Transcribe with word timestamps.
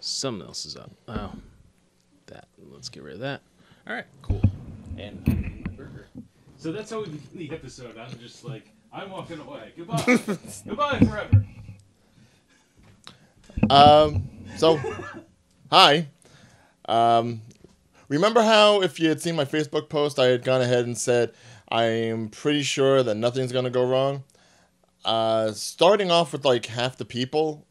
Something 0.00 0.46
else 0.46 0.64
is 0.66 0.76
up. 0.76 0.90
Oh, 1.08 1.32
that. 2.26 2.48
Let's 2.58 2.88
get 2.88 3.02
rid 3.02 3.14
of 3.14 3.20
that. 3.20 3.42
All 3.86 3.94
right, 3.94 4.06
cool. 4.22 4.42
And 4.98 5.26
my 5.26 5.72
burger. 5.72 6.06
So 6.56 6.72
that's 6.72 6.90
how 6.90 7.00
we 7.00 7.06
begin 7.06 7.28
the 7.34 7.50
episode. 7.52 7.96
I'm 7.98 8.18
just 8.18 8.44
like, 8.44 8.70
I'm 8.92 9.10
walking 9.10 9.40
away. 9.40 9.72
Goodbye. 9.76 10.02
Goodbye 10.66 10.98
forever. 11.00 11.44
Um, 13.68 14.28
so, 14.56 14.80
hi. 15.70 16.08
Um, 16.88 17.42
remember 18.08 18.42
how 18.42 18.82
if 18.82 18.98
you 18.98 19.08
had 19.08 19.20
seen 19.20 19.36
my 19.36 19.44
Facebook 19.44 19.88
post, 19.88 20.18
I 20.18 20.26
had 20.26 20.42
gone 20.44 20.60
ahead 20.62 20.86
and 20.86 20.96
said 20.96 21.32
I 21.68 21.84
am 21.84 22.28
pretty 22.28 22.62
sure 22.62 23.02
that 23.02 23.14
nothing's 23.14 23.52
gonna 23.52 23.70
go 23.70 23.86
wrong. 23.86 24.24
Uh, 25.04 25.52
starting 25.52 26.10
off 26.10 26.32
with 26.32 26.44
like 26.44 26.66
half 26.66 26.96
the 26.96 27.04
people, 27.04 27.66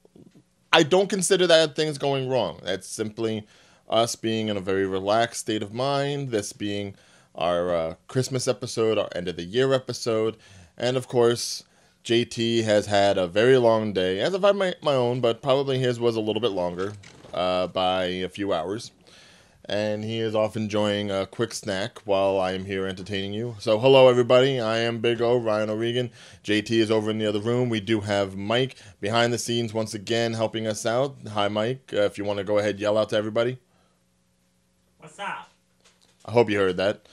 I 0.72 0.84
don't 0.84 1.10
consider 1.10 1.48
that 1.48 1.76
things 1.76 1.98
going 1.98 2.30
wrong. 2.30 2.60
That's 2.64 2.88
simply 2.88 3.48
us 3.90 4.16
being 4.16 4.50
in 4.50 4.58
a 4.58 4.62
very 4.62 4.86
relaxed 4.86 5.42
state 5.42 5.64
of 5.64 5.74
mind. 5.74 6.30
This 6.30 6.54
being 6.54 6.96
our 7.34 7.74
uh, 7.74 7.96
Christmas 8.08 8.48
episode, 8.48 8.98
our 8.98 9.10
end 9.16 9.28
of 9.28 9.36
the 9.36 9.44
year 9.44 9.74
episode, 9.74 10.38
and 10.78 10.96
of 10.96 11.08
course, 11.08 11.64
JT 12.04 12.64
has 12.64 12.86
had 12.86 13.18
a 13.18 13.28
very 13.28 13.58
long 13.58 13.94
day, 13.94 14.20
as 14.20 14.34
I've 14.36 14.44
had 14.44 14.56
my, 14.56 14.76
my 14.82 14.94
own, 14.94 15.22
but 15.22 15.42
probably 15.42 15.80
his 15.80 16.00
was 16.00 16.16
a 16.16 16.22
little 16.22 16.42
bit 16.42 16.52
longer 16.52 16.94
uh, 17.34 17.68
by 17.68 18.06
a 18.06 18.30
few 18.30 18.54
hours. 18.54 18.92
And 19.70 20.04
he 20.04 20.18
is 20.18 20.34
off 20.34 20.58
enjoying 20.58 21.12
a 21.12 21.28
quick 21.28 21.54
snack 21.54 22.00
while 22.00 22.40
I 22.40 22.54
am 22.54 22.66
here 22.66 22.88
entertaining 22.88 23.34
you. 23.34 23.56
So, 23.60 23.78
hello, 23.78 24.10
everybody. 24.10 24.60
I 24.60 24.80
am 24.80 24.98
Big 24.98 25.22
O, 25.22 25.38
Ryan 25.38 25.70
O'Regan. 25.70 26.10
JT 26.44 26.72
is 26.72 26.90
over 26.90 27.12
in 27.12 27.20
the 27.20 27.28
other 27.28 27.40
room. 27.40 27.70
We 27.70 27.80
do 27.80 28.00
have 28.00 28.36
Mike 28.36 28.78
behind 29.00 29.32
the 29.32 29.38
scenes 29.38 29.72
once 29.72 29.94
again 29.94 30.34
helping 30.34 30.66
us 30.66 30.88
out. 30.88 31.18
Hi, 31.34 31.50
Mike. 31.50 31.92
Uh, 31.94 31.98
if 32.02 32.18
you 32.18 32.24
want 32.24 32.40
to 32.40 32.44
go 32.44 32.58
ahead, 32.58 32.80
yell 32.80 32.98
out 32.98 33.10
to 33.10 33.16
everybody. 33.16 33.60
What's 34.98 35.20
up? 35.20 35.52
I 36.26 36.32
hope 36.32 36.50
you 36.50 36.58
heard 36.58 36.78
that. 36.78 37.06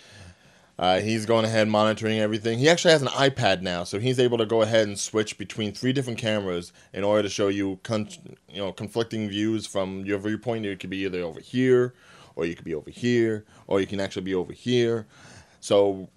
Uh, 0.78 1.00
he's 1.00 1.26
going 1.26 1.44
ahead 1.44 1.68
monitoring 1.68 2.20
everything. 2.20 2.58
He 2.58 2.70
actually 2.70 2.92
has 2.92 3.02
an 3.02 3.08
iPad 3.08 3.60
now, 3.60 3.84
so 3.84 3.98
he's 3.98 4.18
able 4.18 4.38
to 4.38 4.46
go 4.46 4.62
ahead 4.62 4.88
and 4.88 4.98
switch 4.98 5.36
between 5.36 5.72
three 5.72 5.92
different 5.92 6.18
cameras 6.18 6.72
in 6.94 7.04
order 7.04 7.22
to 7.22 7.28
show 7.28 7.48
you, 7.48 7.80
con- 7.82 8.08
you 8.50 8.62
know, 8.62 8.72
conflicting 8.72 9.28
views 9.28 9.66
from 9.66 10.06
your 10.06 10.18
viewpoint. 10.18 10.64
It 10.64 10.80
could 10.80 10.90
be 10.90 11.04
either 11.04 11.20
over 11.20 11.40
here, 11.40 11.92
or 12.36 12.44
you 12.46 12.54
could 12.54 12.64
be 12.64 12.74
over 12.74 12.90
here, 12.90 13.44
or 13.66 13.80
you 13.80 13.86
can 13.86 13.98
actually 13.98 14.22
be 14.22 14.34
over 14.34 14.52
here. 14.52 15.06
So 15.60 16.08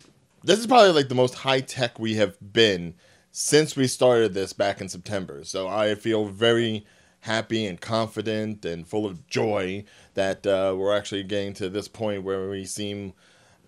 this 0.44 0.60
is 0.60 0.68
probably 0.68 0.92
like 0.92 1.10
the 1.10 1.16
most 1.16 1.34
high 1.34 1.62
tech 1.62 1.98
we 1.98 2.16
have 2.16 2.38
been 2.54 2.94
since 3.32 3.76
we 3.76 3.88
started 3.88 4.34
this 4.34 4.54
back 4.54 4.82
in 4.82 4.90
September. 4.90 5.44
So 5.44 5.68
I 5.68 5.96
feel 5.96 6.26
very 6.26 6.86
happy 7.22 7.66
and 7.66 7.82
confident 7.82 8.64
and 8.66 8.88
full 8.88 9.06
of 9.06 9.28
joy 9.28 9.84
that 10.14 10.46
uh, 10.46 10.76
we're 10.78 10.96
actually 10.96 11.24
getting 11.24 11.54
to 11.54 11.70
this 11.70 11.88
point 11.88 12.24
where 12.24 12.50
we 12.50 12.66
seem 12.66 13.14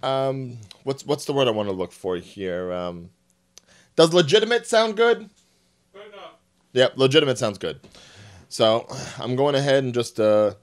um, 0.04 0.58
what's 0.84 1.06
what's 1.06 1.26
the 1.26 1.34
word 1.34 1.48
I 1.48 1.52
want 1.52 1.70
to 1.70 1.74
look 1.74 1.92
for 1.92 2.16
here? 2.16 2.72
Um, 2.72 3.10
does 3.96 4.14
legitimate 4.14 4.66
sound 4.66 4.98
good? 4.98 5.30
Yep, 6.74 6.94
legitimate 6.98 7.38
sounds 7.38 7.58
good. 7.58 7.80
So 8.50 8.88
I'm 9.20 9.36
going 9.36 9.56
ahead 9.56 9.84
and 9.84 9.94
just 9.94 10.20
uh, 10.20 10.56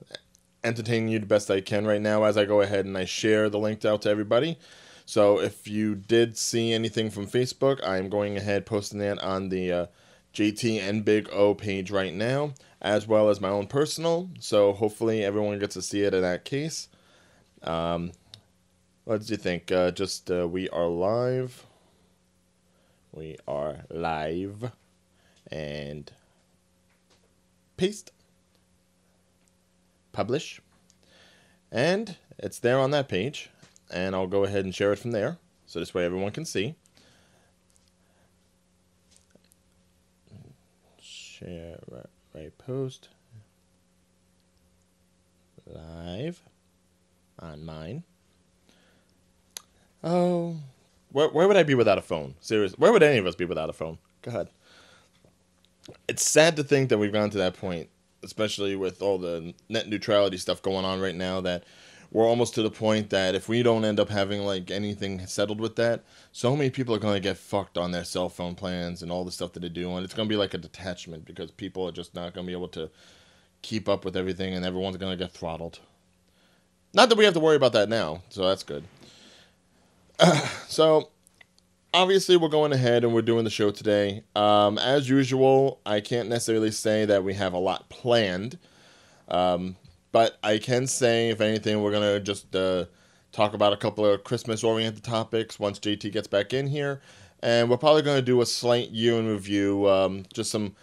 entertaining 0.63 1.09
you 1.09 1.19
the 1.19 1.25
best 1.25 1.49
I 1.49 1.61
can 1.61 1.85
right 1.87 2.01
now 2.01 2.23
as 2.23 2.37
I 2.37 2.45
go 2.45 2.61
ahead 2.61 2.85
and 2.85 2.97
I 2.97 3.05
share 3.05 3.49
the 3.49 3.59
link 3.59 3.85
out 3.85 4.01
to 4.03 4.09
everybody. 4.09 4.57
So 5.05 5.39
if 5.39 5.67
you 5.67 5.95
did 5.95 6.37
see 6.37 6.73
anything 6.73 7.09
from 7.09 7.27
Facebook, 7.27 7.79
I'm 7.85 8.09
going 8.09 8.37
ahead 8.37 8.65
posting 8.65 8.99
that 8.99 9.19
on 9.23 9.49
the 9.49 9.71
uh, 9.71 9.85
JT 10.33 10.79
and 10.81 11.03
Big 11.03 11.29
O 11.31 11.55
page 11.55 11.89
right 11.89 12.13
now, 12.13 12.53
as 12.81 13.07
well 13.07 13.29
as 13.29 13.41
my 13.41 13.49
own 13.49 13.67
personal. 13.67 14.29
So 14.39 14.73
hopefully 14.73 15.23
everyone 15.23 15.57
gets 15.59 15.73
to 15.73 15.81
see 15.81 16.03
it 16.03 16.13
in 16.13 16.21
that 16.21 16.45
case. 16.45 16.89
Um, 17.63 18.11
what 19.05 19.21
did 19.21 19.29
you 19.31 19.37
think? 19.37 19.71
Uh, 19.71 19.89
just 19.91 20.29
uh, 20.29 20.47
we 20.47 20.69
are 20.69 20.87
live. 20.87 21.65
We 23.11 23.37
are 23.47 23.85
live, 23.89 24.71
and 25.51 26.11
paste, 27.75 28.11
publish, 30.19 30.59
and 31.71 32.17
it's 32.37 32.59
there 32.59 32.77
on 32.77 32.91
that 32.91 33.07
page. 33.07 33.49
And 33.89 34.13
I'll 34.13 34.27
go 34.27 34.43
ahead 34.43 34.65
and 34.65 34.75
share 34.75 34.91
it 34.91 34.99
from 34.99 35.11
there, 35.11 35.37
so 35.65 35.79
this 35.79 35.93
way 35.93 36.03
everyone 36.03 36.31
can 36.31 36.43
see. 36.43 36.75
Share 40.99 41.79
right, 42.35 42.51
post 42.57 43.07
live 45.65 46.41
on 47.39 47.63
mine. 47.63 48.03
Oh, 50.03 50.57
where, 51.13 51.29
where 51.29 51.47
would 51.47 51.55
I 51.55 51.63
be 51.63 51.75
without 51.75 51.97
a 51.97 52.01
phone? 52.01 52.35
Serious, 52.41 52.73
where 52.73 52.91
would 52.91 53.03
any 53.03 53.19
of 53.19 53.25
us 53.25 53.35
be 53.35 53.45
without 53.45 53.69
a 53.69 53.73
phone? 53.73 53.97
God, 54.21 54.49
it's 56.09 56.29
sad 56.29 56.57
to 56.57 56.63
think 56.63 56.89
that 56.89 56.97
we've 56.97 57.13
gone 57.13 57.29
to 57.29 57.37
that 57.37 57.53
point, 57.53 57.87
especially 58.23 58.75
with 58.75 59.01
all 59.01 59.17
the 59.17 59.53
net 59.67 59.87
neutrality 59.87 60.37
stuff 60.37 60.61
going 60.61 60.85
on 60.85 60.99
right 60.99 61.15
now. 61.15 61.41
That 61.41 61.63
we're 62.11 62.27
almost 62.27 62.55
to 62.55 62.61
the 62.61 62.71
point 62.71 63.09
that 63.11 63.35
if 63.35 63.47
we 63.47 63.61
don't 63.61 63.85
end 63.85 63.99
up 63.99 64.09
having 64.09 64.41
like 64.41 64.71
anything 64.71 65.25
settled 65.27 65.59
with 65.59 65.75
that, 65.75 66.03
so 66.31 66.55
many 66.55 66.69
people 66.69 66.95
are 66.95 66.99
going 66.99 67.13
to 67.13 67.19
get 67.19 67.37
fucked 67.37 67.77
on 67.77 67.91
their 67.91 68.03
cell 68.03 68.29
phone 68.29 68.55
plans 68.55 69.01
and 69.01 69.11
all 69.11 69.25
the 69.25 69.31
stuff 69.31 69.53
that 69.53 69.59
they 69.59 69.69
do, 69.69 69.93
and 69.95 70.03
it's 70.03 70.13
going 70.13 70.27
to 70.27 70.33
be 70.33 70.37
like 70.37 70.53
a 70.53 70.57
detachment 70.57 71.25
because 71.25 71.51
people 71.51 71.87
are 71.87 71.91
just 71.91 72.15
not 72.15 72.33
going 72.33 72.45
to 72.45 72.49
be 72.49 72.57
able 72.57 72.67
to 72.69 72.89
keep 73.61 73.87
up 73.89 74.05
with 74.05 74.15
everything, 74.15 74.53
and 74.53 74.65
everyone's 74.65 74.97
going 74.97 75.17
to 75.17 75.23
get 75.23 75.33
throttled. 75.33 75.79
Not 76.93 77.09
that 77.09 77.17
we 77.17 77.25
have 77.25 77.35
to 77.35 77.39
worry 77.39 77.55
about 77.55 77.73
that 77.73 77.89
now, 77.89 78.23
so 78.29 78.47
that's 78.47 78.63
good. 78.63 78.83
so 80.67 81.09
obviously 81.93 82.37
we're 82.37 82.49
going 82.49 82.71
ahead 82.71 83.03
and 83.03 83.13
we're 83.13 83.21
doing 83.21 83.43
the 83.43 83.49
show 83.49 83.71
today. 83.71 84.23
Um, 84.35 84.77
as 84.77 85.09
usual, 85.09 85.79
I 85.85 86.01
can't 86.01 86.29
necessarily 86.29 86.71
say 86.71 87.05
that 87.05 87.23
we 87.23 87.33
have 87.33 87.53
a 87.53 87.57
lot 87.57 87.89
planned, 87.89 88.57
um, 89.27 89.75
but 90.11 90.37
I 90.43 90.57
can 90.57 90.87
say, 90.87 91.29
if 91.29 91.41
anything, 91.41 91.81
we're 91.81 91.91
gonna 91.91 92.19
just 92.19 92.55
uh, 92.55 92.85
talk 93.31 93.53
about 93.53 93.73
a 93.73 93.77
couple 93.77 94.05
of 94.05 94.23
Christmas-oriented 94.23 95.03
topics 95.03 95.59
once 95.59 95.79
JT 95.79 96.11
gets 96.11 96.27
back 96.27 96.53
in 96.53 96.67
here, 96.67 97.01
and 97.41 97.69
we're 97.69 97.77
probably 97.77 98.01
gonna 98.01 98.21
do 98.21 98.41
a 98.41 98.45
slight 98.45 98.89
year 98.89 99.17
in 99.19 99.27
review, 99.27 99.87
um, 99.89 100.25
just 100.33 100.51
some 100.51 100.75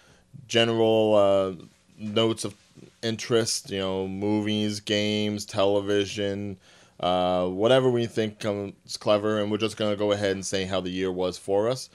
general 0.48 1.14
uh, 1.14 1.64
notes 1.98 2.44
of 2.44 2.54
interest, 3.02 3.70
you 3.70 3.78
know, 3.78 4.06
movies, 4.06 4.80
games, 4.80 5.44
television 5.44 6.56
uh, 7.00 7.46
whatever 7.46 7.90
we 7.90 8.06
think 8.06 8.38
comes 8.38 8.96
clever, 8.98 9.40
and 9.40 9.50
we're 9.50 9.58
just 9.58 9.76
going 9.76 9.90
to 9.90 9.96
go 9.96 10.12
ahead 10.12 10.32
and 10.32 10.46
say 10.46 10.64
how 10.64 10.80
the 10.80 10.90
year 10.90 11.12
was 11.12 11.38
for 11.38 11.68
us. 11.68 11.90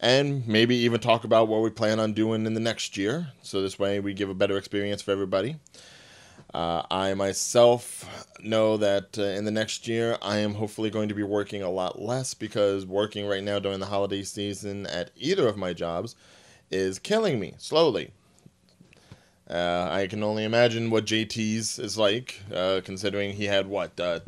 And 0.00 0.46
maybe 0.46 0.76
even 0.76 1.00
talk 1.00 1.24
about 1.24 1.48
what 1.48 1.60
we 1.60 1.70
plan 1.70 1.98
on 1.98 2.12
doing 2.12 2.46
in 2.46 2.54
the 2.54 2.60
next 2.60 2.96
year. 2.96 3.32
So 3.42 3.60
this 3.60 3.78
way 3.78 3.98
we 3.98 4.14
give 4.14 4.30
a 4.30 4.34
better 4.34 4.56
experience 4.56 5.02
for 5.02 5.10
everybody. 5.10 5.56
Uh, 6.54 6.82
I 6.90 7.14
myself 7.14 8.26
know 8.40 8.76
that 8.78 9.18
uh, 9.18 9.22
in 9.22 9.44
the 9.44 9.50
next 9.50 9.86
year 9.86 10.16
I 10.22 10.38
am 10.38 10.54
hopefully 10.54 10.88
going 10.88 11.08
to 11.08 11.14
be 11.14 11.22
working 11.22 11.62
a 11.62 11.70
lot 11.70 12.00
less 12.00 12.32
because 12.32 12.86
working 12.86 13.26
right 13.26 13.42
now 13.42 13.58
during 13.58 13.80
the 13.80 13.86
holiday 13.86 14.22
season 14.22 14.86
at 14.86 15.10
either 15.16 15.46
of 15.46 15.58
my 15.58 15.72
jobs 15.72 16.14
is 16.70 16.98
killing 16.98 17.38
me 17.38 17.54
slowly. 17.58 18.12
Uh, 19.50 19.88
I 19.90 20.06
can 20.08 20.22
only 20.22 20.44
imagine 20.44 20.90
what 20.90 21.06
JT's 21.06 21.78
is 21.78 21.96
like, 21.96 22.42
uh, 22.54 22.80
considering 22.84 23.32
he 23.32 23.44
had 23.44 23.66
what? 23.66 23.98
Uh, 23.98 24.20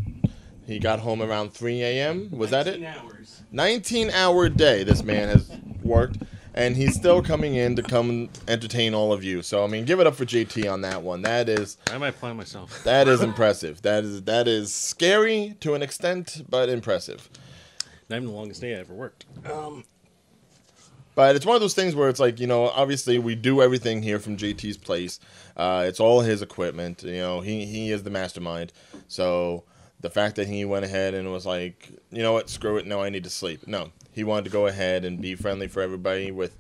he 0.67 0.79
got 0.79 1.01
home 1.01 1.21
around 1.21 1.53
3 1.53 1.83
a.m. 1.83 2.31
Was 2.31 2.51
that 2.51 2.67
it? 2.67 2.83
hours. 2.83 3.43
19 3.53 4.11
hour 4.11 4.49
day 4.49 4.85
this 4.85 5.03
man 5.03 5.29
has 5.29 5.51
worked, 5.83 6.19
and 6.55 6.77
he's 6.77 6.95
still 6.95 7.23
coming 7.23 7.55
in 7.55 7.77
to 7.77 7.83
come 7.83 8.31
entertain 8.49 8.95
all 8.95 9.13
of 9.13 9.23
you. 9.25 9.43
So 9.43 9.65
I 9.65 9.67
mean, 9.67 9.85
give 9.85 10.01
it 10.01 10.07
up 10.07 10.15
for 10.15 10.25
JT 10.25 10.71
on 10.73 10.81
that 10.83 11.03
one. 11.03 11.23
That 11.23 11.49
is 11.49 11.77
I 11.91 11.99
might 11.99 12.17
plan 12.17 12.37
myself. 12.37 12.83
that 12.85 13.09
is 13.09 13.21
impressive. 13.21 13.83
That 13.83 14.05
is 14.05 14.23
that 14.23 14.47
is 14.49 14.73
scary 14.73 15.57
to 15.61 15.75
an 15.75 15.83
extent, 15.83 16.43
but 16.49 16.69
impressive. 16.69 17.29
Not 18.09 18.17
even 18.17 18.29
the 18.29 18.35
longest 18.35 18.61
day 18.61 18.75
I 18.77 18.79
ever 18.81 18.95
worked. 18.95 19.27
Um, 19.51 19.85
But 21.21 21.37
it's 21.37 21.45
one 21.45 21.55
of 21.55 21.61
those 21.61 21.75
things 21.75 21.95
where 21.95 22.09
it's 22.09 22.19
like, 22.19 22.41
you 22.41 22.47
know, 22.47 22.71
obviously 22.71 23.19
we 23.19 23.35
do 23.35 23.61
everything 23.61 24.03
here 24.03 24.19
from 24.19 24.39
JT's 24.39 24.79
place. 24.79 25.21
Uh, 25.55 25.85
it's 25.87 26.01
all 26.01 26.23
his 26.23 26.41
equipment. 26.41 27.03
You 27.03 27.19
know, 27.19 27.41
he, 27.43 27.67
he 27.67 27.91
is 27.91 28.05
the 28.05 28.09
mastermind. 28.09 28.73
So 29.07 29.65
the 30.01 30.09
fact 30.09 30.37
that 30.37 30.49
he 30.49 30.65
went 30.65 30.87
ahead 30.87 31.13
and 31.13 31.31
was 31.31 31.45
like, 31.45 31.91
you 32.11 32.23
know 32.23 32.33
what, 32.33 32.49
screw 32.49 32.79
it, 32.79 32.87
no, 32.87 33.03
I 33.03 33.11
need 33.11 33.25
to 33.25 33.29
sleep. 33.29 33.67
No, 33.67 33.93
he 34.13 34.25
wanted 34.25 34.45
to 34.45 34.51
go 34.51 34.67
ahead 34.67 35.05
and 35.05 35.21
be 35.21 35.35
friendly 35.35 35.69
for 35.69 35.83
everybody 35.83 36.31
with 36.31 36.57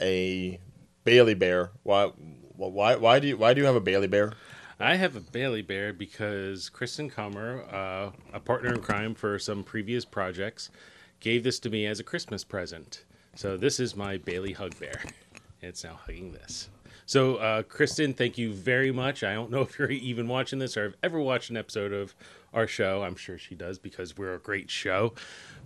a 0.00 0.60
Bailey 1.02 1.34
bear. 1.34 1.72
Why, 1.82 2.12
why, 2.54 2.94
why 2.94 3.18
do 3.18 3.26
you, 3.26 3.36
why 3.36 3.52
do 3.52 3.60
you 3.60 3.66
have 3.66 3.74
a 3.74 3.80
Bailey 3.80 4.06
bear? 4.06 4.34
I 4.78 4.94
have 4.94 5.16
a 5.16 5.20
Bailey 5.20 5.62
Bear 5.62 5.92
because 5.92 6.68
Kristen 6.68 7.10
Comer, 7.10 7.64
uh, 7.72 8.12
a 8.32 8.38
partner 8.38 8.72
in 8.72 8.80
crime 8.80 9.16
for 9.16 9.40
some 9.40 9.64
previous 9.64 10.04
projects, 10.04 10.70
gave 11.18 11.42
this 11.42 11.58
to 11.58 11.68
me 11.68 11.84
as 11.84 11.98
a 11.98 12.04
Christmas 12.04 12.44
present. 12.44 13.02
So 13.38 13.56
this 13.56 13.78
is 13.78 13.94
my 13.94 14.16
Bailey 14.16 14.52
Hug 14.52 14.76
Bear. 14.80 15.00
It's 15.62 15.84
now 15.84 15.94
hugging 15.94 16.32
this. 16.32 16.70
So, 17.06 17.36
uh, 17.36 17.62
Kristen, 17.62 18.12
thank 18.12 18.36
you 18.36 18.52
very 18.52 18.90
much. 18.90 19.22
I 19.22 19.32
don't 19.32 19.48
know 19.48 19.60
if 19.62 19.78
you're 19.78 19.92
even 19.92 20.26
watching 20.26 20.58
this 20.58 20.76
or 20.76 20.82
have 20.82 20.96
ever 21.04 21.20
watched 21.20 21.48
an 21.48 21.56
episode 21.56 21.92
of 21.92 22.16
our 22.52 22.66
show. 22.66 23.04
I'm 23.04 23.14
sure 23.14 23.38
she 23.38 23.54
does 23.54 23.78
because 23.78 24.16
we're 24.16 24.34
a 24.34 24.40
great 24.40 24.72
show. 24.72 25.14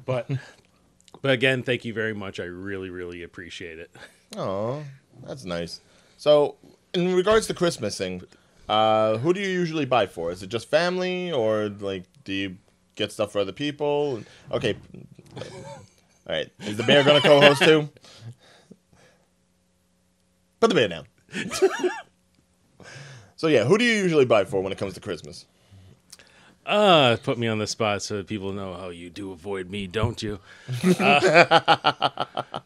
But, 0.04 0.30
but 1.22 1.30
again, 1.30 1.62
thank 1.62 1.86
you 1.86 1.94
very 1.94 2.12
much. 2.12 2.40
I 2.40 2.44
really, 2.44 2.90
really 2.90 3.22
appreciate 3.22 3.78
it. 3.78 3.90
Oh, 4.36 4.84
that's 5.26 5.46
nice. 5.46 5.80
So, 6.18 6.56
in 6.92 7.14
regards 7.14 7.46
to 7.46 7.54
Christmasing, 7.54 8.26
uh, 8.68 9.16
who 9.16 9.32
do 9.32 9.40
you 9.40 9.48
usually 9.48 9.86
buy 9.86 10.08
for? 10.08 10.30
Is 10.30 10.42
it 10.42 10.50
just 10.50 10.68
family, 10.68 11.32
or 11.32 11.70
like 11.70 12.04
do 12.24 12.34
you 12.34 12.58
get 12.96 13.12
stuff 13.12 13.32
for 13.32 13.38
other 13.38 13.52
people? 13.52 14.22
Okay, 14.50 14.76
all 16.26 16.34
right. 16.34 16.50
Is 16.60 16.76
the 16.76 16.82
bear 16.82 17.04
gonna 17.04 17.20
co-host 17.20 17.62
too? 17.62 17.88
Put 20.60 20.68
the 20.68 20.74
bear 20.74 20.88
down. 20.88 21.06
so 23.36 23.48
yeah, 23.48 23.64
who 23.64 23.78
do 23.78 23.84
you 23.84 23.94
usually 23.94 24.24
buy 24.24 24.44
for 24.44 24.62
when 24.62 24.72
it 24.72 24.78
comes 24.78 24.94
to 24.94 25.00
Christmas? 25.00 25.46
Uh, 26.64 27.16
put 27.24 27.38
me 27.38 27.48
on 27.48 27.58
the 27.58 27.66
spot 27.66 28.02
so 28.02 28.18
that 28.18 28.28
people 28.28 28.52
know 28.52 28.74
how 28.74 28.90
you 28.90 29.10
do 29.10 29.32
avoid 29.32 29.68
me, 29.68 29.88
don't 29.88 30.22
you? 30.22 30.38
Uh, 31.00 31.00
uh, 32.24 32.60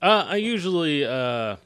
I 0.00 0.36
usually, 0.36 1.04
uh, 1.04 1.56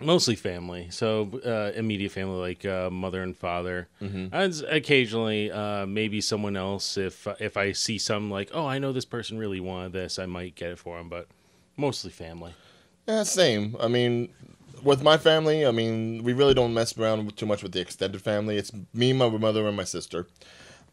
mostly 0.00 0.34
family. 0.36 0.88
So, 0.90 1.40
uh, 1.44 1.76
immediate 1.76 2.12
family, 2.12 2.38
like 2.38 2.64
uh, 2.64 2.90
mother 2.90 3.22
and 3.22 3.36
father. 3.36 3.88
And 4.00 4.32
s- 4.34 4.62
occasionally, 4.68 5.50
uh, 5.50 5.86
maybe 5.86 6.20
someone 6.20 6.56
else. 6.56 6.96
If 6.96 7.26
if 7.40 7.56
I 7.56 7.72
see 7.72 7.98
some 7.98 8.30
like, 8.30 8.50
oh, 8.52 8.66
I 8.66 8.78
know 8.78 8.92
this 8.92 9.04
person 9.04 9.38
really 9.38 9.60
wanted 9.60 9.92
this, 9.92 10.18
I 10.18 10.26
might 10.26 10.54
get 10.54 10.70
it 10.70 10.78
for 10.78 10.98
them. 10.98 11.08
But 11.08 11.28
mostly 11.76 12.10
family. 12.10 12.52
Yeah, 13.06 13.22
same. 13.22 13.76
I 13.80 13.88
mean, 13.88 14.30
with 14.82 15.02
my 15.02 15.16
family, 15.16 15.64
I 15.64 15.70
mean, 15.70 16.22
we 16.24 16.32
really 16.32 16.54
don't 16.54 16.74
mess 16.74 16.96
around 16.98 17.36
too 17.36 17.46
much 17.46 17.62
with 17.62 17.72
the 17.72 17.80
extended 17.80 18.20
family. 18.20 18.56
It's 18.56 18.72
me, 18.92 19.12
my 19.12 19.28
mother, 19.28 19.66
and 19.66 19.76
my 19.76 19.84
sister. 19.84 20.26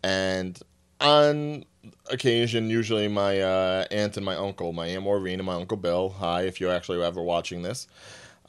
And 0.04 0.60
on 1.02 1.66
occasion, 2.12 2.70
usually 2.70 3.08
my 3.08 3.42
uh, 3.42 3.86
aunt 3.92 4.16
and 4.18 4.26
my 4.26 4.36
uncle, 4.36 4.74
my 4.74 4.88
aunt 4.88 5.04
Maureen 5.04 5.40
and 5.40 5.46
my 5.46 5.56
uncle 5.56 5.78
Bill. 5.78 6.10
Hi, 6.20 6.44
if 6.44 6.62
you're 6.62 6.72
actually 6.72 7.02
ever 7.04 7.22
watching 7.22 7.64
this. 7.64 7.88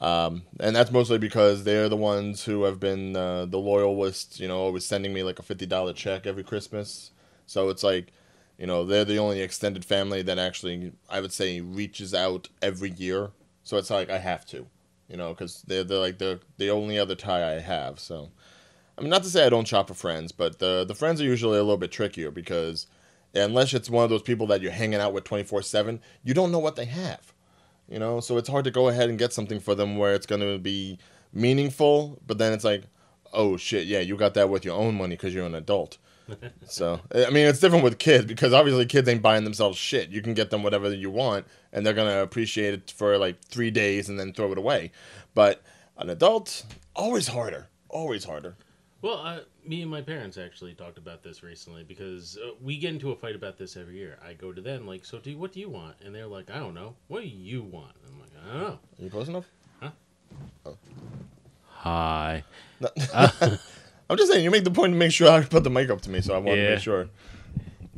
Um, 0.01 0.43
and 0.59 0.75
that's 0.75 0.91
mostly 0.91 1.17
because 1.17 1.63
they're 1.63 1.89
the 1.89 1.95
ones 1.95 2.43
who 2.43 2.63
have 2.63 2.79
been 2.79 3.15
uh, 3.15 3.45
the 3.45 3.57
loyalists, 3.57 4.39
you 4.39 4.47
know, 4.47 4.57
always 4.57 4.85
sending 4.85 5.13
me 5.13 5.23
like 5.23 5.39
a 5.39 5.43
$50 5.43 5.95
check 5.95 6.27
every 6.27 6.43
Christmas. 6.43 7.11
So 7.45 7.69
it's 7.69 7.83
like, 7.83 8.11
you 8.57 8.67
know, 8.67 8.85
they're 8.85 9.05
the 9.05 9.19
only 9.19 9.41
extended 9.41 9.85
family 9.85 10.21
that 10.23 10.37
actually, 10.37 10.93
I 11.09 11.21
would 11.21 11.31
say, 11.31 11.61
reaches 11.61 12.13
out 12.13 12.49
every 12.61 12.91
year. 12.91 13.31
So 13.63 13.77
it's 13.77 13.89
like 13.89 14.09
I 14.09 14.17
have 14.17 14.45
to, 14.47 14.67
you 15.07 15.17
know, 15.17 15.29
because 15.29 15.63
they're, 15.65 15.83
they're 15.83 15.99
like 15.99 16.17
the, 16.17 16.41
the 16.57 16.69
only 16.69 16.99
other 16.99 17.15
tie 17.15 17.55
I 17.55 17.59
have. 17.59 17.99
So, 17.99 18.31
I 18.97 19.01
mean, 19.01 19.09
not 19.09 19.23
to 19.23 19.29
say 19.29 19.45
I 19.45 19.49
don't 19.49 19.67
shop 19.67 19.87
for 19.87 19.93
friends, 19.93 20.31
but 20.31 20.59
the, 20.59 20.83
the 20.85 20.95
friends 20.95 21.21
are 21.21 21.25
usually 21.25 21.57
a 21.57 21.63
little 21.63 21.77
bit 21.77 21.91
trickier 21.91 22.31
because 22.31 22.87
unless 23.33 23.73
it's 23.73 23.89
one 23.89 24.03
of 24.03 24.09
those 24.09 24.21
people 24.21 24.47
that 24.47 24.61
you're 24.61 24.71
hanging 24.71 24.99
out 24.99 25.13
with 25.13 25.23
24 25.23 25.61
7, 25.61 26.01
you 26.23 26.33
don't 26.33 26.51
know 26.51 26.59
what 26.59 26.75
they 26.75 26.85
have 26.85 27.34
you 27.89 27.99
know? 27.99 28.19
So 28.19 28.37
it's 28.37 28.49
hard 28.49 28.65
to 28.65 28.71
go 28.71 28.89
ahead 28.89 29.09
and 29.09 29.19
get 29.19 29.33
something 29.33 29.59
for 29.59 29.75
them 29.75 29.97
where 29.97 30.13
it's 30.13 30.25
going 30.25 30.41
to 30.41 30.57
be 30.57 30.97
meaningful 31.33 32.17
but 32.25 32.37
then 32.37 32.53
it's 32.53 32.63
like 32.63 32.83
oh 33.33 33.57
shit 33.57 33.85
yeah 33.85 33.99
you 33.99 34.15
got 34.15 34.33
that 34.35 34.49
with 34.49 34.63
your 34.63 34.77
own 34.77 34.95
money 34.95 35.15
because 35.15 35.33
you're 35.33 35.45
an 35.45 35.55
adult. 35.55 35.97
So 36.67 37.01
i 37.13 37.29
mean 37.29 37.45
it's 37.45 37.59
different 37.59 37.83
with 37.83 37.99
kids 37.99 38.25
because 38.25 38.51
obviously 38.51 38.87
kids 38.87 39.07
ain't 39.07 39.21
buying 39.21 39.43
themselves 39.43 39.77
shit. 39.77 40.09
You 40.09 40.21
can 40.21 40.33
get 40.33 40.49
them 40.49 40.63
whatever 40.63 40.91
you 40.91 41.11
want 41.11 41.45
and 41.71 41.85
they're 41.85 41.93
going 41.93 42.07
to 42.11 42.23
appreciate 42.23 42.73
it 42.73 42.93
for 42.95 43.17
like 43.17 43.39
three 43.43 43.69
days 43.69 44.09
and 44.09 44.19
then 44.19 44.33
throw 44.33 44.51
it 44.51 44.57
away. 44.57 44.91
But 45.35 45.61
an 45.97 46.09
adult 46.09 46.65
always 46.95 47.27
harder. 47.27 47.67
Always 47.89 48.23
harder 48.25 48.55
Well, 49.05 49.21
uh, 49.23 49.41
me 49.63 49.83
and 49.83 49.91
my 49.91 50.01
parents 50.01 50.35
actually 50.35 50.73
talked 50.73 50.97
about 50.97 51.21
this 51.21 51.43
recently 51.43 51.83
because 51.83 52.39
uh, 52.43 52.53
we 52.59 52.79
get 52.79 52.91
into 52.91 53.11
a 53.11 53.15
fight 53.15 53.35
about 53.35 53.55
this 53.55 53.77
every 53.77 53.97
year. 53.97 54.17
I 54.27 54.33
go 54.33 54.51
to 54.51 54.59
them 54.61 54.87
like, 54.87 55.05
"So, 55.05 55.19
do 55.19 55.29
you, 55.29 55.37
what 55.37 55.53
do 55.53 55.59
you 55.59 55.69
want?" 55.69 55.97
And 56.03 56.15
they're 56.15 56.25
like, 56.25 56.49
"I 56.49 56.57
don't 56.57 56.73
know. 56.73 56.95
What 57.07 57.21
do 57.21 57.27
you 57.27 57.61
want?" 57.61 57.91
I'm 58.07 58.19
like, 58.19 58.31
"I 58.43 58.51
don't 58.51 58.61
know." 58.61 58.79
are 58.97 59.03
you 59.03 59.11
close 59.11 59.27
enough 59.27 59.45
Huh? 59.79 59.91
Oh. 60.65 60.77
Hi. 61.67 62.43
No. 62.79 62.89
i'm 64.09 64.17
just 64.17 64.31
saying 64.31 64.43
you 64.43 64.49
make 64.49 64.63
the 64.63 64.71
point 64.71 64.91
to 64.91 64.97
make 64.97 65.11
sure 65.11 65.29
i 65.29 65.41
put 65.43 65.63
the 65.63 65.69
mic 65.69 65.91
up 65.91 66.01
to 66.01 66.09
me 66.09 66.21
so 66.21 66.33
i 66.33 66.37
want 66.37 66.57
to 66.57 66.69
make 66.71 66.79
sure 66.79 67.07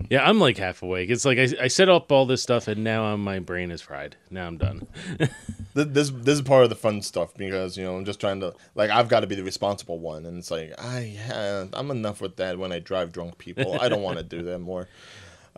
Yeah, 0.10 0.28
I'm 0.28 0.40
like 0.40 0.58
half 0.58 0.82
awake. 0.82 1.10
It's 1.10 1.26
like 1.26 1.38
I, 1.38 1.50
I 1.64 1.68
set 1.68 1.90
up 1.90 2.12
all 2.12 2.26
this 2.26 2.42
stuff 2.42 2.68
and 2.68 2.84
now 2.84 3.06
I'm, 3.06 3.24
my 3.24 3.40
brain 3.40 3.72
is 3.72 3.82
fried. 3.82 4.16
Now 4.30 4.48
I'm 4.48 4.58
done. 4.58 4.88
This 5.74 6.10
this 6.10 6.40
is 6.40 6.42
part 6.42 6.64
of 6.64 6.70
the 6.72 6.76
fun 6.76 7.04
stuff 7.04 7.36
because 7.36 7.78
you 7.78 7.84
know 7.84 7.96
I'm 7.96 8.04
just 8.06 8.20
trying 8.20 8.40
to 8.40 8.56
like 8.74 8.90
I've 8.90 9.10
got 9.10 9.20
to 9.20 9.28
be 9.28 9.36
the 9.36 9.44
responsible 9.44 10.00
one, 10.00 10.26
and 10.26 10.40
it's 10.40 10.50
like 10.50 10.74
I 10.80 11.16
uh, 11.32 11.68
I'm 11.72 11.92
enough 11.92 12.20
with 12.20 12.38
that 12.38 12.58
when 12.58 12.72
I 12.72 12.80
drive 12.80 13.12
drunk 13.12 13.38
people. 13.38 13.80
I 13.80 13.88
don't 13.88 14.02
want 14.02 14.18
to 14.18 14.24
do 14.24 14.42
that 14.42 14.58
more. 14.58 14.88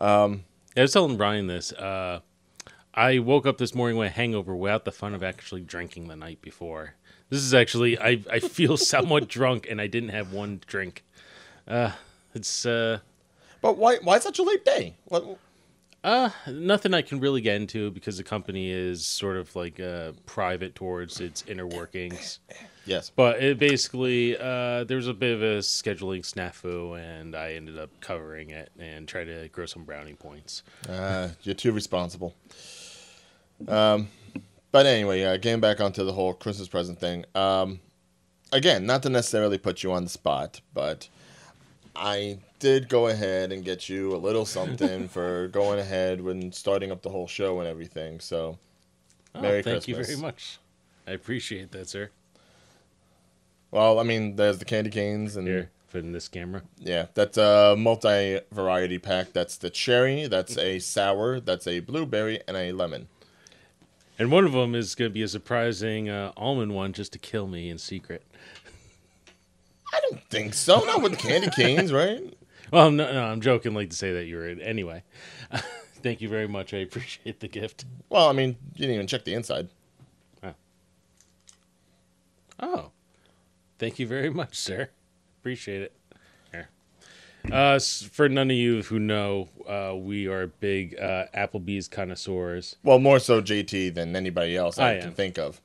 I 0.78 0.82
was 0.82 0.92
telling 0.92 1.16
Brian 1.16 1.48
this. 1.48 1.72
Uh, 1.72 2.20
I 2.94 3.20
woke 3.20 3.46
up 3.46 3.60
this 3.60 3.74
morning 3.74 3.98
with 3.98 4.08
a 4.08 4.12
hangover 4.12 4.56
without 4.56 4.84
the 4.84 4.92
fun 4.92 5.14
of 5.14 5.24
actually 5.24 5.62
drinking 5.62 6.10
the 6.10 6.18
night 6.18 6.42
before. 6.42 6.96
This 7.30 7.40
is 7.42 7.54
actually 7.54 7.98
I, 7.98 8.22
I 8.30 8.40
feel 8.40 8.76
somewhat 8.94 9.30
drunk 9.30 9.68
and 9.70 9.80
I 9.80 9.88
didn't 9.88 10.10
have 10.10 10.34
one 10.34 10.62
drink. 10.68 11.06
Uh, 11.68 11.94
it's 12.34 12.66
uh, 12.66 13.00
But 13.62 13.78
why 13.78 13.98
why 14.04 14.20
such 14.20 14.40
a 14.40 14.44
late 14.44 14.64
day? 14.66 14.96
What, 15.06 15.38
uh 16.04 16.30
nothing 16.48 16.94
I 16.94 17.02
can 17.02 17.20
really 17.20 17.42
get 17.42 17.58
into 17.58 17.92
because 17.92 18.18
the 18.18 18.24
company 18.24 18.72
is 18.72 19.06
sort 19.06 19.36
of 19.36 19.54
like 19.56 19.80
uh, 19.80 20.14
private 20.26 20.74
towards 20.76 21.20
its 21.20 21.44
inner 21.48 21.68
workings. 21.68 22.40
yes, 22.86 23.12
But 23.14 23.44
it 23.44 23.60
basically, 23.60 24.38
uh, 24.38 24.86
there 24.86 24.96
was 24.96 25.08
a 25.08 25.14
bit 25.14 25.34
of 25.36 25.42
a 25.44 25.58
scheduling 25.58 26.22
snafu, 26.22 26.98
and 26.98 27.36
I 27.36 27.54
ended 27.54 27.78
up 27.78 27.90
covering 28.00 28.50
it 28.50 28.72
and 28.80 29.08
tried 29.10 29.26
to 29.26 29.50
grow 29.50 29.66
some 29.66 29.84
brownie 29.84 30.14
points. 30.14 30.64
uh, 30.88 31.30
you're 31.44 31.54
too 31.56 31.74
responsible. 31.74 32.34
Um, 33.68 34.08
but 34.72 34.86
anyway, 34.86 35.24
uh, 35.24 35.36
getting 35.38 35.60
back 35.60 35.82
onto 35.82 36.06
the 36.06 36.14
whole 36.14 36.34
Christmas 36.34 36.70
present 36.70 36.98
thing. 37.00 37.26
Um, 37.36 37.82
again, 38.54 38.86
not 38.86 39.04
to 39.04 39.10
necessarily 39.10 39.58
put 39.58 39.84
you 39.84 39.92
on 39.92 40.04
the 40.06 40.10
spot, 40.10 40.62
but 40.74 41.10
I 41.96 42.40
did 42.60 42.90
go 42.90 43.08
ahead 43.08 43.52
and 43.52 43.64
get 43.64 43.90
you 43.90 44.16
a 44.16 44.18
little 44.18 44.46
something 44.46 45.08
for 45.10 45.48
going 45.50 45.80
ahead 45.80 46.22
when 46.22 46.52
starting 46.52 46.92
up 46.92 47.02
the 47.02 47.10
whole 47.10 47.28
show 47.28 47.60
and 47.60 47.68
everything. 47.68 48.20
So, 48.20 48.58
Oh, 49.36 49.42
Merry 49.42 49.62
thank 49.62 49.88
you 49.88 49.96
very 49.96 50.16
much. 50.16 50.58
I 51.08 51.12
appreciate 51.12 51.72
that, 51.72 51.88
sir. 51.88 52.10
well, 53.72 54.00
I 54.00 54.04
mean, 54.04 54.36
there's 54.36 54.58
the 54.60 54.66
candy 54.66 54.90
canes 54.90 55.36
and 55.36 55.48
Here, 55.48 55.70
put 55.92 56.04
in 56.04 56.12
this 56.12 56.28
camera. 56.28 56.64
yeah, 56.80 57.08
that's 57.14 57.38
a 57.38 57.76
multi 57.78 58.40
variety 58.52 58.98
pack. 58.98 59.34
That's 59.34 59.58
the 59.58 59.70
cherry, 59.70 60.28
that's 60.28 60.58
a 60.58 60.80
sour, 60.80 61.40
that's 61.40 61.68
a 61.68 61.80
blueberry, 61.80 62.42
and 62.48 62.58
a 62.58 62.72
lemon. 62.72 63.08
And 64.18 64.32
one 64.32 64.44
of 64.46 64.52
them 64.52 64.76
is 64.76 64.96
going 64.96 65.10
to 65.10 65.14
be 65.14 65.22
a 65.24 65.28
surprising 65.28 66.10
uh, 66.10 66.34
almond 66.36 66.74
one 66.76 66.92
just 66.94 67.14
to 67.14 67.20
kill 67.20 67.48
me 67.48 67.70
in 67.70 67.78
secret. 67.78 68.24
I 69.94 70.00
don't 70.10 70.24
think 70.30 70.54
so. 70.54 70.80
Not 70.82 71.02
with 71.02 71.18
candy 71.18 71.50
canes, 71.50 71.92
right? 71.92 72.22
Well, 72.72 72.92
no, 72.92 73.12
no, 73.12 73.24
I'm 73.24 73.42
joking, 73.42 73.74
like 73.74 73.90
to 73.90 73.96
say 73.96 74.14
that 74.14 74.26
you're 74.26 74.48
in. 74.48 74.62
Anyway, 74.62 75.02
thank 76.04 76.22
you 76.22 76.30
very 76.30 76.48
much. 76.48 76.72
I 76.72 76.78
appreciate 76.78 77.40
the 77.40 77.48
gift. 77.48 77.86
Well, 78.10 78.30
I 78.30 78.32
mean, 78.32 78.50
you 78.76 78.82
didn't 78.82 78.94
even 78.94 79.08
check 79.08 79.26
the 79.26 79.34
inside. 79.34 79.70
Oh, 82.60 82.92
thank 83.78 84.00
you 84.00 84.08
very 84.08 84.30
much, 84.30 84.56
sir. 84.56 84.90
Appreciate 85.40 85.82
it. 85.82 85.94
Here. 86.52 86.70
Uh, 87.52 87.80
for 87.80 88.28
none 88.28 88.52
of 88.52 88.58
you 88.58 88.84
who 88.84 89.00
know, 89.00 89.48
uh, 89.68 89.96
we 89.96 90.28
are 90.28 90.48
big 90.48 91.00
uh, 91.00 91.26
Applebee's 91.34 91.88
connoisseurs. 91.88 92.76
Well, 92.84 93.00
more 93.00 93.20
so 93.20 93.42
JT 93.42 93.94
than 93.94 94.16
anybody 94.16 94.58
else 94.58 94.78
I, 94.78 94.98
I 94.98 95.00
can 95.00 95.14
think 95.14 95.38
of. 95.38 95.62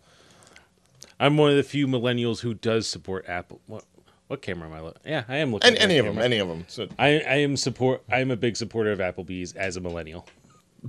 I'm 1.19 1.37
one 1.37 1.51
of 1.51 1.57
the 1.57 1.63
few 1.63 1.87
millennials 1.87 2.41
who 2.41 2.55
does 2.55 2.87
support 2.87 3.25
Apple. 3.29 3.61
What, 3.67 3.85
what 4.29 4.43
camera 4.43 4.69
am 4.69 4.75
I 4.75 4.81
looking? 4.81 5.03
Yeah, 5.05 5.25
I 5.29 5.37
am 5.37 5.53
looking. 5.53 5.77
Any 5.77 5.95
that 5.95 6.07
of 6.07 6.15
them, 6.15 6.23
any 6.25 6.39
of 6.39 6.49
them. 6.49 6.65
So, 6.69 6.89
I, 6.99 7.07
I 7.21 7.35
am 7.37 7.57
support. 7.57 8.03
I 8.11 8.21
am 8.21 8.31
a 8.31 8.37
big 8.37 8.57
supporter 8.57 8.93
of 8.93 8.99
Applebee's 8.99 9.53
as 9.55 9.77
a 9.77 9.81
millennial. 9.81 10.27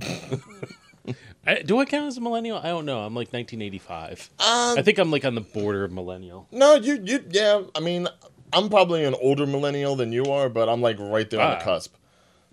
I, 1.46 1.62
do 1.62 1.78
I 1.78 1.84
count 1.84 2.08
as 2.08 2.16
a 2.16 2.20
millennial? 2.20 2.58
I 2.58 2.64
don't 2.68 2.84
know. 2.86 2.98
I'm 3.00 3.14
like 3.14 3.32
1985. 3.32 4.30
uh, 4.40 4.74
I 4.76 4.82
think 4.82 4.98
I'm 4.98 5.10
like 5.12 5.24
on 5.24 5.36
the 5.36 5.40
border 5.40 5.84
of 5.84 5.92
millennial. 5.92 6.48
no, 6.50 6.74
you, 6.74 7.00
you, 7.04 7.24
yeah. 7.30 7.62
I 7.76 7.80
mean, 7.80 8.08
I'm 8.52 8.68
probably 8.68 9.04
an 9.04 9.14
older 9.20 9.46
millennial 9.46 9.94
than 9.94 10.10
you 10.12 10.24
are, 10.24 10.48
but 10.48 10.68
I'm 10.68 10.80
like 10.82 10.98
right 10.98 11.28
there 11.30 11.40
on 11.40 11.50
the 11.50 11.56
Ah. 11.58 11.60
cusp. 11.60 11.94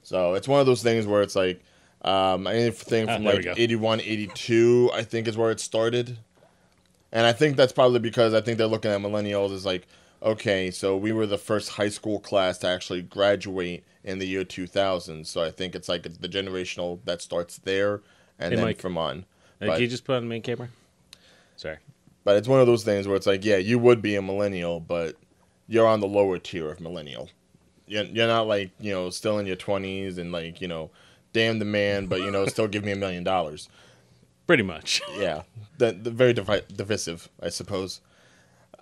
So 0.03 0.35
it's 0.35 0.47
one 0.47 0.59
of 0.59 0.65
those 0.67 0.83
things 0.83 1.07
where 1.07 1.21
it's 1.23 1.35
like, 1.35 1.63
um, 2.03 2.45
anything 2.45 3.09
Ah, 3.09 3.15
from 3.15 3.23
we 3.23 3.31
like 3.33 3.57
81, 3.57 4.01
82, 4.01 4.91
I 4.93 5.01
think 5.03 5.27
is 5.27 5.37
where 5.37 5.49
it 5.49 5.59
started. 5.59 6.19
And 7.11 7.25
I 7.25 7.31
think 7.33 7.57
that's 7.57 7.71
probably 7.73 7.99
because 7.99 8.33
I 8.35 8.41
think 8.41 8.57
they're 8.59 8.67
looking 8.67 8.91
at 8.91 8.99
millennials 8.99 9.53
as 9.53 9.65
like, 9.65 9.87
okay, 10.23 10.71
so 10.71 10.95
we 10.97 11.11
were 11.11 11.25
the 11.27 11.37
first 11.37 11.69
high 11.71 11.89
school 11.89 12.19
class 12.19 12.57
to 12.59 12.67
actually 12.67 13.01
graduate 13.01 13.83
in 14.03 14.19
the 14.19 14.25
year 14.25 14.43
2000. 14.43 15.25
So 15.27 15.43
I 15.43 15.51
think 15.51 15.75
it's 15.75 15.89
like 15.89 16.03
the 16.03 16.29
generational 16.29 16.99
that 17.05 17.21
starts 17.21 17.57
there 17.59 18.01
and 18.39 18.51
Hey, 18.51 18.55
then 18.55 18.65
Mike. 18.65 18.79
from 18.79 18.97
on. 18.97 19.25
But- 19.59 19.73
can 19.73 19.81
you 19.81 19.87
just 19.87 20.03
put 20.05 20.15
on 20.15 20.23
the 20.23 20.29
main 20.29 20.41
camera? 20.41 20.69
Sorry. 21.55 21.77
But 22.23 22.37
it's 22.37 22.47
one 22.47 22.59
of 22.61 22.67
those 22.67 22.83
things 22.83 23.07
where 23.07 23.15
it's 23.17 23.27
like, 23.27 23.43
yeah, 23.45 23.57
you 23.57 23.77
would 23.79 24.01
be 24.01 24.15
a 24.15 24.21
millennial, 24.21 24.79
but 24.79 25.15
you're 25.67 25.87
on 25.87 25.99
the 25.99 26.07
lower 26.07 26.37
tier 26.39 26.69
of 26.71 26.79
millennial. 26.79 27.29
You're, 27.85 28.05
you're 28.05 28.27
not 28.27 28.47
like, 28.47 28.71
you 28.79 28.91
know, 28.93 29.09
still 29.09 29.39
in 29.39 29.45
your 29.45 29.57
20s 29.57 30.17
and 30.17 30.31
like, 30.31 30.61
you 30.61 30.67
know, 30.67 30.89
damn 31.33 31.59
the 31.59 31.65
man, 31.65 32.07
but, 32.07 32.21
you 32.21 32.31
know, 32.31 32.45
still 32.45 32.67
give 32.67 32.83
me 32.85 32.91
a 32.91 32.95
million 32.95 33.23
dollars. 33.23 33.67
Pretty 34.47 34.63
much. 34.63 35.01
Yeah. 35.17 35.43
The, 35.77 35.91
the 35.91 36.11
very 36.11 36.33
divi- 36.33 36.61
divisive, 36.73 37.29
I 37.41 37.49
suppose. 37.49 37.99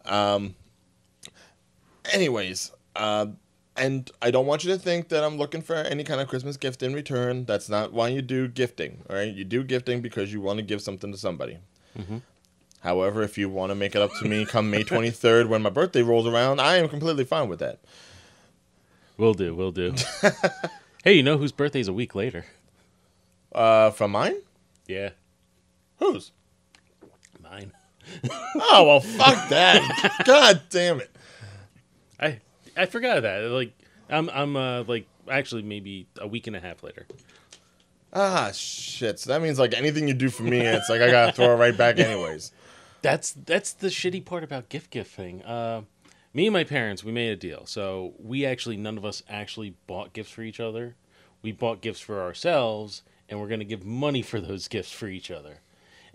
Um, 0.06 0.56
anyways, 2.12 2.72
uh, 2.96 3.28
and 3.78 4.10
I 4.22 4.32
don't 4.32 4.46
want 4.46 4.64
you 4.64 4.72
to 4.72 4.78
think 4.80 5.10
that 5.10 5.24
I'm 5.24 5.38
looking 5.38 5.62
for 5.62 5.76
any 5.76 6.04
kind 6.04 6.20
of 6.22 6.28
Christmas 6.28 6.58
gift 6.58 6.84
in 6.84 6.94
return. 6.94 7.46
That's 7.46 7.70
not 7.70 7.94
why 7.94 8.10
you 8.10 8.22
do 8.22 8.48
gifting, 8.48 9.04
all 9.10 9.16
right? 9.16 9.34
You 9.34 9.44
do 9.44 9.64
gifting 9.64 10.02
because 10.02 10.32
you 10.34 10.42
want 10.42 10.58
to 10.58 10.64
give 10.64 10.82
something 10.82 11.12
to 11.12 11.18
somebody. 11.18 11.60
However, 12.82 13.22
if 13.22 13.38
you 13.38 13.48
want 13.50 13.70
to 13.72 13.76
make 13.76 13.96
it 13.96 14.02
up 14.02 14.12
to 14.20 14.28
me 14.28 14.44
come 14.46 14.72
May 14.72 14.84
23rd 14.84 15.48
when 15.48 15.62
my 15.62 15.70
birthday 15.70 16.02
rolls 16.02 16.26
around, 16.26 16.60
I 16.60 16.78
am 16.78 16.90
completely 16.90 17.26
fine 17.26 17.48
with 17.48 17.60
that. 17.60 17.80
Will 19.18 19.34
do. 19.36 19.54
Will 19.54 19.72
do. 19.72 19.94
hey, 21.04 21.14
you 21.14 21.22
know 21.22 21.38
whose 21.38 21.52
birthday's 21.52 21.88
a 21.88 21.94
week 21.94 22.16
later? 22.16 22.46
Uh, 23.54 23.92
from 23.92 24.12
mine? 24.12 24.36
Yeah, 24.88 25.10
Whose? 26.00 26.32
mine. 27.44 27.72
Oh, 28.56 28.84
well, 28.88 29.00
fuck 29.00 29.50
that. 29.50 30.24
God 30.26 30.62
damn 30.70 31.00
it. 31.00 31.11
I 32.82 32.88
forgot 32.88 33.22
that. 33.22 33.44
Like 33.52 33.74
I'm 34.10 34.28
I'm 34.32 34.56
uh 34.56 34.84
like 34.84 35.06
actually 35.30 35.62
maybe 35.62 36.08
a 36.20 36.28
week 36.28 36.48
and 36.48 36.56
a 36.56 36.60
half 36.60 36.82
later. 36.82 37.06
Ah, 38.12 38.50
shit. 38.52 39.20
So 39.20 39.30
that 39.32 39.42
means 39.42 39.60
like 39.60 39.76
anything 39.76 40.08
you 40.08 40.16
do 40.16 40.30
for 40.30 40.42
me, 40.44 40.62
it's 40.62 40.90
like 40.90 41.00
I 41.00 41.12
gotta 41.12 41.32
throw 41.32 41.54
it 41.54 41.58
right 41.58 41.78
back 41.78 42.00
anyways. 42.00 42.52
That's 43.04 43.34
that's 43.34 43.72
the 43.74 43.90
shitty 43.90 44.26
part 44.26 44.44
about 44.44 44.70
gift 44.70 44.90
gifting. 44.90 45.44
Uh, 45.44 45.84
me 46.34 46.48
and 46.48 46.54
my 46.54 46.64
parents, 46.64 47.04
we 47.04 47.12
made 47.12 47.30
a 47.30 47.36
deal. 47.36 47.68
So 47.68 48.14
we 48.18 48.48
actually 48.48 48.78
none 48.78 48.98
of 48.98 49.06
us 49.06 49.22
actually 49.30 49.76
bought 49.86 50.14
gifts 50.14 50.32
for 50.32 50.42
each 50.42 50.60
other. 50.60 50.96
We 51.44 51.52
bought 51.52 51.82
gifts 51.82 52.00
for 52.00 52.20
ourselves, 52.20 53.04
and 53.30 53.40
we're 53.40 53.48
gonna 53.48 53.64
give 53.64 53.86
money 53.86 54.24
for 54.24 54.42
those 54.42 54.68
gifts 54.68 54.92
for 54.92 55.08
each 55.08 55.30
other. 55.30 55.60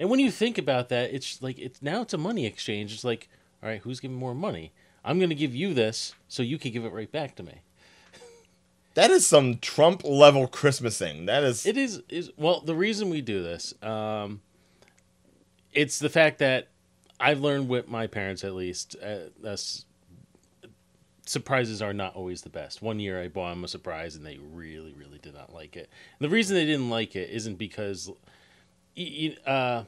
And 0.00 0.10
when 0.10 0.18
you 0.18 0.32
think 0.32 0.58
about 0.58 0.88
that, 0.88 1.14
it's 1.14 1.40
like 1.40 1.60
it's 1.60 1.80
now 1.80 2.02
it's 2.02 2.12
a 2.12 2.18
money 2.18 2.44
exchange. 2.44 2.92
It's 2.92 3.04
like, 3.04 3.28
all 3.62 3.68
right, 3.68 3.80
who's 3.80 4.00
giving 4.00 4.16
more 4.16 4.34
money? 4.34 4.72
I'm 5.06 5.20
gonna 5.20 5.36
give 5.36 5.54
you 5.54 5.72
this, 5.72 6.14
so 6.28 6.42
you 6.42 6.58
can 6.58 6.72
give 6.72 6.84
it 6.84 6.92
right 6.92 7.10
back 7.10 7.36
to 7.36 7.42
me. 7.42 7.62
That 8.94 9.10
is 9.10 9.26
some 9.26 9.58
Trump 9.58 10.04
level 10.04 10.48
Christmasing. 10.48 11.26
That 11.26 11.44
is. 11.44 11.64
It 11.64 11.76
is 11.76 12.02
is 12.08 12.32
well 12.36 12.60
the 12.60 12.74
reason 12.74 13.08
we 13.08 13.20
do 13.20 13.42
this. 13.42 13.74
Um, 13.82 14.40
it's 15.72 15.98
the 15.98 16.08
fact 16.08 16.38
that 16.38 16.68
I've 17.20 17.40
learned 17.40 17.68
with 17.68 17.88
my 17.88 18.06
parents 18.06 18.42
at 18.42 18.54
least. 18.54 18.96
Uh, 19.02 19.28
that's, 19.42 19.84
surprises 21.26 21.82
are 21.82 21.92
not 21.92 22.16
always 22.16 22.42
the 22.42 22.48
best. 22.48 22.80
One 22.82 22.98
year 22.98 23.22
I 23.22 23.28
bought 23.28 23.50
them 23.50 23.64
a 23.64 23.68
surprise 23.68 24.16
and 24.16 24.24
they 24.24 24.38
really 24.38 24.94
really 24.94 25.18
did 25.18 25.34
not 25.34 25.52
like 25.52 25.76
it. 25.76 25.90
And 26.18 26.28
the 26.28 26.34
reason 26.34 26.56
they 26.56 26.66
didn't 26.66 26.90
like 26.90 27.14
it 27.14 27.30
isn't 27.30 27.56
because 27.56 28.10
uh, 29.46 29.84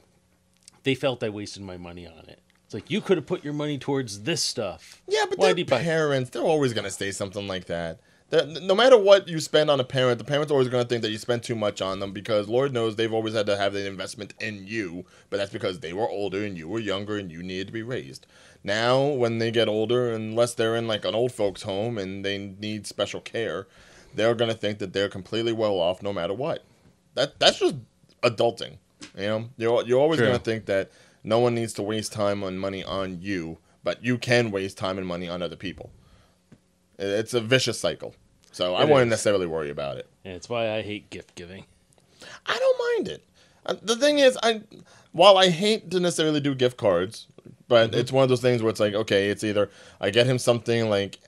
they 0.83 0.95
felt 0.95 1.23
I 1.23 1.31
wasted 1.31 1.63
my 1.63 1.79
money 1.79 2.07
on 2.07 2.29
it. 2.29 2.43
It's 2.69 2.75
like 2.75 2.91
you 2.91 3.01
could 3.01 3.17
have 3.17 3.25
put 3.25 3.43
your 3.43 3.55
money 3.55 3.79
towards 3.79 4.25
this 4.25 4.43
stuff. 4.43 5.01
Yeah, 5.09 5.25
but 5.27 5.39
Why 5.39 5.47
their 5.47 5.55
do 5.55 5.65
buy- 5.65 5.83
parents, 5.83 6.29
they're 6.29 6.43
always 6.43 6.75
going 6.75 6.85
to 6.85 6.91
say 6.91 7.13
something 7.13 7.49
like 7.49 7.65
that. 7.65 7.99
They're- 8.29 8.45
no 8.45 8.75
matter 8.75 8.99
what 8.99 9.27
you 9.27 9.41
spend 9.41 9.71
on 9.71 9.81
a 9.81 9.85
parent, 9.85 10.19
the 10.19 10.25
parent's 10.25 10.51
are 10.51 10.55
always 10.55 10.69
going 10.69 10.83
to 10.85 10.89
think 10.89 11.01
that 11.01 11.11
you 11.11 11.17
spent 11.17 11.43
too 11.43 11.55
much 11.55 11.81
on 11.81 11.99
them 11.99 12.13
because 12.13 12.47
Lord 12.47 12.75
knows 12.75 12.97
they've 12.97 13.11
always 13.11 13.33
had 13.33 13.47
to 13.47 13.57
have 13.57 13.75
an 13.75 13.87
investment 13.87 14.35
in 14.39 14.67
you, 14.67 15.07
but 15.31 15.39
that's 15.39 15.51
because 15.51 15.81
they 15.81 15.95
were 15.95 16.07
older 16.11 16.45
and 16.45 16.59
you 16.59 16.69
were 16.69 16.79
younger 16.79 17.17
and 17.17 17.33
you 17.33 17.43
needed 17.43 17.69
to 17.69 17.73
be 17.73 17.83
raised. 17.83 18.27
Now, 18.63 19.03
when 19.03 19.39
they 19.39 19.51
get 19.51 19.67
older, 19.67 20.13
unless 20.13 20.53
they're 20.53 20.77
in 20.77 20.87
like 20.87 21.07
an 21.07 21.15
old 21.15 21.33
folks' 21.33 21.63
home 21.63 21.97
and 21.97 22.23
they 22.23 22.37
need 22.37 22.87
special 22.87 23.23
care, 23.23 23.67
they're 24.15 24.35
going 24.35 24.51
to 24.51 24.57
think 24.59 24.79
that 24.81 24.93
they're 24.93 25.09
completely 25.09 25.55
well 25.55 25.79
off 25.81 26.03
no 26.03 26.13
matter 26.13 26.35
what. 26.35 26.65
That 27.15 27.41
That's 27.41 27.61
just 27.61 27.77
adulting. 28.23 28.77
You 29.17 29.27
know, 29.27 29.49
you're, 29.57 29.87
you're 29.87 30.01
always 30.01 30.19
True. 30.19 30.27
going 30.27 30.39
to 30.39 30.45
think 30.45 30.67
that 30.67 30.91
no 31.29 31.39
one 31.39 31.55
needs 31.55 31.73
to 31.75 31.83
waste 31.83 32.13
time 32.13 32.43
and 32.43 32.59
money 32.61 32.83
on 32.83 33.21
you, 33.21 33.59
but 33.85 34.05
you 34.05 34.19
can 34.19 34.51
waste 34.51 34.79
time 34.79 34.99
and 34.99 35.07
money 35.07 35.29
on 35.29 35.43
other 35.43 35.57
people. 35.57 35.91
It's 36.99 37.35
a 37.35 37.41
vicious 37.41 37.79
cycle. 37.79 38.15
So 38.53 38.75
I 38.75 38.83
It 38.83 38.89
wouldn't 38.89 39.09
is. 39.09 39.11
necessarily 39.11 39.47
worry 39.47 39.71
about 39.71 39.99
it. 39.99 40.09
And 40.25 40.35
it's 40.35 40.49
why 40.49 40.71
I 40.71 40.83
hate 40.83 41.11
gift 41.11 41.35
giving. 41.35 41.65
I 42.47 42.59
don't 42.59 42.79
mind 42.97 43.09
it. 43.09 43.25
Uh, 43.67 43.77
The 43.81 43.97
thing 43.97 44.19
is, 44.19 44.37
I 44.43 44.63
while 45.13 45.39
I 45.39 45.49
hate 45.51 45.91
to 45.91 46.01
necessarily 46.01 46.41
do 46.41 46.55
gift 46.55 46.77
cards, 46.77 47.27
but 47.69 47.95
it's 47.95 48.13
one 48.13 48.23
of 48.23 48.29
those 48.29 48.41
things 48.41 48.63
where 48.63 48.71
it's 48.71 48.81
like, 48.81 48.95
okay, 48.95 49.31
it's 49.31 49.45
either 49.45 49.71
I 50.01 50.11
get 50.11 50.27
him 50.27 50.39
something 50.39 50.89
like 50.91 51.19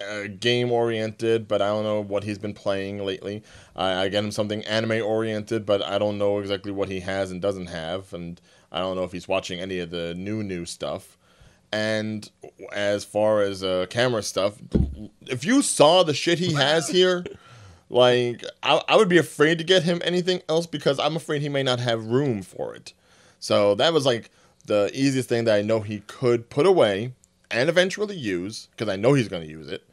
uh, 0.00 0.28
game 0.38 0.72
oriented, 0.72 1.46
but 1.46 1.60
I 1.60 1.66
don't 1.68 1.84
know 1.84 2.00
what 2.00 2.24
he's 2.24 2.38
been 2.38 2.54
playing 2.54 3.04
lately. 3.04 3.42
I, 3.76 4.04
I 4.04 4.08
get 4.08 4.24
him 4.24 4.30
something 4.30 4.64
anime 4.64 5.02
oriented, 5.02 5.66
but 5.66 5.82
I 5.82 5.98
don't 5.98 6.16
know 6.18 6.38
exactly 6.38 6.72
what 6.72 6.88
he 6.88 7.00
has 7.00 7.30
and 7.30 7.40
doesn't 7.40 7.66
have, 7.66 8.12
and 8.14 8.40
I 8.72 8.80
don't 8.80 8.96
know 8.96 9.04
if 9.04 9.12
he's 9.12 9.28
watching 9.28 9.60
any 9.60 9.78
of 9.80 9.90
the 9.90 10.14
new 10.14 10.42
new 10.42 10.64
stuff. 10.64 11.16
And 11.72 12.28
as 12.72 13.04
far 13.04 13.42
as 13.42 13.62
uh, 13.62 13.86
camera 13.90 14.22
stuff, 14.22 14.56
if 15.22 15.44
you 15.44 15.62
saw 15.62 16.02
the 16.02 16.14
shit 16.14 16.38
he 16.38 16.54
has 16.54 16.88
here, 16.90 17.24
like 17.88 18.44
I, 18.62 18.82
I 18.88 18.96
would 18.96 19.08
be 19.08 19.18
afraid 19.18 19.58
to 19.58 19.64
get 19.64 19.84
him 19.84 20.00
anything 20.04 20.42
else 20.48 20.66
because 20.66 20.98
I'm 20.98 21.16
afraid 21.16 21.42
he 21.42 21.48
may 21.48 21.62
not 21.62 21.80
have 21.80 22.06
room 22.06 22.42
for 22.42 22.74
it. 22.74 22.92
So 23.38 23.74
that 23.76 23.92
was 23.92 24.04
like 24.04 24.30
the 24.66 24.90
easiest 24.92 25.28
thing 25.28 25.44
that 25.44 25.56
I 25.56 25.62
know 25.62 25.80
he 25.80 26.00
could 26.00 26.50
put 26.50 26.66
away 26.66 27.12
and 27.50 27.68
eventually 27.68 28.16
use 28.16 28.68
because 28.70 28.88
I 28.88 28.96
know 28.96 29.14
he's 29.14 29.28
going 29.28 29.42
to 29.42 29.48
use 29.48 29.68
it. 29.68 29.84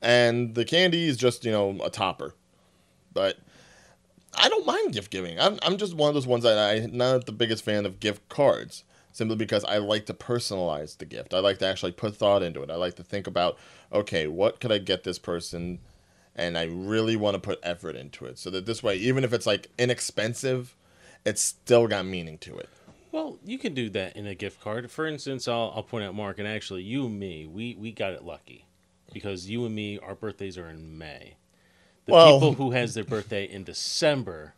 And 0.00 0.54
the 0.54 0.64
candy 0.64 1.06
is 1.06 1.16
just 1.16 1.44
you 1.44 1.50
know 1.50 1.78
a 1.84 1.90
topper, 1.90 2.34
but 3.12 3.38
I 4.38 4.48
don't 4.48 4.66
mind 4.66 4.92
gift 4.92 5.10
giving. 5.10 5.38
I'm 5.38 5.58
I'm 5.62 5.76
just 5.76 5.94
one 5.94 6.08
of 6.08 6.14
those 6.14 6.26
ones 6.26 6.44
that 6.44 6.58
I'm 6.58 6.96
not 6.96 7.26
the 7.26 7.32
biggest 7.32 7.64
fan 7.64 7.86
of 7.86 8.00
gift 8.00 8.28
cards. 8.28 8.84
Simply 9.10 9.36
because 9.36 9.64
I 9.64 9.78
like 9.78 10.06
to 10.06 10.14
personalize 10.14 10.98
the 10.98 11.04
gift. 11.04 11.34
I 11.34 11.40
like 11.40 11.58
to 11.58 11.66
actually 11.66 11.90
put 11.90 12.14
thought 12.14 12.42
into 12.42 12.62
it. 12.62 12.70
I 12.70 12.76
like 12.76 12.94
to 12.96 13.02
think 13.02 13.26
about, 13.26 13.58
okay, 13.92 14.28
what 14.28 14.60
could 14.60 14.70
I 14.70 14.78
get 14.78 15.02
this 15.02 15.18
person 15.18 15.80
and 16.38 16.56
I 16.56 16.64
really 16.64 17.16
want 17.16 17.34
to 17.34 17.40
put 17.40 17.58
effort 17.64 17.96
into 17.96 18.24
it 18.24 18.38
so 18.38 18.48
that 18.50 18.64
this 18.64 18.82
way, 18.82 18.96
even 18.96 19.24
if 19.24 19.32
it's 19.32 19.46
like 19.46 19.70
inexpensive, 19.76 20.76
it's 21.26 21.42
still 21.42 21.88
got 21.88 22.06
meaning 22.06 22.38
to 22.38 22.56
it. 22.56 22.68
Well, 23.10 23.38
you 23.44 23.58
can 23.58 23.74
do 23.74 23.90
that 23.90 24.16
in 24.16 24.26
a 24.26 24.34
gift 24.34 24.60
card. 24.60 24.90
For 24.90 25.06
instance, 25.06 25.48
I'll, 25.48 25.72
I'll 25.74 25.82
point 25.82 26.04
out 26.04 26.14
Mark, 26.14 26.38
and 26.38 26.46
actually, 26.46 26.82
you 26.82 27.06
and 27.06 27.18
me, 27.18 27.46
we, 27.46 27.74
we 27.74 27.90
got 27.90 28.12
it 28.12 28.24
lucky 28.24 28.66
because 29.12 29.50
you 29.50 29.66
and 29.66 29.74
me, 29.74 29.98
our 29.98 30.14
birthdays 30.14 30.56
are 30.56 30.68
in 30.68 30.96
May. 30.96 31.34
The 32.08 32.14
Well- 32.14 32.40
people 32.40 32.54
who 32.54 32.70
has 32.70 32.94
their 32.94 33.04
birthday 33.04 33.44
in 33.44 33.64
December, 33.64 34.54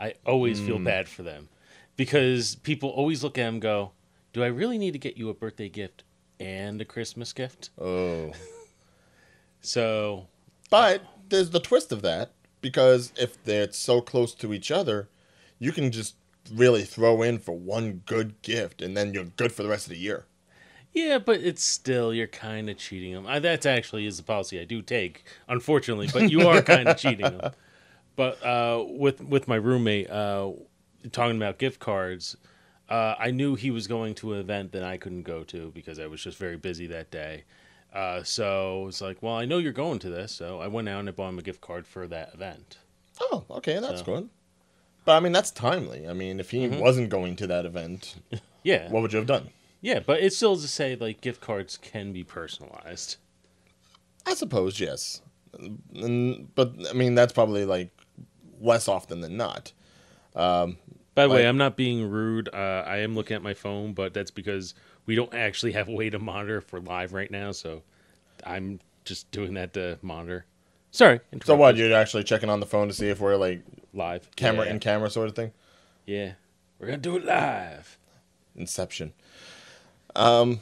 I 0.00 0.14
always 0.24 0.58
feel 0.58 0.78
Hmm. 0.78 0.84
bad 0.84 1.06
for 1.06 1.22
them 1.22 1.50
because 1.96 2.54
people 2.62 2.88
always 2.88 3.22
look 3.22 3.36
at 3.36 3.44
them 3.44 3.56
and 3.56 3.62
go, 3.62 3.92
"Do 4.32 4.42
I 4.42 4.46
really 4.46 4.78
need 4.78 4.92
to 4.92 4.98
get 4.98 5.18
you 5.18 5.28
a 5.28 5.34
birthday 5.34 5.68
gift 5.68 6.02
and 6.40 6.80
a 6.80 6.84
Christmas 6.86 7.34
gift?" 7.34 7.68
Oh, 7.78 8.32
So 9.60 10.28
but 10.70 11.02
there's 11.28 11.50
the 11.50 11.60
twist 11.60 11.92
of 11.92 12.00
that 12.02 12.32
because 12.62 13.12
if 13.18 13.42
they're 13.44 13.70
so 13.72 14.00
close 14.00 14.34
to 14.36 14.54
each 14.54 14.70
other, 14.70 15.08
you 15.58 15.72
can 15.72 15.90
just 15.92 16.14
really 16.50 16.84
throw 16.84 17.20
in 17.22 17.38
for 17.38 17.52
one 17.52 18.02
good 18.06 18.40
gift 18.42 18.80
and 18.80 18.96
then 18.96 19.12
you're 19.12 19.24
good 19.24 19.52
for 19.52 19.62
the 19.62 19.68
rest 19.68 19.86
of 19.86 19.90
the 19.90 19.98
year. 19.98 20.24
Yeah, 20.94 21.18
but 21.18 21.40
it's 21.40 21.62
still 21.62 22.14
you're 22.14 22.26
kind 22.28 22.70
of 22.70 22.78
cheating 22.78 23.12
them. 23.12 23.26
I, 23.26 23.40
that's 23.40 23.66
actually 23.66 24.06
is 24.06 24.16
the 24.16 24.22
policy 24.22 24.60
I 24.60 24.64
do 24.64 24.80
take, 24.80 25.24
unfortunately. 25.48 26.08
But 26.12 26.30
you 26.30 26.46
are 26.48 26.62
kind 26.62 26.88
of 26.88 26.96
cheating 27.04 27.36
them. 27.38 27.52
But 28.16 28.42
uh, 28.44 28.84
with 28.86 29.20
with 29.20 29.48
my 29.48 29.56
roommate 29.56 30.08
uh, 30.08 30.52
talking 31.10 31.36
about 31.36 31.58
gift 31.58 31.80
cards, 31.80 32.36
uh, 32.88 33.16
I 33.18 33.32
knew 33.32 33.56
he 33.56 33.70
was 33.72 33.88
going 33.88 34.14
to 34.16 34.34
an 34.34 34.40
event 34.40 34.70
that 34.72 34.84
I 34.84 34.96
couldn't 34.96 35.22
go 35.24 35.42
to 35.44 35.72
because 35.74 35.98
I 35.98 36.06
was 36.06 36.22
just 36.22 36.38
very 36.38 36.56
busy 36.56 36.86
that 36.86 37.10
day. 37.10 37.42
Uh, 37.92 38.22
so 38.22 38.86
it's 38.88 39.00
like, 39.00 39.22
well, 39.22 39.34
I 39.34 39.44
know 39.44 39.58
you're 39.58 39.72
going 39.72 39.98
to 40.00 40.10
this, 40.10 40.32
so 40.32 40.60
I 40.60 40.66
went 40.68 40.88
out 40.88 41.00
and 41.00 41.08
I 41.08 41.12
bought 41.12 41.28
him 41.28 41.38
a 41.38 41.42
gift 41.42 41.60
card 41.60 41.86
for 41.86 42.06
that 42.08 42.34
event. 42.34 42.78
Oh, 43.20 43.44
okay, 43.50 43.78
that's 43.80 44.00
So- 44.00 44.04
good. 44.06 44.28
But 45.04 45.16
I 45.16 45.20
mean, 45.20 45.32
that's 45.32 45.50
timely. 45.50 46.08
I 46.08 46.12
mean, 46.14 46.40
if 46.40 46.50
he 46.50 46.66
wasn't 46.66 47.10
going 47.10 47.36
to 47.36 47.46
that 47.48 47.66
event, 47.66 48.14
Yeah, 48.62 48.90
what 48.90 49.02
would 49.02 49.12
you 49.12 49.18
have 49.18 49.26
done? 49.28 49.50
Yeah, 49.84 50.00
but 50.00 50.20
it's 50.20 50.36
still 50.36 50.56
to 50.56 50.66
say 50.66 50.96
like 50.96 51.20
gift 51.20 51.40
cards 51.40 51.76
can 51.76 52.12
be 52.12 52.24
personalized. 52.24 53.16
I 54.26 54.34
suppose 54.34 54.80
yes, 54.80 55.20
Mm, 55.94 56.46
but 56.54 56.74
I 56.90 56.92
mean 56.92 57.14
that's 57.14 57.32
probably 57.32 57.64
like 57.64 57.90
less 58.60 58.88
often 58.88 59.20
than 59.20 59.36
not. 59.36 59.72
Um, 60.34 60.78
By 61.14 61.26
the 61.26 61.34
way, 61.34 61.46
I'm 61.46 61.58
not 61.58 61.76
being 61.76 62.10
rude. 62.10 62.48
Uh, 62.52 62.82
I 62.86 62.98
am 62.98 63.14
looking 63.14 63.36
at 63.36 63.42
my 63.42 63.54
phone, 63.54 63.92
but 63.92 64.14
that's 64.14 64.30
because 64.30 64.74
we 65.06 65.14
don't 65.14 65.32
actually 65.32 65.72
have 65.72 65.88
a 65.88 65.92
way 65.92 66.10
to 66.10 66.18
monitor 66.18 66.60
for 66.60 66.80
live 66.80 67.12
right 67.12 67.30
now. 67.30 67.52
So 67.52 67.82
I'm 68.44 68.80
just 69.04 69.30
doing 69.30 69.54
that 69.54 69.74
to 69.74 69.98
monitor. 70.02 70.46
Sorry. 70.90 71.20
so 71.44 71.54
what? 71.56 71.76
You're 71.76 71.94
actually 71.94 72.24
checking 72.24 72.50
on 72.50 72.60
the 72.60 72.66
phone 72.66 72.88
to 72.88 72.94
see 72.94 73.08
if 73.08 73.20
we're 73.20 73.36
like 73.36 73.62
live 73.92 74.28
camera 74.36 74.64
yeah. 74.64 74.72
in 74.72 74.80
camera 74.80 75.10
sort 75.10 75.28
of 75.28 75.36
thing. 75.36 75.52
Yeah, 76.06 76.32
we're 76.78 76.86
gonna 76.86 76.98
do 76.98 77.16
it 77.16 77.24
live. 77.24 77.98
Inception. 78.56 79.12
Um, 80.16 80.60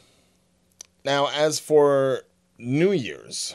now 1.04 1.28
as 1.28 1.58
for 1.58 2.22
New 2.58 2.92
Year's, 2.92 3.54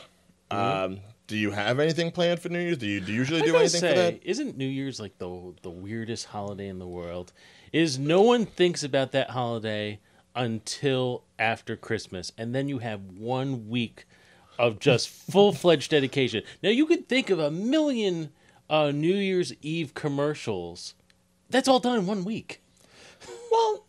um, 0.50 1.00
do 1.26 1.36
you 1.36 1.50
have 1.50 1.78
anything 1.78 2.10
planned 2.10 2.40
for 2.40 2.48
New 2.48 2.60
Year's? 2.60 2.78
Do 2.78 2.86
you, 2.86 3.00
do 3.00 3.12
you 3.12 3.18
usually 3.18 3.42
I 3.42 3.46
do 3.46 3.56
anything 3.56 3.80
say, 3.80 3.90
for 3.90 3.98
that? 3.98 4.20
Isn't 4.24 4.56
New 4.56 4.66
Year's 4.66 5.00
like 5.00 5.18
the 5.18 5.54
the 5.62 5.70
weirdest 5.70 6.26
holiday 6.26 6.68
in 6.68 6.78
the 6.78 6.86
world? 6.86 7.32
Is 7.72 7.98
no 7.98 8.22
one 8.22 8.46
thinks 8.46 8.82
about 8.82 9.12
that 9.12 9.30
holiday 9.30 10.00
until 10.34 11.24
after 11.38 11.76
Christmas, 11.76 12.32
and 12.38 12.54
then 12.54 12.68
you 12.68 12.78
have 12.78 13.00
one 13.18 13.68
week 13.68 14.06
of 14.58 14.78
just 14.78 15.08
full 15.30 15.52
fledged 15.52 15.90
dedication. 15.90 16.42
Now 16.62 16.70
you 16.70 16.86
could 16.86 17.08
think 17.08 17.30
of 17.30 17.38
a 17.38 17.50
million 17.50 18.30
uh, 18.70 18.90
New 18.90 19.14
Year's 19.14 19.52
Eve 19.62 19.94
commercials. 19.94 20.94
That's 21.50 21.68
all 21.68 21.78
done 21.78 21.98
in 21.98 22.06
one 22.06 22.24
week. 22.24 22.62
Well, 23.50 23.86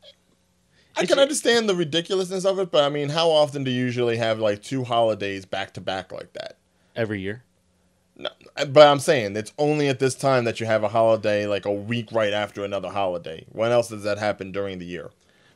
I 1.00 1.06
can 1.06 1.20
understand 1.20 1.70
the 1.70 1.75
ridiculousness 1.75 2.46
of 2.46 2.60
it, 2.60 2.72
but 2.72 2.84
I 2.84 2.89
mean, 2.89 3.10
how 3.10 3.29
often 3.29 3.63
do 3.63 3.72
you 3.72 3.82
usually 3.84 4.18
have 4.18 4.39
like 4.39 4.62
two 4.62 4.84
holidays 4.84 5.46
back 5.46 5.74
to 5.75 5.82
back 5.82 6.12
like 6.12 6.34
that? 6.34 6.58
Every 6.96 7.22
year. 7.22 7.44
No, 8.18 8.29
but 8.68 8.86
I'm 8.88 9.00
saying 9.00 9.38
it's 9.38 9.53
only 9.58 9.88
at 9.88 10.00
this 10.00 10.13
time 10.15 10.44
that 10.44 10.60
you 10.60 10.65
have 10.65 10.84
a 10.84 10.89
holiday 10.89 11.48
like 11.48 11.65
a 11.65 11.72
week 11.72 12.12
right 12.12 12.34
after 12.34 12.65
another 12.65 12.89
holiday. 12.89 13.46
When 13.51 13.72
else 13.72 13.88
does 13.89 14.03
that 14.03 14.18
happen 14.18 14.51
during 14.51 14.79
the 14.79 14.86
year? 14.86 15.12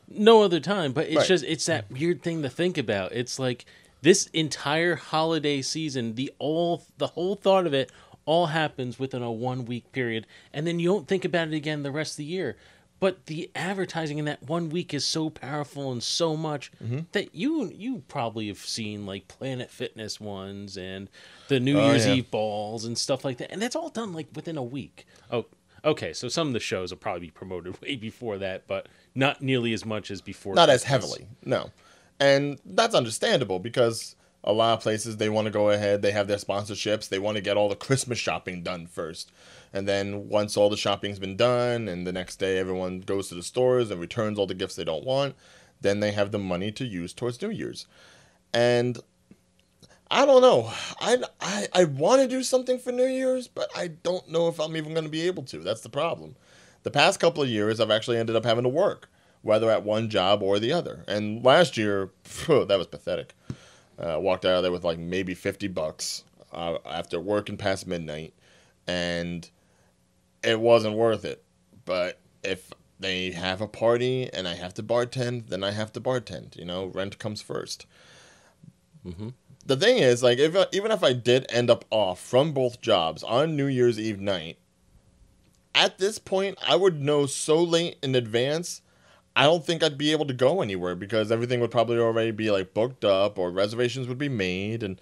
no 0.06 0.42
other 0.42 0.60
time 0.60 0.92
but 0.92 1.06
it's 1.06 1.16
Right. 1.16 1.26
just 1.26 1.44
it's 1.44 1.64
that 1.64 1.90
weird 1.90 2.22
thing 2.22 2.42
to 2.42 2.50
think 2.50 2.76
about 2.76 3.10
it's 3.12 3.38
like 3.38 3.64
this 4.02 4.26
entire 4.34 4.96
holiday 4.96 5.62
season 5.62 6.14
the 6.14 6.30
all 6.38 6.84
the 6.98 7.06
whole 7.06 7.34
thought 7.36 7.66
of 7.66 7.72
it 7.72 7.90
all 8.26 8.48
happens 8.48 8.98
within 8.98 9.22
a 9.22 9.32
one 9.32 9.64
week 9.64 9.90
period 9.92 10.26
and 10.52 10.66
then 10.66 10.78
you 10.78 10.88
don't 10.90 11.08
think 11.08 11.24
about 11.24 11.48
it 11.48 11.54
again 11.54 11.82
the 11.84 11.90
rest 11.90 12.12
of 12.12 12.16
the 12.18 12.24
year 12.24 12.54
but 13.04 13.26
the 13.26 13.50
advertising 13.54 14.16
in 14.18 14.24
that 14.24 14.42
one 14.42 14.70
week 14.70 14.94
is 14.94 15.04
so 15.04 15.28
powerful 15.28 15.92
and 15.92 16.02
so 16.02 16.36
much 16.36 16.72
Mm-hmm. 16.82 17.00
that 17.12 17.34
you 17.34 17.70
you 17.74 18.02
probably 18.08 18.46
have 18.48 18.58
seen 18.58 19.04
like 19.04 19.28
planet 19.28 19.70
fitness 19.70 20.18
ones 20.20 20.76
and 20.78 21.10
the 21.48 21.60
new 21.60 21.78
Oh, 21.78 21.86
year's 21.90 22.06
yeah. 22.06 22.14
eve 22.14 22.30
balls 22.30 22.84
and 22.86 22.96
stuff 22.96 23.24
like 23.24 23.36
that 23.38 23.50
and 23.52 23.60
that's 23.60 23.76
all 23.76 23.90
done 23.90 24.12
like 24.14 24.28
within 24.34 24.56
a 24.56 24.62
week 24.78 25.06
oh 25.30 25.44
okay 25.84 26.12
so 26.14 26.28
some 26.28 26.46
of 26.48 26.52
the 26.54 26.60
shows 26.60 26.90
will 26.90 26.98
probably 26.98 27.20
be 27.28 27.30
promoted 27.30 27.80
way 27.82 27.96
before 27.96 28.38
that 28.38 28.66
but 28.66 28.88
not 29.14 29.42
nearly 29.42 29.72
as 29.74 29.84
much 29.84 30.10
as 30.10 30.20
before 30.22 30.54
Not 30.54 30.70
as 30.70 30.84
heavily, 30.84 31.28
no. 31.44 31.70
And 32.20 32.58
that's 32.64 32.94
understandable 32.94 33.58
because 33.58 34.16
a 34.42 34.52
lot 34.52 34.74
of 34.74 34.80
places 34.80 35.16
they 35.16 35.28
want 35.28 35.46
to 35.46 35.50
go 35.50 35.70
ahead, 35.70 36.02
they 36.02 36.12
have 36.12 36.26
their 36.28 36.36
sponsorships, 36.38 37.08
they 37.08 37.18
want 37.18 37.36
to 37.36 37.40
get 37.40 37.56
all 37.56 37.68
the 37.68 37.76
Christmas 37.76 38.18
shopping 38.18 38.62
done 38.62 38.86
first. 38.86 39.32
And 39.74 39.88
then 39.88 40.28
once 40.28 40.56
all 40.56 40.70
the 40.70 40.76
shopping's 40.76 41.18
been 41.18 41.36
done 41.36 41.88
and 41.88 42.06
the 42.06 42.12
next 42.12 42.36
day 42.36 42.58
everyone 42.58 43.00
goes 43.00 43.28
to 43.28 43.34
the 43.34 43.42
stores 43.42 43.90
and 43.90 44.00
returns 44.00 44.38
all 44.38 44.46
the 44.46 44.54
gifts 44.54 44.76
they 44.76 44.84
don't 44.84 45.04
want, 45.04 45.34
then 45.80 45.98
they 45.98 46.12
have 46.12 46.30
the 46.30 46.38
money 46.38 46.70
to 46.70 46.84
use 46.84 47.12
towards 47.12 47.42
New 47.42 47.50
Year's. 47.50 47.86
And 48.54 49.00
I 50.12 50.24
don't 50.26 50.42
know. 50.42 50.70
I, 51.00 51.18
I, 51.40 51.66
I 51.72 51.84
want 51.84 52.22
to 52.22 52.28
do 52.28 52.44
something 52.44 52.78
for 52.78 52.92
New 52.92 53.06
Year's, 53.06 53.48
but 53.48 53.68
I 53.76 53.88
don't 53.88 54.30
know 54.30 54.46
if 54.46 54.60
I'm 54.60 54.76
even 54.76 54.92
going 54.92 55.06
to 55.06 55.10
be 55.10 55.26
able 55.26 55.42
to. 55.42 55.58
That's 55.58 55.80
the 55.80 55.88
problem. 55.88 56.36
The 56.84 56.92
past 56.92 57.18
couple 57.18 57.42
of 57.42 57.48
years, 57.48 57.80
I've 57.80 57.90
actually 57.90 58.18
ended 58.18 58.36
up 58.36 58.44
having 58.44 58.62
to 58.62 58.68
work, 58.68 59.10
whether 59.42 59.68
at 59.72 59.82
one 59.82 60.08
job 60.08 60.40
or 60.40 60.60
the 60.60 60.72
other. 60.72 61.02
And 61.08 61.44
last 61.44 61.76
year, 61.76 62.10
phew, 62.22 62.64
that 62.64 62.78
was 62.78 62.86
pathetic. 62.86 63.34
Uh, 63.98 64.18
walked 64.20 64.44
out 64.44 64.56
of 64.56 64.62
there 64.62 64.70
with 64.70 64.84
like 64.84 65.00
maybe 65.00 65.34
50 65.34 65.66
bucks 65.68 66.22
uh, 66.52 66.78
after 66.86 67.18
working 67.18 67.56
past 67.56 67.88
midnight, 67.88 68.34
and 68.86 69.50
it 70.44 70.60
wasn't 70.60 70.96
worth 70.96 71.24
it. 71.24 71.42
But 71.84 72.18
if 72.42 72.72
they 73.00 73.32
have 73.32 73.60
a 73.60 73.68
party 73.68 74.30
and 74.32 74.46
I 74.46 74.54
have 74.54 74.74
to 74.74 74.82
bartend, 74.82 75.48
then 75.48 75.64
I 75.64 75.72
have 75.72 75.92
to 75.92 76.00
bartend. 76.00 76.56
You 76.56 76.64
know, 76.64 76.86
rent 76.86 77.18
comes 77.18 77.42
1st 77.42 77.84
mm-hmm. 79.06 79.28
The 79.66 79.76
thing 79.76 79.96
is, 79.96 80.22
like, 80.22 80.38
if 80.38 80.54
even 80.72 80.90
if 80.90 81.02
I 81.02 81.14
did 81.14 81.46
end 81.48 81.70
up 81.70 81.86
off 81.90 82.20
from 82.20 82.52
both 82.52 82.82
jobs 82.82 83.22
on 83.22 83.56
New 83.56 83.66
Year's 83.66 83.98
Eve 83.98 84.20
night, 84.20 84.58
at 85.74 85.98
this 85.98 86.18
point, 86.18 86.58
I 86.68 86.76
would 86.76 87.00
know 87.00 87.24
so 87.24 87.62
late 87.62 87.96
in 88.02 88.14
advance. 88.14 88.82
I 89.34 89.44
don't 89.44 89.64
think 89.64 89.82
I'd 89.82 89.98
be 89.98 90.12
able 90.12 90.26
to 90.26 90.34
go 90.34 90.60
anywhere 90.60 90.94
because 90.94 91.32
everything 91.32 91.60
would 91.60 91.70
probably 91.70 91.98
already 91.98 92.30
be 92.30 92.50
like 92.50 92.74
booked 92.74 93.04
up 93.06 93.38
or 93.38 93.50
reservations 93.50 94.06
would 94.06 94.18
be 94.18 94.28
made, 94.28 94.82
and 94.82 95.00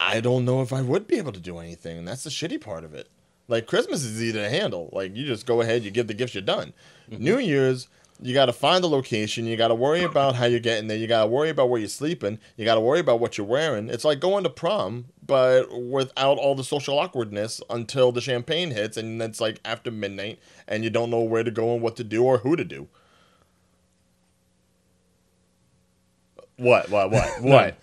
I 0.00 0.20
don't 0.20 0.46
know 0.46 0.62
if 0.62 0.72
I 0.72 0.80
would 0.80 1.06
be 1.06 1.18
able 1.18 1.32
to 1.32 1.40
do 1.40 1.58
anything. 1.58 1.98
And 1.98 2.08
that's 2.08 2.24
the 2.24 2.30
shitty 2.30 2.62
part 2.62 2.84
of 2.84 2.94
it. 2.94 3.08
Like 3.48 3.66
Christmas 3.66 4.04
is 4.04 4.20
easy 4.22 4.32
to 4.32 4.48
handle. 4.48 4.90
Like 4.92 5.14
you 5.16 5.26
just 5.26 5.46
go 5.46 5.60
ahead, 5.60 5.84
you 5.84 5.90
give 5.90 6.06
the 6.06 6.14
gifts, 6.14 6.34
you're 6.34 6.42
done. 6.42 6.72
Mm-hmm. 7.10 7.24
New 7.24 7.38
Year's, 7.38 7.88
you 8.20 8.34
got 8.34 8.46
to 8.46 8.52
find 8.52 8.84
the 8.84 8.88
location. 8.88 9.46
You 9.46 9.56
got 9.56 9.68
to 9.68 9.74
worry 9.74 10.02
about 10.02 10.36
how 10.36 10.46
you're 10.46 10.60
getting 10.60 10.86
there. 10.86 10.96
You 10.96 11.08
got 11.08 11.22
to 11.22 11.26
worry 11.26 11.50
about 11.50 11.68
where 11.68 11.80
you're 11.80 11.88
sleeping. 11.88 12.38
You 12.56 12.64
got 12.64 12.76
to 12.76 12.80
worry 12.80 13.00
about 13.00 13.18
what 13.18 13.36
you're 13.36 13.46
wearing. 13.46 13.88
It's 13.88 14.04
like 14.04 14.20
going 14.20 14.44
to 14.44 14.50
prom, 14.50 15.06
but 15.26 15.66
without 15.72 16.38
all 16.38 16.54
the 16.54 16.64
social 16.64 16.98
awkwardness 16.98 17.60
until 17.68 18.12
the 18.12 18.20
champagne 18.20 18.70
hits, 18.70 18.96
and 18.96 19.20
it's 19.20 19.40
like 19.40 19.58
after 19.64 19.90
midnight, 19.90 20.38
and 20.68 20.84
you 20.84 20.90
don't 20.90 21.10
know 21.10 21.20
where 21.20 21.42
to 21.42 21.50
go 21.50 21.74
and 21.74 21.82
what 21.82 21.96
to 21.96 22.04
do 22.04 22.22
or 22.22 22.38
who 22.38 22.54
to 22.54 22.64
do. 22.64 22.88
What? 26.56 26.90
What? 26.90 27.10
What? 27.10 27.32
What? 27.42 27.76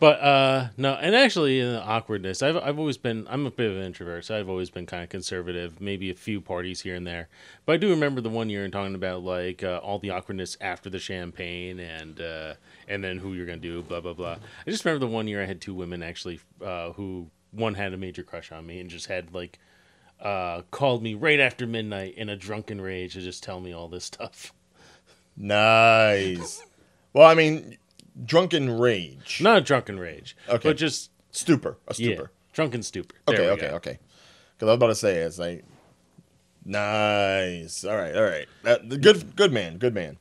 But 0.00 0.20
uh 0.20 0.68
no, 0.76 0.94
and 0.94 1.16
actually 1.16 1.58
in 1.58 1.72
the 1.72 1.82
awkwardness, 1.82 2.40
I've 2.42 2.56
I've 2.56 2.78
always 2.78 2.96
been 2.96 3.26
I'm 3.28 3.46
a 3.46 3.50
bit 3.50 3.70
of 3.70 3.76
an 3.76 3.82
introvert, 3.82 4.24
so 4.24 4.38
I've 4.38 4.48
always 4.48 4.70
been 4.70 4.86
kind 4.86 5.02
of 5.02 5.08
conservative, 5.08 5.80
maybe 5.80 6.08
a 6.10 6.14
few 6.14 6.40
parties 6.40 6.82
here 6.82 6.94
and 6.94 7.04
there. 7.04 7.28
But 7.66 7.72
I 7.72 7.76
do 7.78 7.90
remember 7.90 8.20
the 8.20 8.30
one 8.30 8.48
year 8.48 8.62
and 8.62 8.72
talking 8.72 8.94
about 8.94 9.22
like 9.24 9.64
uh, 9.64 9.78
all 9.78 9.98
the 9.98 10.10
awkwardness 10.10 10.56
after 10.60 10.88
the 10.88 11.00
champagne 11.00 11.80
and 11.80 12.20
uh 12.20 12.54
and 12.86 13.02
then 13.02 13.18
who 13.18 13.34
you're 13.34 13.46
to 13.46 13.56
do 13.56 13.82
blah 13.82 14.00
blah 14.00 14.12
blah. 14.12 14.36
I 14.66 14.70
just 14.70 14.84
remember 14.84 15.04
the 15.04 15.12
one 15.12 15.26
year 15.26 15.42
I 15.42 15.46
had 15.46 15.60
two 15.60 15.74
women 15.74 16.02
actually 16.02 16.38
uh 16.64 16.92
who 16.92 17.28
one 17.50 17.74
had 17.74 17.92
a 17.92 17.96
major 17.96 18.22
crush 18.22 18.52
on 18.52 18.66
me 18.66 18.78
and 18.78 18.88
just 18.88 19.06
had 19.06 19.34
like 19.34 19.58
uh 20.20 20.62
called 20.70 21.02
me 21.02 21.14
right 21.14 21.40
after 21.40 21.66
midnight 21.66 22.14
in 22.16 22.28
a 22.28 22.36
drunken 22.36 22.80
rage 22.80 23.14
to 23.14 23.20
just 23.20 23.42
tell 23.42 23.58
me 23.58 23.72
all 23.72 23.88
this 23.88 24.04
stuff. 24.04 24.52
Nice. 25.36 26.62
Well, 27.12 27.26
I 27.26 27.34
mean, 27.34 27.78
drunken 28.24 28.78
rage. 28.78 29.40
Not 29.42 29.58
a 29.58 29.60
drunken 29.60 29.98
rage, 29.98 30.36
Okay. 30.48 30.68
but 30.68 30.76
just 30.76 31.10
Stupor. 31.30 31.76
A 31.86 31.94
yeah, 31.96 32.14
stupor. 32.14 32.30
drunken 32.52 32.82
stupor. 32.82 33.14
There 33.26 33.36
Okay, 33.36 33.50
okay, 33.50 33.68
go. 33.70 33.76
okay. 33.76 33.98
Because 34.56 34.68
I 34.68 34.72
was 34.72 34.76
about 34.76 34.86
to 34.88 34.94
say 34.94 35.16
it's 35.18 35.38
like 35.38 35.64
nice. 36.64 37.84
All 37.84 37.96
right, 37.96 38.16
all 38.16 38.22
right. 38.24 38.46
Uh, 38.64 38.76
that, 38.84 39.00
good, 39.00 39.36
good 39.36 39.52
man, 39.52 39.78
good 39.78 39.94
man. 39.94 40.18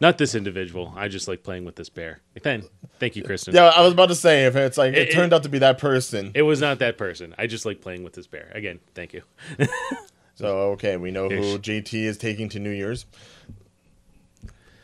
Not 0.00 0.18
this 0.18 0.34
individual. 0.34 0.92
I 0.96 1.08
just 1.08 1.28
like 1.28 1.42
playing 1.44 1.64
with 1.64 1.76
this 1.76 1.88
bear. 1.88 2.20
Then, 2.42 2.64
thank 2.98 3.16
you, 3.16 3.22
Kristen. 3.22 3.54
Yeah, 3.54 3.66
I 3.68 3.80
was 3.82 3.92
about 3.92 4.08
to 4.08 4.14
say 4.14 4.44
if 4.44 4.56
it's 4.56 4.76
like 4.76 4.92
it, 4.92 5.08
It- 5.08 5.12
turned 5.12 5.32
out 5.32 5.44
to 5.44 5.48
be 5.48 5.60
that 5.60 5.78
person. 5.78 6.32
It 6.34 6.42
was 6.42 6.60
not 6.60 6.80
that 6.80 6.98
person. 6.98 7.34
I 7.38 7.46
just 7.46 7.64
like 7.64 7.80
playing 7.80 8.02
with 8.02 8.12
this 8.12 8.26
bear. 8.26 8.50
Again, 8.54 8.80
thank 8.94 9.14
you. 9.14 9.22
so 10.34 10.72
okay, 10.72 10.96
we 10.96 11.10
know 11.10 11.28
who 11.28 11.58
JT 11.58 11.94
is 11.94 12.18
taking 12.18 12.48
to 12.50 12.58
New 12.58 12.70
Year's. 12.70 13.06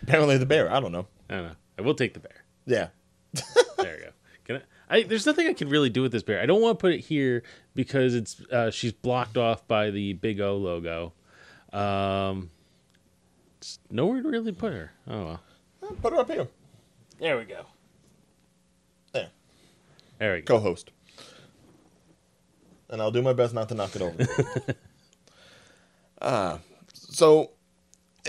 Apparently 0.02 0.38
the 0.38 0.46
bear. 0.46 0.72
I 0.72 0.80
don't 0.80 0.92
know. 0.92 1.06
I 1.28 1.34
don't 1.34 1.44
know. 1.48 1.56
I 1.80 1.82
will 1.82 1.94
take 1.94 2.12
the 2.12 2.20
bear. 2.20 2.44
Yeah. 2.66 2.88
There 3.78 3.96
you 3.96 4.04
go. 4.04 4.10
Can 4.44 4.56
I, 4.90 4.96
I? 4.98 5.02
There's 5.04 5.24
nothing 5.24 5.46
I 5.46 5.54
can 5.54 5.70
really 5.70 5.88
do 5.88 6.02
with 6.02 6.12
this 6.12 6.22
bear. 6.22 6.42
I 6.42 6.44
don't 6.44 6.60
want 6.60 6.78
to 6.78 6.82
put 6.82 6.92
it 6.92 7.00
here 7.00 7.42
because 7.74 8.14
it's 8.14 8.38
uh, 8.52 8.70
she's 8.70 8.92
blocked 8.92 9.38
off 9.38 9.66
by 9.66 9.90
the 9.90 10.12
Big 10.12 10.42
O 10.42 10.58
logo. 10.58 11.14
Um, 11.72 12.50
it's 13.56 13.78
nowhere 13.90 14.20
to 14.20 14.28
really 14.28 14.52
put 14.52 14.74
her. 14.74 14.92
Oh 15.08 15.24
well. 15.80 15.94
Put 16.02 16.12
her 16.12 16.18
up 16.18 16.30
here. 16.30 16.48
There 17.18 17.38
we 17.38 17.44
go. 17.44 17.64
There. 19.12 19.28
There 20.18 20.34
we 20.34 20.42
go. 20.42 20.58
Co-host. 20.58 20.90
And 22.90 23.00
I'll 23.00 23.10
do 23.10 23.22
my 23.22 23.32
best 23.32 23.54
not 23.54 23.70
to 23.70 23.74
knock 23.74 23.96
it 23.96 24.02
over. 24.02 24.74
Ah, 26.20 26.58
so 26.92 27.52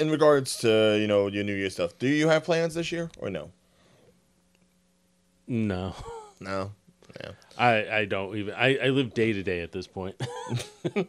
in 0.02 0.10
regards 0.12 0.58
to 0.58 0.98
you 1.00 1.08
know 1.08 1.28
your 1.28 1.44
New 1.44 1.56
Year 1.56 1.70
stuff, 1.70 1.98
do 2.00 2.08
you 2.08 2.28
have 2.28 2.44
plans 2.44 2.74
this 2.74 2.92
year 2.92 3.10
or 3.20 3.30
no? 3.30 3.52
No, 5.48 5.94
No. 6.40 6.72
Yeah. 7.22 7.32
I 7.58 7.98
I 8.00 8.06
don't 8.06 8.36
even. 8.38 8.54
I 8.54 8.78
I 8.78 8.88
live 8.90 9.14
day 9.14 9.34
to 9.34 9.44
day 9.44 9.62
at 9.62 9.72
this 9.72 9.88
point. 9.88 10.16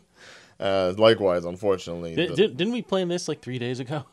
Uh, 0.60 0.94
likewise, 0.96 1.44
unfortunately. 1.44 2.14
Did, 2.14 2.30
the- 2.30 2.36
did, 2.36 2.56
didn't 2.56 2.72
we 2.72 2.82
plan 2.82 3.08
this 3.08 3.26
like 3.26 3.40
three 3.42 3.58
days 3.58 3.80
ago? 3.80 4.04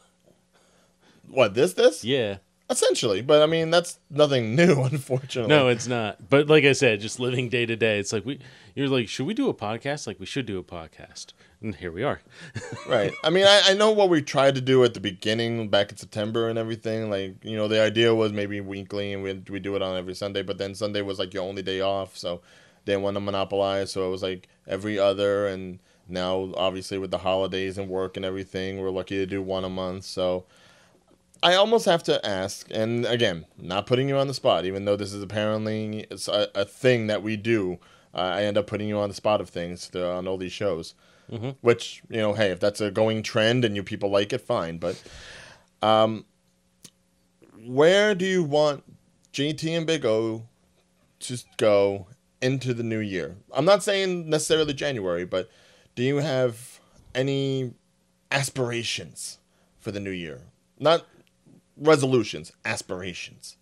what 1.30 1.54
this 1.54 1.74
this? 1.74 2.04
Yeah. 2.04 2.38
Essentially, 2.70 3.22
but 3.22 3.42
I 3.42 3.48
mean 3.48 3.72
that's 3.72 4.00
nothing 4.12 4.56
new, 4.56 4.84
unfortunately. 4.84 5.50
No, 5.50 5.70
it's 5.70 5.88
not. 5.88 6.30
But 6.30 6.48
like 6.48 6.66
I 6.66 6.74
said, 6.74 7.02
just 7.02 7.20
living 7.20 7.50
day 7.50 7.66
to 7.66 7.76
day, 7.76 8.00
it's 8.00 8.14
like 8.14 8.26
we 8.26 8.40
you're 8.76 8.88
like, 8.88 9.10
should 9.10 9.26
we 9.26 9.34
do 9.34 9.50
a 9.50 9.54
podcast? 9.54 10.06
Like 10.06 10.20
we 10.20 10.28
should 10.28 10.46
do 10.46 10.60
a 10.60 10.64
podcast. 10.64 11.34
And 11.62 11.76
here 11.76 11.92
we 11.92 12.04
are. 12.04 12.22
right. 12.88 13.12
I 13.24 13.32
mean, 13.32 13.46
I, 13.46 13.62
I 13.66 13.74
know 13.74 13.92
what 13.92 14.10
we 14.10 14.22
tried 14.22 14.56
to 14.56 14.62
do 14.62 14.84
at 14.84 14.94
the 14.94 15.00
beginning, 15.00 15.68
back 15.68 15.92
in 15.92 15.98
September 15.98 16.48
and 16.48 16.58
everything. 16.58 17.10
Like, 17.10 17.44
you 17.44 17.58
know, 17.58 17.68
the 17.68 17.82
idea 17.82 18.14
was 18.14 18.32
maybe 18.32 18.62
weekly 18.62 19.14
and 19.14 19.24
we 19.24 19.34
we 19.50 19.60
do 19.60 19.76
it 19.76 19.82
on 19.82 19.98
every 19.98 20.14
Sunday, 20.14 20.44
but 20.44 20.60
then 20.60 20.76
Sunday 20.76 21.02
was 21.02 21.18
like 21.18 21.34
your 21.34 21.44
only 21.44 21.64
day 21.64 21.82
off, 21.82 22.16
so 22.16 22.42
they 22.86 22.94
didn't 22.94 23.04
want 23.04 23.16
to 23.16 23.22
monopolize. 23.22 23.92
So 23.92 24.08
it 24.08 24.12
was 24.12 24.22
like 24.22 24.48
every 24.68 25.00
other, 25.00 25.48
and 25.48 25.80
now 26.08 26.54
obviously 26.56 27.00
with 27.00 27.10
the 27.10 27.18
holidays 27.18 27.80
and 27.80 27.90
work 27.90 28.16
and 28.16 28.26
everything, 28.26 28.80
we're 28.80 28.92
lucky 28.92 29.16
to 29.16 29.26
do 29.26 29.42
one 29.42 29.66
a 29.66 29.70
month. 29.70 30.06
So 30.06 30.46
I 31.42 31.56
almost 31.56 31.86
have 31.86 32.04
to 32.04 32.24
ask, 32.26 32.68
and 32.72 33.06
again, 33.06 33.46
not 33.58 33.86
putting 33.86 34.10
you 34.10 34.18
on 34.18 34.28
the 34.28 34.34
spot, 34.34 34.66
even 34.66 34.86
though 34.86 34.96
this 34.98 35.14
is 35.14 35.24
apparently 35.24 36.06
a, 36.12 36.48
a 36.56 36.66
thing 36.66 37.08
that 37.08 37.24
we 37.24 37.38
do. 37.38 37.80
Uh, 38.14 38.18
I 38.18 38.44
end 38.44 38.58
up 38.58 38.68
putting 38.68 38.90
you 38.90 38.98
on 38.98 39.08
the 39.10 39.16
spot 39.16 39.40
of 39.40 39.50
things 39.50 39.88
to, 39.90 40.10
on 40.12 40.28
all 40.28 40.38
these 40.38 40.52
shows, 40.52 40.96
Mhm. 41.32 41.56
which 41.62 42.02
you 42.10 42.18
know, 42.18 42.34
hey, 42.34 42.50
if 42.50 42.60
that's 42.60 42.82
a 42.82 42.90
going 42.92 43.22
trend 43.24 43.64
and 43.64 43.76
you 43.76 43.84
people 43.84 44.10
like 44.10 44.34
it, 44.34 44.42
fine. 44.42 44.80
But 44.80 45.02
um, 45.82 46.26
where 47.66 48.16
do 48.16 48.26
you 48.26 48.44
want 48.44 48.84
JT 49.32 49.78
and 49.78 49.86
Big 49.86 50.06
O 50.06 50.44
to 51.20 51.38
go 51.58 52.08
into 52.42 52.74
the 52.74 52.84
new 52.84 53.00
year? 53.00 53.36
I'm 53.54 53.66
not 53.66 53.84
saying 53.84 54.30
necessarily 54.30 54.74
January, 54.74 55.26
but 55.26 55.50
do 55.96 56.04
you 56.04 56.18
have 56.18 56.80
any 57.14 57.74
aspirations 58.32 59.38
for 59.80 59.92
the 59.92 60.00
new 60.00 60.10
year? 60.12 60.42
Not 60.80 61.06
resolutions, 61.80 62.52
aspirations. 62.66 63.58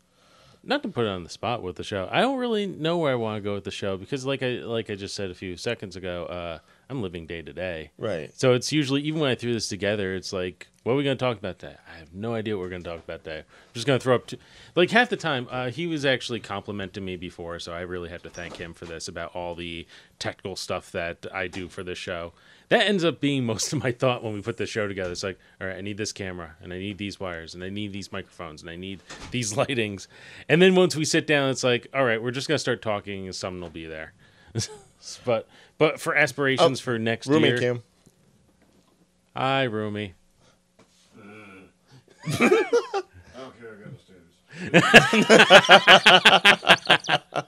not 0.67 0.84
to 0.84 0.89
put 0.89 1.06
it 1.06 1.10
on 1.10 1.23
the 1.23 1.30
spot 1.30 1.63
with 1.63 1.77
the 1.77 1.84
show. 1.84 2.10
I 2.12 2.19
don't 2.21 2.38
really 2.38 2.67
know 2.67 2.97
where 2.97 3.12
I 3.13 3.15
want 3.15 3.38
to 3.38 3.41
go 3.41 3.53
with 3.53 3.63
the 3.63 3.71
show 3.71 3.95
because, 3.97 4.25
like 4.25 4.43
I 4.43 4.60
like 4.60 4.89
I 4.89 4.95
just 4.95 5.15
said 5.15 5.32
a 5.32 5.34
few 5.34 5.56
seconds 5.56 5.95
ago, 5.95 6.25
uh, 6.25 6.60
I'm 6.89 7.01
living 7.01 7.25
day 7.25 7.41
to 7.41 7.53
day. 7.53 7.91
Right. 7.97 8.32
So 8.38 8.53
it's 8.53 8.71
usually 8.71 9.01
even 9.03 9.21
when 9.21 9.32
I 9.32 9.36
threw 9.36 9.53
this 9.53 9.69
together, 9.69 10.13
it's 10.13 10.34
like, 10.34 10.67
what 10.84 10.93
are 10.93 10.95
we 10.95 11.03
going 11.03 11.17
to 11.17 11.23
talk 11.23 11.38
about 11.38 11.60
today? 11.60 11.75
I 11.93 11.99
have 11.99 12.13
no 12.13 12.34
idea 12.34 12.56
what 12.56 12.63
we're 12.63 12.69
going 12.69 12.84
to 12.84 12.89
talk 12.89 13.03
about 13.03 13.23
today. 13.23 13.39
I'm 13.39 13.73
just 13.73 13.88
going 13.88 13.99
to 13.99 14.03
throw 14.03 14.15
up, 14.15 14.27
to, 14.27 14.38
like 14.75 14.91
half 14.91 15.10
the 15.10 15.17
time. 15.17 15.47
Uh, 15.49 15.69
he 15.69 15.88
was 15.88 16.06
actually 16.06 16.39
complimenting 16.41 17.06
me 17.06 17.15
before, 17.15 17.60
so 17.60 17.71
I 17.73 17.82
really 17.82 18.10
have 18.10 18.23
to 18.23 18.30
thank 18.30 18.58
him 18.58 18.73
for 18.73 18.86
this 18.86 19.08
about 19.08 19.36
all 19.36 19.56
the 19.56 19.88
technical 20.19 20.56
stuff 20.56 20.91
that 20.91 21.25
I 21.34 21.47
do 21.47 21.69
for 21.69 21.84
this 21.84 21.97
show. 21.97 22.34
That 22.69 22.86
ends 22.88 23.06
up 23.06 23.21
being 23.21 23.45
most 23.45 23.71
of 23.71 23.82
my 23.82 23.91
thought 23.93 24.23
when 24.23 24.34
we 24.34 24.41
put 24.41 24.58
the 24.58 24.65
show 24.65 24.88
together. 24.88 25.12
It's 25.12 25.23
like, 25.23 25.39
all 25.62 25.67
right, 25.67 25.77
I 25.77 25.82
need 25.82 25.97
this 25.97 26.12
camera, 26.12 26.56
and 26.62 26.73
I 26.73 26.77
need 26.80 26.97
these 26.97 27.19
wires, 27.19 27.56
and 27.56 27.63
I 27.63 27.69
need 27.69 27.93
these 27.93 28.12
microphones, 28.12 28.62
and 28.62 28.69
I 28.69 28.75
need 28.75 29.01
these 29.32 29.53
lightings. 29.58 30.08
And 30.49 30.62
then 30.62 30.75
once 30.75 30.95
we 30.95 31.06
sit 31.06 31.25
down, 31.25 31.49
it's 31.49 31.63
like, 31.63 31.88
all 31.93 32.03
right, 32.03 32.21
we're 32.21 32.32
just 32.32 32.47
going 32.47 32.56
to 32.56 32.60
start 32.60 32.82
talking, 32.82 33.25
and 33.25 33.36
something 33.36 33.62
will 33.62 33.69
be 33.69 33.86
there. 33.86 34.13
but 35.25 35.47
but 35.77 35.99
for 35.99 36.15
aspirations 36.15 36.80
for 36.80 36.99
next 36.99 37.27
Roommate 37.27 37.51
year, 37.51 37.60
Cam. 37.60 37.84
Hi, 39.36 39.63
Roomy. 39.63 40.15
I 42.27 42.32
don't 42.39 43.60
care. 43.60 43.69
I 43.71 43.84
got 43.84 43.93
the 43.93 43.99
status. 47.03 47.43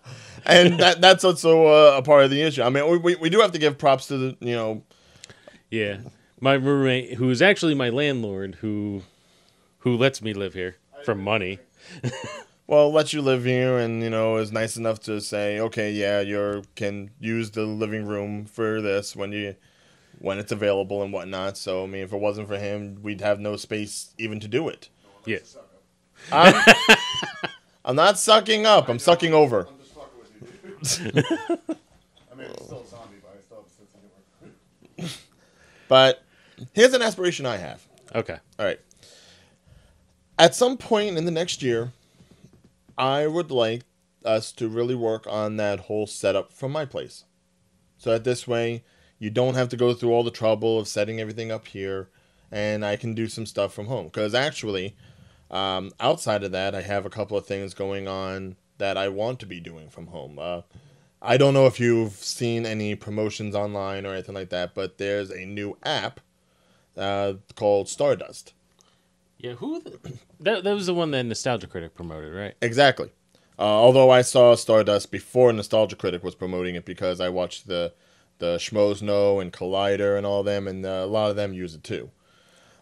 and 0.46 0.80
that 0.80 1.02
that's 1.02 1.24
also 1.24 1.66
uh, 1.66 1.98
a 1.98 2.02
part 2.02 2.24
of 2.24 2.30
the 2.30 2.42
issue. 2.42 2.62
I 2.62 2.70
mean, 2.70 2.88
we, 2.90 2.98
we, 2.98 3.16
we 3.16 3.30
do 3.30 3.42
have 3.42 3.52
to 3.52 3.60
give 3.60 3.78
props 3.78 4.08
to 4.08 4.18
the 4.18 4.38
you 4.40 4.56
know 4.56 4.84
Yeah, 5.70 5.98
my 6.40 6.54
roommate, 6.54 7.16
who 7.16 7.30
is 7.30 7.42
actually 7.42 7.76
my 7.76 7.90
landlord, 7.90 8.56
who 8.56 9.04
who 9.80 9.96
lets 9.96 10.22
me 10.22 10.34
live 10.34 10.54
here 10.54 10.78
for 11.04 11.16
money. 11.16 11.60
well 12.68 12.92
lets 12.92 13.14
you 13.14 13.22
live 13.22 13.46
here 13.46 13.80
and 13.80 14.04
you 14.04 14.10
know 14.10 14.38
is 14.38 14.52
nice 14.52 14.78
enough 14.78 15.00
to 15.00 15.20
say 15.20 15.60
okay 15.60 15.92
yeah 15.92 16.20
you 16.20 16.62
can 16.76 17.10
use 17.20 17.50
the 17.52 17.64
living 17.64 18.06
room 18.06 18.46
for 18.46 18.80
this 18.80 19.16
when 19.16 19.32
you 19.32 19.56
when 20.20 20.38
it's 20.38 20.52
available 20.52 21.02
and 21.02 21.12
whatnot. 21.12 21.58
So 21.58 21.84
I 21.84 21.88
mean, 21.88 22.04
if 22.04 22.14
it 22.14 22.20
wasn't 22.20 22.48
for 22.48 22.58
him, 22.58 23.00
we'd 23.02 23.22
have 23.22 23.40
no 23.40 23.56
space 23.56 24.14
even 24.18 24.40
to 24.42 24.48
do 24.48 24.70
it. 24.70 24.90
Yes. 25.26 25.58
I'm, 26.32 26.54
I'm 27.86 27.96
not 27.96 28.20
sucking 28.20 28.66
up. 28.66 28.90
I'm 28.90 29.00
sucking 29.00 29.34
over. 29.34 29.68
I'm 29.68 29.78
just 29.80 29.94
fucking 29.94 30.20
with 30.20 31.00
you, 31.00 31.12
dude. 31.12 31.26
I 32.32 32.36
mean, 32.36 32.48
it's 32.48 32.66
still 32.66 32.82
a 32.82 32.88
zombie, 32.88 33.16
but 33.22 33.38
I 33.38 33.42
still 33.42 33.58
have 33.58 33.66
a 33.66 33.70
sense 33.70 33.90
of 33.94 34.02
humor. 34.98 35.12
But 35.90 36.24
here's 36.74 36.94
an 36.94 37.02
aspiration 37.02 37.46
I 37.46 37.58
have. 37.58 37.86
Okay. 38.16 38.38
All 38.58 38.66
right. 38.66 38.80
At 40.38 40.56
some 40.56 40.78
point 40.78 41.18
in 41.18 41.26
the 41.26 41.32
next 41.32 41.62
year, 41.62 41.92
I 42.98 43.28
would 43.28 43.52
like 43.52 43.82
us 44.24 44.54
to 44.54 44.70
really 44.70 44.96
work 44.96 45.26
on 45.28 45.58
that 45.58 45.82
whole 45.82 46.08
setup 46.08 46.54
from 46.54 46.72
my 46.72 46.86
place. 46.86 47.26
So 47.98 48.12
that 48.12 48.24
this 48.24 48.48
way, 48.48 48.84
you 49.18 49.30
don't 49.30 49.56
have 49.56 49.68
to 49.70 49.78
go 49.78 49.94
through 49.94 50.12
all 50.12 50.24
the 50.24 50.32
trouble 50.32 50.80
of 50.80 50.88
setting 50.88 51.20
everything 51.20 51.52
up 51.52 51.68
here, 51.68 52.08
and 52.52 52.86
I 52.86 52.96
can 52.96 53.14
do 53.14 53.28
some 53.28 53.46
stuff 53.46 53.74
from 53.74 53.88
home. 53.88 54.06
Because 54.06 54.34
actually, 54.34 54.96
um, 55.52 55.92
outside 56.00 56.44
of 56.44 56.54
that, 56.54 56.74
I 56.74 56.82
have 56.82 57.06
a 57.06 57.10
couple 57.10 57.38
of 57.38 57.46
things 57.46 57.74
going 57.74 58.08
on 58.08 58.56
that 58.78 58.96
I 58.96 59.10
want 59.10 59.40
to 59.42 59.46
be 59.46 59.60
doing 59.60 59.90
from 59.90 60.08
home. 60.08 60.40
Uh, 60.40 60.62
I 61.22 61.38
don't 61.38 61.54
know 61.54 61.66
if 61.68 61.80
you've 61.80 62.14
seen 62.14 62.66
any 62.66 62.96
promotions 62.96 63.56
online 63.56 64.06
or 64.06 64.14
anything 64.14 64.36
like 64.36 64.50
that, 64.50 64.74
but 64.74 64.98
there's 64.98 65.30
a 65.32 65.46
new 65.46 65.78
app 65.84 66.22
uh, 66.98 67.34
called 67.56 67.90
Stardust. 67.90 68.54
Yeah. 69.38 69.54
Who? 69.54 69.82
The, 69.82 70.18
that 70.40 70.64
that 70.64 70.74
was 70.74 70.86
the 70.86 70.94
one 70.94 71.12
that 71.12 71.24
Nostalgia 71.24 71.68
Critic 71.68 71.96
promoted, 71.96 72.34
right? 72.34 72.56
Exactly. 72.62 73.12
Uh, 73.58 73.64
although 73.64 74.10
I 74.10 74.22
saw 74.22 74.56
Stardust 74.56 75.12
before 75.12 75.52
Nostalgia 75.52 75.96
Critic 75.98 76.24
was 76.24 76.36
promoting 76.36 76.76
it 76.76 76.86
because 76.86 77.20
I 77.20 77.30
watched 77.30 77.68
the 77.68 77.94
the 78.40 78.56
Schmoes 78.56 79.02
Know 79.02 79.40
and 79.42 79.52
Collider 79.52 80.18
and 80.18 80.26
all 80.26 80.44
them, 80.44 80.68
and 80.68 80.86
uh, 80.86 81.02
a 81.04 81.06
lot 81.06 81.30
of 81.30 81.36
them 81.36 81.54
use 81.54 81.76
it 81.76 81.84
too. 81.84 82.10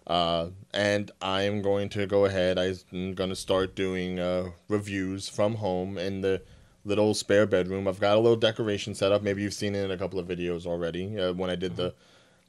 Uh, 0.05 0.49
and 0.73 1.11
I 1.21 1.41
am 1.41 1.61
going 1.61 1.89
to 1.89 2.05
go 2.05 2.25
ahead. 2.25 2.57
I'm 2.57 3.13
going 3.13 3.29
to 3.29 3.35
start 3.35 3.75
doing 3.75 4.19
uh, 4.19 4.51
reviews 4.69 5.27
from 5.27 5.55
home 5.55 5.97
and 5.97 6.23
the 6.23 6.43
little 6.87 7.13
spare 7.13 7.45
bedroom. 7.45 7.87
I've 7.87 7.99
got 7.99 8.15
a 8.15 8.19
little 8.19 8.37
decoration 8.37 8.95
set 8.95 9.11
up. 9.11 9.21
Maybe 9.21 9.41
you've 9.41 9.53
seen 9.53 9.75
it 9.75 9.83
in 9.83 9.91
a 9.91 9.97
couple 9.97 10.19
of 10.19 10.27
videos 10.27 10.65
already 10.65 11.19
uh, 11.19 11.33
when 11.33 11.49
I 11.49 11.55
did 11.55 11.75
the 11.75 11.93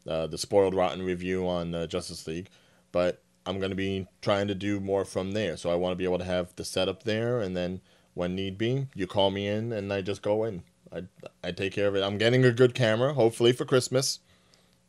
uh, 0.07 0.27
the 0.27 0.39
spoiled 0.39 0.75
rotten 0.75 1.03
review 1.03 1.47
on 1.47 1.75
uh, 1.75 1.87
Justice 1.87 2.27
League. 2.27 2.49
But 2.93 3.21
I'm 3.45 3.59
going 3.59 3.71
to 3.71 3.77
be 3.77 4.07
trying 4.23 4.49
to 4.49 4.55
do 4.55 4.81
more 4.81 5.05
from 5.05 5.33
there. 5.33 5.57
So 5.57 5.71
I 5.71 5.75
want 5.75 5.93
to 5.93 5.97
be 5.97 6.05
able 6.05 6.19
to 6.19 6.25
have 6.25 6.55
the 6.57 6.65
setup 6.65 7.03
there, 7.03 7.41
and 7.41 7.57
then 7.57 7.81
when 8.15 8.35
need 8.35 8.57
be, 8.57 8.87
you 8.95 9.07
call 9.07 9.31
me 9.31 9.47
in, 9.47 9.73
and 9.73 9.93
I 9.93 10.01
just 10.01 10.23
go 10.23 10.45
in. 10.45 10.63
I 10.93 11.03
I 11.43 11.51
take 11.51 11.73
care 11.73 11.89
of 11.89 11.97
it. 11.97 12.03
I'm 12.03 12.17
getting 12.17 12.45
a 12.45 12.53
good 12.53 12.75
camera, 12.75 13.13
hopefully 13.13 13.53
for 13.53 13.65
Christmas. 13.65 14.21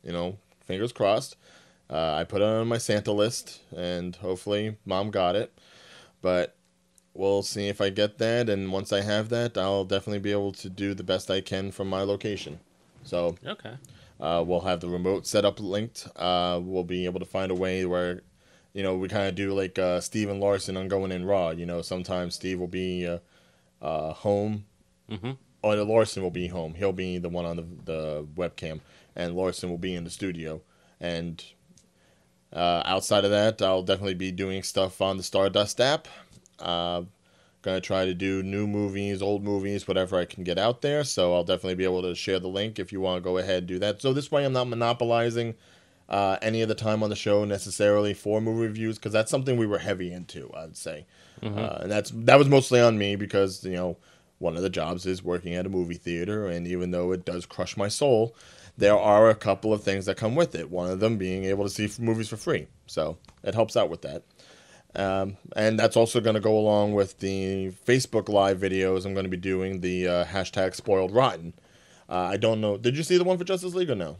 You 0.02 0.12
know, 0.12 0.38
fingers 0.64 0.92
crossed. 0.92 1.36
Uh, 1.90 2.14
I 2.14 2.24
put 2.24 2.40
it 2.40 2.44
on 2.44 2.68
my 2.68 2.78
Santa 2.78 3.12
list, 3.12 3.60
and 3.76 4.14
hopefully, 4.16 4.76
Mom 4.86 5.10
got 5.10 5.34
it. 5.34 5.52
But 6.22 6.54
we'll 7.14 7.42
see 7.42 7.68
if 7.68 7.80
I 7.80 7.90
get 7.90 8.18
that, 8.18 8.48
and 8.48 8.72
once 8.72 8.92
I 8.92 9.00
have 9.02 9.28
that, 9.30 9.58
I'll 9.58 9.84
definitely 9.84 10.20
be 10.20 10.32
able 10.32 10.52
to 10.52 10.68
do 10.70 10.94
the 10.94 11.02
best 11.02 11.30
I 11.30 11.40
can 11.40 11.70
from 11.70 11.88
my 11.88 12.02
location. 12.02 12.60
So 13.04 13.36
Okay. 13.46 13.74
uh, 14.20 14.44
we'll 14.46 14.60
have 14.60 14.80
the 14.80 14.88
remote 14.88 15.26
setup 15.26 15.58
linked. 15.60 16.06
Uh, 16.16 16.60
we'll 16.62 16.84
be 16.84 17.04
able 17.06 17.20
to 17.20 17.26
find 17.26 17.50
a 17.50 17.54
way 17.54 17.84
where, 17.84 18.20
you 18.72 18.82
know, 18.82 18.96
we 18.96 19.08
kind 19.08 19.28
of 19.28 19.34
do 19.34 19.52
like 19.54 19.78
uh, 19.78 20.00
Steve 20.00 20.28
and 20.28 20.40
Larson 20.40 20.76
on 20.76 20.88
Going 20.88 21.10
in 21.12 21.24
Raw. 21.24 21.50
You 21.50 21.66
know, 21.66 21.82
sometimes 21.82 22.34
Steve 22.34 22.60
will 22.60 22.68
be 22.68 23.06
uh, 23.06 23.18
uh, 23.82 24.12
home, 24.12 24.66
Mhm. 25.10 25.36
or 25.62 25.76
Larson 25.76 26.22
will 26.22 26.30
be 26.30 26.48
home. 26.48 26.74
He'll 26.74 26.92
be 26.92 27.18
the 27.18 27.28
one 27.30 27.44
on 27.46 27.56
the, 27.56 27.66
the 27.84 28.26
webcam, 28.36 28.80
and 29.16 29.34
Larson 29.34 29.70
will 29.70 29.78
be 29.78 29.94
in 29.94 30.04
the 30.04 30.10
studio. 30.10 30.60
And 31.00 31.42
uh, 32.52 32.82
outside 32.84 33.24
of 33.24 33.30
that, 33.30 33.62
I'll 33.62 33.82
definitely 33.82 34.14
be 34.14 34.30
doing 34.32 34.62
stuff 34.62 35.00
on 35.00 35.16
the 35.16 35.22
Stardust 35.22 35.80
app. 35.80 36.06
Uh, 36.60 37.02
gonna 37.62 37.80
try 37.80 38.04
to 38.04 38.14
do 38.14 38.42
new 38.42 38.66
movies, 38.66 39.20
old 39.20 39.44
movies, 39.44 39.86
whatever 39.86 40.18
I 40.18 40.24
can 40.24 40.44
get 40.44 40.58
out 40.58 40.82
there. 40.82 41.04
So 41.04 41.34
I'll 41.34 41.44
definitely 41.44 41.74
be 41.74 41.84
able 41.84 42.02
to 42.02 42.14
share 42.14 42.38
the 42.38 42.48
link 42.48 42.78
if 42.78 42.92
you 42.92 43.00
want 43.00 43.18
to 43.18 43.28
go 43.28 43.38
ahead 43.38 43.58
and 43.58 43.66
do 43.66 43.78
that. 43.80 44.00
So 44.00 44.12
this 44.12 44.30
way, 44.30 44.44
I'm 44.44 44.52
not 44.52 44.68
monopolizing 44.68 45.54
uh, 46.10 46.38
any 46.42 46.60
of 46.60 46.68
the 46.68 46.74
time 46.74 47.02
on 47.02 47.10
the 47.10 47.16
show 47.16 47.44
necessarily 47.44 48.14
for 48.14 48.40
movie 48.40 48.66
reviews 48.66 48.98
because 48.98 49.12
that's 49.12 49.30
something 49.30 49.56
we 49.56 49.66
were 49.66 49.78
heavy 49.78 50.12
into. 50.12 50.50
I'd 50.54 50.76
say, 50.76 51.06
uh, 51.42 51.78
and 51.82 51.90
that's 51.90 52.10
that 52.10 52.38
was 52.38 52.48
mostly 52.48 52.80
on 52.80 52.98
me 52.98 53.16
because 53.16 53.64
you 53.64 53.76
know 53.76 53.96
one 54.38 54.56
of 54.56 54.62
the 54.62 54.70
jobs 54.70 55.06
is 55.06 55.22
working 55.22 55.54
at 55.54 55.66
a 55.66 55.70
movie 55.70 55.94
theater, 55.94 56.48
and 56.48 56.66
even 56.66 56.90
though 56.90 57.12
it 57.12 57.24
does 57.24 57.46
crush 57.46 57.76
my 57.76 57.88
soul, 57.88 58.34
there 58.76 58.98
are 58.98 59.30
a 59.30 59.34
couple 59.34 59.72
of 59.72 59.84
things 59.84 60.06
that 60.06 60.16
come 60.16 60.34
with 60.34 60.54
it. 60.54 60.70
One 60.70 60.90
of 60.90 60.98
them 60.98 61.16
being 61.16 61.44
able 61.44 61.64
to 61.64 61.70
see 61.70 62.02
movies 62.02 62.28
for 62.28 62.36
free, 62.36 62.66
so 62.86 63.18
it 63.44 63.54
helps 63.54 63.76
out 63.76 63.88
with 63.88 64.02
that. 64.02 64.24
Um, 64.96 65.36
and 65.54 65.78
that's 65.78 65.96
also 65.96 66.20
going 66.20 66.34
to 66.34 66.40
go 66.40 66.56
along 66.58 66.94
with 66.94 67.20
the 67.20 67.70
Facebook 67.86 68.28
Live 68.28 68.58
videos 68.58 69.06
I'm 69.06 69.14
going 69.14 69.24
to 69.24 69.30
be 69.30 69.36
doing, 69.36 69.80
the 69.80 70.08
uh, 70.08 70.24
hashtag 70.24 70.74
spoiled 70.74 71.12
rotten. 71.12 71.54
Uh, 72.08 72.16
I 72.32 72.36
don't 72.36 72.60
know. 72.60 72.76
Did 72.76 72.96
you 72.96 73.04
see 73.04 73.16
the 73.16 73.24
one 73.24 73.38
for 73.38 73.44
Justice 73.44 73.74
League 73.74 73.90
or 73.90 73.94
no? 73.94 74.16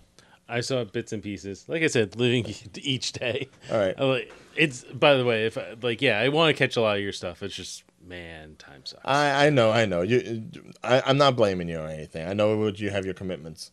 I 0.49 0.61
saw 0.61 0.85
bits 0.85 1.13
and 1.13 1.23
pieces. 1.23 1.65
Like 1.69 1.83
I 1.83 1.87
said, 1.87 2.17
living 2.17 2.45
each 2.77 3.13
day. 3.13 3.49
All 3.71 3.79
right. 3.79 4.29
It's 4.57 4.83
by 4.85 5.15
the 5.15 5.25
way, 5.25 5.47
if 5.47 5.57
I, 5.57 5.77
like 5.81 6.03
yeah, 6.03 6.19
I 6.19 6.29
want 6.29 6.55
to 6.55 6.59
catch 6.59 6.77
a 6.77 6.81
lot 6.81 6.97
of 6.97 7.03
your 7.03 7.13
stuff. 7.13 7.43
It's 7.43 7.55
just 7.55 7.85
man, 8.05 8.57
time 8.59 8.85
sucks. 8.85 9.03
I, 9.05 9.47
I 9.47 9.51
know, 9.51 9.71
I 9.71 9.87
know. 9.87 10.03
You, 10.03 10.45
I, 10.83 11.03
I'm 11.07 11.19
not 11.19 11.37
blaming 11.37 11.69
you 11.69 11.79
or 11.79 11.87
anything. 11.87 12.29
I 12.29 12.33
know 12.33 12.67
you 12.67 12.91
have 12.91 13.05
your 13.05 13.15
commitments, 13.15 13.71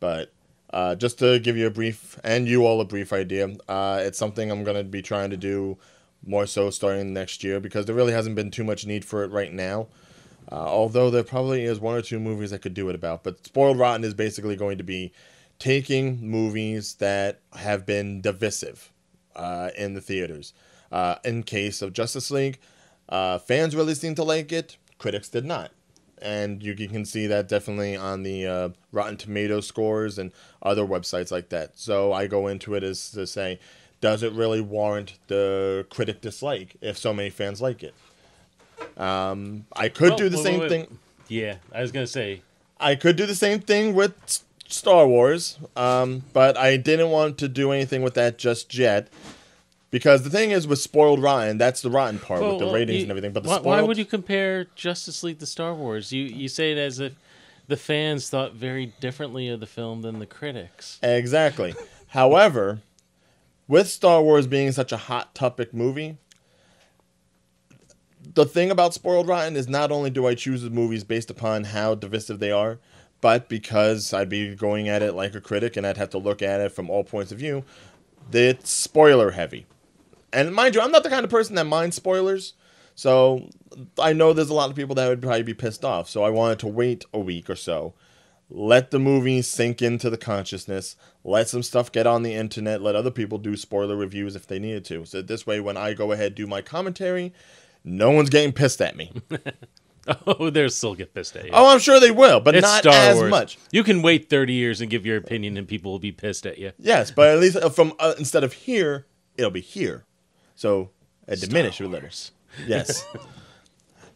but 0.00 0.32
uh, 0.72 0.96
just 0.96 1.20
to 1.20 1.38
give 1.38 1.56
you 1.56 1.68
a 1.68 1.70
brief 1.70 2.18
and 2.24 2.48
you 2.48 2.66
all 2.66 2.80
a 2.80 2.84
brief 2.84 3.12
idea, 3.12 3.56
uh, 3.68 4.00
it's 4.02 4.18
something 4.18 4.50
I'm 4.50 4.64
gonna 4.64 4.84
be 4.84 5.02
trying 5.02 5.30
to 5.30 5.36
do 5.36 5.78
more 6.24 6.46
so 6.46 6.70
starting 6.70 7.12
next 7.12 7.42
year 7.44 7.60
because 7.60 7.86
there 7.86 7.94
really 7.94 8.12
hasn't 8.12 8.36
been 8.36 8.50
too 8.50 8.64
much 8.64 8.86
need 8.86 9.04
for 9.04 9.24
it 9.24 9.30
right 9.30 9.52
now. 9.52 9.88
Uh, 10.50 10.54
although 10.54 11.10
there 11.10 11.22
probably 11.22 11.64
is 11.64 11.78
one 11.78 11.94
or 11.94 12.02
two 12.02 12.18
movies 12.18 12.52
I 12.52 12.58
could 12.58 12.74
do 12.74 12.88
it 12.88 12.94
about, 12.94 13.22
but 13.22 13.44
Spoiled 13.44 13.78
Rotten 13.78 14.02
is 14.02 14.14
basically 14.14 14.56
going 14.56 14.78
to 14.78 14.84
be 14.84 15.12
taking 15.58 16.26
movies 16.26 16.94
that 16.94 17.40
have 17.54 17.84
been 17.84 18.20
divisive 18.20 18.90
uh, 19.36 19.70
in 19.76 19.94
the 19.94 20.00
theaters. 20.00 20.54
Uh, 20.90 21.16
in 21.22 21.42
case 21.42 21.82
of 21.82 21.92
Justice 21.92 22.30
League, 22.30 22.58
uh, 23.10 23.38
fans 23.38 23.76
really 23.76 23.94
seemed 23.94 24.16
to 24.16 24.22
like 24.22 24.50
it. 24.50 24.78
Critics 24.96 25.28
did 25.28 25.44
not, 25.44 25.70
and 26.22 26.62
you 26.62 26.74
can 26.74 27.04
see 27.04 27.26
that 27.26 27.46
definitely 27.46 27.94
on 27.94 28.22
the 28.22 28.46
uh, 28.46 28.68
Rotten 28.90 29.18
Tomato 29.18 29.60
scores 29.60 30.18
and 30.18 30.32
other 30.62 30.86
websites 30.86 31.30
like 31.30 31.50
that. 31.50 31.78
So 31.78 32.12
I 32.12 32.26
go 32.26 32.46
into 32.46 32.74
it 32.74 32.82
as 32.82 33.10
to 33.10 33.26
say, 33.26 33.60
does 34.00 34.22
it 34.22 34.32
really 34.32 34.60
warrant 34.60 35.14
the 35.28 35.86
critic 35.90 36.20
dislike 36.20 36.76
if 36.80 36.96
so 36.98 37.12
many 37.12 37.30
fans 37.30 37.60
like 37.60 37.82
it? 37.82 37.94
Um, 38.96 39.66
I 39.74 39.88
could 39.88 40.10
Well, 40.10 40.18
do 40.18 40.28
the 40.28 40.36
wait, 40.36 40.42
same 40.44 40.60
wait, 40.60 40.68
thing. 40.68 40.98
Yeah, 41.28 41.56
I 41.74 41.82
was 41.82 41.92
gonna 41.92 42.06
say. 42.06 42.42
I 42.80 42.94
could 42.94 43.16
do 43.16 43.26
the 43.26 43.34
same 43.34 43.60
thing 43.60 43.94
with 43.94 44.14
Star 44.68 45.06
Wars, 45.06 45.58
um, 45.76 46.22
but 46.32 46.56
I 46.56 46.76
didn't 46.76 47.10
want 47.10 47.38
to 47.38 47.48
do 47.48 47.72
anything 47.72 48.02
with 48.02 48.14
that 48.14 48.38
just 48.38 48.74
yet. 48.76 49.08
Because 49.90 50.22
the 50.22 50.28
thing 50.30 50.50
is, 50.50 50.66
with 50.66 50.78
spoiled 50.80 51.20
Rotten, 51.22 51.56
that's 51.56 51.80
the 51.80 51.88
rotten 51.90 52.18
part 52.18 52.42
with 52.42 52.58
the 52.58 52.66
well, 52.66 52.74
ratings 52.74 52.96
you- 52.98 53.02
and 53.04 53.10
everything. 53.10 53.32
But 53.32 53.42
the 53.44 53.48
why, 53.48 53.56
spoiled, 53.56 53.66
why 53.66 53.80
would 53.82 53.96
you 53.96 54.04
compare 54.04 54.66
Justice 54.76 55.22
League 55.22 55.38
to 55.38 55.46
Star 55.46 55.74
Wars? 55.74 56.12
You 56.12 56.24
you 56.24 56.48
say 56.48 56.72
it 56.72 56.78
as 56.78 57.00
if 57.00 57.14
the 57.68 57.76
fans 57.76 58.28
thought 58.28 58.52
very 58.54 58.92
differently 59.00 59.48
of 59.48 59.60
the 59.60 59.66
film 59.66 60.02
than 60.02 60.18
the 60.18 60.26
critics. 60.26 60.98
exactly? 61.02 61.74
However, 62.08 62.80
with 63.68 63.88
Star 63.88 64.22
Wars 64.22 64.46
being 64.46 64.72
such 64.72 64.90
a 64.90 64.96
hot 64.96 65.34
topic 65.34 65.72
movie, 65.72 66.16
the 68.34 68.46
thing 68.46 68.70
about 68.70 68.94
spoiled 68.94 69.28
rotten 69.28 69.56
is 69.56 69.68
not 69.68 69.92
only 69.92 70.10
do 70.10 70.26
I 70.26 70.34
choose 70.34 70.62
the 70.62 70.70
movies 70.70 71.04
based 71.04 71.30
upon 71.30 71.64
how 71.64 71.94
divisive 71.94 72.40
they 72.40 72.50
are, 72.50 72.78
but 73.20 73.48
because 73.48 74.12
I'd 74.12 74.28
be 74.28 74.54
going 74.54 74.88
at 74.88 75.02
it 75.02 75.12
like 75.12 75.34
a 75.34 75.40
critic 75.40 75.76
and 75.76 75.86
I'd 75.86 75.96
have 75.96 76.10
to 76.10 76.18
look 76.18 76.42
at 76.42 76.60
it 76.60 76.72
from 76.72 76.90
all 76.90 77.04
points 77.04 77.32
of 77.32 77.38
view, 77.38 77.64
it's 78.32 78.70
spoiler 78.70 79.32
heavy. 79.32 79.66
And 80.32 80.54
mind 80.54 80.74
you, 80.74 80.80
I'm 80.80 80.92
not 80.92 81.02
the 81.02 81.10
kind 81.10 81.24
of 81.24 81.30
person 81.30 81.54
that 81.56 81.64
minds 81.64 81.96
spoilers. 81.96 82.54
So 82.94 83.48
I 83.98 84.12
know 84.12 84.32
there's 84.32 84.50
a 84.50 84.54
lot 84.54 84.70
of 84.70 84.76
people 84.76 84.94
that 84.96 85.08
would 85.08 85.22
probably 85.22 85.42
be 85.42 85.54
pissed 85.54 85.84
off. 85.84 86.08
So 86.08 86.22
I 86.22 86.30
wanted 86.30 86.58
to 86.60 86.66
wait 86.68 87.04
a 87.12 87.18
week 87.18 87.48
or 87.48 87.56
so, 87.56 87.94
let 88.50 88.90
the 88.90 88.98
movie 88.98 89.42
sink 89.42 89.82
into 89.82 90.08
the 90.10 90.16
consciousness, 90.16 90.96
let 91.24 91.48
some 91.48 91.62
stuff 91.62 91.92
get 91.92 92.06
on 92.06 92.22
the 92.22 92.34
internet, 92.34 92.80
let 92.80 92.96
other 92.96 93.10
people 93.10 93.38
do 93.38 93.56
spoiler 93.56 93.96
reviews 93.96 94.34
if 94.36 94.46
they 94.46 94.58
needed 94.58 94.84
to. 94.86 95.04
So 95.04 95.22
this 95.22 95.46
way, 95.46 95.60
when 95.60 95.76
I 95.76 95.94
go 95.94 96.12
ahead 96.12 96.34
do 96.34 96.46
my 96.46 96.62
commentary, 96.62 97.32
no 97.84 98.10
one's 98.10 98.30
getting 98.30 98.52
pissed 98.52 98.80
at 98.80 98.96
me. 98.96 99.12
Oh, 100.26 100.48
they'll 100.48 100.70
still 100.70 100.94
get 100.94 101.12
pissed 101.12 101.36
at 101.36 101.44
you. 101.44 101.50
oh, 101.52 101.70
I'm 101.70 101.80
sure 101.80 102.00
they 102.00 102.10
will, 102.10 102.40
but 102.40 102.54
it's 102.54 102.62
not 102.66 102.80
Star 102.80 102.94
as 102.94 103.16
Wars. 103.16 103.30
much. 103.30 103.58
You 103.70 103.84
can 103.84 104.00
wait 104.00 104.30
thirty 104.30 104.54
years 104.54 104.80
and 104.80 104.90
give 104.90 105.04
your 105.04 105.18
opinion, 105.18 105.58
and 105.58 105.68
people 105.68 105.92
will 105.92 105.98
be 105.98 106.12
pissed 106.12 106.46
at 106.46 106.56
you. 106.56 106.72
Yes, 106.78 107.10
but 107.10 107.28
at 107.28 107.38
least 107.38 107.56
uh, 107.58 107.68
from 107.68 107.92
uh, 107.98 108.14
instead 108.18 108.42
of 108.42 108.54
here, 108.54 109.04
it'll 109.36 109.50
be 109.50 109.60
here. 109.60 110.04
So 110.54 110.90
a 111.26 111.36
diminish 111.36 111.78
a 111.80 111.86
little. 111.86 112.08
Yes. 112.66 113.04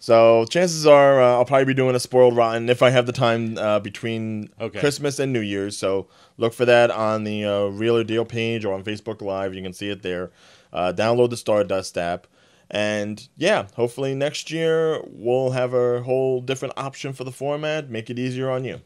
so 0.03 0.45
chances 0.47 0.85
are 0.85 1.23
uh, 1.23 1.35
I'll 1.35 1.45
probably 1.45 1.67
be 1.67 1.75
doing 1.75 1.95
a 1.95 2.01
spoiled 2.01 2.35
rotten 2.35 2.69
if 2.69 2.83
I 2.83 2.91
have 2.91 3.07
the 3.07 3.13
time 3.13 3.57
uh, 3.57 3.79
between 3.79 4.51
Okay. 4.61 4.81
Christmas 4.81 5.21
and 5.21 5.33
New 5.33 5.39
Year's. 5.41 5.79
So 5.79 6.09
look 6.39 6.53
for 6.55 6.65
that 6.65 6.91
on 6.91 7.23
the 7.23 7.45
uh, 7.45 7.67
Real 7.67 7.97
or 7.97 8.03
Deal 8.03 8.25
page 8.25 8.65
or 8.65 8.75
on 8.75 8.83
Facebook 8.83 9.23
Live. 9.23 9.55
You 9.55 9.63
can 9.63 9.73
see 9.73 9.91
it 9.91 10.03
there. 10.03 10.33
Uh, 10.73 10.93
download 10.93 11.31
the 11.31 11.37
Stardust 11.37 11.97
app. 11.97 12.27
And 12.69 13.29
yeah, 13.37 13.69
hopefully 13.77 14.13
next 14.17 14.51
year 14.51 15.01
we'll 15.07 15.51
have 15.51 15.73
a 15.73 16.03
whole 16.03 16.41
different 16.41 16.75
option 16.77 17.13
for 17.13 17.23
the 17.23 17.31
format, 17.31 17.89
make 17.89 18.11
it 18.11 18.19
easier 18.19 18.51
on 18.51 18.65
you. 18.65 18.81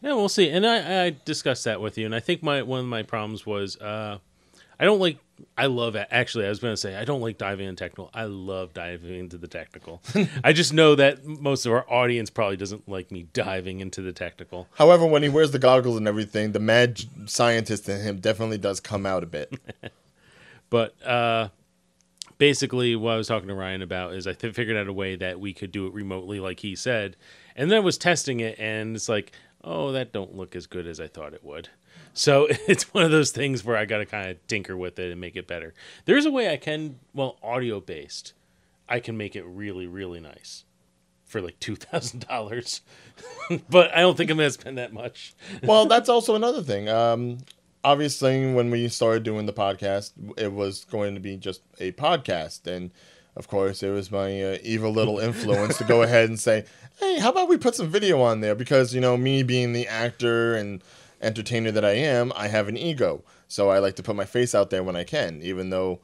Yeah, 0.00 0.14
we'll 0.14 0.30
see. 0.30 0.48
And 0.48 0.66
I, 0.66 1.04
I 1.06 1.16
discussed 1.26 1.64
that 1.64 1.82
with 1.82 1.98
you, 1.98 2.06
and 2.06 2.14
I 2.14 2.20
think 2.20 2.42
my 2.42 2.62
one 2.62 2.80
of 2.80 2.86
my 2.86 3.02
problems 3.02 3.44
was 3.44 3.76
uh, 3.80 4.18
I 4.80 4.84
don't 4.84 5.00
like. 5.00 5.18
I 5.56 5.66
love 5.66 5.94
it. 5.94 6.08
Actually, 6.10 6.46
I 6.46 6.48
was 6.48 6.58
going 6.58 6.72
to 6.72 6.76
say 6.76 6.96
I 6.96 7.04
don't 7.04 7.20
like 7.20 7.38
diving 7.38 7.68
into 7.68 7.82
technical. 7.82 8.10
I 8.12 8.24
love 8.24 8.74
diving 8.74 9.18
into 9.18 9.38
the 9.38 9.46
technical. 9.48 10.02
I 10.44 10.52
just 10.52 10.72
know 10.72 10.94
that 10.96 11.24
most 11.24 11.64
of 11.66 11.72
our 11.72 11.84
audience 11.88 12.30
probably 12.30 12.56
doesn't 12.56 12.88
like 12.88 13.10
me 13.12 13.28
diving 13.32 13.80
into 13.80 14.02
the 14.02 14.12
technical. 14.12 14.68
However, 14.74 15.06
when 15.06 15.22
he 15.22 15.28
wears 15.28 15.52
the 15.52 15.58
goggles 15.58 15.96
and 15.96 16.08
everything, 16.08 16.52
the 16.52 16.60
mad 16.60 17.00
scientist 17.26 17.88
in 17.88 18.00
him 18.00 18.18
definitely 18.18 18.58
does 18.58 18.80
come 18.80 19.06
out 19.06 19.22
a 19.22 19.26
bit. 19.26 19.52
But 20.70 21.02
uh, 21.02 21.48
basically, 22.36 22.94
what 22.96 23.12
I 23.12 23.16
was 23.16 23.28
talking 23.28 23.48
to 23.48 23.54
Ryan 23.54 23.82
about 23.82 24.14
is 24.14 24.26
I 24.26 24.32
th- 24.32 24.54
figured 24.54 24.76
out 24.76 24.88
a 24.88 24.92
way 24.92 25.16
that 25.16 25.40
we 25.40 25.52
could 25.52 25.72
do 25.72 25.86
it 25.86 25.94
remotely, 25.94 26.40
like 26.40 26.60
he 26.60 26.76
said, 26.76 27.16
and 27.56 27.70
then 27.70 27.78
I 27.78 27.80
was 27.80 27.98
testing 27.98 28.40
it, 28.40 28.58
and 28.58 28.94
it's 28.94 29.08
like, 29.08 29.32
oh, 29.64 29.92
that 29.92 30.12
don't 30.12 30.36
look 30.36 30.54
as 30.54 30.66
good 30.66 30.86
as 30.86 31.00
I 31.00 31.08
thought 31.08 31.34
it 31.34 31.44
would. 31.44 31.68
So 32.18 32.48
it's 32.66 32.92
one 32.92 33.04
of 33.04 33.10
those 33.10 33.30
things 33.30 33.64
where 33.64 33.76
I 33.76 33.84
got 33.84 33.98
to 33.98 34.06
kind 34.06 34.28
of 34.30 34.46
tinker 34.48 34.76
with 34.76 34.98
it 34.98 35.12
and 35.12 35.20
make 35.20 35.36
it 35.36 35.46
better. 35.46 35.72
There's 36.04 36.26
a 36.26 36.30
way 36.30 36.52
I 36.52 36.56
can, 36.56 36.98
well, 37.14 37.38
audio 37.42 37.80
based, 37.80 38.32
I 38.88 39.00
can 39.00 39.16
make 39.16 39.36
it 39.36 39.44
really, 39.44 39.86
really 39.86 40.20
nice 40.20 40.64
for 41.24 41.40
like 41.40 41.60
two 41.60 41.76
thousand 41.76 42.26
dollars, 42.26 42.80
but 43.70 43.94
I 43.94 44.00
don't 44.00 44.16
think 44.16 44.30
I'm 44.30 44.38
gonna 44.38 44.50
spend 44.50 44.78
that 44.78 44.92
much. 44.92 45.34
well, 45.62 45.86
that's 45.86 46.08
also 46.08 46.34
another 46.34 46.62
thing. 46.62 46.88
Um, 46.88 47.38
obviously, 47.84 48.52
when 48.52 48.70
we 48.70 48.88
started 48.88 49.22
doing 49.22 49.46
the 49.46 49.52
podcast, 49.52 50.12
it 50.36 50.52
was 50.52 50.84
going 50.86 51.14
to 51.14 51.20
be 51.20 51.36
just 51.36 51.60
a 51.78 51.92
podcast, 51.92 52.66
and 52.66 52.90
of 53.36 53.46
course, 53.46 53.82
it 53.82 53.90
was 53.90 54.10
my 54.10 54.42
uh, 54.42 54.58
evil 54.62 54.90
little 54.90 55.18
influence 55.18 55.76
to 55.78 55.84
go 55.84 56.02
ahead 56.02 56.30
and 56.30 56.40
say, 56.40 56.64
"Hey, 56.98 57.18
how 57.18 57.28
about 57.28 57.48
we 57.48 57.58
put 57.58 57.74
some 57.74 57.88
video 57.88 58.22
on 58.22 58.40
there?" 58.40 58.54
Because 58.54 58.94
you 58.94 59.00
know, 59.02 59.18
me 59.18 59.42
being 59.42 59.74
the 59.74 59.86
actor 59.86 60.54
and 60.56 60.82
entertainer 61.20 61.70
that 61.72 61.84
I 61.84 61.92
am, 61.92 62.32
I 62.36 62.48
have 62.48 62.68
an 62.68 62.76
ego, 62.76 63.24
so 63.46 63.70
I 63.70 63.78
like 63.78 63.96
to 63.96 64.02
put 64.02 64.16
my 64.16 64.24
face 64.24 64.54
out 64.54 64.70
there 64.70 64.82
when 64.82 64.96
I 64.96 65.04
can, 65.04 65.40
even 65.42 65.70
though 65.70 66.00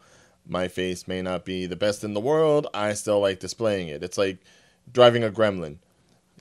my 0.47 0.69
face 0.69 1.09
may 1.09 1.23
not 1.23 1.45
be 1.45 1.67
the 1.67 1.77
best 1.77 2.05
in 2.05 2.15
the 2.15 2.21
world. 2.21 2.67
I 2.75 2.93
still 2.95 3.21
like 3.21 3.41
displaying 3.41 3.89
it. 3.89 4.03
It's 4.03 4.19
like 4.19 4.39
driving 4.93 5.25
a 5.25 5.31
Gremlin. 5.31 5.79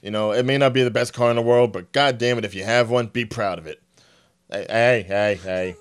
You 0.01 0.11
know, 0.11 0.31
it 0.31 0.45
may 0.45 0.57
not 0.57 0.73
be 0.73 0.83
the 0.83 0.91
best 0.91 1.13
car 1.13 1.29
in 1.29 1.37
the 1.37 1.41
world, 1.41 1.71
but 1.71 1.91
god 1.93 2.17
damn 2.17 2.37
it, 2.37 2.45
if 2.45 2.53
you 2.53 2.63
have 2.63 2.89
one, 2.89 3.07
be 3.07 3.25
proud 3.25 3.57
of 3.57 3.67
it. 3.67 3.81
Hey, 4.51 4.65
hey, 4.69 5.05
hey, 5.07 5.75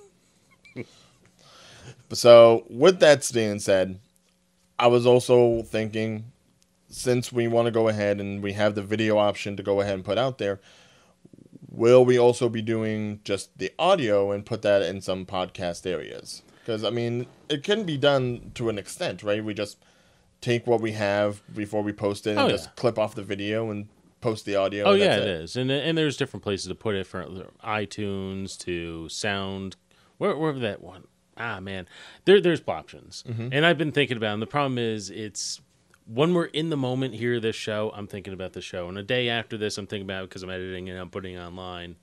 hey. 0.74 0.84
so, 2.12 2.64
with 2.70 3.00
that 3.00 3.28
being 3.34 3.58
said, 3.58 3.98
I 4.78 4.86
was 4.86 5.06
also 5.06 5.62
thinking, 5.62 6.26
since 6.88 7.32
we 7.32 7.48
want 7.48 7.66
to 7.66 7.72
go 7.72 7.88
ahead 7.88 8.20
and 8.20 8.42
we 8.42 8.52
have 8.52 8.74
the 8.74 8.82
video 8.82 9.18
option 9.18 9.56
to 9.56 9.62
go 9.62 9.80
ahead 9.80 9.94
and 9.94 10.04
put 10.04 10.18
out 10.18 10.38
there, 10.38 10.60
will 11.70 12.04
we 12.04 12.18
also 12.18 12.48
be 12.48 12.62
doing 12.62 13.20
just 13.24 13.56
the 13.58 13.72
audio 13.78 14.30
and 14.32 14.44
put 14.44 14.62
that 14.62 14.82
in 14.82 15.00
some 15.00 15.24
podcast 15.26 15.86
areas? 15.86 16.42
Because, 16.60 16.84
I 16.84 16.90
mean, 16.90 17.26
it 17.48 17.62
can 17.64 17.84
be 17.84 17.96
done 17.96 18.52
to 18.54 18.68
an 18.68 18.78
extent, 18.78 19.22
right? 19.22 19.44
We 19.44 19.54
just 19.54 19.78
take 20.40 20.66
what 20.66 20.80
we 20.80 20.92
have 20.92 21.42
before 21.54 21.82
we 21.82 21.92
post 21.92 22.26
it 22.26 22.30
and 22.30 22.38
Oh, 22.40 22.44
yeah. 22.46 22.52
just 22.52 22.74
clip 22.76 22.98
off 22.98 23.14
the 23.14 23.22
video 23.22 23.70
and 23.70 23.88
post 24.20 24.44
the 24.44 24.54
audio. 24.56 24.84
Oh 24.84 24.92
yeah, 24.94 25.16
that's 25.16 25.22
it 25.22 25.28
is, 25.28 25.56
and 25.56 25.70
and 25.70 25.98
there's 25.98 26.16
different 26.16 26.44
places 26.44 26.68
to 26.68 26.74
put 26.76 26.94
it 26.94 27.06
from 27.06 27.42
iTunes 27.64 28.56
to 28.58 29.08
Sound, 29.08 29.76
where 30.18 30.36
wherever 30.36 30.60
that 30.60 30.80
one. 30.82 31.04
Ah 31.36 31.58
man, 31.60 31.88
there 32.24 32.40
there's 32.40 32.62
options, 32.68 33.24
and 33.26 33.64
I've 33.66 33.78
been 33.78 33.90
thinking 33.90 34.16
about. 34.16 34.30
it, 34.30 34.32
And 34.34 34.42
the 34.42 34.46
problem 34.46 34.78
is, 34.78 35.10
it's 35.10 35.60
when 36.06 36.34
we're 36.34 36.46
in 36.46 36.70
the 36.70 36.76
moment 36.76 37.14
here, 37.14 37.40
this 37.40 37.56
show, 37.56 37.92
I'm 37.94 38.06
thinking 38.06 38.32
about 38.32 38.52
the 38.52 38.60
show, 38.60 38.88
and 38.88 38.98
a 38.98 39.02
day 39.02 39.28
after 39.28 39.56
this, 39.56 39.78
I'm 39.78 39.86
thinking 39.86 40.06
about 40.06 40.28
because 40.28 40.42
I'm 40.42 40.50
editing 40.50 40.88
and 40.88 40.98
I'm 40.98 41.10
putting 41.10 41.34
it 41.34 41.40
online. 41.40 41.96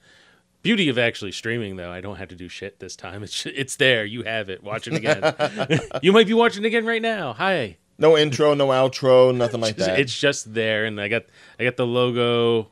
Beauty 0.61 0.89
of 0.89 0.97
actually 0.97 1.31
streaming, 1.31 1.77
though, 1.77 1.91
I 1.91 2.01
don't 2.01 2.17
have 2.17 2.29
to 2.29 2.35
do 2.35 2.49
shit 2.49 2.79
this 2.79 2.95
time. 2.95 3.23
It's 3.23 3.45
it's 3.45 3.75
there. 3.77 4.05
You 4.05 4.23
have 4.23 4.49
it. 4.49 4.63
Watch 4.63 4.87
it 4.87 4.93
again. 4.93 5.79
you 6.01 6.11
might 6.11 6.27
be 6.27 6.33
watching 6.33 6.63
it 6.63 6.67
again 6.67 6.85
right 6.85 7.01
now. 7.01 7.33
Hi. 7.33 7.77
No 7.97 8.17
intro, 8.17 8.53
no 8.53 8.67
outro, 8.67 9.35
nothing 9.35 9.59
like 9.59 9.75
that. 9.75 9.99
It's 9.99 10.17
just 10.17 10.53
there, 10.53 10.85
and 10.85 10.99
I 11.01 11.09
got 11.09 11.25
I 11.59 11.65
got 11.65 11.75
the 11.75 11.85
logo 11.85 12.67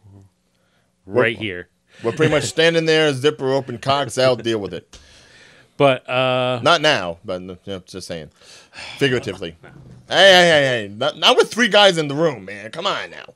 right 1.05 1.37
here. 1.37 1.69
We're 2.03 2.11
pretty 2.13 2.31
much 2.31 2.43
standing 2.43 2.85
there, 2.85 3.11
zipper 3.11 3.51
open, 3.51 3.79
cocks 3.79 4.17
out, 4.17 4.41
deal 4.43 4.59
with 4.59 4.73
it. 4.73 4.97
But 5.77 6.09
uh, 6.09 6.59
Not 6.63 6.81
now, 6.81 7.19
but 7.23 7.41
you 7.41 7.57
know, 7.65 7.79
just 7.85 8.07
saying, 8.07 8.31
figuratively. 8.97 9.57
Hey, 10.09 10.15
hey, 10.15 10.47
hey, 10.49 10.87
hey! 10.87 10.93
Not, 10.95 11.17
not 11.17 11.35
with 11.37 11.51
three 11.51 11.67
guys 11.67 11.97
in 11.97 12.07
the 12.07 12.15
room, 12.15 12.45
man. 12.45 12.71
Come 12.71 12.87
on 12.87 13.09
now. 13.11 13.33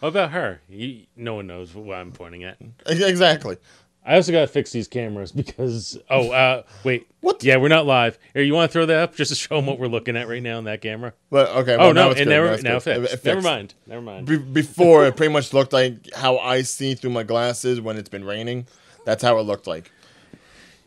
what 0.00 0.08
about 0.08 0.32
her? 0.32 0.60
You, 0.68 1.02
no 1.16 1.34
one 1.36 1.46
knows 1.46 1.74
what 1.74 1.96
I'm 1.96 2.12
pointing 2.12 2.44
at. 2.44 2.58
Exactly. 2.86 3.56
I 4.04 4.16
also 4.16 4.32
gotta 4.32 4.46
fix 4.46 4.72
these 4.72 4.88
cameras 4.88 5.30
because 5.30 5.98
oh 6.08 6.30
uh 6.30 6.62
wait 6.84 7.06
What? 7.20 7.44
yeah 7.44 7.58
we're 7.58 7.68
not 7.68 7.84
live 7.84 8.18
here 8.32 8.42
you 8.42 8.54
want 8.54 8.70
to 8.70 8.72
throw 8.72 8.86
that 8.86 8.96
up 8.98 9.14
just 9.14 9.28
to 9.28 9.34
show 9.34 9.56
them 9.56 9.66
what 9.66 9.78
we're 9.78 9.88
looking 9.88 10.16
at 10.16 10.26
right 10.26 10.42
now 10.42 10.56
on 10.56 10.64
that 10.64 10.80
camera 10.80 11.12
But 11.28 11.50
okay. 11.50 11.74
oh 11.76 11.92
no 11.92 12.04
now 12.04 12.10
it's 12.10 12.20
it 12.20 12.24
good. 12.24 12.30
never 12.30 12.46
it's 12.48 12.62
now 12.62 12.78
good. 12.80 12.82
fixed. 12.82 13.12
It- 13.12 13.18
it 13.18 13.24
never 13.26 13.42
mind 13.42 13.74
never 13.86 14.00
mind 14.00 14.26
Be- 14.26 14.38
before 14.38 15.04
it 15.04 15.16
pretty 15.16 15.32
much 15.34 15.52
looked 15.52 15.74
like 15.74 16.08
how 16.14 16.38
I 16.38 16.62
see 16.62 16.94
through 16.94 17.10
my 17.10 17.24
glasses 17.24 17.78
when 17.78 17.98
it's 17.98 18.08
been 18.08 18.24
raining. 18.24 18.66
That's 19.04 19.22
how 19.22 19.38
it 19.38 19.42
looked 19.42 19.66
like. 19.66 19.92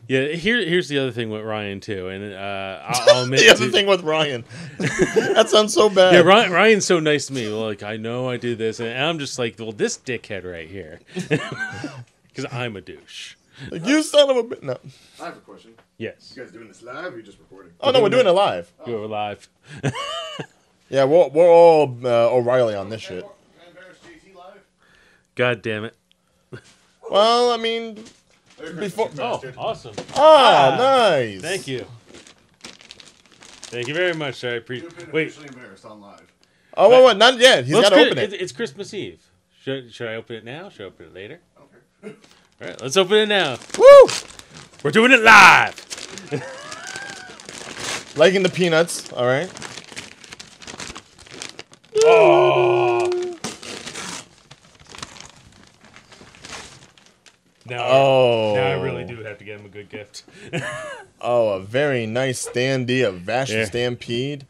Yeah 0.08 0.28
here 0.28 0.64
here's 0.64 0.88
the 0.88 0.98
other 0.98 1.10
thing 1.12 1.30
with 1.30 1.42
Ryan 1.42 1.80
too 1.80 2.08
and 2.08 2.32
uh 2.34 2.82
I'll, 2.84 3.10
I'll 3.16 3.22
admit 3.24 3.40
The 3.40 3.50
other 3.50 3.66
to- 3.66 3.70
thing 3.72 3.86
with 3.86 4.02
Ryan, 4.02 4.44
that 4.78 5.46
sounds 5.48 5.72
so 5.74 5.88
bad. 5.88 6.14
yeah 6.14 6.20
Ryan, 6.20 6.52
Ryan's 6.52 6.84
so 6.84 7.00
nice 7.00 7.26
to 7.26 7.32
me 7.32 7.48
like 7.48 7.82
I 7.82 7.96
know 7.96 8.28
I 8.28 8.36
did 8.36 8.58
this 8.58 8.80
and 8.80 8.96
I'm 9.02 9.18
just 9.18 9.38
like 9.38 9.56
well 9.58 9.72
this 9.72 9.96
dickhead 9.98 10.44
right 10.50 10.68
here 10.68 11.00
because 11.14 12.46
I'm 12.52 12.76
a 12.76 12.80
douche 12.80 13.34
Like, 13.70 13.86
you 13.86 14.02
son 14.02 14.30
of 14.30 14.36
a 14.36 14.42
bitch. 14.42 14.62
No. 14.62 14.76
I 15.20 15.26
have 15.26 15.36
a 15.36 15.40
question. 15.40 15.74
Yes, 15.96 16.32
You 16.36 16.42
guys 16.42 16.52
doing 16.52 16.66
this 16.68 16.82
live 16.82 17.14
or 17.14 17.16
you 17.18 17.22
just 17.22 17.38
recording? 17.38 17.72
Oh 17.80 17.92
no, 17.92 18.02
we're 18.02 18.08
doing 18.08 18.26
it 18.26 18.30
live. 18.32 18.72
you're 18.86 19.06
live. 19.06 19.48
Yeah, 20.90 21.04
we're 21.04 21.28
we're 21.28 21.48
all 21.50 21.96
uh, 22.04 22.08
O'Reilly 22.30 22.74
on 22.74 22.88
this 22.90 23.00
shit. 23.00 23.22
Can 23.24 23.30
I 23.64 23.68
embarrass 23.68 23.98
JT 23.98 24.34
live? 24.36 24.60
God 25.36 25.62
damn 25.62 25.84
it! 25.84 25.96
Well, 27.10 27.50
I 27.52 27.56
mean, 27.56 27.94
Merry 27.94 28.04
Before- 28.58 29.10
Oh, 29.18 29.42
awesome! 29.56 29.94
ah, 30.14 30.76
nice. 30.78 31.40
Thank 31.40 31.66
you. 31.66 31.86
Thank 32.62 33.88
you 33.88 33.94
very 33.94 34.14
much, 34.14 34.36
sir. 34.36 34.52
I 34.54 34.56
appreciate. 34.56 34.96
been 34.96 35.10
Wait, 35.10 35.36
embarrassed 35.36 35.84
on 35.84 36.00
live. 36.00 36.20
Oh, 36.76 36.88
wait, 36.90 37.04
wait, 37.04 37.16
not 37.16 37.38
yet. 37.38 37.64
He's 37.64 37.74
well, 37.74 37.82
got 37.82 37.90
to 37.90 37.96
it's 37.96 38.06
open 38.06 38.18
Chri- 38.18 38.22
it. 38.22 38.32
It's, 38.32 38.42
it's 38.42 38.52
Christmas 38.52 38.94
Eve. 38.94 39.20
Should, 39.62 39.92
should 39.92 40.08
I 40.08 40.14
open 40.16 40.36
it 40.36 40.44
now? 40.44 40.68
Should 40.68 40.82
I 40.82 40.84
open 40.86 41.06
it 41.06 41.14
later? 41.14 41.40
Okay. 42.04 42.14
All 42.62 42.68
right, 42.68 42.80
let's 42.80 42.96
open 42.96 43.16
it 43.16 43.28
now. 43.28 43.58
Woo! 43.78 44.08
We're 44.82 44.90
doing 44.92 45.10
it 45.12 45.20
live. 45.20 45.74
Liking 48.16 48.42
the 48.44 48.48
peanuts. 48.48 49.12
All 49.12 49.26
right. 49.26 49.50
Oh. 52.04 53.10
Now, 57.66 57.86
Oh. 57.86 58.54
now 58.54 58.66
I 58.66 58.72
really 58.80 59.04
oh. 59.04 59.08
do 59.08 59.22
have 59.22 59.38
to 59.38 59.44
get 59.44 59.58
him 59.60 59.66
a 59.66 59.70
good 59.70 59.88
gift. 59.88 60.24
Oh, 61.26 61.54
a 61.54 61.60
very 61.60 62.04
nice 62.04 62.46
standee 62.46 63.02
of 63.06 63.20
Vash 63.20 63.48
the 63.48 63.54
Yeah. 63.60 63.64
Stampede. 63.64 64.46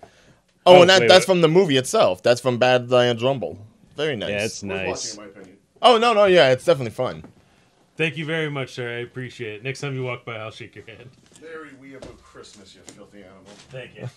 Oh, 0.66 0.78
Oh, 0.78 0.80
and 0.80 0.90
that, 0.90 1.02
wait, 1.02 1.08
that's 1.08 1.22
wait. 1.22 1.32
from 1.32 1.40
the 1.40 1.46
movie 1.48 1.76
itself. 1.76 2.20
That's 2.20 2.40
from 2.40 2.58
Badlands 2.58 3.22
Rumble. 3.22 3.58
Very 3.96 4.16
nice. 4.16 4.30
Yeah, 4.30 4.44
it's 4.44 4.62
nice. 4.64 5.16
watching, 5.16 5.20
in 5.30 5.34
my 5.34 5.40
opinion. 5.40 5.58
Oh 5.80 5.98
no, 5.98 6.12
no, 6.14 6.24
yeah, 6.24 6.50
it's 6.50 6.64
definitely 6.64 6.90
fun. 6.90 7.22
Thank 7.96 8.16
you 8.16 8.24
very 8.24 8.50
much, 8.50 8.72
sir. 8.72 8.88
I 8.88 9.02
appreciate 9.02 9.54
it. 9.56 9.62
Next 9.62 9.80
time 9.82 9.94
you 9.94 10.02
walk 10.02 10.24
by, 10.24 10.34
I'll 10.36 10.50
shake 10.50 10.74
your 10.74 10.84
hand. 10.84 11.10
Very 11.40 11.74
we 11.80 11.94
about 11.94 12.20
Christmas, 12.24 12.74
you 12.74 12.80
filthy 12.80 13.22
animal. 13.22 13.44
Thank 13.70 13.94
you. 13.96 14.08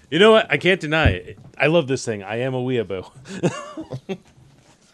you 0.10 0.18
know 0.20 0.30
what? 0.30 0.46
I 0.48 0.58
can't 0.58 0.80
deny 0.80 1.08
it. 1.08 1.38
I 1.58 1.66
love 1.66 1.88
this 1.88 2.04
thing. 2.04 2.22
I 2.22 2.36
am 2.36 2.54
a 2.54 2.60
weeaboo. 2.62 3.10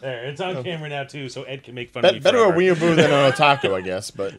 there, 0.03 0.25
it's 0.25 0.39
on 0.41 0.63
camera 0.63 0.89
now 0.89 1.03
too, 1.05 1.29
so 1.29 1.43
Ed 1.43 1.63
can 1.63 1.73
make 1.73 1.89
fun 1.91 2.05
of 2.05 2.13
me. 2.13 2.19
better 2.19 2.37
a 2.37 2.53
forever. 2.53 2.59
weeaboo 2.59 2.95
than 2.95 3.11
an 3.11 3.31
otaku, 3.31 3.73
I 3.73 3.81
guess. 3.81 4.11
But 4.11 4.35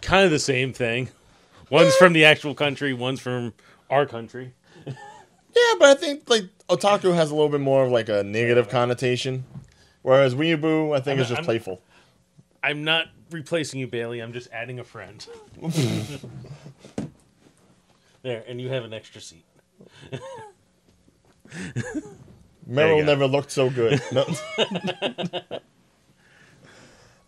Kind 0.00 0.24
of 0.24 0.30
the 0.30 0.38
same 0.38 0.72
thing. 0.72 1.08
One's 1.70 1.94
from 1.96 2.12
the 2.12 2.24
actual 2.24 2.54
country. 2.54 2.92
One's 2.92 3.20
from 3.20 3.54
our 3.88 4.04
country. 4.04 4.52
yeah, 4.86 4.92
but 5.78 5.88
I 5.88 5.94
think 5.94 6.28
like 6.28 6.44
otaku 6.68 7.14
has 7.14 7.30
a 7.30 7.34
little 7.34 7.48
bit 7.48 7.60
more 7.60 7.84
of 7.84 7.90
like 7.92 8.08
a 8.08 8.22
negative 8.22 8.68
connotation, 8.68 9.44
whereas 10.02 10.34
weeaboo 10.34 10.94
I 10.94 11.00
think 11.00 11.16
I'm- 11.16 11.20
is 11.20 11.28
just 11.28 11.38
I'm- 11.38 11.44
playful. 11.44 11.80
I'm 12.64 12.84
not 12.84 13.06
replacing 13.32 13.80
you, 13.80 13.88
Bailey. 13.88 14.20
I'm 14.20 14.32
just 14.32 14.48
adding 14.52 14.78
a 14.78 14.84
friend. 14.84 15.26
there, 18.22 18.44
and 18.46 18.60
you 18.60 18.68
have 18.68 18.84
an 18.84 18.92
extra 18.92 19.20
seat. 19.20 19.44
Meryl 22.68 23.00
go. 23.00 23.04
never 23.04 23.26
looked 23.26 23.50
so 23.50 23.70
good. 23.70 24.00
No. 24.12 24.26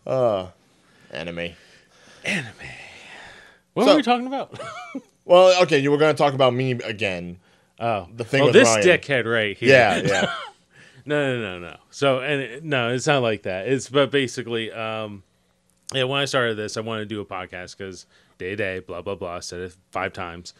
uh, 0.07 0.47
anime. 1.11 1.51
What 3.75 3.85
So- 3.85 3.90
were 3.90 3.97
we 3.97 4.03
talking 4.03 4.27
about? 4.27 4.59
Well, 5.27 5.62
okay, 5.62 5.79
you 5.79 5.90
were 5.90 5.97
going 5.97 6.14
to 6.14 6.18
talk 6.23 6.35
about 6.35 6.53
me 6.53 6.73
again. 6.73 7.38
Oh, 7.81 8.09
The 8.14 8.25
thing 8.25 8.42
oh, 8.42 8.44
with 8.44 8.53
this 8.53 8.68
Ryan. 8.68 8.83
dickhead 8.87 9.25
right 9.25 9.57
here. 9.57 9.70
Yeah, 9.70 9.97
yeah. 10.05 10.35
No, 11.07 11.35
no, 11.35 11.40
no, 11.40 11.59
no. 11.70 11.77
So, 11.88 12.20
and 12.20 12.42
it, 12.42 12.62
no, 12.64 12.90
it's 12.92 13.07
not 13.07 13.23
like 13.23 13.44
that. 13.44 13.66
It's 13.66 13.88
but 13.88 14.11
basically, 14.11 14.70
um, 14.70 15.23
yeah. 15.94 16.05
When 16.05 16.20
I 16.20 16.27
started 16.27 16.59
this, 16.59 16.77
I 16.77 16.81
wanted 16.83 17.09
to 17.09 17.14
do 17.14 17.23
a 17.23 17.25
podcast 17.25 17.77
because 17.79 18.05
day 18.37 18.51
to 18.51 18.57
day, 18.57 18.79
blah 18.81 19.01
blah 19.01 19.14
blah. 19.14 19.40
Said 19.40 19.61
it 19.61 19.77
five 19.92 20.12
times, 20.12 20.53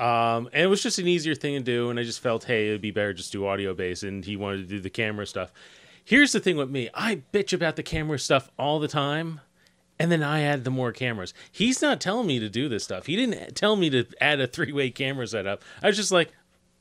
um, 0.00 0.48
and 0.52 0.62
it 0.62 0.66
was 0.66 0.82
just 0.82 0.98
an 0.98 1.06
easier 1.06 1.34
thing 1.34 1.54
to 1.54 1.60
do. 1.60 1.90
And 1.90 2.00
I 2.00 2.04
just 2.04 2.20
felt, 2.20 2.44
hey, 2.44 2.68
it'd 2.68 2.80
be 2.80 2.90
better 2.90 3.12
just 3.12 3.32
do 3.32 3.46
audio 3.46 3.74
based. 3.74 4.02
And 4.02 4.24
he 4.24 4.34
wanted 4.34 4.58
to 4.58 4.64
do 4.64 4.80
the 4.80 4.90
camera 4.90 5.26
stuff. 5.26 5.52
Here's 6.02 6.32
the 6.32 6.40
thing 6.40 6.56
with 6.56 6.70
me: 6.70 6.88
I 6.94 7.22
bitch 7.32 7.52
about 7.52 7.76
the 7.76 7.82
camera 7.82 8.18
stuff 8.18 8.50
all 8.58 8.80
the 8.80 8.88
time. 8.88 9.40
And 9.98 10.10
then 10.10 10.22
I 10.22 10.40
add 10.40 10.64
the 10.64 10.70
more 10.70 10.92
cameras. 10.92 11.34
He's 11.52 11.82
not 11.82 12.00
telling 12.00 12.26
me 12.26 12.38
to 12.38 12.48
do 12.48 12.70
this 12.70 12.82
stuff. 12.82 13.04
He 13.04 13.16
didn't 13.16 13.54
tell 13.54 13.76
me 13.76 13.90
to 13.90 14.06
add 14.18 14.40
a 14.40 14.46
three 14.46 14.72
way 14.72 14.88
camera 14.88 15.26
setup. 15.26 15.62
I 15.82 15.88
was 15.88 15.96
just 15.96 16.10
like, 16.10 16.32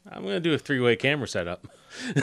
I'm 0.10 0.24
gonna 0.24 0.40
do 0.40 0.54
a 0.54 0.58
three 0.58 0.80
way 0.80 0.96
camera 0.96 1.28
setup. 1.28 1.68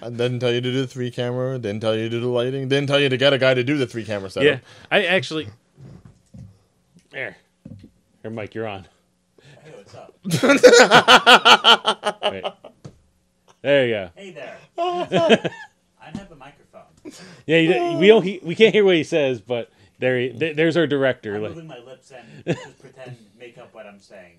I 0.00 0.08
didn't 0.08 0.40
tell 0.40 0.52
you 0.52 0.62
to 0.62 0.72
do 0.72 0.80
the 0.80 0.86
three 0.86 1.10
camera. 1.10 1.58
Didn't 1.58 1.82
tell 1.82 1.94
you 1.94 2.04
to 2.04 2.08
do 2.08 2.20
the 2.20 2.28
lighting. 2.28 2.68
Didn't 2.68 2.86
tell 2.86 2.98
you 2.98 3.10
to 3.10 3.16
get 3.18 3.34
a 3.34 3.38
guy 3.38 3.52
to 3.52 3.62
do 3.62 3.76
the 3.76 3.86
three 3.86 4.06
camera 4.06 4.30
setup. 4.30 4.46
Yeah, 4.46 4.60
I 4.90 5.04
actually. 5.04 5.48
There, 7.10 7.36
here, 8.22 8.30
Mike, 8.30 8.54
you're 8.54 8.66
on. 8.68 8.86
Hey, 9.92 9.98
what's 10.46 10.80
up? 10.80 12.22
Wait. 12.30 12.44
There 13.62 13.86
you 13.86 13.94
go. 13.94 14.10
Hey 14.16 14.30
there. 14.30 14.58
I 14.78 16.10
have 16.14 16.30
a 16.32 16.36
microphone. 16.36 16.82
Yeah, 17.46 17.58
you, 17.58 17.98
we 17.98 18.06
don't. 18.06 18.22
He, 18.22 18.40
we 18.42 18.54
can't 18.54 18.74
hear 18.74 18.84
what 18.84 18.94
he 18.94 19.04
says, 19.04 19.40
but 19.40 19.70
there, 19.98 20.18
he, 20.18 20.28
there 20.30 20.54
there's 20.54 20.76
our 20.76 20.86
director. 20.86 21.34
I'm 21.36 21.42
Like, 21.42 21.50
moving 21.52 21.66
my 21.68 21.78
lips 21.78 22.10
and 22.12 22.44
just 22.56 22.78
pretend 22.80 23.16
make 23.38 23.58
up 23.58 23.74
what 23.74 23.86
I'm 23.86 23.98
saying. 24.00 24.36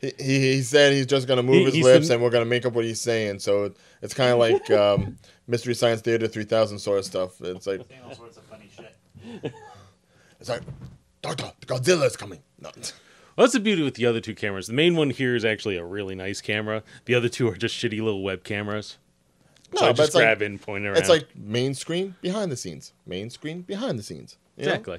He, 0.00 0.12
he, 0.18 0.40
he 0.54 0.62
said 0.62 0.92
he's 0.92 1.06
just 1.06 1.26
gonna 1.28 1.42
move 1.42 1.72
He- 1.72 1.78
his 1.78 1.84
lips 1.84 2.08
the- 2.08 2.14
and 2.14 2.22
we're 2.22 2.30
gonna 2.30 2.44
make 2.44 2.64
up 2.66 2.72
what 2.72 2.84
he's 2.84 3.00
saying. 3.00 3.38
So 3.40 3.64
it, 3.64 3.76
it's 4.02 4.14
kind 4.14 4.32
of 4.32 4.38
like 4.38 4.70
um, 4.70 5.16
Mystery 5.46 5.74
Science 5.74 6.00
Theater 6.02 6.26
3000 6.28 6.78
sort 6.78 6.98
of 6.98 7.04
stuff. 7.04 7.40
It's 7.40 7.66
like 7.66 7.86
Saying 7.88 8.00
all 8.06 8.14
sorts 8.14 8.36
of 8.38 8.44
funny 8.44 8.70
shit. 8.74 9.52
it's 10.40 10.48
like 10.48 10.62
Doctor 11.22 11.44
Godzilla's 11.66 12.16
coming. 12.16 12.40
No. 12.60 12.70
Well, 13.40 13.46
that's 13.46 13.54
the 13.54 13.60
beauty 13.60 13.82
with 13.82 13.94
the 13.94 14.04
other 14.04 14.20
two 14.20 14.34
cameras. 14.34 14.66
The 14.66 14.74
main 14.74 14.96
one 14.96 15.08
here 15.10 15.34
is 15.34 15.44
actually 15.46 15.76
a 15.78 15.84
really 15.84 16.14
nice 16.14 16.40
camera. 16.42 16.82
The 17.06 17.14
other 17.14 17.30
two 17.30 17.48
are 17.48 17.56
just 17.56 17.74
shitty 17.74 18.02
little 18.02 18.22
web 18.22 18.44
cameras. 18.44 18.98
So 19.74 19.80
No, 19.80 19.86
I 19.86 19.90
but 19.92 19.96
just 19.96 20.08
it's 20.08 20.14
like 20.16 20.22
grab 20.24 20.42
it 20.42 20.60
point 20.60 20.84
around. 20.84 20.98
it's 20.98 21.08
like 21.08 21.34
main 21.36 21.72
screen 21.74 22.16
behind 22.20 22.52
the 22.52 22.56
scenes, 22.56 22.92
main 23.06 23.30
screen 23.30 23.62
behind 23.62 23.98
the 23.98 24.02
scenes. 24.02 24.36
you 24.56 24.64
know? 24.66 24.72
exactly. 24.72 24.98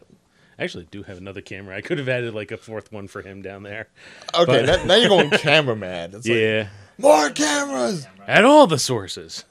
I 0.58 0.64
actually 0.64 0.88
do 0.92 1.04
have 1.04 1.18
another 1.18 1.42
camera. 1.42 1.76
I 1.76 1.82
could 1.82 1.98
have 2.00 2.10
added 2.10 2.34
like 2.34 2.52
a 2.52 2.58
fourth 2.58 2.92
one 2.92 3.08
for 3.08 3.22
him 3.22 3.42
down 3.42 3.64
there. 3.64 3.90
Okay, 4.34 4.66
But- 4.66 4.86
now, 4.86 4.96
you're 4.96 5.10
going 5.10 5.30
camera 5.32 5.76
mad. 5.76 6.14
It's 6.16 6.28
like, 6.28 6.36
yeah, 6.38 6.68
more 6.98 7.30
cameras. 7.30 8.08
at 8.28 8.44
all 8.44 8.66
the 8.66 8.80
sources. 8.80 9.46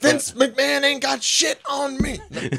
Vince 0.00 0.32
McMahon 0.32 0.82
ain't 0.84 1.02
got 1.02 1.22
shit 1.22 1.60
on 1.68 1.96
me. 1.98 2.18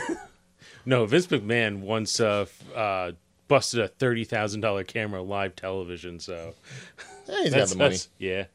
No, 0.88 1.08
Vince 1.08 1.26
McMahon 1.28 1.80
once 1.80 2.20
uh, 2.20 2.46
uh, 2.76 3.14
busted 3.48 3.80
a 3.80 3.88
thirty 3.88 4.24
thousand 4.24 4.62
dollar 4.62 4.84
camera 4.84 5.22
live 5.22 5.56
television. 5.56 6.20
So 6.20 6.54
Yeah, 7.28 7.44
he's 7.44 7.54
got 7.54 7.68
the 7.70 7.78
money. 7.78 7.98
yeah. 8.20 8.46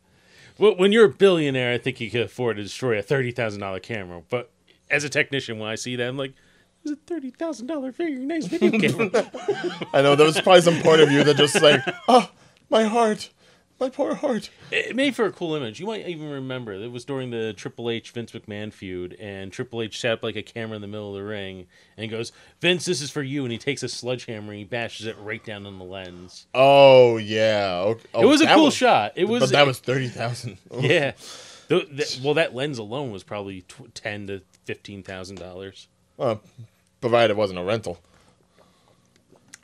Well, 0.58 0.76
when 0.76 0.92
you're 0.92 1.06
a 1.06 1.08
billionaire, 1.08 1.72
I 1.72 1.78
think 1.78 2.00
you 2.00 2.10
could 2.10 2.20
afford 2.22 2.56
to 2.58 2.62
destroy 2.62 2.98
a 2.98 3.02
thirty 3.02 3.30
thousand 3.32 3.60
dollar 3.60 3.80
camera. 3.80 4.22
But 4.28 4.50
as 4.90 5.04
a 5.04 5.08
technician, 5.08 5.58
when 5.58 5.68
I 5.70 5.74
see 5.74 5.96
that, 5.96 6.06
I'm 6.08 6.16
like, 6.18 6.34
"It's 6.84 6.92
a 6.92 6.96
thirty 6.96 7.30
thousand 7.30 7.66
dollar 7.68 7.90
very 7.92 8.14
nice 8.14 8.46
video 8.46 8.78
camera." 8.78 9.30
I 9.94 10.02
know 10.02 10.14
there 10.16 10.26
was 10.26 10.40
probably 10.40 10.60
some 10.62 10.80
point 10.82 11.00
of 11.00 11.10
you 11.10 11.24
that 11.24 11.36
just 11.36 11.60
like, 11.62 11.80
oh, 12.08 12.30
my 12.70 12.84
heart, 12.84 13.30
my 13.80 13.88
poor 13.88 14.14
heart. 14.14 14.50
it 14.70 14.94
made 14.94 15.16
for 15.16 15.24
a 15.24 15.32
cool 15.32 15.54
image. 15.54 15.80
You 15.80 15.86
might 15.86 16.06
even 16.06 16.30
remember 16.30 16.72
it 16.72 16.92
was 16.92 17.04
during 17.04 17.30
the 17.30 17.52
Triple 17.54 17.90
H 17.90 18.10
Vince 18.10 18.32
McMahon 18.32 18.72
feud, 18.72 19.16
and 19.18 19.50
Triple 19.50 19.82
H 19.82 19.98
set 19.98 20.12
up 20.12 20.22
like 20.22 20.36
a 20.36 20.42
camera 20.42 20.76
in 20.76 20.82
the 20.82 20.88
middle 20.88 21.08
of 21.08 21.14
the 21.22 21.26
ring, 21.28 21.66
and 21.96 22.10
goes, 22.10 22.30
"Vince, 22.60 22.84
this 22.84 23.00
is 23.00 23.10
for 23.10 23.22
you," 23.22 23.42
and 23.44 23.50
he 23.52 23.58
takes 23.58 23.82
a 23.82 23.88
sledgehammer 23.88 24.50
and 24.52 24.58
he 24.58 24.64
bashes 24.64 25.06
it 25.06 25.16
right 25.18 25.44
down 25.44 25.66
on 25.66 25.78
the 25.78 25.84
lens. 25.84 26.46
Oh 26.54 27.16
yeah, 27.16 27.80
okay. 27.86 28.08
oh, 28.14 28.22
it 28.22 28.26
was 28.26 28.40
a 28.42 28.46
cool 28.54 28.70
shot. 28.70 29.12
It 29.16 29.24
was, 29.24 29.40
but 29.40 29.50
that 29.50 29.66
was 29.66 29.78
thirty 29.78 30.08
thousand. 30.08 30.58
yeah. 30.78 31.12
Th- 31.68 31.88
th- 31.96 32.20
well, 32.24 32.34
that 32.34 32.54
lens 32.54 32.78
alone 32.78 33.10
was 33.12 33.22
probably 33.22 33.62
tw- 33.62 33.94
ten 33.94 34.26
to 34.26 34.42
fifteen 34.64 35.02
thousand 35.02 35.36
dollars. 35.38 35.88
Well, 36.16 36.42
provided 37.00 37.32
it 37.32 37.36
wasn't 37.36 37.58
a 37.58 37.64
rental. 37.64 37.98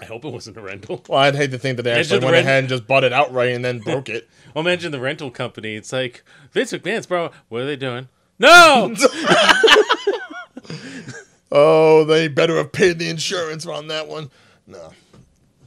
I 0.00 0.04
hope 0.04 0.24
it 0.24 0.32
wasn't 0.32 0.56
a 0.58 0.60
rental. 0.60 1.02
Well, 1.08 1.18
I'd 1.20 1.34
hate 1.34 1.50
to 1.52 1.58
think 1.58 1.76
that 1.78 1.84
they 1.84 1.92
Imagine 1.92 2.00
actually 2.00 2.20
the 2.20 2.26
went 2.26 2.34
rent- 2.34 2.46
ahead 2.46 2.58
and 2.60 2.68
just 2.68 2.86
bought 2.86 3.04
it 3.04 3.12
outright 3.12 3.52
and 3.54 3.64
then 3.64 3.78
broke 3.80 4.08
it. 4.08 4.28
Well, 4.54 4.64
imagine 4.64 4.90
the 4.90 5.00
rental 5.00 5.30
company. 5.30 5.74
It's 5.74 5.92
like 5.92 6.24
they 6.54 6.60
Vince 6.62 6.72
McMahon's 6.72 7.06
bro. 7.06 7.30
What 7.50 7.60
are 7.60 7.66
they 7.66 7.76
doing? 7.76 8.08
No, 8.38 8.94
Oh, 11.52 12.04
they 12.04 12.26
better 12.28 12.56
have 12.56 12.72
paid 12.72 12.98
the 12.98 13.08
insurance 13.08 13.66
on 13.66 13.88
that 13.88 14.08
one. 14.08 14.30
No, 14.66 14.92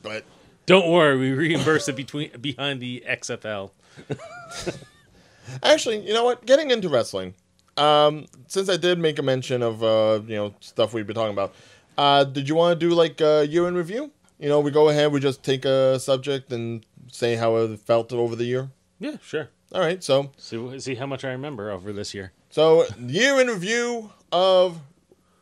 but 0.01 0.25
don't 0.65 0.89
worry. 0.91 1.17
We 1.17 1.31
reimburse 1.31 1.87
it 1.87 1.95
between 1.95 2.31
behind 2.41 2.81
the 2.81 3.03
XFL. 3.07 3.71
actually, 5.63 5.99
you 6.05 6.13
know 6.13 6.23
what? 6.23 6.45
Getting 6.45 6.69
into 6.71 6.89
wrestling, 6.89 7.33
um, 7.77 8.25
since 8.47 8.69
I 8.69 8.77
did 8.77 8.99
make 8.99 9.19
a 9.19 9.23
mention 9.23 9.61
of 9.63 9.83
uh, 9.83 10.19
you 10.27 10.35
know 10.35 10.53
stuff 10.59 10.93
we've 10.93 11.07
been 11.07 11.15
talking 11.15 11.33
about, 11.33 11.55
uh, 11.97 12.23
did 12.25 12.49
you 12.49 12.55
want 12.55 12.79
to 12.79 12.87
do 12.89 12.93
like 12.93 13.21
a 13.21 13.47
year 13.47 13.67
in 13.67 13.75
review? 13.75 14.11
You 14.39 14.47
know, 14.49 14.59
we 14.61 14.71
go 14.71 14.87
ahead, 14.89 15.11
we 15.11 15.19
just 15.19 15.43
take 15.43 15.65
a 15.65 15.99
subject 15.99 16.51
and 16.51 16.85
say 17.11 17.35
how 17.35 17.57
it 17.57 17.77
felt 17.79 18.13
over 18.13 18.35
the 18.35 18.45
year. 18.45 18.69
Yeah, 18.99 19.17
sure. 19.21 19.49
All 19.73 19.81
right. 19.81 20.03
So 20.03 20.31
See, 20.37 20.79
see 20.79 20.95
how 20.95 21.05
much 21.05 21.23
I 21.25 21.29
remember 21.31 21.71
over 21.71 21.91
this 21.93 22.13
year. 22.13 22.31
so 22.49 22.85
year 22.99 23.39
in 23.41 23.47
review 23.47 24.11
of 24.31 24.79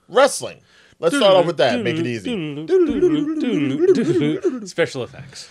wrestling. 0.09 0.61
Let's 0.99 1.15
start 1.15 1.35
off 1.35 1.45
with 1.45 1.57
that. 1.57 1.81
Make 1.83 1.97
it 1.97 2.07
easy. 2.07 2.31
Special 4.67 5.03
effects. 5.03 5.49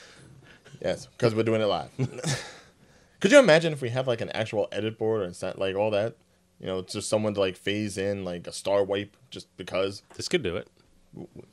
Yes, 0.82 1.07
because 1.07 1.34
we're 1.34 1.44
doing 1.44 1.61
it 1.62 1.66
live. 1.66 1.90
Could 3.20 3.30
you 3.32 3.38
imagine 3.38 3.72
if 3.72 3.80
we 3.80 3.88
had 3.90 4.07
like 4.07 4.20
an 4.20 4.30
actual 4.30 4.68
edit 4.72 4.99
board 4.99 5.22
or 5.22 5.32
set 5.32 5.59
like 5.59 5.74
all 5.76 5.90
that? 5.92 6.16
You 6.61 6.66
know, 6.66 6.78
it's 6.80 6.92
just 6.94 7.09
someone 7.09 7.34
to 7.34 7.40
like 7.40 7.57
phase 7.57 7.97
in 7.97 8.24
like 8.24 8.47
a 8.47 8.53
star 8.53 8.82
wipe 8.84 9.16
just 9.30 9.55
because 9.57 10.03
This 10.16 10.28
could 10.28 10.42
do 10.42 10.57
it. 10.57 10.68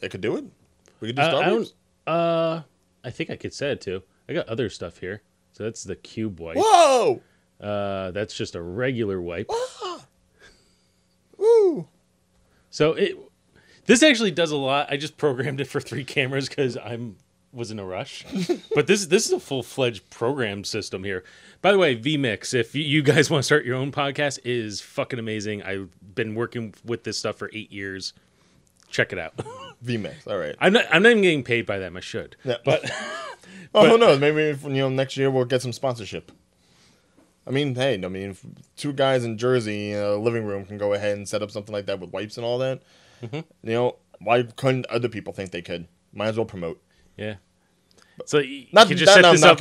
it 0.01 0.09
could 0.09 0.21
do 0.21 0.35
it. 0.37 0.45
We 0.99 1.09
could 1.09 1.15
do 1.17 1.21
Uh, 1.21 1.29
Star 1.29 1.43
I. 1.43 1.51
Wars. 1.51 1.73
Uh, 2.05 2.61
I 3.03 3.09
think 3.09 3.29
I 3.29 3.35
could 3.35 3.53
say 3.53 3.71
it 3.71 3.81
too. 3.81 4.03
I 4.27 4.33
got 4.33 4.47
other 4.49 4.69
stuff 4.69 4.97
here. 4.99 5.21
So 5.53 5.63
that's 5.63 5.83
the 5.83 5.95
cube 5.95 6.39
wipe. 6.39 6.57
Whoa! 6.57 7.21
Uh, 7.61 8.11
that's 8.11 8.35
just 8.35 8.55
a 8.55 8.61
regular 8.61 9.21
wipe. 9.21 9.49
Woo! 11.37 11.87
So 12.69 12.93
it. 12.93 13.17
This 13.85 14.01
actually 14.01 14.31
does 14.31 14.51
a 14.51 14.55
lot. 14.57 14.87
I 14.91 14.97
just 14.97 15.17
programmed 15.17 15.59
it 15.59 15.65
for 15.65 15.81
three 15.81 16.05
cameras 16.05 16.47
because 16.47 16.77
I'm 16.77 17.17
was 17.51 17.69
in 17.69 17.77
a 17.79 17.85
rush. 17.85 18.25
but 18.75 18.87
this 18.87 19.05
this 19.07 19.25
is 19.27 19.31
a 19.33 19.39
full 19.39 19.61
fledged 19.61 20.09
program 20.09 20.63
system 20.63 21.03
here. 21.03 21.23
By 21.61 21.71
the 21.71 21.77
way, 21.77 21.95
vMix, 21.95 22.53
if 22.53 22.73
you- 22.75 22.81
you 22.83 23.03
guys 23.03 23.29
want 23.29 23.41
to 23.43 23.45
start 23.45 23.65
your 23.65 23.75
own 23.75 23.91
podcast, 23.91 24.39
is 24.43 24.81
fucking 24.81 25.19
amazing. 25.19 25.61
I've 25.63 25.89
been 26.15 26.33
working 26.35 26.73
with 26.83 27.03
this 27.03 27.17
stuff 27.17 27.37
for 27.37 27.49
eight 27.53 27.71
years. 27.71 28.13
Check 28.93 29.11
it 29.11 29.19
out. 29.19 29.35
vMix. 29.85 30.27
All 30.27 30.37
right. 30.37 30.55
I'm 30.59 30.71
not. 30.71 30.85
I'm 30.91 31.01
not 31.03 31.09
even 31.09 31.23
getting 31.23 31.43
paid 31.43 31.65
by 31.65 31.79
them. 31.79 31.97
I 31.97 31.99
should. 31.99 32.35
Yeah. 32.45 32.57
But 32.63 32.89
Oh, 33.75 33.89
who 33.89 33.97
knows? 33.97 34.19
Maybe 34.19 34.41
if, 34.43 34.63
you 34.63 34.69
know 34.69 34.89
next 34.89 35.17
year 35.17 35.31
we'll 35.31 35.45
get 35.45 35.61
some 35.63 35.73
sponsorship. 35.73 36.31
I 37.47 37.51
mean, 37.51 37.73
hey, 37.75 37.95
I 37.95 38.07
mean, 38.07 38.29
if 38.31 38.45
two 38.77 38.93
guys 38.93 39.25
in 39.25 39.37
Jersey 39.37 39.91
in 39.91 39.99
a 39.99 40.15
living 40.15 40.45
room 40.45 40.63
can 40.65 40.77
go 40.77 40.93
ahead 40.93 41.17
and 41.17 41.27
set 41.27 41.41
up 41.41 41.51
something 41.51 41.73
like 41.73 41.87
that 41.87 41.99
with 41.99 42.11
wipes 42.11 42.37
and 42.37 42.45
all 42.45 42.59
that. 42.59 42.83
Mm-hmm. 43.21 43.41
You 43.67 43.73
know, 43.73 43.95
why 44.19 44.43
couldn't 44.43 44.85
other 44.85 45.09
people 45.09 45.33
think 45.33 45.51
they 45.51 45.61
could? 45.63 45.87
Might 46.13 46.27
as 46.27 46.37
well 46.37 46.45
promote. 46.45 46.81
yeah. 47.17 47.35
So 48.25 48.37
you 48.37 48.67
Not 48.71 48.87
can 48.87 48.95
that 48.95 48.99
just 48.99 49.13
set 49.15 49.25
I'm 49.25 49.33
this 49.33 49.43
up. 49.43 49.59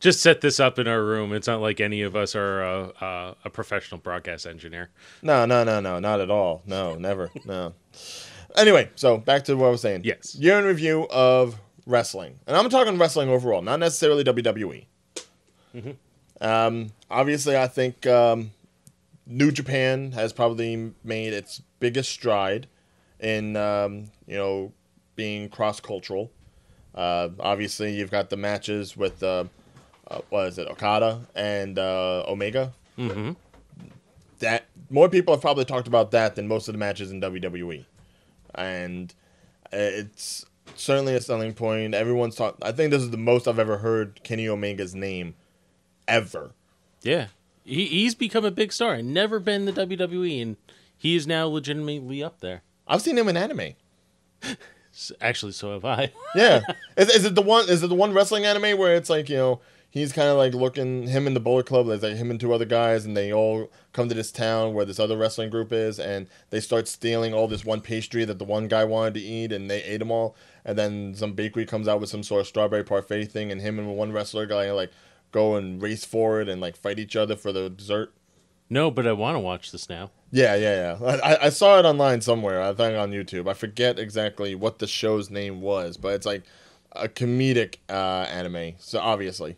Just 0.00 0.20
set 0.22 0.42
this 0.42 0.60
up 0.60 0.78
in 0.78 0.86
our 0.86 1.02
room. 1.02 1.32
It's 1.32 1.46
not 1.46 1.62
like 1.62 1.80
any 1.80 2.02
of 2.02 2.14
us 2.14 2.36
are 2.36 2.62
a, 2.62 2.92
a, 3.00 3.36
a 3.46 3.50
professional 3.50 3.98
broadcast 3.98 4.46
engineer. 4.46 4.90
No, 5.22 5.46
no, 5.46 5.64
no, 5.64 5.80
no, 5.80 5.98
not 5.98 6.20
at 6.20 6.30
all. 6.30 6.62
No, 6.66 6.94
never. 6.96 7.30
No. 7.46 7.72
Anyway, 8.56 8.90
so 8.96 9.18
back 9.18 9.44
to 9.44 9.56
what 9.56 9.66
I 9.66 9.70
was 9.70 9.80
saying. 9.82 10.02
Yes. 10.04 10.34
Year 10.34 10.58
in 10.58 10.64
review 10.64 11.06
of 11.10 11.56
wrestling, 11.86 12.38
and 12.46 12.56
I'm 12.56 12.68
talking 12.70 12.98
wrestling 12.98 13.28
overall, 13.28 13.62
not 13.62 13.80
necessarily 13.80 14.24
WWE. 14.24 14.86
Um, 16.40 16.92
obviously, 17.10 17.56
I 17.56 17.66
think 17.66 18.06
um, 18.06 18.50
New 19.26 19.50
Japan 19.50 20.12
has 20.12 20.32
probably 20.32 20.92
made 21.04 21.32
its 21.32 21.62
biggest 21.80 22.10
stride 22.10 22.66
in 23.20 23.56
um, 23.56 24.10
you 24.26 24.36
know 24.36 24.72
being 25.16 25.48
cross 25.48 25.80
cultural. 25.80 26.30
Uh, 26.94 27.28
obviously, 27.40 27.94
you've 27.94 28.10
got 28.10 28.30
the 28.30 28.36
matches 28.36 28.96
with 28.96 29.22
uh, 29.22 29.44
uh, 30.10 30.20
what 30.30 30.46
is 30.48 30.58
it, 30.58 30.66
Okada 30.68 31.20
and 31.34 31.78
uh, 31.78 32.24
Omega 32.26 32.72
Mm-hmm. 32.98 33.32
that 34.38 34.64
more 34.88 35.10
people 35.10 35.34
have 35.34 35.42
probably 35.42 35.66
talked 35.66 35.86
about 35.86 36.12
that 36.12 36.34
than 36.34 36.48
most 36.48 36.66
of 36.66 36.72
the 36.72 36.78
matches 36.78 37.10
in 37.10 37.20
WWE, 37.20 37.84
and 38.56 39.14
uh, 39.66 39.76
it's 39.78 40.44
certainly 40.74 41.14
a 41.14 41.20
selling 41.20 41.54
point. 41.54 41.94
Everyone's 41.94 42.36
talk. 42.36 42.56
I 42.62 42.72
think 42.72 42.90
this 42.90 43.02
is 43.02 43.10
the 43.10 43.16
most 43.16 43.46
I've 43.46 43.58
ever 43.58 43.78
heard 43.78 44.22
Kenny 44.22 44.48
Omega's 44.48 44.94
name 44.94 45.34
ever. 46.08 46.52
Yeah, 47.02 47.28
he, 47.64 47.86
he's 47.86 48.14
become 48.14 48.44
a 48.44 48.50
big 48.50 48.72
star. 48.72 48.94
And 48.94 49.12
never 49.12 49.38
been 49.38 49.68
in 49.68 49.74
the 49.74 49.86
WWE, 49.86 50.42
and 50.42 50.56
he 50.96 51.16
is 51.16 51.26
now 51.26 51.46
legitimately 51.46 52.22
up 52.22 52.40
there. 52.40 52.62
I've 52.86 53.02
seen 53.02 53.18
him 53.18 53.28
in 53.28 53.36
anime. 53.36 53.74
Actually, 55.20 55.52
so 55.52 55.72
have 55.72 55.84
I. 55.84 56.12
Yeah, 56.34 56.60
is, 56.96 57.10
is 57.10 57.24
it 57.24 57.34
the 57.34 57.42
one? 57.42 57.68
Is 57.68 57.82
it 57.82 57.88
the 57.88 57.94
one 57.94 58.14
wrestling 58.14 58.46
anime 58.46 58.78
where 58.78 58.96
it's 58.96 59.10
like 59.10 59.28
you 59.28 59.36
know 59.36 59.60
he's 59.90 60.12
kind 60.12 60.28
of 60.28 60.36
like 60.36 60.54
looking 60.54 61.06
him 61.08 61.26
in 61.26 61.34
the 61.34 61.40
Bullet 61.40 61.66
Club. 61.66 61.86
There's 61.86 62.02
like 62.02 62.16
him 62.16 62.30
and 62.30 62.38
two 62.40 62.52
other 62.52 62.64
guys, 62.64 63.04
and 63.04 63.16
they 63.16 63.32
all 63.32 63.70
come 63.92 64.08
to 64.08 64.14
this 64.14 64.30
town 64.32 64.74
where 64.74 64.84
this 64.84 64.98
other 65.00 65.16
wrestling 65.16 65.50
group 65.50 65.72
is, 65.72 65.98
and 65.98 66.26
they 66.50 66.60
start 66.60 66.88
stealing 66.88 67.32
all 67.34 67.48
this 67.48 67.64
one 67.64 67.80
pastry 67.80 68.24
that 68.24 68.38
the 68.38 68.44
one 68.44 68.68
guy 68.68 68.84
wanted 68.84 69.14
to 69.14 69.20
eat, 69.20 69.52
and 69.52 69.70
they 69.70 69.82
ate 69.84 69.98
them 69.98 70.10
all. 70.10 70.36
And 70.64 70.76
then 70.78 71.14
some 71.14 71.32
bakery 71.32 71.64
comes 71.66 71.86
out 71.88 72.00
with 72.00 72.10
some 72.10 72.22
sort 72.22 72.40
of 72.42 72.46
strawberry 72.46 72.84
parfait 72.84 73.26
thing, 73.26 73.50
and 73.52 73.60
him 73.60 73.78
and 73.78 73.96
one 73.96 74.12
wrestler 74.12 74.46
guy 74.46 74.70
like 74.72 74.90
go 75.32 75.56
and 75.56 75.80
race 75.82 76.04
for 76.04 76.40
it 76.40 76.48
and 76.48 76.60
like 76.60 76.76
fight 76.76 76.98
each 76.98 77.16
other 77.16 77.36
for 77.36 77.52
the 77.52 77.68
dessert. 77.70 78.12
no, 78.68 78.90
but 78.90 79.06
I 79.06 79.12
want 79.12 79.34
to 79.36 79.40
watch 79.40 79.70
this 79.72 79.88
now. 79.88 80.10
Yeah, 80.32 80.56
yeah, 80.56 80.96
yeah. 81.00 81.06
I, 81.22 81.34
I- 81.34 81.46
I 81.46 81.48
saw 81.50 81.78
it 81.78 81.84
online 81.84 82.20
somewhere. 82.20 82.60
I 82.60 82.72
think 82.74 82.96
on 82.98 83.12
YouTube. 83.12 83.48
I 83.48 83.54
forget 83.54 83.98
exactly 83.98 84.54
what 84.56 84.80
the 84.80 84.86
show's 84.88 85.30
name 85.30 85.60
was, 85.60 85.96
but 85.96 86.14
it's 86.14 86.26
like 86.26 86.42
a 86.92 87.08
comedic 87.08 87.76
uh, 87.88 88.26
anime. 88.28 88.74
So 88.78 88.98
obviously, 88.98 89.56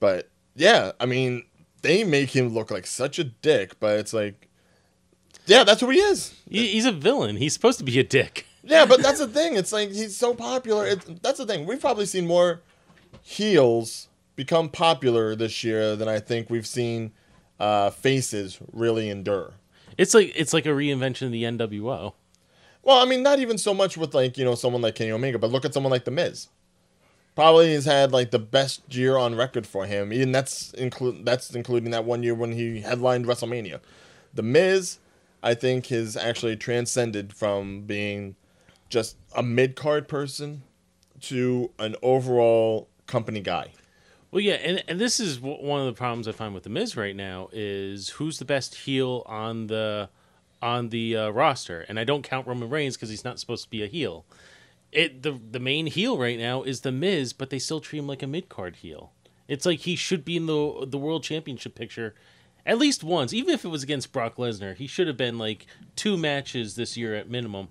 but 0.00 0.28
yeah, 0.56 0.92
I 0.98 1.06
mean, 1.06 1.44
they 1.82 2.04
make 2.04 2.34
him 2.34 2.48
look 2.48 2.70
like 2.70 2.86
such 2.86 3.18
a 3.18 3.24
dick, 3.24 3.78
but 3.78 3.98
it's 3.98 4.12
like, 4.12 4.48
yeah, 5.46 5.64
that's 5.64 5.80
who 5.80 5.90
he 5.90 5.98
is. 5.98 6.34
He, 6.48 6.68
he's 6.68 6.86
a 6.86 6.92
villain. 6.92 7.36
He's 7.36 7.52
supposed 7.52 7.78
to 7.78 7.84
be 7.84 7.98
a 7.98 8.04
dick. 8.04 8.46
Yeah, 8.62 8.86
but 8.86 9.02
that's 9.02 9.18
the 9.24 9.28
thing. 9.28 9.56
It's 9.56 9.72
like 9.72 9.90
he's 9.90 10.16
so 10.16 10.34
popular. 10.34 10.86
It's, 10.86 11.04
that's 11.22 11.38
the 11.38 11.46
thing. 11.46 11.66
We've 11.66 11.80
probably 11.80 12.06
seen 12.06 12.26
more 12.26 12.60
heels 13.22 14.08
become 14.36 14.68
popular 14.68 15.34
this 15.34 15.62
year 15.64 15.96
than 15.96 16.08
I 16.08 16.18
think 16.18 16.50
we've 16.50 16.66
seen 16.66 17.12
uh, 17.58 17.90
faces 17.90 18.58
really 18.72 19.10
endure. 19.10 19.54
It's 19.98 20.14
like 20.14 20.32
it's 20.34 20.52
like 20.52 20.66
a 20.66 20.70
reinvention 20.70 21.26
of 21.26 21.32
the 21.32 21.44
NWO. 21.44 22.14
Well, 22.82 22.98
I 22.98 23.04
mean, 23.04 23.22
not 23.22 23.38
even 23.38 23.58
so 23.58 23.74
much 23.74 23.96
with 23.96 24.14
like 24.14 24.38
you 24.38 24.44
know 24.44 24.54
someone 24.54 24.82
like 24.82 24.94
Kenny 24.94 25.10
Omega, 25.10 25.38
but 25.38 25.50
look 25.50 25.64
at 25.64 25.74
someone 25.74 25.90
like 25.90 26.04
The 26.04 26.10
Miz. 26.10 26.48
Probably 27.34 27.72
has 27.74 27.84
had 27.84 28.12
like 28.12 28.30
the 28.32 28.38
best 28.38 28.94
year 28.94 29.16
on 29.16 29.34
record 29.34 29.66
for 29.66 29.86
him, 29.86 30.12
and 30.12 30.34
that's 30.34 30.72
include 30.74 31.24
that's 31.24 31.54
including 31.54 31.90
that 31.92 32.04
one 32.04 32.22
year 32.22 32.34
when 32.34 32.52
he 32.52 32.80
headlined 32.80 33.24
WrestleMania. 33.24 33.80
The 34.34 34.42
Miz, 34.42 34.98
I 35.42 35.54
think, 35.54 35.86
has 35.86 36.16
actually 36.16 36.56
transcended 36.56 37.32
from 37.32 37.82
being 37.82 38.36
just 38.88 39.16
a 39.34 39.42
mid 39.42 39.76
card 39.76 40.08
person 40.08 40.62
to 41.22 41.70
an 41.78 41.96
overall 42.02 42.88
company 43.06 43.40
guy. 43.40 43.72
Well, 44.30 44.40
yeah, 44.40 44.54
and 44.54 44.84
and 44.86 45.00
this 45.00 45.18
is 45.18 45.40
one 45.40 45.80
of 45.80 45.86
the 45.86 45.92
problems 45.92 46.28
I 46.28 46.32
find 46.32 46.54
with 46.54 46.62
the 46.62 46.70
Miz 46.70 46.96
right 46.96 47.16
now 47.16 47.48
is 47.52 48.10
who's 48.10 48.38
the 48.38 48.44
best 48.44 48.74
heel 48.74 49.24
on 49.26 49.66
the 49.66 50.08
on 50.62 50.90
the 50.90 51.16
uh, 51.16 51.30
roster, 51.30 51.84
and 51.88 51.98
I 51.98 52.04
don't 52.04 52.22
count 52.22 52.46
Roman 52.46 52.68
Reigns 52.70 52.96
because 52.96 53.08
he's 53.08 53.24
not 53.24 53.40
supposed 53.40 53.64
to 53.64 53.70
be 53.70 53.82
a 53.82 53.86
heel. 53.86 54.24
It 54.92 55.22
the 55.22 55.38
the 55.50 55.60
main 55.60 55.86
heel 55.86 56.18
right 56.18 56.38
now 56.38 56.62
is 56.62 56.80
the 56.80 56.92
Miz, 56.92 57.32
but 57.32 57.50
they 57.50 57.58
still 57.58 57.80
treat 57.80 58.00
him 58.00 58.06
like 58.08 58.22
a 58.22 58.26
mid 58.26 58.48
card 58.48 58.76
heel. 58.76 59.12
It's 59.46 59.66
like 59.66 59.80
he 59.80 59.96
should 59.96 60.24
be 60.24 60.36
in 60.36 60.46
the 60.46 60.86
the 60.86 60.98
world 60.98 61.22
championship 61.22 61.74
picture 61.74 62.14
at 62.66 62.78
least 62.78 63.02
once, 63.02 63.32
even 63.32 63.54
if 63.54 63.64
it 63.64 63.68
was 63.68 63.82
against 63.82 64.12
Brock 64.12 64.36
Lesnar. 64.36 64.76
He 64.76 64.86
should 64.86 65.06
have 65.06 65.16
been 65.16 65.38
like 65.38 65.66
two 65.96 66.16
matches 66.16 66.76
this 66.76 66.96
year 66.96 67.14
at 67.14 67.28
minimum. 67.30 67.68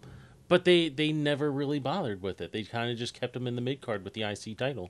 But 0.48 0.66
they, 0.66 0.90
they 0.90 1.14
never 1.14 1.52
really 1.52 1.78
bothered 1.78 2.24
with 2.24 2.42
it. 2.42 2.52
They 2.52 2.64
kind 2.64 2.92
of 2.92 2.98
just 2.98 3.14
kept 3.14 3.36
him 3.36 3.46
in 3.46 3.56
the 3.56 3.62
mid 3.62 3.82
card 3.82 4.04
with 4.04 4.14
the 4.16 4.24
IC 4.24 4.58
title. 4.58 4.90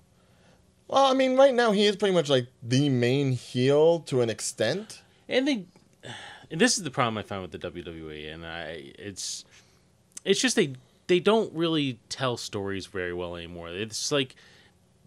Well, 0.88 1.06
I 1.06 1.14
mean, 1.14 1.36
right 1.36 1.54
now 1.54 1.72
he 1.74 1.86
is 1.86 1.98
pretty 1.98 2.16
much 2.16 2.30
like 2.30 2.48
the 2.64 2.88
main 2.90 3.34
heel 3.34 4.00
to 4.02 4.22
an 4.22 4.30
extent. 4.30 5.02
and 5.28 5.48
they 5.48 5.66
and 6.52 6.60
this 6.60 6.78
is 6.78 6.84
the 6.84 6.92
problem 6.92 7.18
I 7.18 7.24
find 7.24 7.42
with 7.42 7.52
the 7.52 7.60
WWE 7.60 8.34
and 8.34 8.46
I 8.46 8.94
it's 8.98 9.46
it's 10.26 10.42
just 10.42 10.56
they 10.56 10.74
they 11.10 11.20
don't 11.20 11.52
really 11.54 12.00
tell 12.08 12.38
stories 12.38 12.86
very 12.86 13.14
well 13.14 13.36
anymore. 13.36 13.68
It's 13.68 14.12
like 14.12 14.36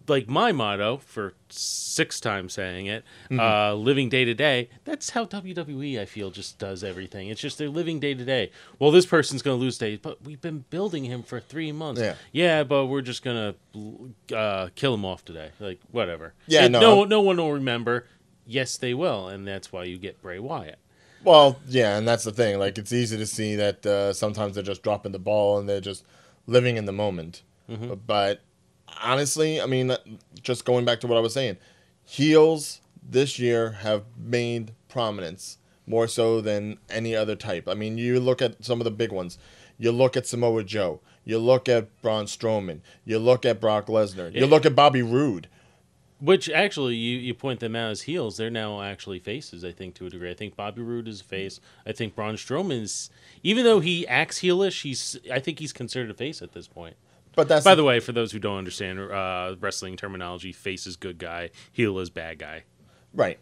like 0.05 0.27
my 0.27 0.51
motto 0.51 0.97
for 0.97 1.33
six 1.47 2.19
times 2.19 2.51
saying 2.51 2.87
it, 2.87 3.05
uh, 3.31 3.73
living 3.73 4.09
day 4.09 4.25
to 4.25 4.33
day. 4.33 4.69
That's 4.83 5.11
how 5.11 5.23
WWE 5.25 5.97
I 5.97 6.03
feel 6.03 6.29
just 6.29 6.59
does 6.59 6.83
everything. 6.83 7.29
It's 7.29 7.39
just 7.39 7.57
they're 7.57 7.69
living 7.69 8.01
day 8.01 8.13
to 8.13 8.25
day. 8.25 8.51
Well, 8.79 8.91
this 8.91 9.05
person's 9.05 9.41
gonna 9.41 9.55
lose 9.55 9.77
days, 9.77 9.99
but 10.01 10.21
we've 10.21 10.41
been 10.41 10.65
building 10.69 11.05
him 11.05 11.23
for 11.23 11.39
three 11.39 11.71
months. 11.71 12.01
Yeah. 12.01 12.15
yeah, 12.33 12.63
but 12.63 12.87
we're 12.87 13.01
just 13.01 13.23
gonna 13.23 13.55
uh, 14.35 14.67
kill 14.75 14.93
him 14.93 15.05
off 15.05 15.23
today. 15.23 15.51
Like 15.61 15.79
whatever. 15.91 16.33
Yeah, 16.47 16.67
no. 16.67 16.81
no, 16.81 17.03
no 17.05 17.21
one 17.21 17.37
will 17.37 17.53
remember. 17.53 18.07
Yes, 18.45 18.75
they 18.75 18.93
will, 18.93 19.29
and 19.29 19.47
that's 19.47 19.71
why 19.71 19.85
you 19.85 19.97
get 19.97 20.21
Bray 20.21 20.37
Wyatt. 20.37 20.79
Well, 21.23 21.59
yeah, 21.67 21.97
and 21.97 22.07
that's 22.07 22.23
the 22.23 22.31
thing. 22.31 22.59
Like, 22.59 22.77
it's 22.77 22.91
easy 22.91 23.17
to 23.17 23.25
see 23.25 23.55
that 23.55 23.85
uh, 23.85 24.13
sometimes 24.13 24.55
they're 24.55 24.63
just 24.63 24.83
dropping 24.83 25.11
the 25.13 25.19
ball 25.19 25.57
and 25.57 25.67
they're 25.69 25.81
just 25.81 26.05
living 26.47 26.77
in 26.77 26.85
the 26.85 26.91
moment. 26.91 27.43
But 28.05 28.41
honestly, 29.01 29.59
I 29.61 29.65
mean, 29.65 29.95
just 30.41 30.65
going 30.65 30.85
back 30.85 30.99
to 31.01 31.07
what 31.07 31.17
I 31.17 31.21
was 31.21 31.33
saying, 31.33 31.57
heels 32.05 32.81
this 33.01 33.39
year 33.39 33.71
have 33.71 34.03
made 34.17 34.73
prominence 34.89 35.57
more 35.87 36.07
so 36.07 36.39
than 36.41 36.77
any 36.89 37.15
other 37.15 37.35
type. 37.35 37.67
I 37.67 37.73
mean, 37.73 37.97
you 37.97 38.19
look 38.19 38.41
at 38.41 38.63
some 38.63 38.79
of 38.79 38.85
the 38.85 38.91
big 38.91 39.11
ones. 39.11 39.37
You 39.77 39.91
look 39.91 40.15
at 40.15 40.27
Samoa 40.27 40.63
Joe. 40.63 40.99
You 41.25 41.39
look 41.39 41.67
at 41.67 42.01
Braun 42.01 42.25
Strowman. 42.25 42.81
You 43.05 43.17
look 43.17 43.45
at 43.45 43.59
Brock 43.59 43.87
Lesnar. 43.87 44.33
You 44.33 44.45
look 44.45 44.65
at 44.65 44.75
Bobby 44.75 45.01
Roode. 45.01 45.47
Which 46.23 46.49
actually, 46.49 46.95
you, 46.95 47.17
you 47.19 47.33
point 47.33 47.59
them 47.59 47.75
out 47.75 47.91
as 47.91 48.03
heels. 48.03 48.37
They're 48.37 48.49
now 48.49 48.81
actually 48.81 49.19
faces, 49.19 49.65
I 49.65 49.73
think, 49.73 49.93
to 49.95 50.05
a 50.05 50.09
degree. 50.09 50.31
I 50.31 50.33
think 50.33 50.55
Bobby 50.55 50.81
Roode 50.81 51.09
is 51.09 51.19
a 51.19 51.23
face. 51.25 51.59
I 51.85 51.91
think 51.91 52.15
Braun 52.15 52.35
Strowman's, 52.35 53.09
even 53.43 53.65
though 53.65 53.81
he 53.81 54.07
acts 54.07 54.39
heelish, 54.39 54.83
he's 54.83 55.17
I 55.29 55.39
think 55.39 55.59
he's 55.59 55.73
considered 55.73 56.09
a 56.11 56.13
face 56.13 56.41
at 56.41 56.53
this 56.53 56.65
point. 56.67 56.95
But 57.35 57.49
that's 57.49 57.65
By 57.65 57.75
the 57.75 57.83
way, 57.83 57.99
for 57.99 58.13
those 58.13 58.31
who 58.31 58.39
don't 58.39 58.57
understand 58.57 58.99
uh, 58.99 59.55
wrestling 59.59 59.97
terminology, 59.97 60.53
face 60.53 60.87
is 60.87 60.95
good 60.95 61.17
guy, 61.17 61.49
heel 61.73 61.99
is 61.99 62.09
bad 62.09 62.39
guy. 62.39 62.63
right. 63.13 63.37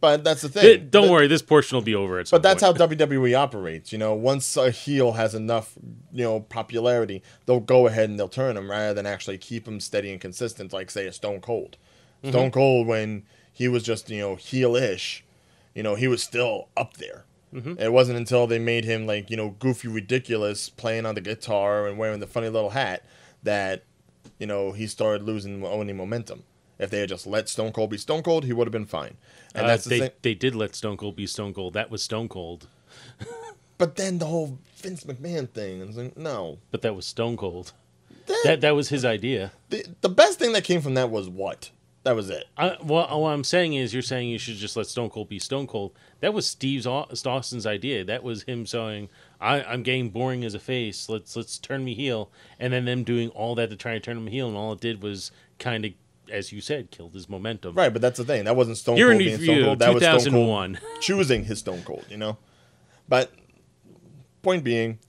But 0.00 0.24
that's 0.24 0.40
the 0.40 0.48
thing. 0.48 0.62
Th- 0.62 0.90
don't 0.90 1.02
Th- 1.02 1.12
worry, 1.12 1.26
this 1.26 1.42
portion 1.42 1.76
will 1.76 1.82
be 1.82 1.94
over 1.94 2.20
at 2.20 2.28
some 2.28 2.38
But 2.38 2.42
that's 2.42 2.62
point. 2.62 2.78
how 2.78 2.86
WWE 2.86 3.36
operates. 3.36 3.92
You 3.92 3.98
know, 3.98 4.14
once 4.14 4.56
a 4.56 4.70
heel 4.70 5.12
has 5.12 5.34
enough, 5.34 5.74
you 6.10 6.24
know, 6.24 6.40
popularity, 6.40 7.22
they'll 7.44 7.60
go 7.60 7.86
ahead 7.86 8.08
and 8.08 8.18
they'll 8.18 8.26
turn 8.26 8.56
him 8.56 8.70
rather 8.70 8.94
than 8.94 9.04
actually 9.04 9.36
keep 9.36 9.68
him 9.68 9.78
steady 9.78 10.10
and 10.10 10.18
consistent, 10.18 10.72
like 10.72 10.90
say 10.90 11.06
a 11.06 11.12
Stone 11.12 11.40
Cold. 11.42 11.76
Mm-hmm. 12.22 12.30
Stone 12.30 12.50
Cold, 12.50 12.86
when 12.86 13.24
he 13.52 13.68
was 13.68 13.82
just 13.82 14.10
you 14.10 14.20
know 14.20 14.36
heelish, 14.36 15.22
you 15.74 15.82
know, 15.82 15.94
he 15.94 16.08
was 16.08 16.22
still 16.22 16.68
up 16.76 16.96
there. 16.98 17.24
Mm-hmm. 17.54 17.80
It 17.80 17.92
wasn't 17.92 18.16
until 18.18 18.46
they 18.46 18.58
made 18.58 18.84
him 18.84 19.06
like 19.06 19.30
you 19.30 19.36
know 19.36 19.56
goofy, 19.58 19.88
ridiculous, 19.88 20.68
playing 20.68 21.06
on 21.06 21.14
the 21.14 21.20
guitar 21.20 21.86
and 21.86 21.98
wearing 21.98 22.20
the 22.20 22.26
funny 22.26 22.48
little 22.48 22.70
hat 22.70 23.04
that 23.42 23.84
you 24.38 24.46
know 24.46 24.72
he 24.72 24.86
started 24.86 25.22
losing 25.24 25.64
any 25.64 25.92
momentum. 25.92 26.44
If 26.78 26.88
they 26.90 27.00
had 27.00 27.10
just 27.10 27.26
let 27.26 27.48
Stone 27.48 27.72
Cold 27.72 27.90
be 27.90 27.98
Stone 27.98 28.22
Cold, 28.22 28.44
he 28.44 28.52
would 28.54 28.66
have 28.66 28.72
been 28.72 28.86
fine. 28.86 29.16
And 29.54 29.64
Uh, 29.66 29.68
that's 29.68 29.84
the 29.84 29.90
they, 29.90 29.98
thing. 30.00 30.10
they 30.22 30.34
did 30.34 30.54
let 30.54 30.74
Stone 30.74 30.96
Cold 30.96 31.14
be 31.16 31.26
Stone 31.26 31.52
Cold. 31.52 31.74
That 31.74 31.90
was 31.90 32.02
Stone 32.02 32.28
Cold, 32.30 32.68
But 33.78 33.96
then 33.96 34.18
the 34.18 34.26
whole 34.26 34.58
Vince 34.76 35.04
McMahon 35.04 35.48
thing, 35.50 35.80
it's 35.82 35.96
like, 35.96 36.16
no. 36.16 36.58
but 36.70 36.82
that 36.82 36.94
was 36.94 37.06
Stone 37.06 37.36
Cold. 37.36 37.72
That, 38.26 38.40
That 38.44 38.60
that 38.62 38.70
was 38.74 38.88
his 38.90 39.04
idea. 39.04 39.52
the, 39.70 39.84
the 40.02 40.08
best 40.08 40.38
thing 40.38 40.52
that 40.52 40.64
came 40.64 40.80
from 40.80 40.94
that 40.94 41.10
was 41.10 41.28
what? 41.28 41.70
That 42.02 42.16
was 42.16 42.30
it. 42.30 42.46
I, 42.56 42.78
well, 42.82 43.20
what 43.20 43.30
I'm 43.30 43.44
saying 43.44 43.74
is, 43.74 43.92
you're 43.92 44.02
saying 44.02 44.30
you 44.30 44.38
should 44.38 44.56
just 44.56 44.74
let 44.74 44.86
Stone 44.86 45.10
Cold 45.10 45.28
be 45.28 45.38
Stone 45.38 45.66
Cold. 45.66 45.92
That 46.20 46.32
was 46.32 46.46
Steve 46.46 46.86
Au- 46.86 47.06
Austin's 47.26 47.66
idea. 47.66 48.04
That 48.04 48.22
was 48.22 48.44
him 48.44 48.64
saying, 48.64 49.10
I, 49.38 49.62
"I'm 49.62 49.82
getting 49.82 50.08
boring 50.08 50.42
as 50.42 50.54
a 50.54 50.58
face. 50.58 51.10
Let's 51.10 51.36
let's 51.36 51.58
turn 51.58 51.84
me 51.84 51.94
heel." 51.94 52.30
And 52.58 52.72
then 52.72 52.86
them 52.86 53.04
doing 53.04 53.28
all 53.30 53.54
that 53.56 53.68
to 53.68 53.76
try 53.76 53.92
and 53.92 54.02
turn 54.02 54.16
him 54.16 54.28
heel, 54.28 54.48
and 54.48 54.56
all 54.56 54.72
it 54.72 54.80
did 54.80 55.02
was 55.02 55.30
kind 55.58 55.84
of, 55.84 55.92
as 56.30 56.52
you 56.52 56.62
said, 56.62 56.90
killed 56.90 57.12
his 57.12 57.28
momentum. 57.28 57.74
Right, 57.74 57.92
but 57.92 58.00
that's 58.00 58.16
the 58.16 58.24
thing. 58.24 58.44
That 58.44 58.56
wasn't 58.56 58.78
Stone 58.78 58.96
You're 58.96 59.10
Cold 59.10 59.20
in 59.20 59.26
being 59.26 59.42
Stone 59.42 59.64
Cold. 59.64 59.78
That 59.80 59.94
was 59.94 60.02
Stone 60.02 60.32
Cold 60.32 60.74
2001. 60.74 60.80
choosing 61.00 61.44
his 61.44 61.58
Stone 61.58 61.82
Cold, 61.82 62.06
you 62.08 62.16
know? 62.16 62.38
But 63.08 63.30
point 64.40 64.64
being, 64.64 65.00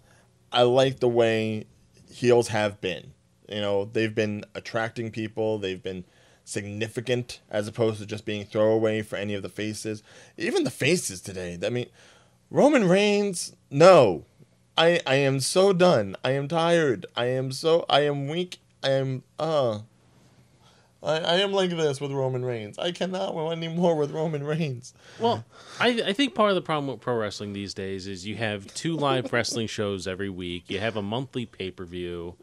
I 0.52 0.64
like 0.64 1.00
the 1.00 1.08
way 1.08 1.68
heels 2.12 2.50
have 2.50 2.82
been. 2.82 3.14
You 3.48 3.62
know, 3.62 3.86
they've 3.86 4.14
been 4.14 4.46
attracting 4.56 5.12
people, 5.12 5.58
they've 5.58 5.82
been 5.82 6.06
significant 6.44 7.40
as 7.50 7.68
opposed 7.68 8.00
to 8.00 8.06
just 8.06 8.26
being 8.26 8.46
throwaway 8.46 9.02
for 9.02 9.16
any 9.16 9.34
of 9.34 9.44
the 9.44 9.50
faces. 9.50 10.04
Even 10.38 10.64
the 10.64 10.72
faces 10.72 11.22
today. 11.22 11.58
I 11.64 11.70
mean, 11.70 11.88
Roman 12.50 12.88
Reigns, 12.88 13.56
no. 13.70 14.26
I 14.78 15.00
I 15.06 15.16
am 15.16 15.40
so 15.40 15.74
done. 15.74 16.16
I 16.24 16.32
am 16.32 16.48
tired. 16.48 17.06
I 17.16 17.26
am 17.26 17.52
so 17.52 17.86
I 17.90 18.02
am 18.02 18.28
weak. 18.28 18.60
I 18.84 18.92
am 18.92 19.24
uh 19.38 19.80
I, 21.04 21.18
I 21.18 21.36
am 21.38 21.52
like 21.52 21.72
this 21.72 22.00
with 22.00 22.12
Roman 22.12 22.46
Reigns. 22.46 22.78
I 22.78 22.92
cannot 22.92 23.36
anymore 23.52 23.96
with 23.96 24.12
Roman 24.12 24.44
Reigns. 24.44 24.94
Well, 25.20 25.44
I, 25.80 25.90
I 26.08 26.14
think 26.14 26.36
part 26.36 26.50
of 26.50 26.56
the 26.56 26.62
problem 26.62 26.88
with 26.88 27.02
pro 27.02 27.16
wrestling 27.16 27.54
these 27.54 27.74
days 27.74 28.06
is 28.08 28.28
you 28.28 28.36
have 28.36 28.72
two 28.74 28.96
live 28.96 29.34
wrestling 29.34 29.68
shows 29.68 30.08
every 30.08 30.30
week. 30.30 30.66
You 30.68 30.80
have 30.80 30.96
a 30.96 31.02
monthly 31.02 31.46
pay 31.46 31.72
per 31.72 31.86
view, 31.86 32.36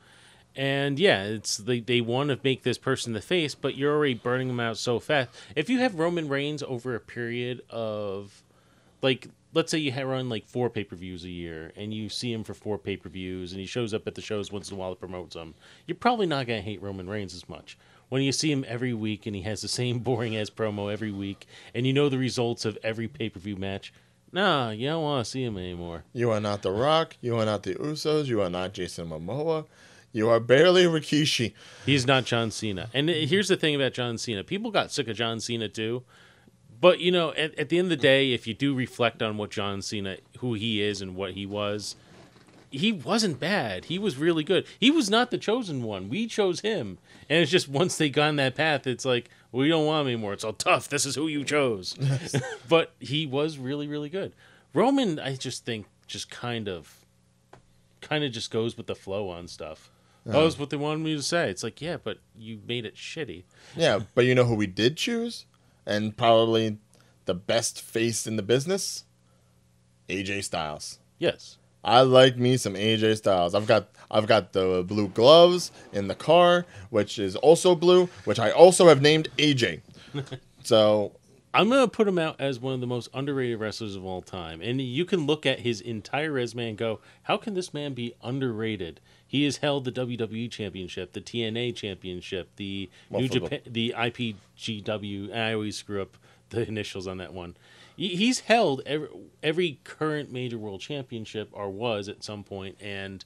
and 0.58 0.98
yeah, 0.98 1.22
it's 1.22 1.56
they 1.56 1.78
they 1.78 2.00
want 2.00 2.30
to 2.30 2.38
make 2.42 2.64
this 2.64 2.78
person 2.78 3.12
the 3.12 3.20
face, 3.20 3.54
but 3.54 3.76
you're 3.76 3.94
already 3.94 4.14
burning 4.14 4.48
them 4.48 4.58
out 4.58 4.76
so 4.76 4.98
fast. 4.98 5.30
If 5.54 5.70
you 5.70 5.78
have 5.78 5.94
Roman 5.94 6.28
Reigns 6.28 6.64
over 6.64 6.96
a 6.96 7.00
period 7.00 7.62
of, 7.70 8.42
like, 9.00 9.28
let's 9.54 9.70
say 9.70 9.78
you 9.78 9.92
run 10.04 10.28
like 10.28 10.48
four 10.48 10.68
pay 10.68 10.82
per 10.82 10.96
views 10.96 11.22
a 11.22 11.30
year, 11.30 11.70
and 11.76 11.94
you 11.94 12.08
see 12.08 12.32
him 12.32 12.42
for 12.42 12.54
four 12.54 12.76
pay 12.76 12.96
per 12.96 13.08
views, 13.08 13.52
and 13.52 13.60
he 13.60 13.66
shows 13.68 13.94
up 13.94 14.08
at 14.08 14.16
the 14.16 14.20
shows 14.20 14.50
once 14.50 14.68
in 14.68 14.76
a 14.76 14.80
while 14.80 14.90
to 14.90 14.98
promote 14.98 15.30
them, 15.30 15.54
you're 15.86 15.94
probably 15.94 16.26
not 16.26 16.48
gonna 16.48 16.60
hate 16.60 16.82
Roman 16.82 17.08
Reigns 17.08 17.34
as 17.34 17.48
much. 17.48 17.78
When 18.08 18.22
you 18.22 18.32
see 18.32 18.50
him 18.50 18.64
every 18.66 18.94
week 18.94 19.26
and 19.26 19.36
he 19.36 19.42
has 19.42 19.60
the 19.60 19.68
same 19.68 19.98
boring 20.00 20.36
ass 20.36 20.50
promo 20.50 20.92
every 20.92 21.12
week, 21.12 21.46
and 21.72 21.86
you 21.86 21.92
know 21.92 22.08
the 22.08 22.18
results 22.18 22.64
of 22.64 22.76
every 22.82 23.06
pay 23.06 23.28
per 23.28 23.38
view 23.38 23.54
match, 23.54 23.92
nah, 24.32 24.70
you 24.70 24.88
don't 24.88 25.04
want 25.04 25.24
to 25.24 25.30
see 25.30 25.44
him 25.44 25.56
anymore. 25.56 26.02
You 26.12 26.32
are 26.32 26.40
not 26.40 26.62
The 26.62 26.72
Rock. 26.72 27.16
You 27.20 27.36
are 27.36 27.44
not 27.44 27.62
the 27.62 27.76
Usos. 27.76 28.26
You 28.26 28.42
are 28.42 28.50
not 28.50 28.72
Jason 28.72 29.10
Momoa. 29.10 29.66
You 30.12 30.28
are 30.30 30.40
barely 30.40 30.84
Rikishi. 30.84 31.52
He's 31.84 32.06
not 32.06 32.24
John 32.24 32.50
Cena. 32.50 32.88
And 32.94 33.08
here's 33.08 33.48
the 33.48 33.56
thing 33.56 33.74
about 33.74 33.92
John 33.92 34.18
Cena 34.18 34.42
people 34.42 34.70
got 34.70 34.90
sick 34.90 35.08
of 35.08 35.16
John 35.16 35.40
Cena 35.40 35.68
too. 35.68 36.02
But, 36.80 37.00
you 37.00 37.10
know, 37.10 37.32
at, 37.32 37.58
at 37.58 37.68
the 37.68 37.78
end 37.78 37.86
of 37.86 37.90
the 37.90 37.96
day, 37.96 38.32
if 38.32 38.46
you 38.46 38.54
do 38.54 38.74
reflect 38.74 39.22
on 39.22 39.36
what 39.36 39.50
John 39.50 39.82
Cena, 39.82 40.18
who 40.38 40.54
he 40.54 40.80
is 40.80 41.02
and 41.02 41.16
what 41.16 41.32
he 41.32 41.44
was, 41.44 41.96
he 42.70 42.92
wasn't 42.92 43.40
bad. 43.40 43.86
He 43.86 43.98
was 43.98 44.16
really 44.16 44.44
good. 44.44 44.64
He 44.78 44.90
was 44.90 45.10
not 45.10 45.30
the 45.30 45.38
chosen 45.38 45.82
one. 45.82 46.08
We 46.08 46.26
chose 46.26 46.60
him. 46.60 46.98
And 47.28 47.42
it's 47.42 47.50
just 47.50 47.68
once 47.68 47.96
they 47.96 48.10
got 48.10 48.28
on 48.28 48.36
that 48.36 48.54
path, 48.54 48.86
it's 48.86 49.04
like, 49.04 49.28
we 49.50 49.68
don't 49.68 49.86
want 49.86 50.02
him 50.02 50.08
anymore. 50.08 50.34
It's 50.34 50.44
all 50.44 50.52
tough. 50.52 50.88
This 50.88 51.04
is 51.04 51.14
who 51.14 51.26
you 51.26 51.44
chose. 51.44 51.96
but 52.68 52.92
he 53.00 53.26
was 53.26 53.58
really, 53.58 53.88
really 53.88 54.10
good. 54.10 54.34
Roman, 54.72 55.18
I 55.18 55.34
just 55.34 55.64
think, 55.64 55.86
just 56.06 56.30
kind 56.30 56.68
of, 56.68 57.04
kind 58.00 58.22
of 58.22 58.30
just 58.30 58.50
goes 58.50 58.76
with 58.76 58.86
the 58.86 58.94
flow 58.94 59.30
on 59.30 59.48
stuff. 59.48 59.90
Oh, 60.26 60.44
was 60.44 60.58
what 60.58 60.70
they 60.70 60.76
wanted 60.76 61.02
me 61.02 61.14
to 61.14 61.22
say. 61.22 61.50
It's 61.50 61.62
like, 61.62 61.80
yeah, 61.80 61.96
but 62.02 62.18
you 62.36 62.60
made 62.66 62.84
it 62.84 62.96
shitty. 62.96 63.44
Yeah, 63.76 64.00
but 64.14 64.24
you 64.24 64.34
know 64.34 64.44
who 64.44 64.54
we 64.54 64.66
did 64.66 64.96
choose? 64.96 65.46
And 65.86 66.16
probably 66.16 66.78
the 67.24 67.34
best 67.34 67.80
face 67.80 68.26
in 68.26 68.36
the 68.36 68.42
business? 68.42 69.04
AJ 70.08 70.44
Styles. 70.44 70.98
Yes. 71.18 71.58
I 71.84 72.02
like 72.02 72.36
me 72.36 72.56
some 72.56 72.74
AJ 72.74 73.18
Styles. 73.18 73.54
I've 73.54 73.66
got 73.66 73.88
I've 74.10 74.26
got 74.26 74.52
the 74.52 74.84
blue 74.86 75.08
gloves 75.08 75.70
in 75.92 76.08
the 76.08 76.14
car, 76.14 76.66
which 76.90 77.18
is 77.18 77.36
also 77.36 77.74
blue, 77.74 78.08
which 78.24 78.38
I 78.38 78.50
also 78.50 78.88
have 78.88 79.00
named 79.00 79.28
AJ. 79.38 79.80
so 80.64 81.12
I'm 81.54 81.70
going 81.70 81.80
to 81.80 81.88
put 81.88 82.06
him 82.06 82.18
out 82.18 82.40
as 82.40 82.60
one 82.60 82.74
of 82.74 82.80
the 82.80 82.86
most 82.86 83.08
underrated 83.14 83.58
wrestlers 83.58 83.96
of 83.96 84.04
all 84.04 84.22
time. 84.22 84.60
And 84.60 84.80
you 84.80 85.04
can 85.04 85.26
look 85.26 85.46
at 85.46 85.60
his 85.60 85.80
entire 85.80 86.32
resume 86.32 86.70
and 86.70 86.78
go, 86.78 87.00
how 87.22 87.36
can 87.36 87.54
this 87.54 87.72
man 87.72 87.94
be 87.94 88.14
underrated? 88.22 89.00
He 89.28 89.44
has 89.44 89.58
held 89.58 89.84
the 89.84 89.92
WWE 89.92 90.50
Championship, 90.50 91.12
the 91.12 91.20
TNA 91.20 91.76
Championship, 91.76 92.48
the 92.56 92.88
Well, 93.10 93.20
New 93.20 93.28
Japan, 93.28 93.60
the 93.66 93.94
IPGW. 93.94 95.36
I 95.36 95.52
always 95.52 95.76
screw 95.76 96.00
up 96.00 96.16
the 96.48 96.66
initials 96.66 97.06
on 97.06 97.18
that 97.18 97.34
one. 97.34 97.54
He's 97.96 98.40
held 98.40 98.80
every, 98.86 99.08
every 99.42 99.80
current 99.84 100.32
major 100.32 100.56
world 100.56 100.80
championship, 100.80 101.50
or 101.52 101.68
was 101.68 102.08
at 102.08 102.24
some 102.24 102.42
point, 102.42 102.76
and 102.80 103.24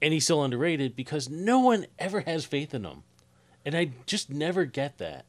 and 0.00 0.12
he's 0.12 0.24
still 0.24 0.42
underrated 0.42 0.96
because 0.96 1.28
no 1.28 1.58
one 1.58 1.86
ever 1.98 2.20
has 2.20 2.44
faith 2.44 2.72
in 2.72 2.84
him, 2.84 3.02
and 3.64 3.76
I 3.76 3.90
just 4.06 4.30
never 4.30 4.64
get 4.64 4.98
that. 4.98 5.26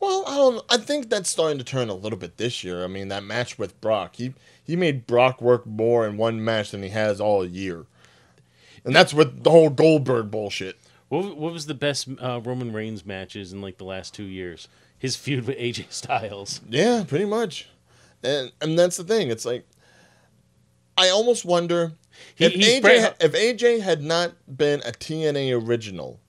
Well, 0.00 0.24
I 0.26 0.36
don't. 0.36 0.64
I 0.70 0.76
think 0.76 1.10
that's 1.10 1.28
starting 1.28 1.58
to 1.58 1.64
turn 1.64 1.88
a 1.88 1.94
little 1.94 2.18
bit 2.18 2.36
this 2.36 2.62
year. 2.62 2.84
I 2.84 2.86
mean, 2.86 3.08
that 3.08 3.24
match 3.24 3.58
with 3.58 3.80
Brock, 3.80 4.16
he 4.16 4.32
he 4.62 4.76
made 4.76 5.06
Brock 5.06 5.42
work 5.42 5.66
more 5.66 6.06
in 6.06 6.16
one 6.16 6.42
match 6.42 6.70
than 6.70 6.82
he 6.82 6.90
has 6.90 7.20
all 7.20 7.44
year, 7.44 7.86
and 8.84 8.94
that's 8.94 9.12
with 9.14 9.42
the 9.44 9.50
whole 9.50 9.70
Goldberg 9.70 10.30
bullshit. 10.30 10.78
What, 11.08 11.36
what 11.36 11.52
was 11.52 11.66
the 11.66 11.74
best 11.74 12.08
uh, 12.20 12.40
Roman 12.42 12.72
Reigns 12.72 13.04
matches 13.06 13.52
in 13.52 13.60
like 13.62 13.78
the 13.78 13.84
last 13.84 14.14
two 14.14 14.24
years? 14.24 14.68
His 14.98 15.16
feud 15.16 15.46
with 15.46 15.56
AJ 15.58 15.86
Styles. 15.92 16.60
Yeah, 16.68 17.04
pretty 17.06 17.24
much, 17.24 17.68
and 18.22 18.52
and 18.60 18.78
that's 18.78 18.96
the 18.96 19.04
thing. 19.04 19.30
It's 19.30 19.44
like 19.44 19.66
I 20.96 21.08
almost 21.08 21.44
wonder 21.44 21.92
He- 22.34 22.44
if 22.46 22.54
AJ 22.82 23.00
ha- 23.02 23.14
if 23.20 23.32
AJ 23.32 23.80
had 23.80 24.02
not 24.02 24.32
been 24.56 24.80
a 24.80 24.90
TNA 24.92 25.64
original, 25.66 26.20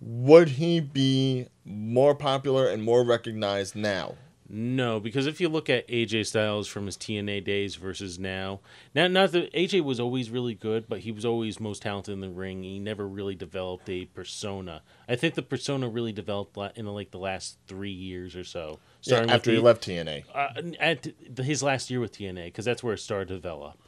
would 0.00 0.50
he 0.50 0.80
be 0.80 1.46
more 1.64 2.14
popular 2.14 2.68
and 2.68 2.82
more 2.82 3.04
recognized 3.04 3.74
now? 3.76 4.16
No, 4.48 5.00
because 5.00 5.26
if 5.26 5.40
you 5.40 5.48
look 5.48 5.68
at 5.68 5.88
AJ 5.88 6.26
Styles 6.26 6.68
from 6.68 6.86
his 6.86 6.96
TNA 6.96 7.44
days 7.44 7.74
versus 7.74 8.18
now, 8.18 8.60
now 8.94 9.08
not 9.08 9.32
that 9.32 9.52
AJ 9.52 9.82
was 9.82 9.98
always 9.98 10.30
really 10.30 10.54
good, 10.54 10.88
but 10.88 11.00
he 11.00 11.10
was 11.10 11.24
always 11.24 11.58
most 11.58 11.82
talented 11.82 12.12
in 12.12 12.20
the 12.20 12.28
ring. 12.28 12.62
He 12.62 12.78
never 12.78 13.08
really 13.08 13.34
developed 13.34 13.88
a 13.88 14.04
persona. 14.06 14.82
I 15.08 15.16
think 15.16 15.34
the 15.34 15.42
persona 15.42 15.88
really 15.88 16.12
developed 16.12 16.56
in 16.76 16.86
like 16.86 17.10
the 17.10 17.18
last 17.18 17.58
three 17.66 17.90
years 17.90 18.36
or 18.36 18.44
so. 18.44 18.78
Yeah, 19.02 19.26
after 19.28 19.50
he 19.50 19.58
left 19.58 19.86
TNA. 19.86 20.24
uh, 20.34 20.48
at 20.80 21.08
his 21.38 21.62
last 21.62 21.90
year 21.90 22.00
with 22.00 22.12
TNA, 22.12 22.46
because 22.46 22.64
that's 22.64 22.82
where 22.82 22.94
it 22.94 22.98
started 22.98 23.28
to 23.28 23.34
develop. 23.34 23.78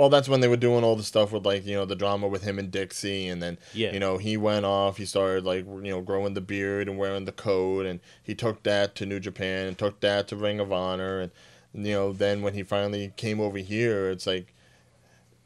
Well, 0.00 0.08
that's 0.08 0.30
when 0.30 0.40
they 0.40 0.48
were 0.48 0.56
doing 0.56 0.82
all 0.82 0.96
the 0.96 1.02
stuff 1.02 1.30
with 1.30 1.44
like 1.44 1.66
you 1.66 1.74
know 1.76 1.84
the 1.84 1.94
drama 1.94 2.26
with 2.26 2.42
him 2.42 2.58
and 2.58 2.70
Dixie, 2.70 3.28
and 3.28 3.42
then 3.42 3.58
Yeah. 3.74 3.92
you 3.92 4.00
know 4.00 4.16
he 4.16 4.38
went 4.38 4.64
off. 4.64 4.96
He 4.96 5.04
started 5.04 5.44
like 5.44 5.66
you 5.66 5.90
know 5.90 6.00
growing 6.00 6.32
the 6.32 6.40
beard 6.40 6.88
and 6.88 6.96
wearing 6.96 7.26
the 7.26 7.32
coat, 7.32 7.84
and 7.84 8.00
he 8.22 8.34
took 8.34 8.62
that 8.62 8.94
to 8.94 9.04
New 9.04 9.20
Japan 9.20 9.66
and 9.66 9.76
took 9.76 10.00
that 10.00 10.26
to 10.28 10.36
Ring 10.36 10.58
of 10.58 10.72
Honor, 10.72 11.20
and 11.20 11.30
you 11.74 11.92
know 11.92 12.12
then 12.14 12.40
when 12.40 12.54
he 12.54 12.62
finally 12.62 13.12
came 13.18 13.40
over 13.42 13.58
here, 13.58 14.08
it's 14.08 14.26
like 14.26 14.54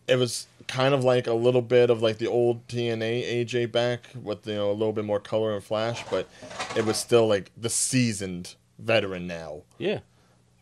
it 0.07 0.17
was 0.21 0.47
kind 0.69 0.95
of 0.95 1.03
like 1.03 1.27
a 1.27 1.35
little 1.35 1.61
bit 1.63 1.91
of 1.91 2.01
like 2.01 2.19
the 2.19 2.29
old 2.29 2.69
TNA 2.69 3.25
AJ 3.45 3.73
back 3.73 4.11
with 4.23 4.47
you 4.47 4.55
know 4.55 4.71
a 4.71 4.73
little 4.73 4.93
bit 4.93 5.05
more 5.05 5.19
color 5.19 5.53
and 5.53 5.65
flash, 5.65 6.05
but 6.13 6.29
it 6.77 6.85
was 6.85 6.97
still 6.97 7.27
like 7.27 7.51
the 7.57 7.69
seasoned 7.71 8.55
veteran 8.79 9.27
now. 9.27 9.63
Yeah. 9.79 9.99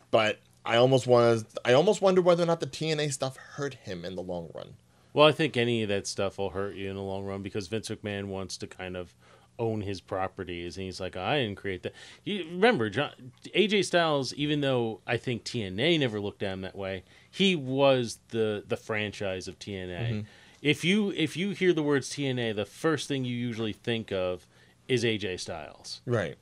But 0.09 0.39
I 0.65 0.77
almost 0.77 1.07
was 1.07 1.45
I 1.65 1.73
almost 1.73 2.01
wonder 2.01 2.21
whether 2.21 2.43
or 2.43 2.47
not 2.47 2.59
the 2.59 2.67
TNA 2.67 3.11
stuff 3.13 3.37
hurt 3.37 3.75
him 3.75 4.05
in 4.05 4.15
the 4.15 4.23
long 4.23 4.49
run. 4.53 4.75
Well, 5.13 5.27
I 5.27 5.31
think 5.31 5.57
any 5.57 5.83
of 5.83 5.89
that 5.89 6.07
stuff 6.07 6.37
will 6.37 6.51
hurt 6.51 6.75
you 6.75 6.89
in 6.89 6.95
the 6.95 7.01
long 7.01 7.23
run 7.23 7.43
because 7.43 7.67
Vince 7.67 7.89
McMahon 7.89 8.25
wants 8.25 8.57
to 8.57 8.67
kind 8.67 8.97
of 8.97 9.13
own 9.59 9.81
his 9.81 10.01
properties, 10.01 10.77
and 10.77 10.85
he's 10.85 10.99
like, 10.99 11.15
I 11.15 11.39
didn't 11.39 11.57
create 11.57 11.83
that. 11.83 11.93
You 12.23 12.45
remember, 12.45 12.89
John, 12.89 13.11
AJ 13.55 13.85
Styles, 13.85 14.33
even 14.33 14.61
though 14.61 15.01
I 15.05 15.17
think 15.17 15.43
TNA 15.43 15.99
never 15.99 16.19
looked 16.19 16.41
at 16.41 16.53
him 16.53 16.61
that 16.61 16.75
way, 16.75 17.03
he 17.29 17.55
was 17.55 18.19
the 18.29 18.63
the 18.67 18.77
franchise 18.77 19.47
of 19.47 19.59
TNA. 19.59 20.09
Mm-hmm. 20.09 20.21
If 20.61 20.83
you 20.83 21.11
if 21.11 21.37
you 21.37 21.51
hear 21.51 21.73
the 21.73 21.83
words 21.83 22.09
TNA, 22.09 22.55
the 22.55 22.65
first 22.65 23.07
thing 23.07 23.25
you 23.25 23.35
usually 23.35 23.73
think 23.73 24.11
of 24.11 24.47
is 24.87 25.03
AJ 25.03 25.39
Styles. 25.39 26.01
Right. 26.05 26.37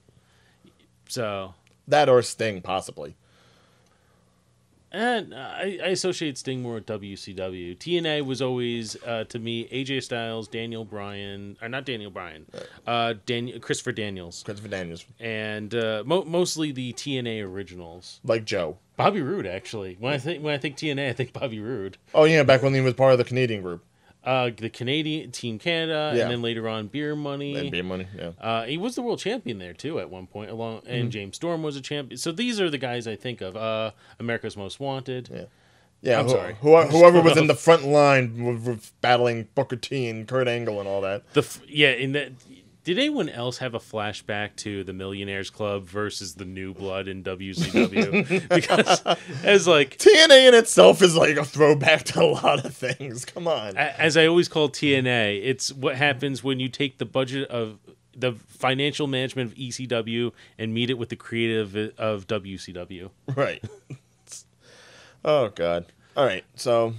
So 1.10 1.56
That 1.88 2.08
or 2.08 2.22
Sting 2.22 2.62
possibly. 2.62 3.16
And 4.92 5.34
I, 5.34 5.80
I 5.84 5.88
associate 5.88 6.38
Sting 6.38 6.62
more 6.62 6.74
with 6.76 6.86
WCW. 6.86 7.78
TNA 7.78 8.26
was 8.26 8.42
always 8.42 8.98
uh, 9.06 9.24
to 9.30 9.40
me 9.40 9.68
AJ 9.70 10.04
Styles, 10.04 10.48
Daniel 10.50 10.84
Bryan, 10.84 11.58
or 11.62 11.70
not 11.70 11.86
Daniel 11.86 12.12
Bryan, 12.12 12.46
uh, 12.86 13.14
Daniel 13.26 13.60
Christopher 13.60 13.94
Daniels, 13.94 14.44
Christopher 14.44 14.68
Daniels, 14.68 15.06
and 15.20 15.74
uh, 15.74 16.04
mo- 16.06 16.26
mostly 16.26 16.72
the 16.74 16.92
TNA 16.94 17.46
originals. 17.48 18.20
like 18.24 18.44
Joe. 18.46 18.78
Bobby 18.98 19.22
Roode, 19.22 19.48
actually. 19.48 19.96
When 20.00 20.14
I 20.14 20.18
think 20.18 20.44
when 20.44 20.54
I 20.54 20.58
think 20.58 20.76
TNA, 20.76 21.10
I 21.10 21.14
think 21.14 21.34
Bobby 21.34 21.60
Roode. 21.60 21.98
Oh 22.14 22.26
yeah, 22.26 22.44
back 22.44 22.62
when 22.62 22.74
he 22.74 22.82
was 22.82 22.94
part 22.94 23.14
of 23.14 23.18
the 23.18 23.24
Canadian 23.24 23.62
group. 23.62 23.84
Uh, 24.24 24.52
the 24.56 24.70
Canadian 24.70 25.32
Team 25.32 25.58
Canada, 25.58 26.14
Yeah. 26.16 26.22
and 26.24 26.32
then 26.32 26.42
later 26.44 26.68
on 26.70 26.88
Beer 26.88 27.16
Money. 27.16 27.56
And 27.56 27.72
Beer 27.72 27.82
Money, 27.84 28.06
yeah. 28.16 28.32
Uh, 28.40 28.66
he 28.66 28.78
was 28.78 28.94
the 28.94 29.02
world 29.02 29.18
champion 29.18 29.58
there 29.58 29.74
too 29.74 30.00
at 30.00 30.12
one 30.12 30.28
point, 30.28 30.52
along 30.52 30.84
and 30.86 31.12
James 31.12 31.38
Storm 31.38 31.64
was 31.64 31.76
a 31.76 31.82
champion. 31.82 32.18
So 32.20 32.32
these 32.32 32.62
are 32.62 32.70
the 32.70 32.78
guys 32.78 33.08
I 33.08 33.16
think 33.16 33.42
of. 33.42 33.56
Uh, 33.56 33.92
America's 34.20 34.56
Most 34.56 34.80
Wanted. 34.80 35.30
Yeah. 35.34 35.44
Yeah, 36.04 36.20
I'm 36.20 36.26
who- 36.26 36.32
sorry. 36.32 36.56
who- 36.62 36.82
whoever 36.84 37.20
was 37.24 37.36
in 37.38 37.48
the 37.48 37.56
front 37.56 37.84
line 37.86 38.44
with, 38.44 38.68
with 38.68 38.92
battling 39.02 39.48
Booker 39.56 39.76
T 39.76 40.08
and 40.08 40.28
Kurt 40.28 40.48
Angle 40.48 40.80
and 40.80 40.88
all 40.88 41.02
that. 41.02 41.32
The 41.34 41.42
f- 41.42 41.62
yeah, 41.68 41.90
in 41.92 42.12
that. 42.14 42.32
Did 42.84 42.98
anyone 42.98 43.30
else 43.30 43.60
have 43.60 43.76
a 43.76 43.80
flashback 43.80 44.56
to 44.58 44.84
the 44.84 44.94
Millionaires 44.94 45.52
Club 45.52 45.86
versus 45.86 46.34
the 46.34 46.46
New 46.46 46.74
Blood 46.74 47.08
in 47.08 47.24
WCW? 47.24 48.50
because 48.50 49.04
as 49.44 49.68
like 49.68 49.98
TNA 50.00 50.48
in 50.48 50.54
itself 50.56 51.04
is 51.04 51.16
like 51.16 51.38
a 51.38 51.46
throwback 51.46 52.04
to 52.06 52.24
a 52.24 52.26
lot 52.26 52.66
of 52.66 52.76
things. 52.76 53.24
Come 53.24 53.48
on. 53.48 53.78
as 53.78 54.18
I 54.18 54.26
always 54.26 54.48
call 54.48 54.70
TNA, 54.70 55.42
it's 55.44 55.72
what 55.72 55.96
happens 55.96 56.44
when 56.44 56.60
you 56.60 56.70
take 56.70 56.98
the 56.98 57.06
budget 57.06 57.50
of 57.52 57.78
the 58.16 58.34
financial 58.48 59.08
management 59.08 59.52
of 59.52 59.58
ECW 59.58 60.32
and 60.58 60.74
meet 60.74 60.90
it 60.90 60.98
with 60.98 61.10
the 61.10 61.16
creative 61.16 61.76
uh, 61.76 61.90
of 62.02 62.28
WCW. 62.28 63.10
Right. 63.36 63.64
oh 65.26 65.50
God. 65.50 65.86
All 66.18 66.26
right. 66.26 66.44
So 66.56 66.96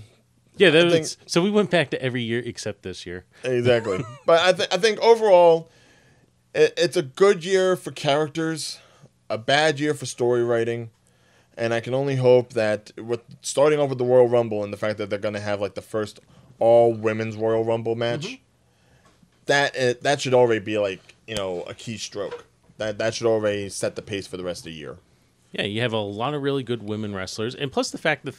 Yeah, 0.56 0.70
that 0.70 0.90
think- 0.90 1.02
was, 1.02 1.16
so 1.26 1.42
we 1.42 1.50
went 1.50 1.70
back 1.70 1.90
to 1.90 2.02
every 2.02 2.22
year 2.22 2.42
except 2.44 2.82
this 2.82 3.06
year. 3.06 3.24
exactly. 3.42 4.04
but 4.26 4.40
I 4.40 4.52
think 4.52 4.74
I 4.74 4.76
think 4.78 4.98
overall, 5.00 5.70
it, 6.54 6.74
it's 6.76 6.96
a 6.96 7.02
good 7.02 7.44
year 7.44 7.76
for 7.76 7.90
characters, 7.90 8.78
a 9.30 9.38
bad 9.38 9.80
year 9.80 9.94
for 9.94 10.06
story 10.06 10.44
writing, 10.44 10.90
and 11.56 11.72
I 11.72 11.80
can 11.80 11.94
only 11.94 12.16
hope 12.16 12.52
that 12.52 12.92
with 12.98 13.20
starting 13.40 13.78
off 13.80 13.88
with 13.88 13.98
the 13.98 14.04
Royal 14.04 14.28
Rumble 14.28 14.62
and 14.62 14.72
the 14.72 14.76
fact 14.76 14.98
that 14.98 15.08
they're 15.10 15.18
gonna 15.18 15.40
have 15.40 15.60
like 15.60 15.74
the 15.74 15.82
first 15.82 16.20
all 16.58 16.92
women's 16.94 17.36
Royal 17.36 17.64
Rumble 17.64 17.94
match, 17.94 18.38
that 19.46 19.76
uh, 19.76 19.94
that 20.02 20.20
should 20.20 20.34
already 20.34 20.60
be 20.60 20.78
like 20.78 21.14
you 21.26 21.34
know 21.34 21.62
a 21.62 21.74
key 21.74 21.96
stroke. 21.96 22.44
That 22.76 22.98
that 22.98 23.14
should 23.14 23.26
already 23.26 23.68
set 23.68 23.96
the 23.96 24.02
pace 24.02 24.26
for 24.26 24.36
the 24.36 24.44
rest 24.44 24.60
of 24.60 24.64
the 24.66 24.72
year. 24.72 24.98
Yeah, 25.52 25.64
you 25.64 25.82
have 25.82 25.92
a 25.92 25.98
lot 25.98 26.34
of 26.34 26.42
really 26.42 26.62
good 26.62 26.82
women 26.82 27.14
wrestlers, 27.14 27.54
and 27.54 27.70
plus 27.70 27.90
the 27.90 27.98
fact 27.98 28.24
that 28.24 28.34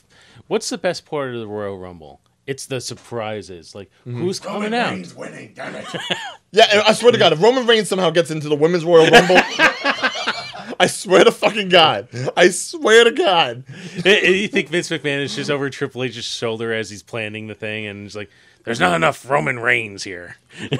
what's 0.47 0.69
the 0.69 0.77
best 0.77 1.05
part 1.05 1.33
of 1.33 1.39
the 1.39 1.47
Royal 1.47 1.77
Rumble? 1.77 2.19
It's 2.45 2.65
the 2.65 2.81
surprises, 2.81 3.73
like 3.73 3.89
mm-hmm. 4.01 4.19
who's 4.19 4.39
coming 4.39 4.73
out. 4.73 4.91
Reigns 4.91 5.15
winning, 5.15 5.53
damn 5.55 5.75
it. 5.75 5.85
Yeah, 6.55 6.67
and 6.71 6.81
I 6.81 6.93
swear 6.93 7.11
to 7.11 7.17
God, 7.17 7.33
if 7.33 7.41
Roman 7.41 7.65
Reigns 7.65 7.89
somehow 7.89 8.11
gets 8.11 8.29
into 8.29 8.47
the 8.47 8.55
women's 8.55 8.85
Royal 8.85 9.09
Rumble, 9.09 9.37
I 10.79 10.85
swear 10.87 11.23
to 11.23 11.31
fucking 11.31 11.69
God, 11.69 12.09
I 12.37 12.49
swear 12.49 13.05
to 13.05 13.11
God, 13.11 13.63
And- 13.95 14.05
and 14.05 14.35
you 14.35 14.47
think 14.47 14.69
Vince 14.69 14.89
McMahon 14.89 15.23
is 15.23 15.35
just 15.35 15.49
over 15.49 15.71
Triple 15.71 16.03
H's 16.03 16.23
shoulder 16.25 16.71
as 16.71 16.91
he's 16.91 17.01
planning 17.01 17.47
the 17.47 17.55
thing, 17.55 17.87
and 17.87 18.03
he's 18.03 18.15
like, 18.15 18.29
"There's 18.65 18.79
not 18.79 18.95
enough 18.95 19.27
Roman 19.27 19.57
Reigns 19.57 20.03
here." 20.03 20.37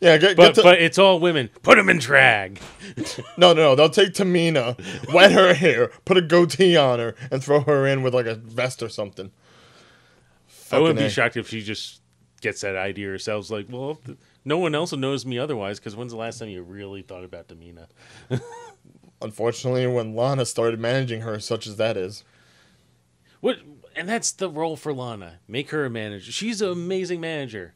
yeah, 0.00 0.16
get, 0.18 0.36
But 0.36 0.46
get 0.46 0.54
to, 0.56 0.62
but 0.62 0.80
it's 0.80 0.98
all 0.98 1.18
women. 1.20 1.50
Put 1.62 1.76
them 1.76 1.88
in 1.88 1.98
drag. 1.98 2.60
no, 3.36 3.52
no, 3.52 3.54
no, 3.54 3.74
they'll 3.74 3.88
take 3.88 4.12
Tamina, 4.12 4.76
wet 5.12 5.32
her 5.32 5.54
hair, 5.54 5.90
put 6.04 6.16
a 6.16 6.22
goatee 6.22 6.76
on 6.76 6.98
her, 6.98 7.14
and 7.30 7.42
throw 7.42 7.60
her 7.60 7.86
in 7.86 8.02
with 8.02 8.14
like 8.14 8.26
a 8.26 8.34
vest 8.34 8.82
or 8.82 8.88
something. 8.88 9.30
I 10.70 10.78
wouldn't 10.78 10.98
be 10.98 11.04
A. 11.06 11.10
shocked 11.10 11.36
if 11.36 11.48
she 11.48 11.62
just 11.62 12.00
gets 12.40 12.60
that 12.62 12.76
idea 12.76 13.08
herself. 13.08 13.50
Like, 13.50 13.66
well, 13.70 13.96
th- 14.04 14.18
no 14.44 14.58
one 14.58 14.74
else 14.74 14.92
knows 14.92 15.24
me 15.24 15.38
otherwise. 15.38 15.78
Because 15.78 15.94
when's 15.96 16.12
the 16.12 16.18
last 16.18 16.38
time 16.38 16.48
you 16.48 16.62
really 16.62 17.02
thought 17.02 17.24
about 17.24 17.48
Tamina? 17.48 17.86
Unfortunately, 19.22 19.86
when 19.86 20.14
Lana 20.14 20.44
started 20.44 20.80
managing 20.80 21.22
her, 21.22 21.38
such 21.40 21.66
as 21.66 21.76
that 21.76 21.96
is, 21.96 22.24
What? 23.40 23.58
And 23.96 24.08
that's 24.08 24.32
the 24.32 24.50
role 24.50 24.76
for 24.76 24.92
Lana. 24.92 25.38
Make 25.46 25.70
her 25.70 25.84
a 25.84 25.90
manager. 25.90 26.32
She's 26.32 26.60
an 26.60 26.70
amazing 26.70 27.20
manager. 27.20 27.74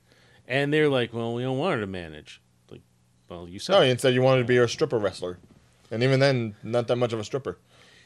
And 0.48 0.72
they're 0.72 0.88
like, 0.88 1.12
well, 1.12 1.34
we 1.34 1.42
don't 1.42 1.58
want 1.58 1.74
her 1.74 1.80
to 1.82 1.86
manage. 1.86 2.40
Like, 2.70 2.80
well, 3.28 3.46
you 3.46 3.60
said. 3.60 3.74
no, 3.74 3.82
instead 3.82 4.14
you 4.14 4.22
wanted 4.22 4.42
to 4.42 4.48
be 4.48 4.56
a 4.56 4.66
stripper 4.66 4.98
wrestler, 4.98 5.38
and 5.90 6.02
even 6.02 6.18
then, 6.18 6.56
not 6.64 6.88
that 6.88 6.96
much 6.96 7.12
of 7.12 7.20
a 7.20 7.24
stripper. 7.24 7.58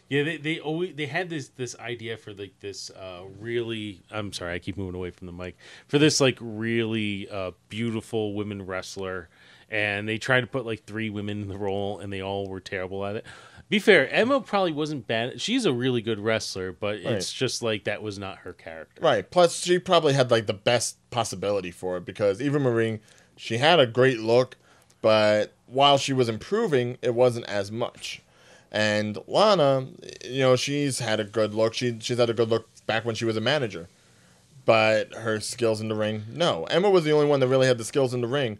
Yeah, 0.08 0.24
they 0.24 0.36
they 0.36 0.58
always 0.58 0.94
they 0.94 1.06
had 1.06 1.30
this 1.30 1.48
this 1.48 1.78
idea 1.78 2.18
for 2.18 2.34
like 2.34 2.60
this 2.60 2.90
uh 2.90 3.22
really 3.38 4.02
I'm 4.10 4.32
sorry, 4.34 4.52
I 4.52 4.58
keep 4.58 4.76
moving 4.76 4.94
away 4.94 5.10
from 5.10 5.26
the 5.26 5.32
mic. 5.32 5.56
For 5.88 5.98
this 5.98 6.20
like 6.20 6.36
really 6.40 7.30
uh 7.30 7.52
beautiful 7.70 8.34
women 8.34 8.66
wrestler 8.66 9.30
and 9.70 10.06
they 10.06 10.18
tried 10.18 10.42
to 10.42 10.46
put 10.46 10.66
like 10.66 10.84
three 10.84 11.08
women 11.08 11.40
in 11.40 11.48
the 11.48 11.56
role 11.56 11.98
and 11.98 12.12
they 12.12 12.20
all 12.20 12.46
were 12.46 12.60
terrible 12.60 13.06
at 13.06 13.16
it. 13.16 13.26
Be 13.68 13.78
fair, 13.78 14.10
Emma 14.10 14.40
probably 14.40 14.72
wasn't 14.72 15.06
bad. 15.06 15.40
She's 15.40 15.64
a 15.64 15.72
really 15.72 16.02
good 16.02 16.20
wrestler, 16.20 16.72
but 16.72 16.96
it's 16.96 17.32
just 17.32 17.62
like 17.62 17.84
that 17.84 18.02
was 18.02 18.18
not 18.18 18.38
her 18.38 18.52
character. 18.52 19.00
Right. 19.02 19.30
Plus, 19.30 19.62
she 19.62 19.78
probably 19.78 20.12
had 20.12 20.30
like 20.30 20.46
the 20.46 20.52
best 20.52 20.98
possibility 21.10 21.70
for 21.70 21.96
it 21.96 22.04
because 22.04 22.42
Eva 22.42 22.58
Marie, 22.58 23.00
she 23.36 23.56
had 23.58 23.80
a 23.80 23.86
great 23.86 24.20
look, 24.20 24.58
but 25.00 25.54
while 25.66 25.96
she 25.96 26.12
was 26.12 26.28
improving, 26.28 26.98
it 27.00 27.14
wasn't 27.14 27.46
as 27.46 27.72
much. 27.72 28.20
And 28.70 29.18
Lana, 29.26 29.88
you 30.24 30.40
know, 30.40 30.56
she's 30.56 30.98
had 30.98 31.20
a 31.20 31.24
good 31.24 31.54
look. 31.54 31.74
She 31.74 31.98
she's 32.00 32.18
had 32.18 32.30
a 32.30 32.34
good 32.34 32.48
look 32.48 32.68
back 32.86 33.04
when 33.04 33.14
she 33.14 33.24
was 33.24 33.36
a 33.36 33.40
manager, 33.40 33.88
but 34.64 35.14
her 35.14 35.40
skills 35.40 35.80
in 35.80 35.88
the 35.88 35.94
ring, 35.94 36.24
no. 36.30 36.64
Emma 36.64 36.88
was 36.88 37.04
the 37.04 37.12
only 37.12 37.26
one 37.26 37.40
that 37.40 37.48
really 37.48 37.66
had 37.66 37.78
the 37.78 37.84
skills 37.84 38.14
in 38.14 38.22
the 38.22 38.26
ring, 38.26 38.58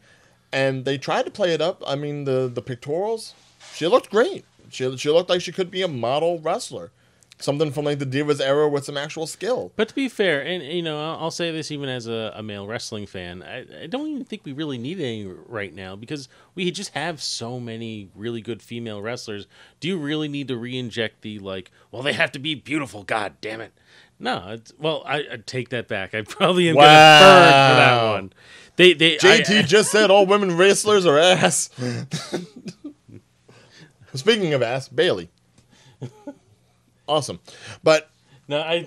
and 0.53 0.85
they 0.85 0.99
tried 0.99 1.25
to 1.25 1.31
play 1.31 1.55
it 1.55 1.63
up. 1.63 1.83
I 1.87 1.97
mean, 1.97 2.25
the 2.25 2.51
the 2.53 2.63
pictorials, 2.63 3.33
she 3.75 3.87
looked 3.87 4.11
great. 4.11 4.45
She 4.73 4.97
she 4.97 5.11
looked 5.11 5.31
like 5.31 5.41
she 5.41 5.53
could 5.53 5.71
be 5.71 5.83
a 5.83 5.89
model 5.89 6.41
wrestler, 6.41 6.91
something 7.39 7.71
from 7.73 7.85
like 7.85 7.99
the 7.99 8.07
Divas 8.07 8.41
era 8.41 8.69
with 8.69 8.85
some 8.85 8.97
actual 8.97 9.27
skill. 9.27 9.73
But 9.77 9.89
to 9.89 9.95
be 9.95 10.09
fair, 10.09 10.41
and 10.41 10.63
you 10.63 10.83
know, 10.83 10.99
I'll, 11.01 11.25
I'll 11.25 11.31
say 11.31 11.51
this 11.51 11.71
even 11.71 11.89
as 11.89 12.07
a, 12.07 12.33
a 12.35 12.43
male 12.43 12.67
wrestling 12.67 13.07
fan, 13.07 13.43
I, 13.43 13.85
I 13.85 13.87
don't 13.87 14.09
even 14.09 14.25
think 14.25 14.43
we 14.45 14.53
really 14.53 14.79
need 14.79 15.01
any 15.01 15.25
right 15.27 15.75
now 15.75 15.95
because 15.97 16.29
we 16.55 16.71
just 16.71 16.91
have 16.95 17.23
so 17.23 17.59
many 17.61 18.09
really 18.15 18.41
good 18.41 18.63
female 18.63 19.03
wrestlers. 19.03 19.47
Do 19.81 19.89
you 19.89 19.99
really 19.99 20.29
need 20.29 20.49
to 20.49 20.57
re-inject 20.57 21.23
the 21.23 21.39
like? 21.39 21.71
Well, 21.91 22.03
they 22.03 22.13
have 22.15 22.33
to 22.33 22.39
be 22.39 22.55
beautiful. 22.55 23.03
God 23.03 23.35
damn 23.41 23.61
it! 23.61 23.73
No, 24.19 24.51
it's, 24.51 24.73
well, 24.79 25.03
I, 25.05 25.19
I 25.33 25.37
take 25.45 25.71
that 25.71 25.89
back. 25.89 26.15
I 26.15 26.23
probably 26.23 26.69
am 26.69 26.77
gonna 26.77 26.87
burn 26.87 26.91
for 26.91 27.77
that 27.77 28.13
one. 28.13 28.33
They 28.77 28.95
they 28.95 29.17
JT 29.17 29.59
I- 29.59 29.63
just 29.63 29.91
said 29.91 30.11
all 30.11 30.25
women 30.27 30.57
wrestlers 30.57 31.05
are 31.05 31.19
ass. 31.19 31.69
Speaking 34.15 34.55
of 34.55 34.63
ass, 34.63 34.89
Bailey. 34.89 35.31
Awesome. 37.09 37.41
But 37.83 38.11
no, 38.49 38.61
I. 38.61 38.87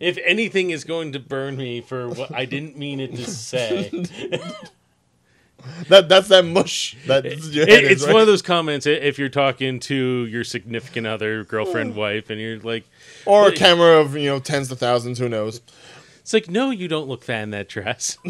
If 0.00 0.18
anything 0.24 0.70
is 0.70 0.82
going 0.84 1.12
to 1.12 1.20
burn 1.20 1.56
me 1.56 1.80
for 1.80 2.08
what 2.08 2.34
I 2.34 2.46
didn't 2.46 2.76
mean 2.76 2.98
it 3.00 3.14
to 3.14 3.30
say, 3.30 3.90
that 5.88 6.08
that's 6.08 6.28
that 6.28 6.44
mush 6.44 6.96
that 7.06 7.24
It, 7.24 7.38
is, 7.44 8.04
right? 8.04 8.12
one 8.12 8.20
of 8.20 8.26
those 8.26 8.42
comments 8.42 8.86
if 8.86 9.18
you're 9.18 9.28
talking 9.28 9.78
to 9.80 10.26
your 10.26 10.44
significant 10.44 11.06
other, 11.06 11.44
girlfriend, 11.44 11.94
mm. 11.94 11.96
wife, 11.96 12.30
and 12.30 12.40
you're 12.40 12.58
like, 12.58 12.84
or 13.24 13.48
a 13.48 13.52
camera 13.52 14.00
of, 14.00 14.16
you 14.16 14.28
know, 14.28 14.40
tens 14.40 14.68
to 14.68 14.76
thousands, 14.76 15.18
who 15.18 15.28
knows. 15.28 15.60
it's 16.20 16.32
like, 16.32 16.50
no, 16.50 16.70
you 16.70 16.88
don't 16.88 17.08
look 17.08 17.22
fat 17.22 17.42
in 17.42 17.50
that 17.50 17.68
dress. 17.68 18.18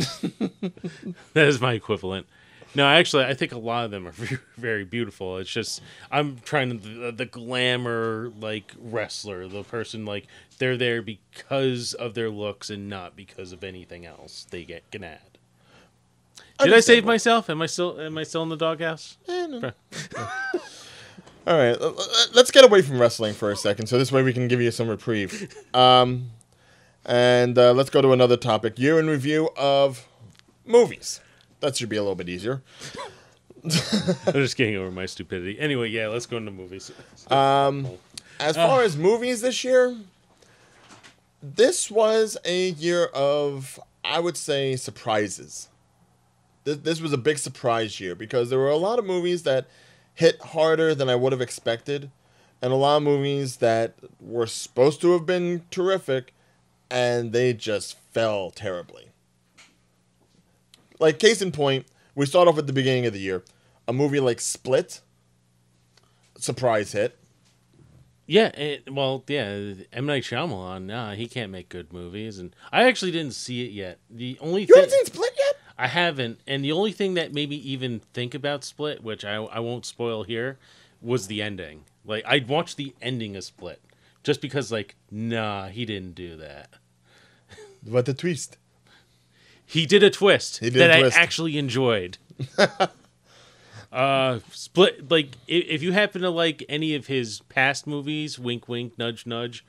that 1.32 1.46
is 1.46 1.60
my 1.60 1.72
equivalent. 1.72 2.26
No, 2.74 2.86
actually, 2.86 3.24
I 3.24 3.34
think 3.34 3.52
a 3.52 3.58
lot 3.58 3.84
of 3.84 3.90
them 3.90 4.06
are 4.06 4.12
very 4.56 4.84
beautiful. 4.84 5.38
It's 5.38 5.50
just 5.50 5.80
I'm 6.10 6.38
trying 6.44 6.80
to 6.80 6.88
the, 6.88 7.12
the 7.12 7.26
glamour 7.26 8.32
like 8.40 8.72
wrestler, 8.78 9.46
the 9.46 9.62
person 9.62 10.04
like 10.04 10.26
they're 10.58 10.76
there 10.76 11.02
because 11.02 11.94
of 11.94 12.14
their 12.14 12.30
looks 12.30 12.70
and 12.70 12.88
not 12.88 13.16
because 13.16 13.52
of 13.52 13.62
anything 13.62 14.06
else 14.06 14.46
they 14.50 14.64
get 14.64 14.90
can 14.90 15.04
add. 15.04 15.20
Did 16.60 16.72
I 16.72 16.80
save 16.80 17.04
myself? 17.04 17.50
Am 17.50 17.62
I 17.62 17.66
still 17.66 18.00
am 18.00 18.18
I 18.18 18.22
still 18.22 18.42
in 18.42 18.48
the 18.48 18.56
doghouse? 18.56 19.18
Eh, 19.28 19.46
no. 19.46 19.72
All 21.46 21.58
right, 21.58 21.76
let's 22.32 22.50
get 22.50 22.64
away 22.64 22.80
from 22.80 22.98
wrestling 22.98 23.34
for 23.34 23.50
a 23.50 23.56
second, 23.56 23.86
so 23.86 23.98
this 23.98 24.10
way 24.10 24.22
we 24.22 24.32
can 24.32 24.48
give 24.48 24.62
you 24.62 24.70
some 24.70 24.88
reprieve. 24.88 25.54
Um, 25.74 26.30
and 27.04 27.58
uh, 27.58 27.74
let's 27.74 27.90
go 27.90 28.00
to 28.00 28.12
another 28.12 28.38
topic: 28.38 28.78
year 28.78 28.98
in 28.98 29.08
review 29.08 29.50
of 29.56 30.08
movies. 30.64 31.20
That 31.64 31.76
should 31.76 31.88
be 31.88 31.96
a 31.96 32.02
little 32.02 32.14
bit 32.14 32.28
easier. 32.28 32.62
I'm 33.64 34.34
just 34.34 34.54
getting 34.58 34.76
over 34.76 34.90
my 34.90 35.06
stupidity. 35.06 35.58
Anyway, 35.58 35.88
yeah, 35.88 36.08
let's 36.08 36.26
go 36.26 36.36
into 36.36 36.50
movies. 36.50 36.92
Um, 37.30 37.88
as 38.38 38.54
far 38.54 38.82
as 38.82 38.98
movies 38.98 39.40
this 39.40 39.64
year, 39.64 39.96
this 41.42 41.90
was 41.90 42.36
a 42.44 42.68
year 42.72 43.06
of, 43.14 43.80
I 44.04 44.20
would 44.20 44.36
say, 44.36 44.76
surprises. 44.76 45.68
This, 46.64 46.76
this 46.76 47.00
was 47.00 47.14
a 47.14 47.18
big 47.18 47.38
surprise 47.38 47.98
year 47.98 48.14
because 48.14 48.50
there 48.50 48.58
were 48.58 48.68
a 48.68 48.76
lot 48.76 48.98
of 48.98 49.06
movies 49.06 49.44
that 49.44 49.66
hit 50.12 50.38
harder 50.42 50.94
than 50.94 51.08
I 51.08 51.16
would 51.16 51.32
have 51.32 51.40
expected, 51.40 52.10
and 52.60 52.74
a 52.74 52.76
lot 52.76 52.98
of 52.98 53.04
movies 53.04 53.56
that 53.56 53.94
were 54.20 54.46
supposed 54.46 55.00
to 55.00 55.12
have 55.12 55.24
been 55.24 55.64
terrific, 55.70 56.34
and 56.90 57.32
they 57.32 57.54
just 57.54 57.96
fell 58.12 58.50
terribly. 58.50 59.12
Like, 61.04 61.18
case 61.18 61.42
in 61.42 61.52
point, 61.52 61.84
we 62.14 62.24
start 62.24 62.48
off 62.48 62.56
at 62.56 62.66
the 62.66 62.72
beginning 62.72 63.04
of 63.04 63.12
the 63.12 63.18
year. 63.18 63.44
A 63.86 63.92
movie 63.92 64.20
like 64.20 64.40
Split, 64.40 65.02
surprise 66.38 66.92
hit. 66.92 67.18
Yeah, 68.26 68.46
it, 68.56 68.90
well, 68.90 69.22
yeah, 69.28 69.74
M 69.92 70.06
Night 70.06 70.22
Shyamalan. 70.22 70.86
Nah, 70.86 71.12
he 71.12 71.26
can't 71.26 71.52
make 71.52 71.68
good 71.68 71.92
movies, 71.92 72.38
and 72.38 72.56
I 72.72 72.84
actually 72.84 73.10
didn't 73.10 73.34
see 73.34 73.66
it 73.66 73.72
yet. 73.72 73.98
The 74.08 74.38
only 74.40 74.62
You 74.62 74.68
thing 74.68 74.76
haven't 74.76 74.92
seen 74.92 75.04
Split 75.04 75.32
yet? 75.36 75.56
I 75.76 75.88
haven't, 75.88 76.40
and 76.46 76.64
the 76.64 76.72
only 76.72 76.92
thing 76.92 77.12
that 77.14 77.34
made 77.34 77.50
me 77.50 77.56
even 77.56 78.00
think 78.14 78.32
about 78.32 78.64
Split, 78.64 79.04
which 79.04 79.26
I 79.26 79.34
I 79.34 79.58
won't 79.58 79.84
spoil 79.84 80.22
here, 80.22 80.58
was 81.02 81.26
the 81.26 81.42
ending. 81.42 81.84
Like 82.02 82.24
I'd 82.26 82.48
watch 82.48 82.76
the 82.76 82.94
ending 83.02 83.36
of 83.36 83.44
Split, 83.44 83.82
just 84.22 84.40
because 84.40 84.72
like, 84.72 84.96
nah, 85.10 85.68
he 85.68 85.84
didn't 85.84 86.14
do 86.14 86.34
that. 86.36 86.70
What 87.84 88.08
a 88.08 88.14
twist. 88.14 88.56
He 89.66 89.86
did 89.86 90.02
a 90.02 90.10
twist 90.10 90.60
did 90.60 90.74
that 90.74 90.90
a 90.90 91.00
twist. 91.00 91.16
I 91.16 91.20
actually 91.20 91.58
enjoyed. 91.58 92.18
uh, 93.92 94.40
Split, 94.50 95.10
like 95.10 95.30
if, 95.46 95.64
if 95.66 95.82
you 95.82 95.92
happen 95.92 96.22
to 96.22 96.30
like 96.30 96.64
any 96.68 96.94
of 96.94 97.06
his 97.06 97.40
past 97.48 97.86
movies, 97.86 98.38
wink, 98.38 98.68
wink, 98.68 98.98
nudge, 98.98 99.26
nudge, 99.26 99.64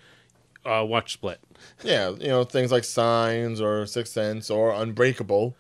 uh, 0.66 0.84
watch 0.88 1.14
Split. 1.14 1.40
Yeah, 1.84 2.10
you 2.10 2.28
know, 2.28 2.44
things 2.44 2.72
like 2.72 2.84
Signs 2.84 3.62
or 3.62 3.86
Sixth 3.86 4.14
Sense 4.14 4.50
or 4.50 4.72
Unbreakable. 4.72 5.56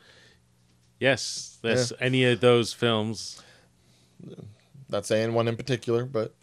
Yes, 0.99 1.57
that's 1.61 1.91
any 1.99 2.23
of 2.25 2.39
those 2.39 2.73
films. 2.73 3.41
Not 4.89 5.05
saying 5.05 5.33
one 5.33 5.47
in 5.47 5.57
particular, 5.57 6.05
but 6.05 6.33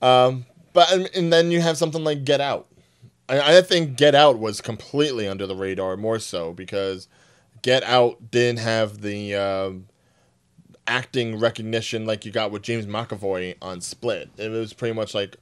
um 0.00 0.46
but 0.72 0.90
and 1.16 1.32
then 1.32 1.50
you 1.50 1.60
have 1.60 1.76
something 1.76 2.04
like 2.04 2.24
Get 2.24 2.40
Out. 2.40 2.66
I, 3.28 3.58
I 3.58 3.62
think 3.62 3.96
Get 3.96 4.14
Out 4.14 4.38
was 4.38 4.60
completely 4.60 5.28
under 5.28 5.46
the 5.46 5.56
radar 5.56 5.96
more 5.96 6.18
so 6.18 6.52
because 6.52 7.08
Get 7.62 7.82
Out 7.84 8.30
didn't 8.30 8.60
have 8.60 9.00
the 9.00 9.34
um 9.34 9.86
acting 10.86 11.38
recognition 11.38 12.04
like 12.04 12.24
you 12.24 12.32
got 12.32 12.50
with 12.50 12.62
James 12.62 12.86
McAvoy 12.86 13.56
on 13.62 13.80
Split. 13.80 14.30
It 14.36 14.50
was 14.50 14.72
pretty 14.72 14.94
much 14.94 15.14
like 15.14 15.36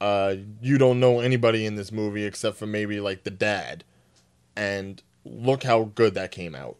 uh, 0.00 0.36
you 0.62 0.78
don't 0.78 0.98
know 0.98 1.20
anybody 1.20 1.66
in 1.66 1.76
this 1.76 1.92
movie 1.92 2.24
except 2.24 2.56
for 2.56 2.66
maybe 2.66 3.00
like 3.00 3.24
the 3.24 3.30
dad, 3.30 3.84
and 4.56 5.02
look 5.24 5.62
how 5.62 5.84
good 5.94 6.14
that 6.14 6.30
came 6.30 6.54
out. 6.54 6.76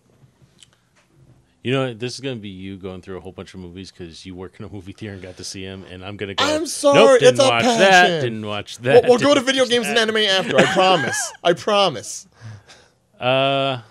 You 1.63 1.73
know, 1.73 1.93
this 1.93 2.15
is 2.15 2.21
gonna 2.21 2.37
be 2.37 2.49
you 2.49 2.77
going 2.79 3.03
through 3.03 3.19
a 3.19 3.21
whole 3.21 3.33
bunch 3.33 3.53
of 3.53 3.61
movies 3.61 3.91
because 3.91 4.25
you 4.25 4.35
work 4.35 4.59
in 4.59 4.65
a 4.65 4.69
movie 4.71 4.93
theater 4.93 5.13
and 5.15 5.23
got 5.23 5.37
to 5.37 5.45
see 5.45 5.63
him, 5.63 5.85
and 5.91 6.03
I'm 6.05 6.17
gonna 6.17 6.35
go. 6.35 6.43
I'm 6.45 6.67
sorry, 6.67 6.95
Nope, 6.99 7.21
didn't 7.21 7.35
it's 7.35 7.41
watch 7.41 7.63
passion." 7.65 7.79
that. 7.81 8.21
Didn't 8.23 8.47
watch 8.47 8.81
We'll, 8.81 9.01
that. 9.03 9.09
we'll 9.09 9.19
go 9.19 9.35
to 9.35 9.41
video 9.41 9.67
games 9.67 9.87
and 9.87 9.99
anime 9.99 10.17
after. 10.17 10.57
I 10.59 10.65
promise. 10.73 11.33
I 11.45 11.53
promise. 11.53 12.27
Uh, 13.19 13.83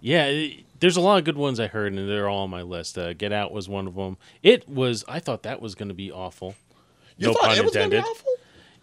yeah. 0.00 0.26
it- 0.26 0.64
there's 0.80 0.96
a 0.96 1.00
lot 1.00 1.18
of 1.18 1.24
good 1.24 1.36
ones 1.36 1.58
I 1.58 1.66
heard, 1.66 1.92
and 1.92 2.08
they're 2.08 2.28
all 2.28 2.44
on 2.44 2.50
my 2.50 2.62
list. 2.62 2.96
Uh, 2.96 3.12
Get 3.12 3.32
Out 3.32 3.50
was 3.52 3.68
one 3.68 3.88
of 3.88 3.96
them. 3.96 4.16
It 4.44 4.68
was. 4.68 5.04
I 5.08 5.18
thought 5.18 5.42
that 5.42 5.60
was 5.60 5.74
gonna 5.74 5.92
be 5.92 6.12
awful. 6.12 6.54
You 7.16 7.26
no 7.26 7.32
thought 7.32 7.42
pun 7.48 7.58
it 7.58 7.64
was 7.64 7.74
gonna 7.74 7.88
be 7.88 7.96
awful? 7.98 8.30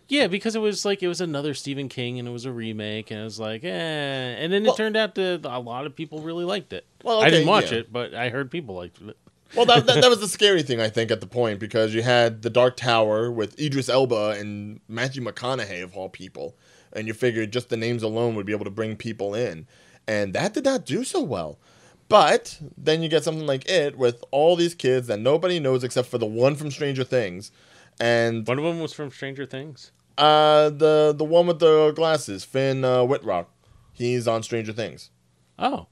Yeah, 0.07 0.27
because 0.27 0.55
it 0.55 0.59
was 0.59 0.85
like 0.85 1.01
it 1.01 1.07
was 1.07 1.21
another 1.21 1.53
Stephen 1.53 1.89
King, 1.89 2.19
and 2.19 2.27
it 2.27 2.31
was 2.31 2.45
a 2.45 2.51
remake, 2.51 3.09
and 3.09 3.19
it 3.19 3.23
was 3.23 3.39
like, 3.39 3.63
eh. 3.63 3.67
And 3.67 4.53
then 4.53 4.63
Well- 4.63 4.73
it 4.73 4.77
turned 4.77 4.95
out 4.95 5.15
that 5.15 5.41
a 5.43 5.59
lot 5.59 5.85
of 5.85 5.95
people 5.95 6.19
really 6.21 6.45
liked 6.45 6.73
it. 6.73 6.85
Well, 7.03 7.21
I 7.21 7.29
didn't 7.29 7.47
watch 7.47 7.71
yeah. 7.71 7.79
it, 7.79 7.93
but 7.93 8.13
I 8.13 8.29
heard 8.29 8.51
people 8.51 8.75
liked 8.75 9.01
it. 9.01 9.17
Well, 9.55 9.65
that, 9.67 9.85
that, 9.85 10.01
that 10.01 10.09
was 10.09 10.19
the 10.19 10.27
scary 10.39 10.63
thing, 10.63 10.81
I 10.81 10.89
think, 10.89 11.11
at 11.11 11.21
the 11.21 11.27
point, 11.27 11.59
because 11.59 11.93
you 11.93 12.01
had 12.01 12.41
The 12.41 12.49
Dark 12.49 12.77
Tower 12.77 13.31
with 13.31 13.59
Idris 13.59 13.89
Elba 13.89 14.31
and 14.31 14.79
Matthew 14.87 15.23
McConaughey, 15.23 15.83
of 15.83 15.95
all 15.95 16.09
people. 16.09 16.55
And 16.93 17.07
you 17.07 17.13
figured 17.13 17.51
just 17.51 17.69
the 17.69 17.77
names 17.77 18.03
alone 18.03 18.35
would 18.35 18.45
be 18.45 18.53
able 18.53 18.65
to 18.65 18.71
bring 18.71 18.95
people 18.95 19.33
in. 19.35 19.67
And 20.07 20.33
that 20.33 20.53
did 20.53 20.65
not 20.65 20.85
do 20.85 21.03
so 21.03 21.21
well. 21.21 21.59
But 22.07 22.59
then 22.77 23.01
you 23.01 23.09
get 23.09 23.23
something 23.23 23.47
like 23.47 23.67
it 23.69 23.97
with 23.97 24.23
all 24.31 24.55
these 24.55 24.75
kids 24.75 25.07
that 25.07 25.19
nobody 25.19 25.59
knows 25.59 25.83
except 25.83 26.07
for 26.07 26.17
the 26.17 26.25
one 26.25 26.55
from 26.55 26.69
Stranger 26.69 27.03
Things. 27.03 27.51
And 27.99 28.47
One 28.47 28.59
of 28.59 28.63
them 28.63 28.79
was 28.79 28.93
from 28.93 29.09
Stranger 29.11 29.45
Things. 29.45 29.91
Uh, 30.17 30.69
the 30.69 31.13
the 31.15 31.23
one 31.23 31.47
with 31.47 31.59
the 31.59 31.91
glasses, 31.95 32.43
Finn 32.43 32.83
uh, 32.85 32.99
Whitrock, 32.99 33.47
he's 33.93 34.27
on 34.27 34.43
Stranger 34.43 34.73
Things. 34.73 35.09
Oh, 35.57 35.87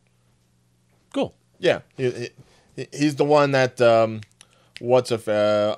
cool. 1.13 1.35
Yeah, 1.59 1.81
he, 1.95 2.29
he, 2.75 2.87
he's 2.91 3.15
the 3.15 3.25
one 3.25 3.51
that 3.51 3.79
um, 3.81 4.21
what's 4.79 5.11
if 5.11 5.27
uh, 5.27 5.75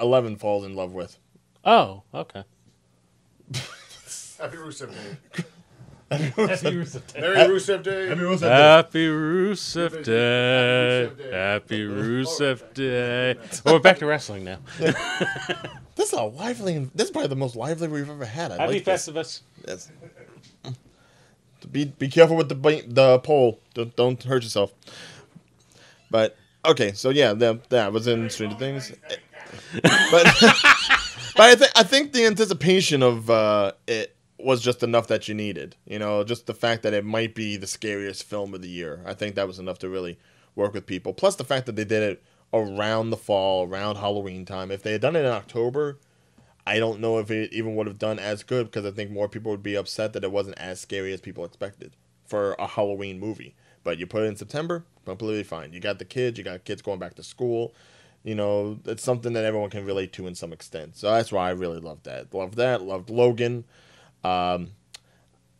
Eleven 0.00 0.36
falls 0.36 0.64
in 0.64 0.74
love 0.74 0.92
with. 0.92 1.18
Oh, 1.64 2.02
okay. 2.14 2.44
Happy 4.38 4.56
Rusev 4.56 4.90
Day. 5.36 5.44
Happy 6.10 6.30
Rusev 6.30 7.12
Day. 7.12 7.20
Merry 7.20 7.36
Rusev 7.48 7.82
Day. 7.82 8.08
Happy 8.08 8.20
Rusev 8.20 8.40
Happy 8.40 8.92
Day. 8.92 9.06
Rusev 9.06 10.04
Day. 10.04 11.30
Happy 11.30 11.80
Rusev 11.84 12.74
Day. 12.74 13.34
Well, 13.64 13.74
we're 13.74 13.80
back 13.80 13.98
to 13.98 14.06
wrestling 14.06 14.44
now. 14.44 14.58
This 15.98 16.12
is 16.12 16.18
a 16.18 16.22
lively. 16.22 16.88
This 16.94 17.06
is 17.06 17.10
probably 17.10 17.28
the 17.28 17.34
most 17.34 17.56
lively 17.56 17.88
we've 17.88 18.08
ever 18.08 18.24
had. 18.24 18.52
I 18.52 18.56
Happy 18.58 18.74
like 18.74 18.84
this. 18.84 19.08
Festivus. 19.08 19.40
Yes. 19.66 19.90
Be 21.72 21.86
be 21.86 22.06
careful 22.06 22.36
with 22.36 22.48
the 22.48 22.84
the 22.86 23.18
pole. 23.18 23.58
Don't, 23.74 23.94
don't 23.96 24.22
hurt 24.22 24.44
yourself. 24.44 24.72
But 26.08 26.36
okay, 26.64 26.92
so 26.92 27.10
yeah, 27.10 27.32
that 27.34 27.68
that 27.70 27.92
was 27.92 28.06
in 28.06 28.30
Stranger 28.30 28.56
Things. 28.56 28.92
But 29.72 29.82
but 31.36 31.40
I 31.40 31.54
think 31.56 31.72
I 31.74 31.82
think 31.82 32.12
the 32.12 32.26
anticipation 32.26 33.02
of 33.02 33.28
uh, 33.28 33.72
it 33.88 34.14
was 34.38 34.60
just 34.62 34.82
enough 34.82 35.08
that 35.08 35.28
you 35.28 35.34
needed. 35.34 35.76
You 35.86 35.98
know, 35.98 36.24
just 36.24 36.46
the 36.46 36.54
fact 36.54 36.82
that 36.82 36.94
it 36.94 37.04
might 37.04 37.34
be 37.34 37.56
the 37.56 37.66
scariest 37.66 38.24
film 38.24 38.54
of 38.54 38.62
the 38.62 38.68
year. 38.68 39.02
I 39.04 39.14
think 39.14 39.34
that 39.34 39.46
was 39.46 39.58
enough 39.58 39.78
to 39.80 39.88
really 39.88 40.18
work 40.54 40.74
with 40.74 40.86
people. 40.86 41.12
Plus 41.12 41.36
the 41.36 41.44
fact 41.44 41.66
that 41.66 41.76
they 41.76 41.84
did 41.84 42.02
it 42.02 42.22
around 42.52 43.10
the 43.10 43.16
fall, 43.16 43.66
around 43.66 43.96
Halloween 43.96 44.44
time. 44.44 44.70
If 44.70 44.82
they 44.82 44.92
had 44.92 45.00
done 45.00 45.16
it 45.16 45.24
in 45.24 45.32
October, 45.32 45.98
I 46.66 46.78
don't 46.78 47.00
know 47.00 47.18
if 47.18 47.30
it 47.30 47.52
even 47.52 47.76
would 47.76 47.86
have 47.86 47.98
done 47.98 48.18
as 48.18 48.42
good 48.42 48.66
because 48.66 48.86
I 48.86 48.90
think 48.90 49.10
more 49.10 49.28
people 49.28 49.50
would 49.50 49.62
be 49.62 49.74
upset 49.74 50.12
that 50.12 50.24
it 50.24 50.32
wasn't 50.32 50.58
as 50.58 50.80
scary 50.80 51.12
as 51.12 51.20
people 51.20 51.44
expected 51.44 51.92
for 52.26 52.52
a 52.58 52.66
Halloween 52.66 53.18
movie. 53.18 53.54
But 53.84 53.98
you 53.98 54.06
put 54.06 54.24
it 54.24 54.26
in 54.26 54.36
September, 54.36 54.84
completely 55.04 55.44
fine. 55.44 55.72
You 55.72 55.80
got 55.80 55.98
the 55.98 56.04
kids, 56.04 56.38
you 56.38 56.44
got 56.44 56.64
kids 56.64 56.82
going 56.82 56.98
back 56.98 57.14
to 57.14 57.22
school. 57.22 57.74
You 58.22 58.34
know, 58.34 58.80
it's 58.84 59.02
something 59.02 59.32
that 59.32 59.44
everyone 59.44 59.70
can 59.70 59.86
relate 59.86 60.12
to 60.14 60.26
in 60.26 60.34
some 60.34 60.52
extent. 60.52 60.96
So 60.96 61.10
that's 61.10 61.32
why 61.32 61.48
I 61.48 61.52
really 61.52 61.78
loved 61.78 62.04
that. 62.04 62.34
Loved 62.34 62.56
that. 62.56 62.82
Loved 62.82 63.08
Logan. 63.08 63.64
Um, 64.24 64.72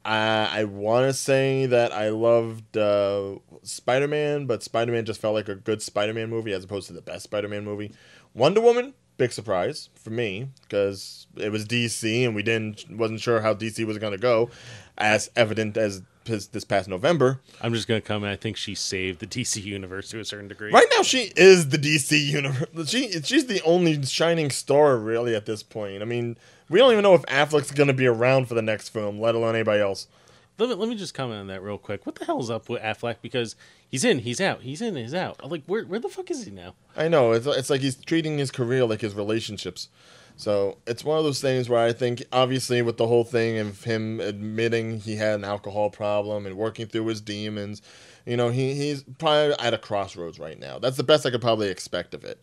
I 0.04 0.60
I 0.60 0.64
want 0.64 1.06
to 1.06 1.12
say 1.12 1.66
that 1.66 1.92
I 1.92 2.08
loved 2.08 2.76
uh, 2.76 3.36
Spider 3.62 4.08
Man, 4.08 4.46
but 4.46 4.62
Spider 4.62 4.92
Man 4.92 5.04
just 5.04 5.20
felt 5.20 5.34
like 5.34 5.48
a 5.48 5.54
good 5.54 5.82
Spider 5.82 6.14
Man 6.14 6.30
movie 6.30 6.52
as 6.52 6.64
opposed 6.64 6.86
to 6.88 6.92
the 6.92 7.02
best 7.02 7.24
Spider 7.24 7.48
Man 7.48 7.64
movie. 7.64 7.92
Wonder 8.34 8.60
Woman, 8.60 8.94
big 9.16 9.32
surprise 9.32 9.90
for 9.94 10.10
me 10.10 10.48
because 10.62 11.26
it 11.36 11.50
was 11.52 11.66
DC 11.66 12.24
and 12.24 12.34
we 12.34 12.42
didn't 12.42 12.84
wasn't 12.90 13.20
sure 13.20 13.40
how 13.40 13.52
DC 13.54 13.84
was 13.86 13.98
gonna 13.98 14.18
go, 14.18 14.50
as 14.96 15.30
evident 15.36 15.76
as 15.76 16.02
this, 16.28 16.46
this 16.46 16.64
past 16.64 16.88
November. 16.88 17.40
I'm 17.60 17.74
just 17.74 17.88
gonna 17.88 18.00
come 18.00 18.22
and 18.22 18.32
I 18.32 18.36
think 18.36 18.56
she 18.56 18.74
saved 18.74 19.20
the 19.20 19.26
DC 19.42 19.62
universe 19.62 20.10
to 20.10 20.20
a 20.20 20.24
certain 20.24 20.48
degree. 20.48 20.72
Right 20.72 20.86
now, 20.96 21.02
she 21.02 21.32
is 21.36 21.68
the 21.70 21.78
DC 21.78 22.18
universe. 22.18 22.68
She 22.88 23.10
she's 23.22 23.46
the 23.46 23.62
only 23.62 24.04
shining 24.04 24.50
star 24.50 24.96
really 24.96 25.34
at 25.34 25.46
this 25.46 25.62
point. 25.62 26.02
I 26.02 26.04
mean, 26.04 26.36
we 26.68 26.78
don't 26.78 26.92
even 26.92 27.02
know 27.02 27.14
if 27.14 27.22
Affleck's 27.22 27.70
gonna 27.72 27.92
be 27.92 28.06
around 28.06 28.46
for 28.46 28.54
the 28.54 28.62
next 28.62 28.90
film, 28.90 29.20
let 29.20 29.34
alone 29.34 29.54
anybody 29.54 29.80
else. 29.82 30.06
let 30.58 30.68
me, 30.68 30.74
let 30.74 30.88
me 30.88 30.94
just 30.96 31.14
comment 31.14 31.40
on 31.40 31.46
that 31.48 31.62
real 31.62 31.78
quick. 31.78 32.06
What 32.06 32.14
the 32.16 32.24
hell's 32.24 32.50
up 32.50 32.68
with 32.68 32.82
Affleck? 32.82 33.16
Because 33.22 33.56
he's 33.88 34.04
in, 34.04 34.20
he's 34.20 34.40
out, 34.40 34.62
he's 34.62 34.80
in, 34.80 34.96
he's 34.96 35.14
out. 35.14 35.36
I'm 35.42 35.50
like, 35.50 35.64
where 35.66 35.84
where 35.84 36.00
the 36.00 36.08
fuck 36.08 36.30
is 36.30 36.44
he 36.44 36.50
now? 36.50 36.74
I 36.96 37.08
know 37.08 37.32
it's 37.32 37.46
it's 37.46 37.70
like 37.70 37.80
he's 37.80 37.96
treating 37.96 38.38
his 38.38 38.50
career 38.50 38.84
like 38.84 39.00
his 39.00 39.14
relationships. 39.14 39.88
So 40.38 40.78
it's 40.86 41.04
one 41.04 41.18
of 41.18 41.24
those 41.24 41.40
things 41.40 41.68
where 41.68 41.84
I 41.84 41.92
think, 41.92 42.22
obviously, 42.32 42.80
with 42.80 42.96
the 42.96 43.08
whole 43.08 43.24
thing 43.24 43.58
of 43.58 43.82
him 43.82 44.20
admitting 44.20 45.00
he 45.00 45.16
had 45.16 45.34
an 45.34 45.44
alcohol 45.44 45.90
problem 45.90 46.46
and 46.46 46.56
working 46.56 46.86
through 46.86 47.06
his 47.06 47.20
demons, 47.20 47.82
you 48.24 48.36
know, 48.36 48.48
he, 48.50 48.72
he's 48.74 49.02
probably 49.18 49.56
at 49.58 49.74
a 49.74 49.78
crossroads 49.78 50.38
right 50.38 50.56
now. 50.56 50.78
That's 50.78 50.96
the 50.96 51.02
best 51.02 51.26
I 51.26 51.30
could 51.30 51.40
probably 51.40 51.68
expect 51.70 52.14
of 52.14 52.24
it. 52.24 52.40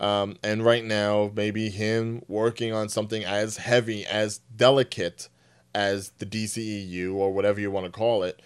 Um, 0.00 0.38
and 0.42 0.64
right 0.64 0.82
now, 0.82 1.32
maybe 1.36 1.68
him 1.68 2.22
working 2.28 2.72
on 2.72 2.88
something 2.88 3.24
as 3.24 3.58
heavy, 3.58 4.06
as 4.06 4.38
delicate 4.56 5.28
as 5.74 6.12
the 6.18 6.26
DCEU 6.26 7.12
or 7.14 7.30
whatever 7.30 7.60
you 7.60 7.70
want 7.70 7.84
to 7.84 7.92
call 7.92 8.22
it, 8.22 8.40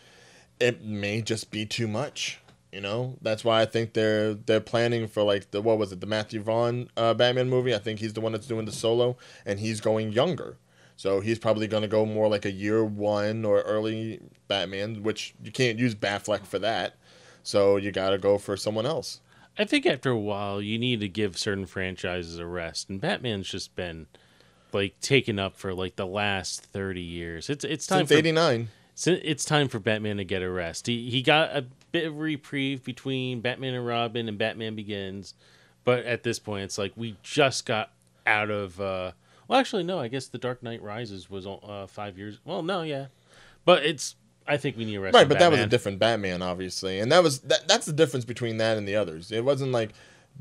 it 0.59 0.83
may 0.83 1.23
just 1.23 1.53
be 1.53 1.65
too 1.65 1.87
much. 1.87 2.41
You 2.73 2.83
know, 2.83 3.17
that's 3.23 3.45
why 3.45 3.63
I 3.63 3.65
think 3.65 3.95
they're 3.95 4.35
they're 4.35 4.61
planning 4.61 5.09
for 5.09 5.23
like 5.23 5.53
the 5.53 5.63
what 5.63 5.79
was 5.79 5.91
it 5.91 6.01
the 6.01 6.07
Matthew 6.07 6.41
Vaughn 6.43 6.91
uh, 6.99 7.15
Batman 7.15 7.49
movie? 7.49 7.75
I 7.75 7.79
think 7.79 7.99
he's 7.99 8.13
the 8.13 8.21
one 8.21 8.33
that's 8.33 8.47
doing 8.47 8.67
the 8.67 8.73
solo, 8.73 9.17
and 9.47 9.59
he's 9.59 9.81
going 9.81 10.13
younger, 10.13 10.59
so 10.95 11.21
he's 11.21 11.39
probably 11.39 11.67
going 11.67 11.83
to 11.83 11.89
go 11.89 12.05
more 12.05 12.29
like 12.29 12.45
a 12.45 12.51
year 12.51 12.85
one 12.85 13.47
or 13.47 13.63
early 13.63 14.21
Batman, 14.49 15.03
which 15.03 15.35
you 15.43 15.51
can't 15.51 15.79
use 15.79 15.95
Batfleck 15.95 16.45
for 16.45 16.59
that, 16.59 16.97
so 17.43 17.77
you 17.77 17.91
got 17.91 18.11
to 18.11 18.19
go 18.19 18.37
for 18.37 18.55
someone 18.55 18.85
else. 18.85 19.21
I 19.59 19.65
think 19.65 19.87
after 19.87 20.11
a 20.11 20.19
while, 20.19 20.61
you 20.61 20.79
need 20.79 21.01
to 21.01 21.09
give 21.09 21.39
certain 21.39 21.65
franchises 21.67 22.39
a 22.39 22.47
rest, 22.47 22.91
and 22.91 23.01
Batman's 23.01 23.49
just 23.49 23.75
been 23.77 24.09
like 24.73 25.01
taken 25.01 25.39
up 25.39 25.57
for 25.57 25.73
like 25.73 25.97
the 25.97 26.07
last 26.07 26.63
thirty 26.63 27.01
years. 27.01 27.49
It's 27.49 27.65
it's 27.65 27.87
time 27.87 28.01
Since 28.01 28.11
for 28.11 28.19
'89, 28.19 28.69
So 28.95 29.17
it's 29.23 29.47
time 29.47 29.69
for 29.69 29.79
Batman 29.79 30.19
to 30.19 30.25
get 30.25 30.43
a 30.43 30.51
rest. 30.51 30.87
He 30.87 31.09
he 31.09 31.23
got 31.23 31.57
a 31.57 31.65
bit 31.93 32.07
of 32.07 32.19
reprieve 32.19 32.85
between 32.85 33.41
Batman 33.41 33.75
and 33.75 33.87
Robin 33.87 34.29
and 34.29 34.39
Batman 34.39 34.75
Begins, 34.75 35.35
but 35.85 36.05
at 36.05 36.23
this 36.23 36.39
point, 36.39 36.65
it's 36.65 36.79
like 36.79 36.93
we 36.97 37.17
just 37.23 37.67
got 37.67 37.93
out 38.27 38.51
of. 38.51 38.81
Uh, 38.81 39.13
well, 39.47 39.59
actually, 39.59 39.85
no. 39.85 39.99
I 39.99 40.09
guess 40.09 40.27
The 40.27 40.39
Dark 40.39 40.63
Knight 40.63 40.83
Rises 40.83 41.31
was 41.31 41.47
uh, 41.47 41.87
five 41.89 42.19
years. 42.19 42.39
Well, 42.45 42.63
no, 42.63 42.83
yeah, 42.83 43.07
but 43.65 43.85
it's. 43.85 44.17
I 44.47 44.57
think 44.57 44.79
we 44.79 44.87
need 44.87 44.97
a 44.97 45.01
rest. 45.01 45.15
right? 45.15 45.29
But 45.29 45.39
that 45.41 45.51
was 45.51 45.61
a 45.61 45.67
different 45.67 45.99
Batman, 45.99 46.41
obviously, 46.41 47.01
and 47.01 47.13
that 47.13 47.23
was 47.23 47.41
that. 47.41 47.69
That's 47.69 47.87
the 47.87 47.93
difference 47.93 48.25
between 48.25 48.57
that 48.59 48.79
and 48.79 48.89
the 48.89 48.97
others. 48.97 49.31
It 49.31 49.45
wasn't 49.45 49.73
like 49.73 49.91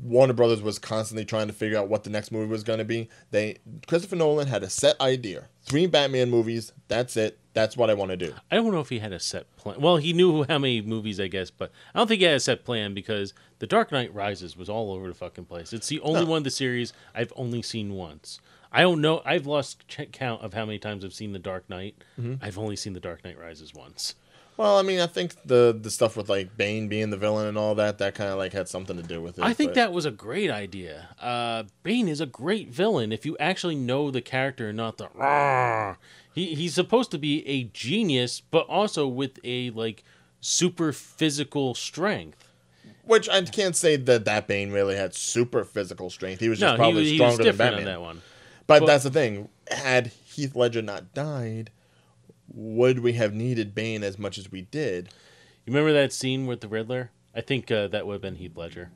Warner 0.02 0.32
Brothers 0.32 0.62
was 0.62 0.78
constantly 0.78 1.24
trying 1.24 1.48
to 1.48 1.52
figure 1.52 1.78
out 1.78 1.88
what 1.88 2.04
the 2.04 2.10
next 2.10 2.30
movie 2.30 2.50
was 2.50 2.62
going 2.62 2.78
to 2.78 2.84
be. 2.84 3.08
They 3.30 3.58
Christopher 3.86 4.16
Nolan 4.16 4.46
had 4.46 4.62
a 4.62 4.70
set 4.70 5.00
idea: 5.00 5.48
three 5.62 5.86
Batman 5.86 6.30
movies. 6.30 6.72
That's 6.88 7.16
it. 7.16 7.38
That's 7.58 7.76
what 7.76 7.90
I 7.90 7.94
want 7.94 8.10
to 8.12 8.16
do. 8.16 8.34
I 8.50 8.56
don't 8.56 8.70
know 8.72 8.80
if 8.80 8.88
he 8.88 9.00
had 9.00 9.12
a 9.12 9.18
set 9.18 9.54
plan. 9.56 9.80
Well, 9.80 9.96
he 9.96 10.12
knew 10.12 10.44
how 10.48 10.58
many 10.58 10.80
movies, 10.80 11.18
I 11.18 11.26
guess, 11.26 11.50
but 11.50 11.72
I 11.94 11.98
don't 11.98 12.06
think 12.06 12.20
he 12.20 12.24
had 12.26 12.36
a 12.36 12.40
set 12.40 12.64
plan 12.64 12.94
because 12.94 13.34
The 13.58 13.66
Dark 13.66 13.90
Knight 13.90 14.14
Rises 14.14 14.56
was 14.56 14.68
all 14.68 14.92
over 14.92 15.08
the 15.08 15.14
fucking 15.14 15.46
place. 15.46 15.72
It's 15.72 15.88
the 15.88 16.00
only 16.00 16.20
No. 16.24 16.30
one 16.30 16.38
of 16.38 16.44
the 16.44 16.50
series 16.50 16.92
I've 17.14 17.32
only 17.34 17.62
seen 17.62 17.94
once. 17.94 18.40
I 18.70 18.82
don't 18.82 19.00
know. 19.00 19.22
I've 19.24 19.46
lost 19.46 19.84
count 20.12 20.42
of 20.42 20.54
how 20.54 20.66
many 20.66 20.78
times 20.78 21.04
I've 21.04 21.14
seen 21.14 21.32
The 21.32 21.38
Dark 21.38 21.68
Knight. 21.68 21.96
Mm-hmm. 22.20 22.34
I've 22.44 22.58
only 22.58 22.76
seen 22.76 22.92
The 22.92 23.00
Dark 23.00 23.24
Knight 23.24 23.38
Rises 23.38 23.74
once. 23.74 24.14
Well, 24.58 24.76
I 24.76 24.82
mean, 24.82 24.98
I 24.98 25.06
think 25.06 25.36
the 25.44 25.76
the 25.80 25.88
stuff 25.90 26.16
with 26.16 26.28
like 26.28 26.56
Bane 26.56 26.88
being 26.88 27.10
the 27.10 27.16
villain 27.16 27.46
and 27.46 27.56
all 27.56 27.76
that, 27.76 27.98
that 27.98 28.16
kind 28.16 28.28
of 28.30 28.38
like 28.38 28.52
had 28.52 28.68
something 28.68 28.96
to 28.96 29.04
do 29.04 29.22
with 29.22 29.38
it. 29.38 29.44
I 29.44 29.52
think 29.52 29.70
but- 29.70 29.74
that 29.76 29.92
was 29.92 30.04
a 30.04 30.10
great 30.10 30.50
idea. 30.50 31.10
Uh, 31.20 31.62
Bane 31.84 32.08
is 32.08 32.20
a 32.20 32.26
great 32.26 32.68
villain 32.68 33.12
if 33.12 33.24
you 33.24 33.36
actually 33.38 33.76
know 33.76 34.10
the 34.10 34.20
character 34.20 34.68
and 34.68 34.76
not 34.76 34.98
the. 34.98 35.06
"Rawr." 35.16 35.96
He 36.38 36.54
he's 36.54 36.72
supposed 36.74 37.10
to 37.10 37.18
be 37.18 37.46
a 37.48 37.64
genius, 37.64 38.40
but 38.40 38.66
also 38.68 39.08
with 39.08 39.40
a 39.42 39.70
like 39.70 40.04
super 40.40 40.92
physical 40.92 41.74
strength. 41.74 42.48
Which 43.04 43.28
I 43.28 43.42
can't 43.42 43.74
say 43.74 43.96
that 43.96 44.24
that 44.26 44.46
Bane 44.46 44.70
really 44.70 44.94
had 44.94 45.14
super 45.14 45.64
physical 45.64 46.10
strength. 46.10 46.38
He 46.40 46.48
was 46.48 46.60
just 46.60 46.72
No, 46.72 46.76
probably 46.76 47.04
he, 47.04 47.10
he 47.12 47.16
stronger 47.16 47.36
than 47.38 47.46
different 47.46 47.74
on 47.74 47.78
Batman. 47.80 47.92
that 47.94 48.00
one. 48.00 48.22
But 48.68 48.82
Well- 48.82 48.86
that's 48.86 49.02
the 49.04 49.10
thing. 49.10 49.48
Had 49.70 50.08
Heath 50.08 50.54
Ledger 50.54 50.80
not 50.82 51.12
died, 51.12 51.70
would 52.54 53.00
we 53.00 53.14
have 53.14 53.34
needed 53.34 53.74
Bane 53.74 54.04
as 54.04 54.16
much 54.18 54.38
as 54.38 54.52
we 54.52 54.62
did? 54.62 55.08
You 55.66 55.72
remember 55.72 55.92
that 55.92 56.12
scene 56.12 56.46
with 56.46 56.60
the 56.60 56.68
Riddler? 56.68 57.10
I 57.34 57.40
think 57.40 57.70
uh, 57.70 57.88
that 57.88 58.06
would 58.06 58.12
have 58.14 58.22
been 58.22 58.36
Heath 58.36 58.56
Ledger. 58.56 58.90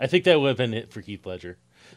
I 0.00 0.06
think 0.06 0.24
that 0.24 0.40
would 0.40 0.48
have 0.48 0.56
been 0.56 0.72
it 0.74 0.90
for 0.92 1.00
Heath 1.00 1.26
Ledger. 1.26 1.58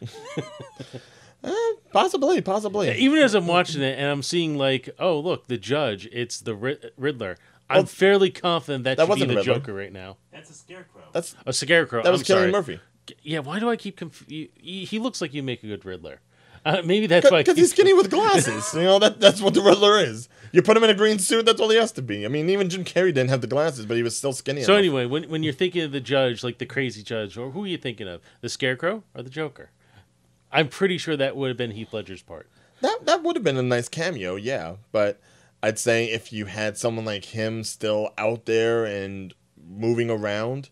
Possibly, 1.92 2.40
possibly. 2.40 2.92
Even 2.96 3.18
as 3.18 3.34
I'm 3.34 3.46
watching 3.46 3.82
it 3.82 3.98
and 3.98 4.06
I'm 4.06 4.22
seeing 4.22 4.56
like, 4.56 4.90
oh 4.98 5.18
look, 5.18 5.48
the 5.48 5.58
judge, 5.58 6.06
it's 6.12 6.40
the 6.40 6.54
Rid- 6.54 6.92
Riddler. 6.96 7.36
I'm 7.68 7.78
Well, 7.78 7.86
fairly 7.86 8.30
confident 8.30 8.84
that, 8.84 8.96
that 8.96 9.04
should 9.04 9.06
be 9.06 9.10
wasn't 9.10 9.28
the 9.30 9.36
Riddler. 9.36 9.54
Joker 9.54 9.74
right 9.74 9.92
now. 9.92 10.16
That's 10.32 10.50
a 10.50 10.54
scarecrow. 10.54 11.02
That's 11.12 11.34
A 11.46 11.52
Scarecrow. 11.52 12.02
that 12.02 12.10
was 12.12 12.20
I'm 12.22 12.24
Cillian 12.24 12.40
sorry. 12.40 12.52
Murphy. 12.52 12.80
Yeah, 13.22 13.40
why 13.40 13.58
do 13.58 13.68
I 13.70 13.76
keep 13.76 13.96
conf- 13.96 14.24
he, 14.28 14.50
he 14.60 14.98
looks 14.98 15.20
like 15.20 15.34
you 15.34 15.42
make 15.42 15.62
a 15.64 15.66
good 15.66 15.84
Riddler. 15.84 16.20
Uh, 16.64 16.82
maybe 16.84 17.06
that's 17.06 17.30
why. 17.30 17.40
Because 17.40 17.56
he's 17.56 17.70
skinny 17.70 17.92
with 18.00 18.10
glasses. 18.10 18.72
you 18.74 18.82
know 18.82 18.98
that 18.98 19.18
that's 19.20 19.40
what 19.40 19.54
the 19.54 19.62
Riddler 19.62 19.98
is. 19.98 20.28
You 20.52 20.62
put 20.62 20.76
him 20.76 20.84
in 20.84 20.90
a 20.90 20.94
green 20.94 21.18
suit, 21.18 21.46
that's 21.46 21.60
all 21.60 21.70
he 21.70 21.76
has 21.76 21.90
to 21.92 22.02
be. 22.02 22.24
I 22.24 22.28
mean, 22.28 22.50
even 22.50 22.68
Jim 22.68 22.84
Carrey 22.84 23.14
didn't 23.14 23.30
have 23.30 23.40
the 23.40 23.46
glasses, 23.46 23.86
but 23.86 23.96
he 23.96 24.02
was 24.02 24.16
still 24.16 24.32
skinny. 24.32 24.62
So 24.62 24.72
enough. 24.74 24.78
anyway, 24.80 25.06
when 25.06 25.24
when 25.30 25.42
you're 25.42 25.52
thinking 25.54 25.82
of 25.82 25.92
the 25.92 26.00
judge, 26.00 26.44
like 26.44 26.58
the 26.58 26.66
crazy 26.66 27.02
judge, 27.02 27.36
or 27.38 27.50
who 27.52 27.64
are 27.64 27.68
you 27.68 27.78
thinking 27.78 28.06
of? 28.08 28.20
The 28.42 28.48
Scarecrow 28.48 29.04
or 29.14 29.22
the 29.22 29.30
Joker? 29.30 29.70
I'm 30.52 30.68
pretty 30.68 30.98
sure 30.98 31.16
that 31.16 31.36
would 31.36 31.48
have 31.48 31.56
been 31.56 31.72
Heath 31.72 31.92
Ledger's 31.92 32.22
part. 32.22 32.48
That 32.80 33.04
that 33.04 33.22
would 33.22 33.36
have 33.36 33.44
been 33.44 33.56
a 33.56 33.62
nice 33.62 33.88
cameo, 33.88 34.36
yeah. 34.36 34.76
But 34.92 35.20
I'd 35.62 35.78
say 35.78 36.06
if 36.06 36.32
you 36.32 36.46
had 36.46 36.78
someone 36.78 37.04
like 37.04 37.26
him 37.26 37.64
still 37.64 38.10
out 38.16 38.46
there 38.46 38.84
and 38.84 39.34
moving 39.62 40.10
around, 40.10 40.70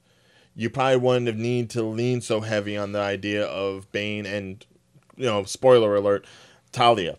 you 0.54 0.70
probably 0.70 0.96
wouldn't 0.96 1.26
have 1.26 1.36
need 1.36 1.70
to 1.70 1.82
lean 1.82 2.20
so 2.20 2.40
heavy 2.40 2.76
on 2.76 2.92
the 2.92 3.00
idea 3.00 3.44
of 3.44 3.90
Bane 3.92 4.26
and 4.26 4.64
you 5.18 5.26
know, 5.26 5.44
spoiler 5.44 5.94
alert, 5.96 6.24
Talia, 6.72 7.18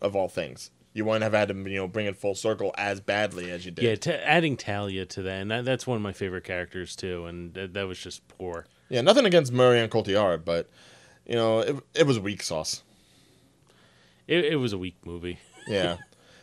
of 0.00 0.14
all 0.14 0.28
things. 0.28 0.70
You 0.92 1.04
wouldn't 1.04 1.24
have 1.24 1.32
had 1.32 1.48
to 1.48 1.54
you 1.54 1.76
know 1.76 1.88
bring 1.88 2.06
it 2.06 2.16
full 2.16 2.36
circle 2.36 2.72
as 2.78 3.00
badly 3.00 3.50
as 3.50 3.64
you 3.64 3.72
did. 3.72 3.84
Yeah, 3.84 3.94
t- 3.96 4.12
adding 4.12 4.56
Talia 4.56 5.04
to 5.06 5.22
that, 5.22 5.42
and 5.42 5.50
that, 5.50 5.64
that's 5.64 5.88
one 5.88 5.96
of 5.96 6.02
my 6.02 6.12
favorite 6.12 6.44
characters 6.44 6.94
too, 6.94 7.26
and 7.26 7.52
that, 7.54 7.74
that 7.74 7.88
was 7.88 7.98
just 7.98 8.28
poor. 8.28 8.66
Yeah, 8.88 9.00
nothing 9.00 9.26
against 9.26 9.52
Marion 9.52 9.90
Cotillard, 9.90 10.44
but 10.44 10.70
you 11.26 11.34
know, 11.34 11.60
it, 11.60 11.76
it 11.94 12.06
was 12.06 12.18
weak 12.18 12.42
sauce. 12.42 12.82
It, 14.26 14.44
it 14.46 14.56
was 14.56 14.72
a 14.72 14.78
weak 14.78 14.96
movie. 15.04 15.38
Yeah. 15.66 15.96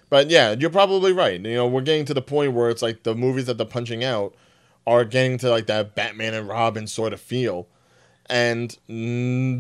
but 0.10 0.32
yeah, 0.32 0.56
you're 0.58 0.72
probably 0.72 1.14
right. 1.14 1.40
You 1.40 1.54
know, 1.54 1.68
we're 1.68 1.82
getting 1.82 2.06
to 2.06 2.14
the 2.16 2.24
point 2.24 2.54
where 2.54 2.72
it's 2.72 2.82
like 2.82 3.04
the 3.04 3.14
movies 3.14 3.46
that 3.46 3.58
they're 3.58 3.68
punching 3.68 4.04
out 4.04 4.34
are 4.88 5.06
getting 5.06 5.38
to 5.38 5.50
like 5.52 5.68
that 5.68 5.94
Batman 5.94 6.34
and 6.34 6.48
Robin 6.48 6.88
sort 6.88 7.14
of 7.14 7.22
feel. 7.22 7.68
And 8.28 8.76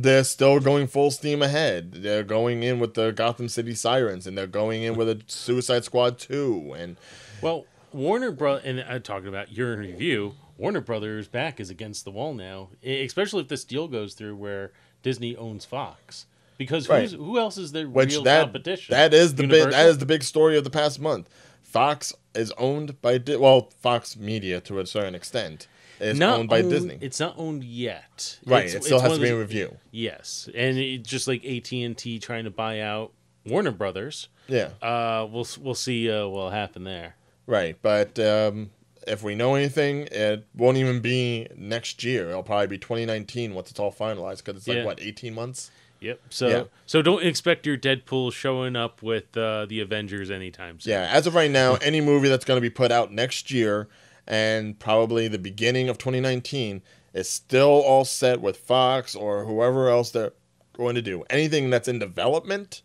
they're 0.03 0.23
still 0.23 0.59
going 0.59 0.87
full 0.87 1.11
steam 1.11 1.43
ahead. 1.43 1.91
They're 1.91 2.23
going 2.23 2.63
in 2.63 2.79
with 2.79 2.95
the 2.95 3.11
Gotham 3.11 3.49
City 3.49 3.75
Sirens 3.75 4.25
and 4.25 4.35
they're 4.35 4.47
going 4.47 4.81
in 4.81 4.95
with 4.95 5.09
a 5.09 5.21
Suicide 5.27 5.83
Squad 5.83 6.17
2 6.17 6.73
and 6.75 6.97
Well, 7.43 7.65
Warner 7.93 8.31
Bros. 8.31 8.61
and 8.63 8.79
I'm 8.81 9.03
talking 9.03 9.27
about 9.27 9.51
your 9.51 9.77
review. 9.77 10.33
Warner 10.57 10.81
Brothers 10.81 11.27
back 11.27 11.59
is 11.59 11.69
against 11.69 12.03
the 12.03 12.09
wall 12.11 12.33
now, 12.33 12.69
especially 12.83 13.41
if 13.41 13.47
this 13.47 13.63
deal 13.63 13.87
goes 13.87 14.15
through 14.15 14.37
where 14.37 14.71
Disney 15.03 15.35
owns 15.35 15.65
Fox. 15.65 16.25
Because 16.57 16.87
Right. 16.87 17.09
who 17.09 17.39
else 17.39 17.57
is 17.57 17.71
their 17.71 17.87
which 17.87 18.11
real 18.11 18.23
that 18.23 18.43
competition? 18.43 18.93
that 18.93 19.13
is 19.13 19.35
the 19.35 19.47
big 19.47 19.71
that 19.71 19.87
is 19.87 19.97
the 19.97 20.05
big 20.05 20.21
story 20.23 20.57
of 20.57 20.63
the 20.63 20.69
past 20.69 20.99
month. 20.99 21.27
Fox 21.63 22.13
is 22.35 22.51
owned 22.57 23.01
by 23.01 23.17
Di- 23.17 23.35
well, 23.37 23.71
Fox 23.79 24.15
Media 24.15 24.59
to 24.61 24.79
a 24.79 24.85
certain 24.85 25.15
extent 25.15 25.67
is 25.99 26.19
not 26.19 26.39
owned 26.39 26.49
by 26.49 26.59
owned- 26.59 26.69
Disney. 26.69 26.97
It's 27.01 27.19
not 27.19 27.33
owned 27.37 27.63
yet. 27.63 28.37
Right, 28.45 28.65
It's- 28.65 28.75
it 28.75 28.83
still 28.83 28.99
has 28.99 29.13
to 29.13 29.19
be 29.19 29.29
in 29.29 29.37
review. 29.37 29.77
Yes, 29.91 30.49
and 30.53 30.77
it, 30.77 30.99
just 31.03 31.27
like 31.27 31.43
AT 31.45 31.83
and 31.83 31.97
T 31.97 32.19
trying 32.19 32.43
to 32.43 32.51
buy 32.51 32.79
out 32.81 33.11
Warner 33.45 33.71
Brothers, 33.71 34.27
Yeah. 34.47 34.69
uh, 34.83 35.25
we'll 35.31 35.47
we'll 35.61 35.73
see 35.75 36.11
uh, 36.11 36.27
what'll 36.27 36.51
happen 36.51 36.83
there. 36.83 37.15
Right, 37.47 37.75
but 37.81 38.19
um, 38.19 38.69
if 39.07 39.23
we 39.23 39.35
know 39.35 39.55
anything, 39.55 40.07
it 40.11 40.45
won't 40.55 40.77
even 40.77 40.99
be 40.99 41.47
next 41.55 42.03
year. 42.03 42.29
It'll 42.29 42.43
probably 42.43 42.67
be 42.67 42.77
2019 42.77 43.53
once 43.53 43.71
it's 43.71 43.79
all 43.79 43.91
finalized 43.91 44.43
because 44.43 44.57
it's 44.57 44.67
like 44.67 44.77
Yeah. 44.77 44.85
what 44.85 44.99
18 45.01 45.33
months. 45.33 45.71
Yep. 45.99 46.19
So 46.29 46.47
Yeah. 46.47 46.63
so 46.85 47.01
don't 47.01 47.23
expect 47.23 47.65
your 47.65 47.77
Deadpool 47.77 48.33
showing 48.33 48.75
up 48.75 49.03
with 49.03 49.35
uh, 49.37 49.65
the 49.67 49.79
Avengers 49.81 50.31
anytime 50.31 50.79
soon. 50.79 50.91
Yeah, 50.91 51.09
as 51.11 51.27
of 51.27 51.35
right 51.35 51.51
now, 51.51 51.75
any 51.75 52.01
movie 52.01 52.27
that's 52.29 52.45
going 52.45 52.57
to 52.57 52.61
be 52.61 52.69
put 52.71 52.91
out 52.91 53.11
next 53.11 53.51
year 53.51 53.87
and 54.27 54.77
probably 54.79 55.27
the 55.27 55.37
beginning 55.39 55.89
of 55.89 55.97
2019 55.97 56.81
is 57.13 57.29
still 57.29 57.67
all 57.67 58.05
set 58.05 58.39
with 58.41 58.57
Fox 58.57 59.15
or 59.15 59.45
whoever 59.45 59.89
else 59.89 60.11
they're 60.11 60.33
going 60.73 60.95
to 60.95 61.01
do. 61.01 61.23
Anything 61.29 61.69
that's 61.69 61.87
in 61.87 61.99
development, 61.99 62.81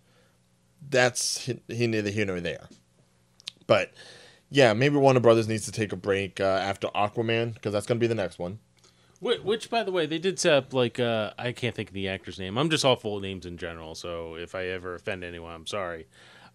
that's 0.90 1.44
he, 1.46 1.60
he 1.68 1.86
neither 1.86 2.10
here 2.10 2.26
nor 2.26 2.40
there. 2.40 2.68
But 3.66 3.92
yeah, 4.50 4.72
maybe 4.72 4.96
Warner 4.96 5.20
Brothers 5.20 5.48
needs 5.48 5.64
to 5.66 5.72
take 5.72 5.92
a 5.92 5.96
break 5.96 6.40
uh, 6.40 6.44
after 6.44 6.88
Aquaman 6.88 7.54
because 7.54 7.72
that's 7.72 7.86
going 7.86 7.98
to 7.98 8.00
be 8.00 8.06
the 8.06 8.14
next 8.14 8.38
one. 8.38 8.58
Which, 9.20 9.40
which, 9.40 9.70
by 9.70 9.82
the 9.82 9.90
way, 9.92 10.04
they 10.06 10.18
did 10.18 10.38
set 10.38 10.52
up 10.52 10.72
like 10.74 11.00
uh, 11.00 11.32
I 11.38 11.52
can't 11.52 11.74
think 11.74 11.88
of 11.88 11.94
the 11.94 12.08
actor's 12.08 12.38
name. 12.38 12.58
I'm 12.58 12.68
just 12.70 12.84
awful 12.84 13.16
at 13.16 13.22
names 13.22 13.46
in 13.46 13.56
general, 13.56 13.94
so 13.94 14.34
if 14.36 14.54
I 14.54 14.66
ever 14.66 14.94
offend 14.94 15.24
anyone, 15.24 15.54
I'm 15.54 15.66
sorry. 15.66 16.06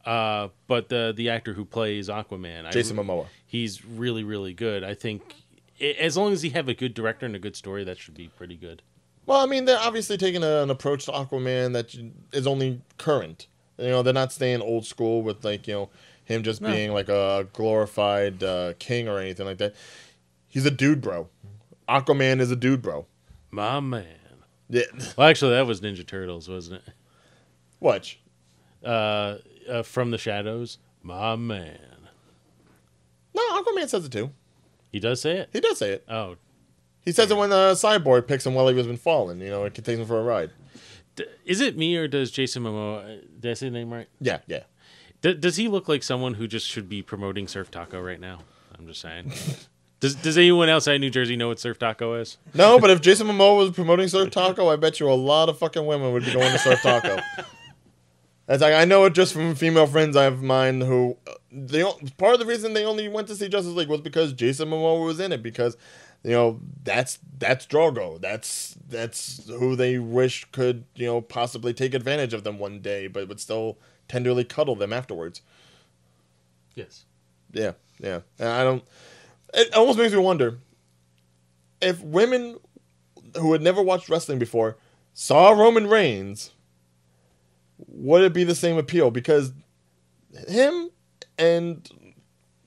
Uh, 0.05 0.49
but 0.67 0.89
the 0.89 1.13
the 1.15 1.29
actor 1.29 1.53
who 1.53 1.65
plays 1.65 2.07
Aquaman, 2.07 2.65
I- 2.65 2.71
Jason 2.71 2.97
Momoa. 2.97 3.27
he's 3.45 3.83
really 3.85 4.23
really 4.23 4.53
good. 4.53 4.83
I 4.83 4.93
think 4.95 5.35
i- 5.79 5.95
as 5.99 6.17
long 6.17 6.33
as 6.33 6.41
he 6.43 6.49
have 6.51 6.67
a 6.67 6.73
good 6.73 6.93
director 6.93 7.25
and 7.25 7.35
a 7.35 7.39
good 7.39 7.55
story, 7.55 7.83
that 7.83 7.97
should 7.99 8.15
be 8.15 8.27
pretty 8.29 8.55
good. 8.55 8.81
Well, 9.27 9.39
I 9.41 9.45
mean, 9.45 9.65
they're 9.65 9.77
obviously 9.79 10.17
taking 10.17 10.43
a, 10.43 10.63
an 10.63 10.69
approach 10.71 11.05
to 11.05 11.11
Aquaman 11.11 11.73
that 11.73 11.95
is 12.33 12.47
only 12.47 12.81
current. 12.97 13.47
You 13.77 13.89
know, 13.89 14.01
they're 14.03 14.13
not 14.13 14.31
staying 14.31 14.61
old 14.61 14.85
school 14.85 15.21
with 15.21 15.43
like 15.45 15.67
you 15.67 15.73
know 15.73 15.89
him 16.31 16.43
just 16.43 16.61
No. 16.61 16.71
being 16.71 16.91
like 16.93 17.09
a 17.09 17.47
glorified 17.53 18.41
uh, 18.43 18.73
king 18.79 19.07
or 19.07 19.19
anything 19.19 19.45
like 19.45 19.57
that. 19.59 19.75
He's 20.47 20.65
a 20.65 20.71
dude, 20.71 21.01
bro. 21.01 21.29
Aquaman 21.87 22.39
is 22.39 22.51
a 22.51 22.55
dude, 22.55 22.81
bro. 22.81 23.05
My 23.51 23.79
man. 23.79 24.05
Yeah. 24.69 24.83
Well, 25.17 25.27
actually, 25.27 25.51
that 25.51 25.67
was 25.67 25.81
Ninja 25.81 26.05
Turtles, 26.07 26.47
wasn't 26.47 26.81
it? 26.87 26.93
What? 27.79 28.15
Uh, 28.83 29.37
uh, 29.69 29.83
from 29.83 30.11
the 30.11 30.17
shadows, 30.17 30.77
my 31.03 31.35
man. 31.35 31.77
No, 33.33 33.41
Aquaman 33.61 33.87
says 33.89 34.05
it 34.05 34.11
too. 34.11 34.31
He 34.91 34.99
does 34.99 35.21
say 35.21 35.37
it. 35.37 35.49
He 35.53 35.59
does 35.59 35.77
say 35.77 35.91
it. 35.91 36.05
Oh, 36.09 36.35
He 37.03 37.11
says 37.11 37.31
it 37.31 37.37
when 37.37 37.49
the 37.49 37.73
Cyborg 37.73 38.27
picks 38.27 38.45
him 38.45 38.53
while 38.53 38.67
he 38.67 38.73
was 38.75 38.87
been 38.87 38.97
falling. 38.97 39.39
You 39.41 39.49
know, 39.49 39.63
it 39.65 39.73
takes 39.73 39.87
him 39.99 40.05
for 40.05 40.19
a 40.19 40.23
ride. 40.23 40.51
D- 41.15 41.25
is 41.45 41.59
it 41.61 41.77
me 41.77 41.95
or 41.97 42.07
does 42.07 42.31
Jason 42.31 42.63
Momoa? 42.63 43.03
uh, 43.19 43.21
Did 43.39 43.51
I 43.51 43.53
say 43.55 43.67
the 43.67 43.71
name 43.71 43.91
right? 43.91 44.07
Yeah, 44.19 44.39
yeah. 44.47 44.63
D- 45.21 45.35
does 45.35 45.55
he 45.55 45.67
look 45.67 45.87
like 45.87 46.03
someone 46.03 46.35
who 46.35 46.47
just 46.47 46.67
should 46.67 46.89
be 46.89 47.01
promoting 47.01 47.47
Surf 47.47 47.71
Taco 47.71 48.01
right 48.01 48.19
now? 48.19 48.39
I'm 48.77 48.87
just 48.87 49.01
saying. 49.01 49.31
does 49.99 50.15
Does 50.15 50.37
anyone 50.37 50.69
outside 50.69 50.97
New 50.97 51.09
Jersey 51.09 51.35
know 51.35 51.47
what 51.47 51.59
Surf 51.59 51.77
Taco 51.77 52.15
is? 52.15 52.37
No, 52.53 52.79
but 52.79 52.89
if 52.89 53.01
Jason 53.01 53.27
Momoa 53.27 53.57
was 53.57 53.71
promoting 53.71 54.07
Surf 54.07 54.31
Taco, 54.31 54.69
I 54.69 54.75
bet 54.75 54.99
you 54.99 55.09
a 55.09 55.13
lot 55.13 55.49
of 55.49 55.57
fucking 55.59 55.85
women 55.85 56.11
would 56.13 56.25
be 56.25 56.33
going 56.33 56.51
to 56.51 56.57
Surf 56.59 56.81
Taco. 56.81 57.19
That's 58.47 58.61
like 58.61 58.73
I 58.73 58.83
know 58.83 59.05
it 59.05 59.13
just 59.13 59.31
from 59.33 59.55
female 59.55 59.87
friends 59.87 60.17
I 60.17 60.23
have 60.23 60.41
mine 60.41 60.81
who 60.81 61.15
uh, 61.25 61.33
they 61.51 61.83
part 62.17 62.33
of 62.33 62.39
the 62.39 62.45
reason 62.45 62.73
they 62.73 62.83
only 62.83 63.07
went 63.07 63.29
to 63.29 63.35
see 63.35 63.47
Justice 63.47 63.73
League 63.73 63.87
was 63.87 64.01
because 64.01 64.33
Jason 64.33 64.69
Momoa 64.69 65.05
was 65.05 65.21
in 65.21 65.31
it 65.31 65.41
because 65.41 65.77
you 66.23 66.31
know 66.31 66.59
that's 66.83 67.19
that's 67.37 67.65
Drogo 67.65 68.19
that's 68.19 68.75
that's 68.89 69.47
who 69.47 69.77
they 69.77 69.99
wish 69.99 70.45
could 70.51 70.83
you 70.95 71.05
know 71.05 71.21
possibly 71.21 71.73
take 71.73 71.93
advantage 71.93 72.33
of 72.33 72.43
them 72.43 72.59
one 72.59 72.81
day 72.81 73.07
but 73.07 73.29
would 73.29 73.39
still 73.39 73.77
tenderly 74.11 74.43
cuddle 74.43 74.75
them 74.75 74.91
afterwards. 74.91 75.41
Yes. 76.75 77.05
Yeah, 77.53 77.71
yeah. 77.99 78.19
And 78.37 78.49
I 78.49 78.63
don't. 78.63 78.83
It 79.53 79.73
almost 79.73 79.97
makes 79.97 80.11
me 80.11 80.19
wonder 80.19 80.57
if 81.81 82.01
women 82.01 82.57
who 83.37 83.53
had 83.53 83.61
never 83.61 83.81
watched 83.81 84.09
wrestling 84.09 84.37
before 84.37 84.77
saw 85.13 85.51
Roman 85.51 85.87
Reigns, 85.87 86.51
would 87.77 88.23
it 88.23 88.33
be 88.33 88.43
the 88.43 88.55
same 88.55 88.77
appeal? 88.77 89.11
Because 89.11 89.53
him 90.47 90.89
and 91.37 91.89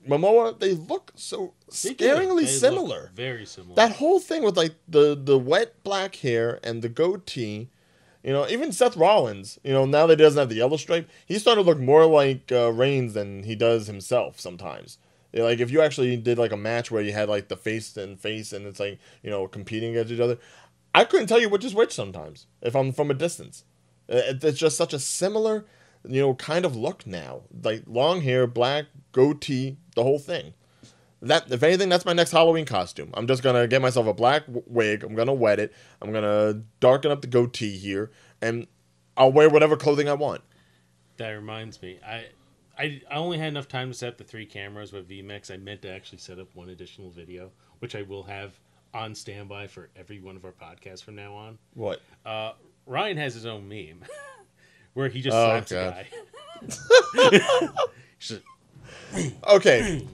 Momoa, 0.07 0.59
they 0.59 0.73
look 0.73 1.11
so 1.15 1.53
scaringly 1.69 2.47
similar. 2.47 3.11
Very 3.13 3.45
similar. 3.45 3.75
That 3.75 3.93
whole 3.93 4.19
thing 4.19 4.43
with 4.43 4.57
like 4.57 4.73
the 4.87 5.15
the 5.15 5.37
wet 5.37 5.83
black 5.83 6.15
hair 6.15 6.59
and 6.63 6.81
the 6.81 6.89
goatee, 6.89 7.69
you 8.25 8.33
know, 8.33 8.47
even 8.49 8.71
Seth 8.71 8.97
Rollins, 8.97 9.59
you 9.63 9.71
know, 9.71 9.85
now 9.85 10.07
that 10.07 10.19
he 10.19 10.23
doesn't 10.25 10.39
have 10.39 10.49
the 10.49 10.55
yellow 10.55 10.77
stripe, 10.77 11.09
he's 11.27 11.41
starting 11.41 11.63
to 11.63 11.69
look 11.69 11.79
more 11.79 12.05
like 12.07 12.51
uh, 12.51 12.71
Reigns 12.73 13.13
than 13.13 13.43
he 13.43 13.55
does 13.55 13.87
himself 13.87 14.39
sometimes. 14.39 14.97
Like 15.33 15.59
if 15.59 15.69
you 15.69 15.81
actually 15.81 16.17
did 16.17 16.37
like 16.39 16.53
a 16.53 16.57
match 16.57 16.89
where 16.89 17.03
you 17.03 17.11
had 17.13 17.29
like 17.29 17.49
the 17.49 17.57
face 17.57 17.95
and 17.97 18.19
face 18.19 18.53
and 18.53 18.65
it's 18.65 18.79
like 18.79 18.99
you 19.21 19.29
know 19.29 19.47
competing 19.47 19.91
against 19.91 20.11
each 20.13 20.19
other, 20.19 20.39
I 20.93 21.03
couldn't 21.05 21.27
tell 21.27 21.39
you 21.41 21.49
which 21.49 21.65
is 21.65 21.75
which 21.75 21.93
sometimes 21.93 22.47
if 22.61 22.75
I'm 22.75 22.91
from 22.93 23.11
a 23.11 23.13
distance. 23.13 23.63
Uh, 24.09 24.21
It's 24.41 24.57
just 24.59 24.77
such 24.77 24.93
a 24.93 24.99
similar, 24.99 25.65
you 26.07 26.21
know, 26.21 26.35
kind 26.35 26.65
of 26.65 26.75
look 26.75 27.05
now. 27.05 27.41
Like 27.63 27.83
long 27.85 28.21
hair, 28.21 28.47
black 28.47 28.85
goatee, 29.11 29.77
the 29.95 30.03
whole 30.03 30.19
thing. 30.19 30.53
That 31.25 31.51
if 31.51 31.63
anything, 31.63 31.89
that's 31.89 32.05
my 32.05 32.13
next 32.13 32.31
Halloween 32.31 32.65
costume. 32.65 33.09
I'm 33.15 33.25
just 33.27 33.41
gonna 33.43 33.67
get 33.67 33.81
myself 33.81 34.05
a 34.07 34.13
black 34.13 34.43
wig. 34.47 35.03
I'm 35.03 35.15
gonna 35.15 35.33
wet 35.33 35.59
it. 35.59 35.73
I'm 36.01 36.11
gonna 36.13 36.61
darken 36.79 37.11
up 37.11 37.21
the 37.21 37.27
goatee 37.27 37.77
here, 37.77 38.11
and 38.41 38.67
I'll 39.17 39.31
wear 39.31 39.49
whatever 39.49 39.75
clothing 39.75 40.07
I 40.07 40.13
want. 40.13 40.41
That 41.17 41.29
reminds 41.31 41.81
me, 41.81 41.99
I, 42.05 42.25
I, 42.77 43.01
I 43.09 43.15
only 43.15 43.37
had 43.37 43.47
enough 43.47 43.67
time 43.67 43.89
to 43.89 43.93
set 43.97 44.09
up 44.09 44.17
the 44.17 44.23
three 44.23 44.45
cameras 44.45 44.91
with 44.91 45.09
vMix. 45.09 45.49
I 45.49 45.57
meant 45.57 45.81
to 45.83 45.89
actually 45.89 46.17
set 46.19 46.37
up 46.39 46.49
one 46.53 46.69
additional 46.69 47.09
video, 47.09 47.51
which 47.79 47.95
I 47.95 48.01
will 48.03 48.23
have 48.23 48.51
on 48.93 49.15
standby 49.15 49.67
for 49.67 49.89
every 49.95 50.19
one 50.19 50.35
of 50.35 50.45
our 50.45 50.51
podcasts 50.51 51.03
from 51.03 51.15
now 51.15 51.33
on. 51.33 51.57
What? 51.73 52.01
Uh, 52.25 52.51
Ryan 52.85 53.17
has 53.17 53.33
his 53.33 53.45
own 53.45 53.67
meme 53.67 54.03
where 54.93 55.07
he 55.09 55.21
just 55.21 55.35
Oh, 55.35 55.45
slaps 55.47 55.71
God. 55.71 56.05
a 56.61 57.17
guy. 57.17 57.69
Okay. 59.47 60.05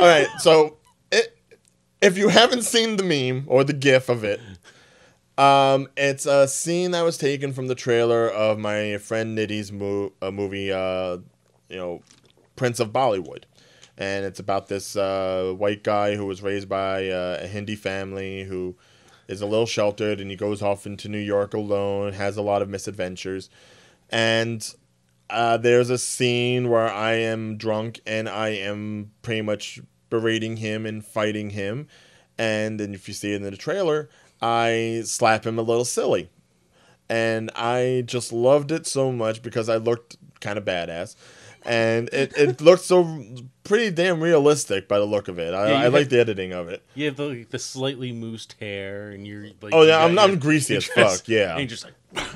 All 0.00 0.06
right. 0.06 0.28
So, 0.38 0.76
it, 1.10 1.36
if 2.00 2.16
you 2.16 2.28
haven't 2.28 2.62
seen 2.62 2.96
the 2.96 3.02
meme 3.02 3.44
or 3.46 3.64
the 3.64 3.72
GIF 3.72 4.08
of 4.08 4.24
it, 4.24 4.40
um, 5.36 5.88
it's 5.96 6.26
a 6.26 6.48
scene 6.48 6.90
that 6.90 7.02
was 7.02 7.16
taken 7.16 7.52
from 7.52 7.68
the 7.68 7.74
trailer 7.74 8.28
of 8.28 8.58
my 8.58 8.98
friend 8.98 9.36
Nitty's 9.38 9.70
mo- 9.70 10.12
uh, 10.20 10.30
movie, 10.30 10.72
uh, 10.72 11.18
you 11.68 11.76
know, 11.76 12.02
Prince 12.56 12.80
of 12.80 12.92
Bollywood, 12.92 13.44
and 13.96 14.24
it's 14.24 14.40
about 14.40 14.66
this 14.66 14.96
uh, 14.96 15.54
white 15.56 15.84
guy 15.84 16.16
who 16.16 16.26
was 16.26 16.42
raised 16.42 16.68
by 16.68 17.08
uh, 17.08 17.38
a 17.40 17.46
Hindi 17.46 17.76
family 17.76 18.44
who 18.44 18.74
is 19.28 19.40
a 19.40 19.46
little 19.46 19.66
sheltered, 19.66 20.20
and 20.20 20.30
he 20.30 20.36
goes 20.36 20.60
off 20.60 20.86
into 20.86 21.08
New 21.08 21.18
York 21.18 21.54
alone, 21.54 22.14
has 22.14 22.36
a 22.36 22.42
lot 22.42 22.60
of 22.60 22.68
misadventures, 22.68 23.48
and 24.10 24.74
uh, 25.30 25.56
there's 25.56 25.90
a 25.90 25.98
scene 25.98 26.68
where 26.70 26.88
I 26.88 27.12
am 27.14 27.56
drunk 27.56 28.00
and 28.06 28.28
I 28.28 28.48
am 28.50 29.12
pretty 29.22 29.42
much 29.42 29.80
berating 30.10 30.56
him 30.58 30.86
and 30.86 31.04
fighting 31.04 31.50
him. 31.50 31.86
And 32.38 32.78
then 32.78 32.94
if 32.94 33.08
you 33.08 33.14
see 33.14 33.32
it 33.32 33.36
in 33.36 33.42
the 33.42 33.56
trailer, 33.56 34.08
I 34.40 35.02
slap 35.04 35.44
him 35.46 35.58
a 35.58 35.62
little 35.62 35.84
silly. 35.84 36.30
And 37.10 37.50
I 37.56 38.02
just 38.06 38.32
loved 38.32 38.70
it 38.70 38.86
so 38.86 39.10
much 39.12 39.42
because 39.42 39.68
I 39.68 39.76
looked 39.76 40.16
kind 40.40 40.58
of 40.58 40.64
badass. 40.64 41.16
And 41.64 42.08
it, 42.12 42.32
it 42.36 42.60
looked 42.62 42.84
so 42.84 43.24
pretty 43.64 43.90
damn 43.90 44.20
realistic 44.22 44.88
by 44.88 44.98
the 44.98 45.04
look 45.04 45.28
of 45.28 45.38
it. 45.38 45.52
I, 45.54 45.70
Yeah, 45.70 45.80
I 45.80 45.88
like 45.88 46.08
the 46.10 46.20
editing 46.20 46.52
of 46.52 46.68
it. 46.68 46.82
you 46.94 47.06
have 47.06 47.16
the, 47.16 47.24
like, 47.26 47.48
the 47.50 47.58
slightly 47.58 48.12
moosed 48.12 48.58
hair, 48.60 49.10
and 49.10 49.26
you're 49.26 49.48
like, 49.60 49.74
Oh, 49.74 49.82
yeah, 49.82 50.04
I'm, 50.04 50.18
I'm 50.18 50.38
greasy 50.38 50.76
as 50.76 50.84
fuck. 50.94 51.26
Yeah. 51.28 51.50
and 51.52 51.60
you're 51.60 51.66
just 51.68 51.84
like, 51.84 52.28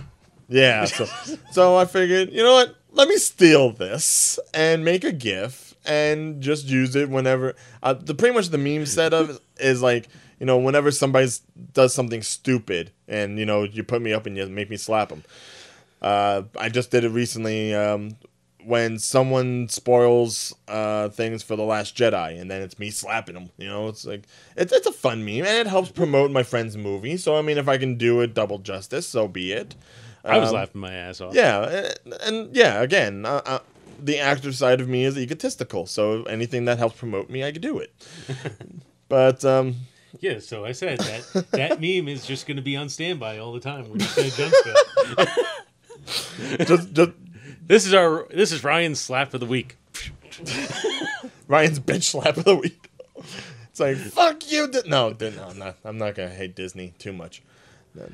Yeah. 0.48 0.84
So, 0.86 1.06
so 1.52 1.76
I 1.76 1.84
figured, 1.84 2.32
you 2.32 2.42
know 2.42 2.54
what? 2.54 2.76
Let 2.94 3.08
me 3.08 3.16
steal 3.16 3.70
this 3.70 4.38
and 4.52 4.84
make 4.84 5.02
a 5.02 5.12
GIF 5.12 5.74
and 5.86 6.42
just 6.42 6.66
use 6.66 6.94
it 6.94 7.08
whenever. 7.08 7.54
Uh, 7.82 7.94
the 7.94 8.14
pretty 8.14 8.34
much 8.34 8.48
the 8.48 8.58
meme 8.58 8.84
setup 8.86 9.30
is 9.58 9.82
like, 9.82 10.08
you 10.38 10.46
know, 10.46 10.58
whenever 10.58 10.90
somebody 10.90 11.28
does 11.72 11.94
something 11.94 12.20
stupid 12.22 12.90
and 13.08 13.38
you 13.38 13.46
know 13.46 13.62
you 13.62 13.82
put 13.82 14.02
me 14.02 14.12
up 14.12 14.26
and 14.26 14.36
you 14.36 14.46
make 14.46 14.68
me 14.68 14.76
slap 14.76 15.08
them. 15.08 15.24
Uh, 16.02 16.42
I 16.58 16.68
just 16.68 16.90
did 16.90 17.04
it 17.04 17.10
recently 17.10 17.74
um, 17.74 18.16
when 18.64 18.98
someone 18.98 19.68
spoils 19.68 20.52
uh, 20.68 21.08
things 21.10 21.42
for 21.42 21.56
the 21.56 21.62
Last 21.62 21.96
Jedi, 21.96 22.40
and 22.40 22.50
then 22.50 22.60
it's 22.60 22.78
me 22.78 22.90
slapping 22.90 23.34
them. 23.34 23.50
You 23.56 23.68
know, 23.68 23.88
it's 23.88 24.04
like 24.04 24.24
it's 24.56 24.72
it's 24.72 24.86
a 24.86 24.92
fun 24.92 25.24
meme, 25.24 25.46
and 25.46 25.58
it 25.58 25.66
helps 25.68 25.90
promote 25.90 26.30
my 26.30 26.42
friend's 26.42 26.76
movie. 26.76 27.16
So 27.16 27.36
I 27.36 27.42
mean, 27.42 27.56
if 27.56 27.68
I 27.68 27.78
can 27.78 27.96
do 27.96 28.20
it 28.20 28.34
double 28.34 28.58
justice, 28.58 29.06
so 29.06 29.28
be 29.28 29.52
it. 29.52 29.76
I 30.24 30.38
was 30.38 30.50
Um, 30.50 30.54
laughing 30.54 30.80
my 30.80 30.92
ass 30.92 31.20
off. 31.20 31.34
yeah, 31.34 31.90
and, 32.04 32.14
and 32.22 32.56
yeah, 32.56 32.80
again, 32.80 33.26
uh, 33.26 33.42
uh, 33.44 33.58
the 34.00 34.18
actor 34.18 34.52
side 34.52 34.80
of 34.80 34.88
me 34.88 35.04
is 35.04 35.16
egotistical, 35.18 35.86
so 35.86 36.22
anything 36.24 36.64
that 36.66 36.78
helps 36.78 36.96
promote 36.98 37.28
me, 37.30 37.44
I 37.44 37.52
could 37.52 37.62
do 37.62 37.78
it. 37.78 37.92
but 39.08 39.44
um, 39.44 39.76
Yeah, 40.20 40.38
so 40.40 40.64
I 40.64 40.72
said 40.72 40.98
that 41.00 41.46
that 41.52 41.80
meme 41.80 42.08
is 42.08 42.26
just 42.26 42.46
going 42.46 42.56
to 42.56 42.62
be 42.62 42.76
on 42.76 42.88
standby 42.88 43.38
all 43.38 43.52
the 43.52 43.60
time 43.60 43.88
when 43.90 44.00
you 44.00 44.06
say 44.06 44.30
just, 46.66 46.92
just 46.92 47.10
This 47.66 47.86
is 47.86 47.94
our 47.94 48.26
this 48.30 48.52
is 48.52 48.64
Ryan's 48.64 49.00
slap 49.00 49.34
of 49.34 49.40
the 49.40 49.46
week. 49.46 49.76
Ryan's 51.48 51.80
bitch 51.80 52.04
slap 52.04 52.36
of 52.36 52.44
the 52.44 52.56
week. 52.56 52.90
It's 53.70 53.80
like 53.80 53.96
fuck 53.96 54.50
you. 54.50 54.68
Di-. 54.68 54.82
No, 54.86 55.14
no, 55.18 55.32
I'm 55.48 55.58
not. 55.58 55.76
I'm 55.84 55.98
not 55.98 56.14
gonna 56.14 56.30
hate 56.30 56.54
Disney 56.54 56.94
too 56.98 57.12
much. 57.12 57.42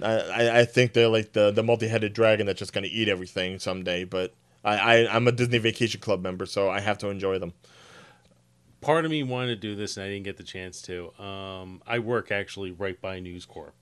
I, 0.03 0.61
I, 0.61 0.65
think 0.65 0.93
they're 0.93 1.09
like 1.09 1.33
the, 1.33 1.51
the 1.51 1.63
multi-headed 1.63 2.13
dragon 2.13 2.47
that's 2.47 2.59
just 2.59 2.73
gonna 2.73 2.89
eat 2.91 3.09
everything 3.09 3.59
someday. 3.59 4.05
But 4.05 4.35
I, 4.65 4.77
I 4.79 5.15
I'm 5.15 5.29
a 5.29 5.33
Disney 5.33 5.59
Vacation 5.59 6.01
Club 6.01 6.23
member, 6.23 6.47
so 6.47 6.69
I 6.69 6.81
have 6.81 6.99
to 6.99 7.09
enjoy 7.09 7.39
them. 7.39 7.53
Part 8.81 9.05
of 9.05 9.11
me 9.11 9.23
wanted 9.23 9.49
to 9.49 9.57
do 9.57 9.75
this 9.75 9.97
and 9.97 10.05
I 10.05 10.09
didn't 10.09 10.25
get 10.25 10.37
the 10.37 10.45
chance 10.45 10.81
to. 10.83 11.13
Um, 11.21 11.83
I 11.87 11.99
work 11.99 12.31
actually 12.31 12.71
right 12.71 13.01
by 13.01 13.19
News 13.19 13.45
Corp. 13.45 13.75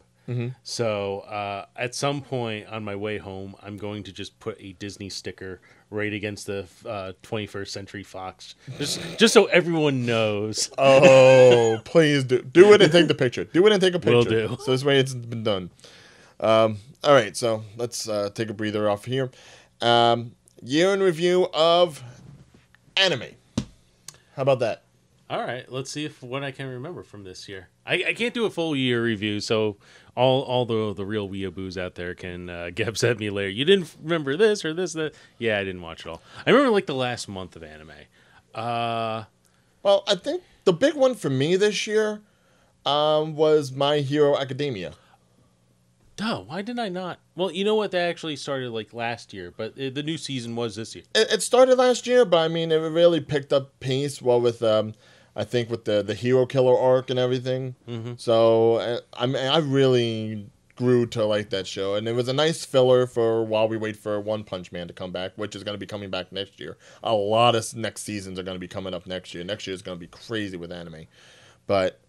So 0.62 1.20
uh, 1.20 1.66
at 1.76 1.94
some 1.94 2.20
point 2.20 2.66
on 2.68 2.82
my 2.82 2.96
way 2.96 3.18
home, 3.18 3.54
I'm 3.62 3.76
going 3.76 4.02
to 4.04 4.12
just 4.12 4.40
put 4.40 4.60
a 4.60 4.72
Disney 4.72 5.08
sticker 5.08 5.60
right 5.90 6.12
against 6.12 6.46
the 6.46 6.66
uh, 6.84 7.12
21st 7.22 7.68
Century 7.68 8.02
Fox, 8.02 8.54
just 8.78 9.00
just 9.18 9.34
so 9.34 9.46
everyone 9.46 10.04
knows. 10.06 10.70
Oh, 10.78 11.80
please 11.84 12.24
do 12.24 12.42
do 12.42 12.72
it 12.72 12.82
and 12.82 12.92
take 12.92 13.08
the 13.08 13.14
picture. 13.14 13.44
Do 13.44 13.66
it 13.66 13.72
and 13.72 13.80
take 13.80 13.94
a 13.94 13.98
picture. 13.98 14.16
Will 14.16 14.24
do. 14.24 14.56
So 14.60 14.72
this 14.72 14.84
way 14.84 14.98
it's 14.98 15.14
been 15.14 15.42
done. 15.42 15.70
Um, 16.40 16.78
all 17.02 17.14
right, 17.14 17.36
so 17.36 17.62
let's 17.76 18.08
uh, 18.08 18.30
take 18.34 18.50
a 18.50 18.54
breather 18.54 18.90
off 18.90 19.04
here. 19.04 19.30
Um, 19.80 20.32
year 20.62 20.92
in 20.92 21.00
review 21.00 21.48
of 21.54 22.02
anime. 22.96 23.34
How 24.34 24.42
about 24.42 24.58
that? 24.60 24.82
All 25.28 25.40
right, 25.40 25.70
let's 25.70 25.90
see 25.90 26.04
if 26.04 26.22
what 26.22 26.44
I 26.44 26.52
can 26.52 26.66
remember 26.68 27.02
from 27.02 27.24
this 27.24 27.48
year. 27.48 27.68
I, 27.84 28.04
I 28.08 28.12
can't 28.12 28.34
do 28.34 28.44
a 28.44 28.50
full 28.50 28.76
year 28.76 29.02
review, 29.02 29.40
so 29.40 29.76
all 30.16 30.42
all 30.42 30.64
the 30.64 30.94
the 30.94 31.04
real 31.04 31.28
weeaboos 31.28 31.76
out 31.80 31.94
there 31.94 32.14
can 32.14 32.50
uh, 32.50 32.70
get 32.74 32.88
upset 32.88 33.10
at 33.12 33.18
me 33.20 33.30
later. 33.30 33.50
You 33.50 33.64
didn't 33.64 33.94
remember 34.02 34.36
this 34.36 34.64
or 34.64 34.74
this 34.74 34.94
that? 34.94 35.14
Yeah, 35.38 35.58
I 35.58 35.64
didn't 35.64 35.82
watch 35.82 36.00
it 36.04 36.08
all. 36.08 36.22
I 36.46 36.50
remember 36.50 36.70
like 36.72 36.86
the 36.86 36.94
last 36.94 37.28
month 37.28 37.54
of 37.56 37.62
anime. 37.62 37.92
Uh, 38.54 39.24
Well, 39.82 40.02
I 40.08 40.16
think 40.16 40.42
the 40.64 40.72
big 40.72 40.94
one 40.94 41.14
for 41.14 41.30
me 41.30 41.54
this 41.56 41.86
year 41.86 42.22
um, 42.84 43.36
was 43.36 43.70
My 43.72 43.98
Hero 43.98 44.36
Academia. 44.36 44.94
duh, 46.16 46.40
why 46.40 46.62
did 46.62 46.78
I 46.78 46.88
not? 46.88 47.18
Well, 47.34 47.52
you 47.52 47.64
know 47.64 47.74
what? 47.74 47.90
That 47.90 48.08
actually 48.08 48.36
started 48.36 48.70
like 48.70 48.94
last 48.94 49.34
year, 49.34 49.52
but 49.54 49.72
uh, 49.78 49.90
the 49.92 50.02
new 50.02 50.16
season 50.16 50.56
was 50.56 50.76
this 50.76 50.94
year. 50.94 51.04
It, 51.14 51.30
it 51.30 51.42
started 51.42 51.76
last 51.76 52.06
year, 52.06 52.24
but 52.24 52.38
I 52.38 52.48
mean, 52.48 52.72
it 52.72 52.76
really 52.76 53.20
picked 53.20 53.52
up 53.52 53.78
pace 53.80 54.22
well 54.22 54.40
with, 54.40 54.62
um, 54.62 54.94
I 55.36 55.44
think, 55.44 55.68
with 55.70 55.84
the 55.84 56.02
the 56.02 56.14
hero 56.14 56.46
killer 56.46 56.76
arc 56.78 57.10
and 57.10 57.18
everything. 57.18 57.76
Mhm. 57.88 58.18
So 58.18 58.76
uh, 58.76 59.00
I 59.12 59.26
mean, 59.26 59.36
I 59.46 59.58
really 59.58 60.46
grew 60.76 61.06
to 61.06 61.24
like 61.24 61.50
that 61.50 61.66
show, 61.66 61.94
and 61.94 62.08
it 62.08 62.12
was 62.14 62.28
a 62.28 62.32
nice 62.32 62.64
filler 62.64 63.06
for 63.06 63.44
while 63.44 63.68
we 63.68 63.76
wait 63.76 63.96
for 63.96 64.20
One 64.20 64.44
Punch 64.44 64.72
Man 64.72 64.88
to 64.88 64.92
come 64.94 65.12
back, 65.12 65.32
which 65.36 65.54
is 65.56 65.62
going 65.64 65.74
to 65.74 65.78
be 65.78 65.86
coming 65.86 66.10
back 66.10 66.32
next 66.32 66.58
year. 66.60 66.76
A 67.02 67.14
lot 67.14 67.54
of 67.54 67.74
next 67.76 68.02
seasons 68.02 68.38
are 68.38 68.42
going 68.42 68.56
to 68.56 68.60
be 68.60 68.68
coming 68.68 68.92
up 68.94 69.06
next 69.06 69.34
year. 69.34 69.44
Next 69.44 69.66
year 69.66 69.74
is 69.74 69.82
going 69.82 69.96
to 69.96 70.00
be 70.00 70.06
crazy 70.08 70.56
with 70.56 70.72
anime, 70.72 71.06
but 71.66 72.00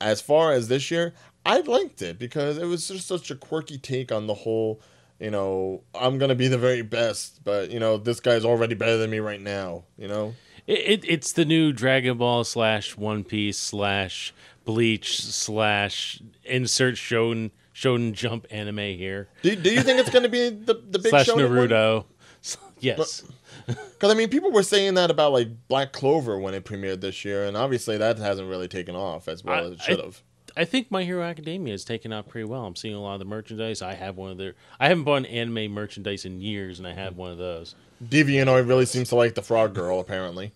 as 0.00 0.20
far 0.20 0.52
as 0.52 0.68
this 0.68 0.90
year, 0.92 1.12
I 1.44 1.60
liked 1.60 2.02
it 2.02 2.18
because 2.18 2.58
it 2.58 2.66
was 2.66 2.86
just 2.86 3.08
such 3.08 3.30
a 3.32 3.34
quirky 3.34 3.78
take 3.78 4.12
on 4.12 4.26
the 4.28 4.34
whole. 4.34 4.80
You 5.18 5.32
know, 5.32 5.82
I'm 5.96 6.18
gonna 6.18 6.36
be 6.36 6.46
the 6.46 6.58
very 6.58 6.82
best, 6.82 7.42
but 7.42 7.70
you 7.72 7.80
know, 7.80 7.96
this 7.96 8.20
guy's 8.20 8.44
already 8.44 8.76
better 8.76 8.96
than 8.98 9.10
me 9.10 9.18
right 9.18 9.40
now. 9.40 9.82
You 9.96 10.06
know, 10.06 10.34
It, 10.68 11.02
it 11.02 11.04
it's 11.08 11.32
the 11.32 11.44
new 11.44 11.72
Dragon 11.72 12.16
Ball 12.18 12.44
slash 12.44 12.96
One 12.96 13.24
Piece 13.24 13.58
slash 13.58 14.32
Bleach 14.64 15.20
slash 15.20 16.20
insert 16.44 16.94
Shonen 16.94 17.50
Shonen 17.74 18.12
Jump 18.12 18.46
anime 18.50 18.78
here 18.78 19.28
do, 19.42 19.56
do 19.56 19.72
you 19.72 19.82
think 19.82 19.98
it's 19.98 20.10
gonna 20.10 20.28
be 20.28 20.50
the 20.50 20.74
the 20.74 20.98
big 20.98 21.08
slash 21.10 21.26
shonen 21.26 21.48
one? 21.48 21.68
Naruto. 21.68 22.04
Yes, 22.80 23.24
Because 23.66 24.12
I 24.12 24.14
mean, 24.14 24.28
people 24.28 24.52
were 24.52 24.62
saying 24.62 24.94
that 24.94 25.10
about 25.10 25.32
like 25.32 25.48
Black 25.66 25.92
Clover 25.92 26.38
when 26.38 26.54
it 26.54 26.64
premiered 26.64 27.00
this 27.00 27.24
year, 27.24 27.44
and 27.44 27.56
obviously 27.56 27.96
that 27.96 28.18
hasn't 28.18 28.48
really 28.48 28.68
taken 28.68 28.94
off 28.94 29.26
as 29.26 29.42
well 29.42 29.56
I- 29.56 29.66
as 29.66 29.72
it 29.72 29.80
should 29.80 29.98
have. 29.98 30.22
I 30.56 30.64
think 30.64 30.90
My 30.90 31.02
Hero 31.04 31.22
Academia 31.22 31.74
is 31.74 31.84
taking 31.84 32.12
off 32.12 32.28
pretty 32.28 32.44
well. 32.48 32.64
I'm 32.66 32.74
seeing 32.76 32.94
a 32.94 33.00
lot 33.00 33.14
of 33.14 33.18
the 33.20 33.24
merchandise. 33.24 33.80
I 33.82 33.94
have 33.94 34.16
one 34.16 34.30
of 34.32 34.38
their. 34.38 34.54
I 34.80 34.88
haven't 34.88 35.04
bought 35.04 35.26
anime 35.26 35.70
merchandise 35.72 36.24
in 36.24 36.40
years, 36.40 36.78
and 36.78 36.86
I 36.88 36.92
have 36.94 37.16
one 37.16 37.30
of 37.32 37.38
those. 37.38 37.74
Devianoid 38.06 38.66
really 38.66 38.86
seems 38.86 39.08
to 39.10 39.16
like 39.16 39.34
the 39.34 39.42
Frog 39.42 39.74
Girl, 39.74 40.00
apparently. 40.00 40.52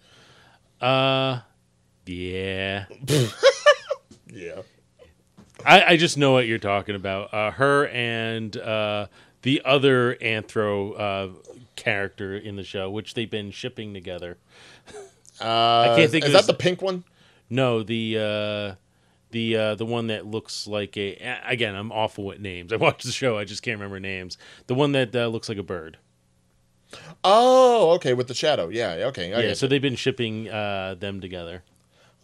Uh, 0.80 1.40
yeah. 2.06 2.86
Yeah. 4.34 4.62
I, 5.64 5.82
I 5.92 5.96
just 5.98 6.16
know 6.16 6.32
what 6.32 6.46
you're 6.46 6.56
talking 6.58 6.94
about. 6.94 7.34
Uh, 7.34 7.50
her 7.50 7.86
and 7.88 8.56
uh, 8.56 9.08
the 9.42 9.60
other 9.62 10.14
anthro 10.16 10.98
uh, 10.98 11.28
character 11.76 12.34
in 12.34 12.56
the 12.56 12.64
show, 12.64 12.90
which 12.90 13.12
they've 13.12 13.30
been 13.30 13.50
shipping 13.50 13.92
together. 13.94 14.38
Uh, 15.40 15.96
can't 15.96 16.10
think 16.10 16.24
is 16.24 16.32
that 16.34 16.46
the 16.46 16.54
pink 16.54 16.80
one? 16.82 17.02
No, 17.50 17.82
the 17.82 18.16
uh, 18.16 18.74
the 19.32 19.56
uh, 19.56 19.74
the 19.74 19.86
one 19.86 20.06
that 20.08 20.24
looks 20.26 20.66
like 20.68 20.96
a. 20.96 21.16
a- 21.16 21.40
Again, 21.46 21.74
I'm 21.74 21.90
awful 21.90 22.24
with 22.26 22.38
names. 22.38 22.72
I 22.72 22.76
watched 22.76 23.04
the 23.06 23.10
show. 23.12 23.38
I 23.38 23.44
just 23.44 23.62
can't 23.62 23.76
remember 23.80 23.98
names. 23.98 24.38
The 24.68 24.74
one 24.74 24.92
that 24.92 25.16
uh, 25.16 25.26
looks 25.28 25.48
like 25.48 25.58
a 25.58 25.62
bird. 25.64 25.96
Oh, 27.24 27.90
okay, 27.92 28.14
with 28.14 28.28
the 28.28 28.34
shadow. 28.34 28.68
Yeah, 28.68 29.06
okay. 29.08 29.32
I 29.32 29.40
yeah, 29.40 29.54
so 29.54 29.66
you. 29.66 29.70
they've 29.70 29.82
been 29.82 29.96
shipping 29.96 30.48
uh, 30.48 30.96
them 30.98 31.20
together. 31.20 31.62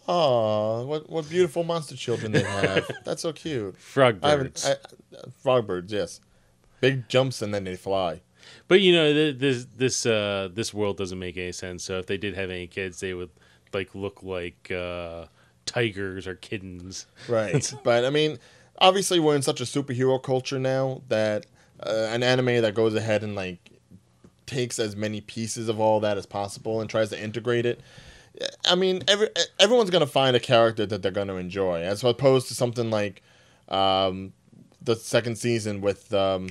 Oh, 0.08 0.86
what 0.86 1.08
what 1.10 1.28
beautiful 1.28 1.64
monster 1.64 1.94
children 1.94 2.32
they 2.32 2.42
have. 2.42 2.90
That's 3.04 3.22
so 3.22 3.32
cute. 3.32 3.76
Frog 3.76 4.18
I. 4.22 4.34
I, 4.34 4.74
frog 5.42 5.66
birds, 5.66 5.92
yes. 5.92 6.20
Big 6.80 7.08
jumps 7.08 7.42
and 7.42 7.52
then 7.52 7.64
they 7.64 7.76
fly. 7.76 8.22
But 8.68 8.80
you 8.80 8.92
know, 8.92 9.32
this 9.32 9.66
this 9.76 10.06
uh, 10.06 10.48
this 10.52 10.72
world 10.72 10.96
doesn't 10.96 11.18
make 11.18 11.36
any 11.36 11.52
sense. 11.52 11.84
So 11.84 11.98
if 11.98 12.06
they 12.06 12.16
did 12.16 12.34
have 12.34 12.50
any 12.50 12.66
kids, 12.66 13.00
they 13.00 13.14
would 13.14 13.30
like 13.74 13.94
look 13.94 14.22
like 14.22 14.70
uh, 14.70 15.26
tigers 15.66 16.26
or 16.26 16.34
kittens. 16.34 17.06
Right. 17.28 17.72
but 17.84 18.04
I 18.04 18.10
mean, 18.10 18.38
obviously 18.80 19.20
we're 19.20 19.36
in 19.36 19.42
such 19.42 19.60
a 19.60 19.64
superhero 19.64 20.22
culture 20.22 20.58
now 20.58 21.02
that 21.08 21.46
uh, 21.80 22.08
an 22.10 22.22
anime 22.22 22.62
that 22.62 22.74
goes 22.74 22.94
ahead 22.94 23.22
and 23.22 23.34
like 23.34 23.77
takes 24.49 24.78
as 24.78 24.96
many 24.96 25.20
pieces 25.20 25.68
of 25.68 25.78
all 25.78 26.01
that 26.01 26.18
as 26.18 26.26
possible 26.26 26.80
and 26.80 26.90
tries 26.90 27.11
to 27.11 27.22
integrate 27.22 27.66
it. 27.66 27.80
I 28.66 28.74
mean, 28.74 29.03
every 29.09 29.28
everyone's 29.59 29.90
gonna 29.90 30.07
find 30.07 30.34
a 30.36 30.40
character 30.40 30.86
that 30.86 31.03
they're 31.03 31.12
gonna 31.12 31.36
enjoy, 31.36 31.82
as 31.82 32.03
opposed 32.05 32.49
to 32.49 32.55
something 32.55 32.90
like 32.90 33.22
um, 33.68 34.32
the 34.80 34.96
second 34.96 35.36
season 35.36 35.80
with 35.80 36.12
um, 36.14 36.51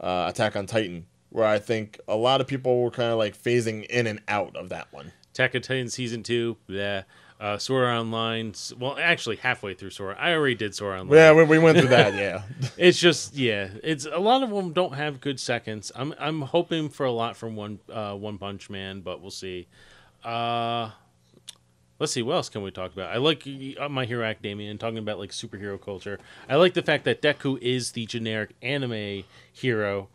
uh, 0.00 0.26
Attack 0.28 0.56
on 0.56 0.66
Titan, 0.66 1.06
where 1.30 1.46
I 1.46 1.58
think 1.58 1.98
a 2.08 2.16
lot 2.16 2.40
of 2.40 2.46
people 2.46 2.82
were 2.82 2.90
kind 2.90 3.10
of 3.10 3.18
like 3.18 3.36
phasing 3.36 3.86
in 3.86 4.06
and 4.06 4.20
out 4.28 4.56
of 4.56 4.68
that 4.68 4.92
one. 4.92 5.12
Attack 5.32 5.54
on 5.54 5.62
Titan 5.62 5.88
season 5.88 6.22
two, 6.22 6.56
yeah. 6.66 7.02
Uh, 7.42 7.58
Sword 7.58 7.86
Art 7.86 7.98
Online. 7.98 8.54
Well, 8.78 8.96
actually, 9.00 9.34
halfway 9.34 9.74
through 9.74 9.90
Sora, 9.90 10.16
I 10.16 10.32
already 10.32 10.54
did 10.54 10.76
Sora 10.76 11.00
Online. 11.00 11.18
Yeah, 11.18 11.32
we, 11.32 11.42
we 11.42 11.58
went 11.58 11.76
through 11.76 11.88
that. 11.88 12.14
Yeah. 12.14 12.42
It's 12.78 13.00
just 13.00 13.34
yeah, 13.34 13.68
it's 13.82 14.06
a 14.06 14.18
lot 14.18 14.44
of 14.44 14.50
them 14.50 14.72
don't 14.72 14.94
have 14.94 15.20
good 15.20 15.40
seconds. 15.40 15.90
I'm 15.96 16.14
I'm 16.20 16.42
hoping 16.42 16.88
for 16.88 17.04
a 17.04 17.10
lot 17.10 17.36
from 17.36 17.56
one 17.56 17.80
uh, 17.92 18.14
One 18.14 18.38
Punch 18.38 18.70
Man, 18.70 19.00
but 19.00 19.20
we'll 19.20 19.32
see. 19.32 19.66
Uh, 20.22 20.90
let's 21.98 22.12
see 22.12 22.22
what 22.22 22.34
else 22.34 22.48
can 22.48 22.62
we 22.62 22.70
talk 22.70 22.92
about. 22.92 23.12
I 23.12 23.18
like 23.18 23.44
My 23.90 24.04
Hero 24.04 24.24
Academia 24.24 24.70
and 24.70 24.78
talking 24.78 24.98
about 24.98 25.18
like 25.18 25.30
superhero 25.30 25.80
culture. 25.80 26.20
I 26.48 26.54
like 26.56 26.74
the 26.74 26.82
fact 26.82 27.04
that 27.06 27.20
Deku 27.22 27.58
is 27.60 27.90
the 27.90 28.06
generic 28.06 28.54
anime 28.62 29.24
hero, 29.52 30.08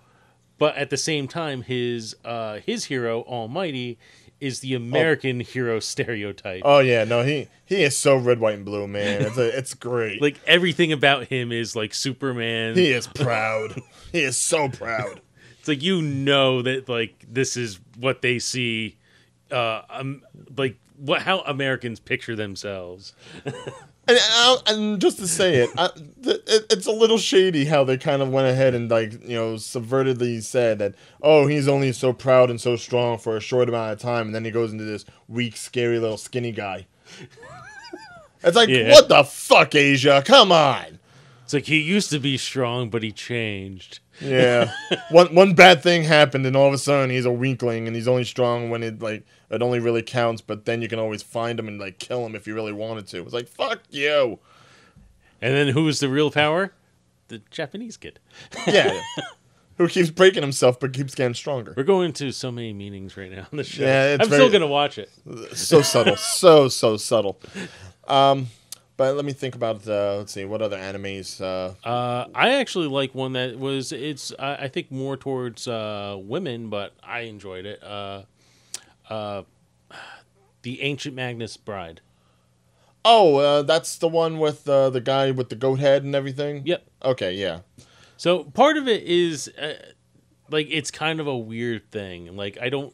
but 0.57 0.77
at 0.77 0.89
the 0.89 0.97
same 0.97 1.27
time, 1.27 1.63
his 1.63 2.15
uh, 2.23 2.59
his 2.65 2.85
hero 2.85 3.19
All 3.21 3.49
Might 3.49 3.97
is 4.39 4.59
the 4.59 4.73
American 4.75 5.39
hero 5.39 5.79
stereotype. 5.79 6.61
Oh 6.65 6.79
yeah, 6.79 7.03
no, 7.03 7.23
he 7.23 7.47
he 7.65 7.83
is 7.83 7.97
so 7.97 8.15
red, 8.15 8.39
white, 8.39 8.55
and 8.55 8.65
blue, 8.65 8.87
man. 8.87 9.23
It's 9.23 9.37
a, 9.37 9.57
it's 9.57 9.73
great. 9.73 10.21
like 10.21 10.39
everything 10.45 10.91
about 10.91 11.27
him 11.27 11.51
is 11.51 11.75
like 11.75 11.93
Superman. 11.93 12.75
he 12.75 12.91
is 12.91 13.07
proud. 13.07 13.81
he 14.11 14.21
is 14.21 14.37
so 14.37 14.69
proud. 14.69 15.21
it's 15.67 15.67
like 15.67 15.83
you 15.83 16.01
know 16.01 16.61
that 16.61 16.87
like 16.87 17.25
this 17.27 17.57
is 17.57 17.79
what 17.97 18.21
they 18.21 18.39
see 18.39 18.97
uh 19.51 19.81
um, 19.89 20.21
like 20.57 20.77
what 20.97 21.21
how 21.21 21.39
americans 21.41 21.99
picture 21.99 22.35
themselves 22.35 23.13
And, 24.07 24.17
and, 24.31 24.61
and 24.67 25.01
just 25.01 25.17
to 25.19 25.27
say 25.27 25.55
it, 25.55 25.69
I, 25.77 25.89
th- 26.23 26.41
it, 26.47 26.65
it's 26.71 26.85
a 26.87 26.91
little 26.91 27.17
shady 27.17 27.65
how 27.65 27.83
they 27.83 27.97
kind 27.97 28.21
of 28.21 28.29
went 28.29 28.47
ahead 28.47 28.73
and 28.73 28.89
like 28.89 29.11
you 29.27 29.35
know 29.35 29.55
subvertedly 29.55 30.41
said 30.43 30.79
that 30.79 30.95
oh 31.21 31.47
he's 31.47 31.67
only 31.67 31.91
so 31.91 32.13
proud 32.13 32.49
and 32.49 32.59
so 32.61 32.75
strong 32.77 33.17
for 33.17 33.35
a 33.35 33.41
short 33.41 33.67
amount 33.67 33.91
of 33.93 33.99
time, 33.99 34.27
and 34.27 34.35
then 34.35 34.45
he 34.45 34.51
goes 34.51 34.71
into 34.71 34.85
this 34.85 35.03
weak, 35.27 35.57
scary 35.57 35.99
little 35.99 36.17
skinny 36.17 36.51
guy. 36.53 36.87
It's 38.43 38.55
like 38.55 38.69
Yeah. 38.69 38.91
what 38.91 39.09
the 39.09 39.23
fuck, 39.23 39.75
Asia? 39.75 40.23
Come 40.25 40.51
on. 40.51 40.99
it's 41.43 41.53
like 41.53 41.65
he 41.65 41.79
used 41.81 42.09
to 42.11 42.19
be 42.19 42.37
strong 42.37 42.89
but 42.89 43.03
he 43.03 43.11
changed 43.11 43.99
Yeah. 44.19 44.71
one 45.11 45.33
one 45.35 45.53
bad 45.53 45.83
thing 45.83 46.03
happened, 46.03 46.45
and 46.45 46.55
all 46.55 46.67
of 46.67 46.73
a 46.73 46.77
sudden 46.77 47.09
he's 47.09 47.25
a 47.25 47.31
weakling, 47.31 47.87
and 47.87 47.95
he's 47.95 48.07
only 48.07 48.23
strong 48.23 48.69
when 48.69 48.83
it 48.83 49.01
like 49.01 49.25
it 49.49 49.61
only 49.61 49.79
really 49.79 50.01
counts. 50.01 50.41
But 50.41 50.65
then 50.65 50.81
you 50.81 50.87
can 50.87 50.99
always 50.99 51.21
find 51.23 51.59
him 51.59 51.67
and 51.67 51.79
like 51.79 51.99
kill 51.99 52.25
him 52.25 52.35
if 52.35 52.47
you 52.47 52.55
really 52.55 52.73
wanted 52.73 53.07
to. 53.07 53.21
It's 53.21 53.33
like 53.33 53.47
fuck 53.47 53.81
you. 53.89 54.39
and 55.41 55.53
then 55.53 55.67
who 55.69 55.87
is 55.87 55.99
the 55.99 56.09
real 56.09 56.31
power 56.31 56.73
the 57.27 57.41
japanese 57.51 57.97
kid 57.97 58.19
Yeah. 58.65 59.01
Who 59.77 59.87
keeps 59.87 60.09
breaking 60.09 60.41
himself 60.41 60.79
but 60.79 60.93
keeps 60.93 61.13
getting 61.13 61.35
stronger. 61.35 61.73
we're 61.77 61.83
going 61.83 62.11
to 62.13 62.31
so 62.31 62.51
many 62.51 62.73
meanings 62.73 63.15
right 63.17 63.29
now 63.29 63.45
on 63.51 63.57
the 63.57 63.63
show 63.63 63.83
Yeah, 63.83 64.13
it's 64.15 64.23
i'm 64.23 64.29
very- 64.29 64.41
still 64.41 64.51
gonna 64.51 64.65
watch 64.71 64.97
it 64.97 65.11
So 65.53 65.81
subtle, 65.83 66.15
so 66.15 66.67
so 66.69 66.97
subtle. 66.97 67.39
Um, 68.07 68.47
but 68.97 69.15
let 69.15 69.23
me 69.23 69.33
think 69.33 69.55
about 69.55 69.87
uh, 69.87 70.17
let's 70.17 70.33
see 70.33 70.45
what 70.45 70.61
other 70.61 70.77
animes. 70.77 71.39
Uh, 71.39 71.73
uh 71.87 72.27
i 72.35 72.55
actually 72.55 72.87
like 72.87 73.15
one 73.15 73.33
that 73.33 73.57
was 73.57 73.91
it's 73.91 74.33
i, 74.39 74.55
I 74.55 74.67
think 74.67 74.91
more 74.91 75.15
towards 75.15 75.67
uh 75.67 76.17
women 76.19 76.69
but 76.69 76.93
i 77.03 77.21
enjoyed 77.21 77.65
it 77.65 77.81
uh 77.83 78.23
uh 79.09 79.43
the 80.63 80.81
ancient 80.81 81.15
magnus 81.15 81.55
bride 81.55 82.01
oh, 83.07 83.37
uh, 83.37 83.61
that's 83.63 83.97
the 83.97 84.07
one 84.07 84.37
with 84.37 84.67
uh, 84.67 84.89
the 84.89 85.01
guy 85.01 85.31
with 85.31 85.49
the 85.49 85.55
goat 85.55 85.79
head 85.79 86.03
and 86.03 86.13
everything. 86.13 86.61
yep 86.65 86.85
Okay, 87.03 87.33
yeah. 87.33 87.59
So 88.17 88.43
part 88.43 88.77
of 88.77 88.87
it 88.87 89.03
is 89.03 89.47
uh, 89.59 89.73
like 90.49 90.67
it's 90.69 90.91
kind 90.91 91.19
of 91.19 91.27
a 91.27 91.37
weird 91.37 91.89
thing. 91.91 92.35
Like 92.35 92.57
I 92.61 92.69
don't, 92.69 92.93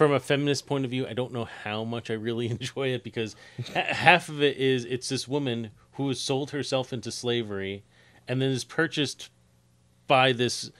from 0.00 0.12
a 0.12 0.18
feminist 0.18 0.66
point 0.66 0.86
of 0.86 0.90
view, 0.90 1.06
I 1.06 1.12
don't 1.12 1.30
know 1.30 1.44
how 1.44 1.84
much 1.84 2.08
I 2.10 2.14
really 2.14 2.48
enjoy 2.50 2.88
it 2.88 3.04
because 3.04 3.36
ha- 3.74 3.84
half 3.92 4.30
of 4.30 4.42
it 4.42 4.56
is 4.56 4.86
it's 4.86 5.10
this 5.10 5.28
woman 5.28 5.72
who 5.92 6.08
has 6.08 6.18
sold 6.18 6.52
herself 6.52 6.90
into 6.90 7.12
slavery, 7.12 7.82
and 8.26 8.40
then 8.40 8.48
is 8.48 8.64
purchased 8.64 9.28
by 10.06 10.32
this 10.32 10.70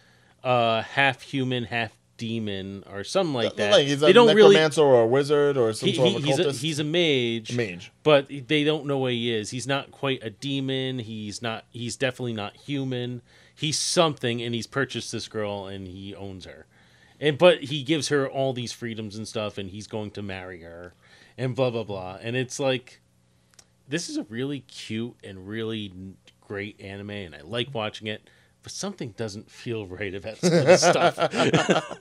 uh, 0.42 0.80
half 0.80 1.20
human, 1.20 1.64
half 1.64 1.98
demon 2.16 2.82
or 2.90 3.04
something 3.04 3.34
like 3.34 3.56
that. 3.56 3.72
Like 3.72 3.86
he's 3.88 4.02
a 4.02 4.06
they 4.06 4.14
don't 4.14 4.34
really. 4.34 4.54
necromancer 4.54 4.80
or 4.82 5.02
a 5.02 5.06
wizard 5.06 5.58
or 5.58 5.74
some 5.74 5.90
He, 5.90 5.96
sort 5.96 6.08
he- 6.08 6.16
of 6.16 6.24
he's, 6.24 6.38
a, 6.38 6.52
he's 6.52 6.78
a 6.78 6.84
mage, 6.84 7.54
mage. 7.54 7.92
but 8.02 8.28
they 8.48 8.64
don't 8.64 8.86
know 8.86 8.96
what 8.96 9.12
he 9.12 9.30
is. 9.30 9.50
He's 9.50 9.66
not 9.66 9.90
quite 9.90 10.22
a 10.22 10.30
demon. 10.30 10.98
He's 11.00 11.42
not. 11.42 11.66
He's 11.68 11.94
definitely 11.98 12.32
not 12.32 12.56
human. 12.56 13.20
He's 13.54 13.78
something, 13.78 14.40
and 14.40 14.54
he's 14.54 14.66
purchased 14.66 15.12
this 15.12 15.28
girl, 15.28 15.66
and 15.66 15.86
he 15.86 16.14
owns 16.14 16.46
her. 16.46 16.64
And 17.20 17.38
but 17.38 17.64
he 17.64 17.82
gives 17.82 18.08
her 18.08 18.28
all 18.28 18.52
these 18.52 18.72
freedoms 18.72 19.16
and 19.16 19.28
stuff, 19.28 19.58
and 19.58 19.70
he's 19.70 19.86
going 19.86 20.10
to 20.12 20.22
marry 20.22 20.62
her, 20.62 20.94
and 21.38 21.54
blah 21.54 21.70
blah 21.70 21.84
blah. 21.84 22.18
And 22.20 22.34
it's 22.34 22.58
like, 22.58 23.00
this 23.86 24.08
is 24.08 24.16
a 24.16 24.24
really 24.24 24.60
cute 24.60 25.16
and 25.22 25.46
really 25.46 25.92
great 26.40 26.80
anime, 26.80 27.10
and 27.10 27.34
I 27.34 27.42
like 27.42 27.74
watching 27.74 28.06
it. 28.06 28.28
But 28.62 28.72
something 28.72 29.12
doesn't 29.16 29.50
feel 29.50 29.86
right 29.86 30.14
about 30.14 30.38
some 30.38 30.66
of 30.66 30.78
stuff. 30.78 31.98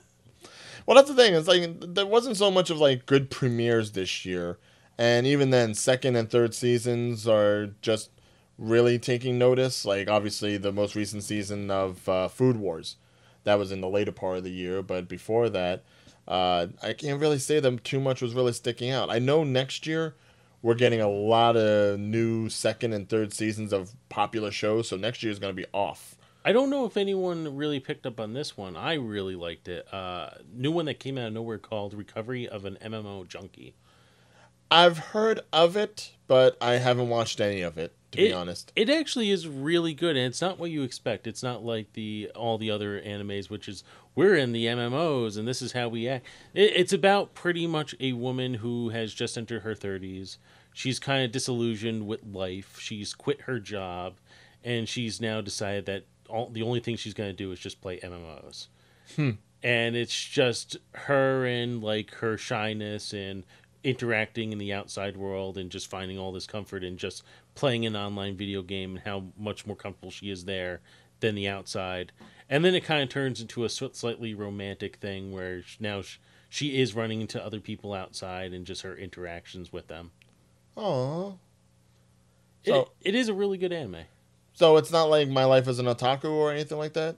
Well, 0.86 0.96
that's 0.96 1.08
the 1.08 1.14
thing. 1.14 1.34
It's 1.34 1.46
like 1.46 1.94
there 1.94 2.06
wasn't 2.06 2.36
so 2.36 2.50
much 2.50 2.70
of 2.70 2.78
like 2.78 3.06
good 3.06 3.30
premieres 3.30 3.92
this 3.92 4.24
year, 4.24 4.58
and 4.98 5.26
even 5.26 5.50
then, 5.50 5.74
second 5.74 6.16
and 6.16 6.28
third 6.28 6.54
seasons 6.54 7.28
are 7.28 7.68
just 7.80 8.10
really 8.58 8.98
taking 8.98 9.38
notice. 9.38 9.84
Like 9.84 10.08
obviously, 10.10 10.56
the 10.56 10.72
most 10.72 10.96
recent 10.96 11.22
season 11.22 11.70
of 11.70 12.08
uh, 12.08 12.28
Food 12.28 12.56
Wars, 12.56 12.96
that 13.44 13.58
was 13.58 13.72
in 13.72 13.80
the 13.80 13.88
later 13.88 14.12
part 14.12 14.38
of 14.38 14.44
the 14.44 14.50
year, 14.50 14.82
but 14.82 15.08
before 15.08 15.48
that, 15.50 15.84
uh, 16.28 16.68
I 16.82 16.92
can't 16.92 17.20
really 17.20 17.38
say 17.38 17.60
that 17.60 17.84
too 17.84 18.00
much 18.00 18.22
was 18.22 18.34
really 18.34 18.52
sticking 18.52 18.90
out. 18.90 19.10
I 19.10 19.18
know 19.18 19.44
next 19.44 19.86
year 19.86 20.14
we're 20.62 20.74
getting 20.74 21.00
a 21.00 21.08
lot 21.08 21.56
of 21.56 21.98
new 21.98 22.48
second 22.48 22.92
and 22.92 23.08
third 23.08 23.32
seasons 23.32 23.72
of 23.72 23.94
popular 24.08 24.50
shows, 24.50 24.88
so 24.88 24.96
next 24.96 25.22
year 25.22 25.32
is 25.32 25.38
going 25.38 25.54
to 25.54 25.60
be 25.60 25.68
off. 25.72 26.16
I 26.44 26.52
don't 26.52 26.70
know 26.70 26.86
if 26.86 26.96
anyone 26.96 27.56
really 27.56 27.80
picked 27.80 28.06
up 28.06 28.18
on 28.18 28.32
this 28.32 28.56
one. 28.56 28.74
I 28.76 28.94
really 28.94 29.34
liked 29.34 29.68
it. 29.68 29.92
Uh, 29.92 30.30
new 30.52 30.72
one 30.72 30.86
that 30.86 30.98
came 30.98 31.18
out 31.18 31.28
of 31.28 31.32
nowhere 31.34 31.58
called 31.58 31.92
"Recovery 31.92 32.48
of 32.48 32.64
an 32.64 32.78
MMO 32.82 33.28
Junkie." 33.28 33.74
I've 34.70 34.98
heard 34.98 35.40
of 35.52 35.76
it, 35.76 36.12
but 36.26 36.56
I 36.60 36.74
haven't 36.74 37.08
watched 37.08 37.40
any 37.40 37.62
of 37.62 37.76
it. 37.76 37.94
To 38.12 38.18
be 38.18 38.32
honest. 38.32 38.72
It 38.74 38.90
actually 38.90 39.30
is 39.30 39.46
really 39.46 39.94
good, 39.94 40.16
and 40.16 40.26
it's 40.26 40.40
not 40.40 40.58
what 40.58 40.72
you 40.72 40.82
expect. 40.82 41.28
It's 41.28 41.44
not 41.44 41.64
like 41.64 41.92
the 41.92 42.30
all 42.34 42.58
the 42.58 42.70
other 42.70 43.00
animes, 43.00 43.48
which 43.48 43.68
is 43.68 43.84
we're 44.16 44.34
in 44.34 44.50
the 44.50 44.66
MMOs 44.66 45.38
and 45.38 45.46
this 45.46 45.62
is 45.62 45.72
how 45.72 45.88
we 45.88 46.08
act. 46.08 46.26
It, 46.52 46.72
it's 46.74 46.92
about 46.92 47.34
pretty 47.34 47.68
much 47.68 47.94
a 48.00 48.12
woman 48.14 48.54
who 48.54 48.88
has 48.88 49.14
just 49.14 49.38
entered 49.38 49.62
her 49.62 49.76
thirties. 49.76 50.38
She's 50.72 50.98
kind 50.98 51.24
of 51.24 51.30
disillusioned 51.30 52.06
with 52.06 52.24
life. 52.24 52.78
She's 52.80 53.14
quit 53.14 53.42
her 53.42 53.60
job, 53.60 54.14
and 54.64 54.88
she's 54.88 55.20
now 55.20 55.40
decided 55.40 55.86
that 55.86 56.04
all 56.28 56.48
the 56.48 56.62
only 56.62 56.80
thing 56.80 56.96
she's 56.96 57.14
going 57.14 57.30
to 57.30 57.36
do 57.36 57.52
is 57.52 57.60
just 57.60 57.80
play 57.80 58.00
MMOs. 58.00 58.68
Hmm. 59.14 59.30
And 59.62 59.94
it's 59.94 60.24
just 60.24 60.78
her 60.94 61.44
and 61.44 61.82
like 61.82 62.14
her 62.14 62.38
shyness 62.38 63.12
and 63.12 63.44
interacting 63.82 64.52
in 64.52 64.58
the 64.58 64.72
outside 64.72 65.16
world 65.16 65.56
and 65.56 65.70
just 65.70 65.88
finding 65.88 66.18
all 66.18 66.32
this 66.32 66.46
comfort 66.46 66.84
in 66.84 66.96
just 66.96 67.22
playing 67.54 67.86
an 67.86 67.96
online 67.96 68.36
video 68.36 68.62
game 68.62 68.96
and 68.96 69.04
how 69.06 69.24
much 69.38 69.66
more 69.66 69.76
comfortable 69.76 70.10
she 70.10 70.30
is 70.30 70.44
there 70.44 70.80
than 71.20 71.34
the 71.34 71.48
outside. 71.48 72.12
And 72.48 72.64
then 72.64 72.74
it 72.74 72.84
kind 72.84 73.02
of 73.02 73.08
turns 73.08 73.40
into 73.40 73.64
a 73.64 73.68
slightly 73.68 74.34
romantic 74.34 74.96
thing 74.96 75.32
where 75.32 75.62
now 75.78 76.02
sh- 76.02 76.18
she 76.48 76.80
is 76.80 76.94
running 76.94 77.20
into 77.20 77.42
other 77.44 77.60
people 77.60 77.92
outside 77.94 78.52
and 78.52 78.66
just 78.66 78.82
her 78.82 78.96
interactions 78.96 79.72
with 79.72 79.86
them. 79.88 80.10
Aww. 80.76 81.38
It, 82.64 82.70
So- 82.70 82.90
it 83.00 83.14
is 83.14 83.28
a 83.28 83.34
really 83.34 83.56
good 83.58 83.72
anime. 83.72 84.04
So 84.52 84.76
it's 84.76 84.90
not 84.92 85.04
like 85.04 85.28
My 85.28 85.44
Life 85.44 85.68
as 85.68 85.78
an 85.78 85.86
Otaku 85.86 86.24
or 86.30 86.52
anything 86.52 86.76
like 86.76 86.92
that. 86.94 87.16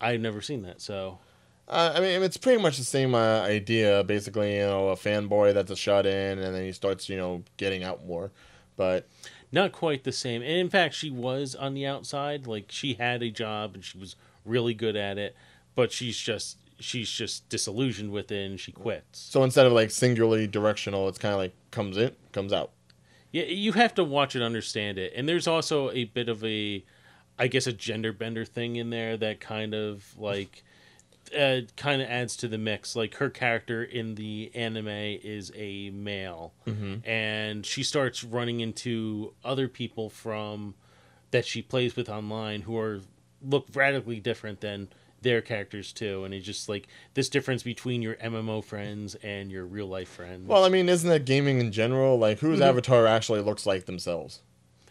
I've 0.00 0.20
never 0.20 0.42
seen 0.42 0.62
that, 0.62 0.82
so 0.82 1.20
Uh, 1.68 1.92
I 1.96 2.00
mean, 2.00 2.22
it's 2.22 2.36
pretty 2.36 2.62
much 2.62 2.78
the 2.78 2.84
same 2.84 3.14
uh, 3.14 3.40
idea. 3.40 4.04
Basically, 4.04 4.56
you 4.56 4.66
know, 4.66 4.88
a 4.90 4.96
fanboy 4.96 5.54
that's 5.54 5.70
a 5.70 5.76
shut 5.76 6.06
in, 6.06 6.38
and 6.38 6.54
then 6.54 6.64
he 6.64 6.72
starts, 6.72 7.08
you 7.08 7.16
know, 7.16 7.42
getting 7.56 7.82
out 7.82 8.06
more. 8.06 8.30
But 8.76 9.08
not 9.52 9.72
quite 9.72 10.04
the 10.04 10.12
same. 10.12 10.42
And 10.42 10.52
in 10.52 10.70
fact, 10.70 10.94
she 10.94 11.10
was 11.10 11.54
on 11.54 11.74
the 11.74 11.86
outside. 11.86 12.46
Like 12.46 12.66
she 12.68 12.94
had 12.94 13.22
a 13.22 13.30
job 13.30 13.74
and 13.74 13.84
she 13.84 13.98
was 13.98 14.16
really 14.44 14.74
good 14.74 14.96
at 14.96 15.18
it, 15.18 15.36
but 15.74 15.92
she's 15.92 16.18
just 16.18 16.58
she's 16.78 17.10
just 17.10 17.48
disillusioned 17.48 18.12
with 18.12 18.30
it 18.30 18.44
and 18.44 18.60
she 18.60 18.70
quits. 18.70 19.18
so 19.18 19.42
instead 19.42 19.64
of 19.64 19.72
like 19.72 19.90
singularly 19.90 20.46
directional, 20.46 21.08
it's 21.08 21.18
kind 21.18 21.32
of 21.32 21.38
like 21.38 21.54
comes 21.70 21.96
in, 21.96 22.14
comes 22.32 22.52
out. 22.52 22.70
Yeah, 23.32 23.44
you 23.44 23.72
have 23.72 23.94
to 23.94 24.04
watch 24.04 24.36
it, 24.36 24.42
understand 24.42 24.98
it. 24.98 25.12
And 25.16 25.28
there's 25.28 25.46
also 25.46 25.90
a 25.90 26.04
bit 26.04 26.28
of 26.28 26.44
a, 26.44 26.84
I 27.38 27.48
guess, 27.48 27.66
a 27.66 27.72
gender 27.72 28.12
bender 28.12 28.44
thing 28.44 28.76
in 28.76 28.90
there 28.90 29.16
that 29.16 29.40
kind 29.40 29.74
of 29.74 30.04
like, 30.18 30.64
uh, 31.34 31.60
kind 31.76 32.02
of 32.02 32.08
adds 32.08 32.36
to 32.36 32.48
the 32.48 32.58
mix. 32.58 32.94
Like 32.96 33.16
her 33.16 33.30
character 33.30 33.82
in 33.82 34.14
the 34.14 34.50
anime 34.54 34.88
is 34.88 35.52
a 35.54 35.90
male, 35.90 36.52
and 37.04 37.64
she 37.64 37.82
starts 37.82 38.22
running 38.24 38.60
into 38.60 39.32
other 39.44 39.68
people 39.68 40.10
from 40.10 40.74
that 41.30 41.44
she 41.44 41.62
plays 41.62 41.96
with 41.96 42.08
online 42.08 42.62
who 42.62 42.76
are 42.78 43.00
look 43.42 43.66
radically 43.74 44.20
different 44.20 44.60
than 44.60 44.88
their 45.22 45.40
characters 45.40 45.92
too 45.92 46.24
and 46.24 46.32
it's 46.32 46.46
just 46.46 46.68
like 46.68 46.86
this 47.14 47.28
difference 47.28 47.62
between 47.62 48.00
your 48.00 48.14
mmo 48.16 48.62
friends 48.62 49.14
and 49.16 49.50
your 49.50 49.64
real 49.66 49.86
life 49.86 50.08
friends 50.08 50.46
Well, 50.46 50.64
I 50.64 50.68
mean, 50.68 50.88
isn't 50.88 51.08
that 51.08 51.24
gaming 51.24 51.58
in 51.58 51.72
general? 51.72 52.16
Like, 52.18 52.38
whose 52.38 52.60
avatar 52.60 53.06
actually 53.06 53.40
looks 53.40 53.66
like 53.66 53.86
themselves? 53.86 54.40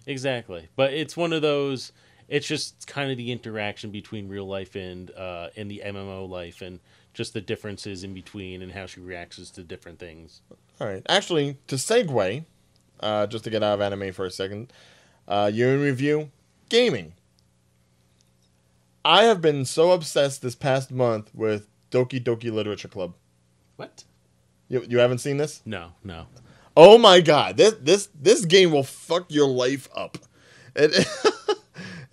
Exactly, 0.06 0.68
but 0.76 0.94
it's 0.94 1.16
one 1.16 1.32
of 1.34 1.42
those. 1.42 1.92
It's 2.28 2.48
just 2.48 2.88
kind 2.88 3.12
of 3.12 3.18
the 3.18 3.32
interaction 3.32 3.92
between 3.92 4.28
real 4.28 4.48
life 4.48 4.76
and 4.76 5.12
uh, 5.12 5.50
and 5.56 5.70
the 5.70 5.82
MMO 5.86 6.28
life, 6.28 6.62
and 6.62 6.80
just 7.14 7.34
the 7.34 7.42
differences 7.42 8.04
in 8.04 8.14
between, 8.14 8.62
and 8.62 8.72
how 8.72 8.86
she 8.86 9.00
reacts 9.00 9.50
to 9.52 9.64
different 9.64 10.00
things. 10.00 10.42
All 10.80 10.88
right. 10.88 11.04
Actually, 11.08 11.58
to 11.68 11.76
segue, 11.76 12.46
uh, 13.00 13.28
just 13.28 13.44
to 13.44 13.50
get 13.50 13.64
out 13.64 13.76
of 13.76 13.82
anime 13.82 14.12
for 14.12 14.26
a 14.26 14.32
second, 14.32 14.74
uh, 15.28 15.50
year 15.54 15.76
in 15.76 15.82
review, 15.82 16.32
gaming. 16.70 17.14
I 19.04 19.26
have 19.26 19.40
been 19.40 19.66
so 19.66 19.92
obsessed 19.92 20.42
this 20.42 20.56
past 20.56 20.92
month 20.92 21.30
with 21.34 21.68
Doki 21.92 22.22
Doki 22.22 22.52
Literature 22.52 22.88
Club. 22.88 23.14
What? 23.76 24.04
You, 24.68 24.84
you 24.90 24.98
haven't 24.98 25.20
seen 25.20 25.38
this? 25.38 25.62
No, 25.64 25.92
no. 26.04 26.26
Oh 26.76 26.98
my 26.98 27.22
god, 27.22 27.56
this 27.56 27.76
this 27.80 28.10
this 28.20 28.44
game 28.46 28.72
will 28.72 28.84
fuck 28.84 29.32
your 29.32 29.48
life 29.48 29.88
up. 29.96 30.18
It 30.76 31.08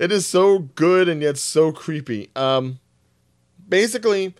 it 0.02 0.10
is 0.10 0.26
so 0.26 0.58
good 0.58 1.08
and 1.08 1.22
yet 1.22 1.38
so 1.38 1.70
creepy. 1.70 2.28
Um, 2.34 2.80
basically, 3.68 4.34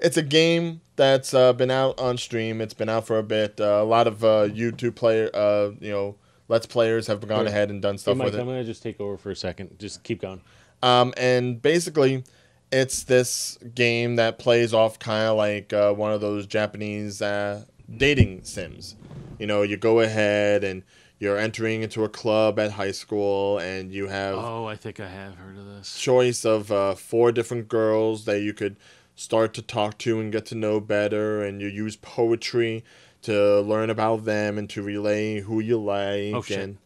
it's 0.00 0.16
a 0.16 0.22
game 0.22 0.80
that's 0.96 1.32
uh, 1.32 1.52
been 1.52 1.70
out 1.70 2.00
on 2.00 2.16
stream. 2.18 2.60
It's 2.60 2.74
been 2.74 2.88
out 2.88 3.06
for 3.06 3.16
a 3.18 3.22
bit. 3.22 3.60
Uh, 3.60 3.80
a 3.80 3.84
lot 3.84 4.08
of 4.08 4.24
uh, 4.24 4.48
YouTube 4.48 4.96
player, 4.96 5.30
uh, 5.32 5.70
you 5.80 5.92
know, 5.92 6.16
let's 6.48 6.66
players 6.66 7.06
have 7.06 7.26
gone 7.28 7.46
ahead 7.46 7.70
and 7.70 7.80
done 7.80 7.94
Hey, 7.94 7.98
stuff 7.98 8.16
Mike, 8.16 8.26
with 8.26 8.34
it. 8.34 8.40
I'm 8.40 8.46
gonna 8.46 8.64
just 8.64 8.82
take 8.82 9.00
over 9.00 9.16
for 9.16 9.30
a 9.30 9.36
second. 9.36 9.76
Just 9.78 10.02
keep 10.02 10.20
going. 10.20 10.40
Um, 10.82 11.14
and 11.16 11.62
basically, 11.62 12.24
it's 12.72 13.04
this 13.04 13.56
game 13.72 14.16
that 14.16 14.40
plays 14.40 14.74
off 14.74 14.98
kind 14.98 15.28
of 15.28 15.36
like 15.36 15.72
uh, 15.72 15.92
one 15.92 16.12
of 16.12 16.20
those 16.20 16.44
Japanese 16.44 17.22
uh, 17.22 17.62
dating 17.96 18.42
sims. 18.42 18.96
You 19.38 19.46
know, 19.46 19.62
you 19.62 19.76
go 19.76 20.00
ahead 20.00 20.64
and 20.64 20.82
you're 21.18 21.38
entering 21.38 21.82
into 21.82 22.04
a 22.04 22.08
club 22.08 22.58
at 22.58 22.72
high 22.72 22.90
school, 22.90 23.58
and 23.58 23.92
you 23.92 24.08
have 24.08 24.34
Oh, 24.34 24.66
I 24.66 24.76
think 24.76 25.00
I 25.00 25.08
have 25.08 25.36
heard 25.36 25.56
of 25.56 25.66
this. 25.66 25.98
choice 25.98 26.44
of 26.44 26.70
uh, 26.72 26.94
four 26.94 27.32
different 27.32 27.68
girls 27.68 28.24
that 28.24 28.40
you 28.40 28.52
could 28.52 28.76
start 29.14 29.54
to 29.54 29.62
talk 29.62 29.96
to 29.98 30.20
and 30.20 30.32
get 30.32 30.46
to 30.46 30.54
know 30.54 30.80
better, 30.80 31.42
and 31.42 31.60
you 31.60 31.68
use 31.68 31.96
poetry 31.96 32.84
to 33.22 33.60
learn 33.60 33.88
about 33.90 34.24
them 34.24 34.58
and 34.58 34.68
to 34.70 34.82
relay 34.82 35.40
who 35.40 35.60
you 35.60 35.78
like. 35.80 36.34
Oh. 36.34 36.44
And, 36.54 36.78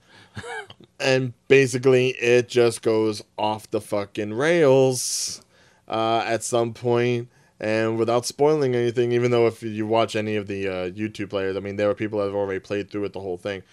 and 1.00 1.32
basically, 1.48 2.10
it 2.10 2.48
just 2.48 2.82
goes 2.82 3.22
off 3.36 3.70
the 3.70 3.80
fucking 3.80 4.34
rails 4.34 5.42
uh, 5.88 6.22
at 6.26 6.44
some 6.44 6.74
point. 6.74 7.28
And 7.60 7.98
without 7.98 8.24
spoiling 8.24 8.76
anything, 8.76 9.10
even 9.10 9.32
though 9.32 9.48
if 9.48 9.64
you 9.64 9.84
watch 9.84 10.14
any 10.14 10.36
of 10.36 10.46
the 10.46 10.68
uh, 10.68 10.90
YouTube 10.90 11.30
players, 11.30 11.56
I 11.56 11.60
mean, 11.60 11.74
there 11.74 11.90
are 11.90 11.94
people 11.94 12.20
that 12.20 12.26
have 12.26 12.34
already 12.34 12.60
played 12.60 12.88
through 12.88 13.06
it, 13.06 13.12
the 13.12 13.20
whole 13.20 13.36
thing. 13.36 13.64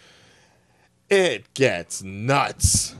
It 1.09 1.53
gets 1.53 2.01
nuts 2.03 2.95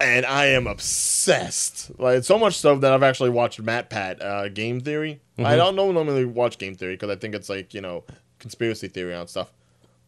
and 0.00 0.24
I 0.26 0.46
am 0.46 0.66
obsessed. 0.66 1.90
Like 1.98 2.24
so 2.24 2.38
much 2.38 2.56
so 2.58 2.76
that 2.76 2.92
I've 2.92 3.02
actually 3.02 3.30
watched 3.30 3.62
MatPat 3.62 4.22
uh, 4.22 4.48
Game 4.48 4.80
Theory. 4.80 5.20
I 5.38 5.56
don't 5.56 5.76
normally 5.76 6.24
watch 6.24 6.56
Game 6.58 6.74
Theory 6.74 6.94
because 6.94 7.10
I 7.10 7.16
think 7.16 7.34
it's 7.34 7.48
like 7.48 7.74
you 7.74 7.80
know 7.80 8.04
conspiracy 8.38 8.88
theory 8.88 9.14
on 9.14 9.28
stuff. 9.28 9.52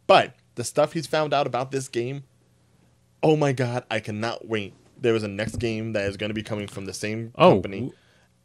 But 0.06 0.34
the 0.55 0.64
stuff 0.64 0.94
he's 0.94 1.06
found 1.06 1.34
out 1.34 1.46
about 1.46 1.70
this 1.70 1.86
game, 1.88 2.24
oh 3.22 3.36
my 3.36 3.52
god, 3.52 3.84
I 3.90 4.00
cannot 4.00 4.48
wait. 4.48 4.72
There 5.00 5.14
is 5.14 5.22
a 5.22 5.28
next 5.28 5.56
game 5.56 5.92
that 5.92 6.06
is 6.06 6.16
going 6.16 6.30
to 6.30 6.34
be 6.34 6.42
coming 6.42 6.66
from 6.66 6.86
the 6.86 6.94
same 6.94 7.32
Oh, 7.36 7.52
company, 7.52 7.92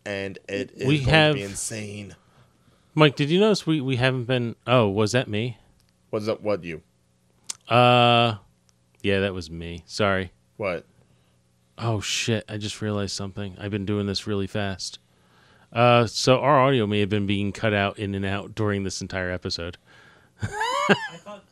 and 0.06 0.38
it 0.50 0.72
is 0.76 0.88
we 0.88 0.98
going 1.00 1.10
have- 1.10 1.34
to 1.36 1.40
be 1.40 1.44
insane. 1.44 2.16
Mike, 2.96 3.16
did 3.16 3.30
you 3.32 3.40
notice 3.40 3.66
we 3.66 3.80
we 3.82 3.96
haven't 3.96 4.26
been? 4.26 4.56
Oh, 4.68 4.90
was 4.90 5.14
that 5.14 5.28
me? 5.30 5.58
What's 6.10 6.26
that 6.28 6.42
What 6.44 6.64
you? 6.64 6.82
Uh, 7.70 8.36
yeah, 9.04 9.20
that 9.20 9.34
was 9.34 9.52
me. 9.52 9.84
Sorry. 9.86 10.32
What? 10.58 10.86
Oh 11.78 12.00
shit! 12.00 12.46
I 12.48 12.58
just 12.58 12.82
realized 12.82 13.16
something. 13.16 13.56
I've 13.60 13.72
been 13.72 13.86
doing 13.86 14.08
this 14.08 14.26
really 14.26 14.48
fast. 14.48 15.00
Uh, 15.72 16.06
so 16.06 16.40
our 16.40 16.60
audio 16.60 16.86
may 16.86 17.00
have 17.00 17.10
been 17.10 17.26
being 17.26 17.52
cut 17.52 17.74
out 17.74 17.98
in 17.98 18.14
and 18.14 18.26
out 18.26 18.54
during 18.54 18.84
this 18.84 19.02
entire 19.02 19.32
episode. 19.32 19.78
I 20.42 20.46
thought, 21.24 21.44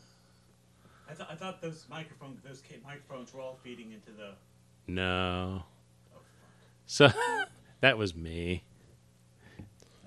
I 1.10 1.14
thought, 1.14 1.28
I 1.32 1.36
thought 1.36 1.62
those 1.62 1.88
microphone, 1.90 2.38
those 2.46 2.62
ca- 2.62 2.78
microphones 2.86 3.34
were 3.34 3.42
all 3.42 3.58
feeding 3.64 3.92
into 3.92 4.12
the. 4.12 4.34
No. 4.88 5.64
So 6.86 7.10
that 7.82 7.98
was 7.98 8.16
me. 8.16 8.64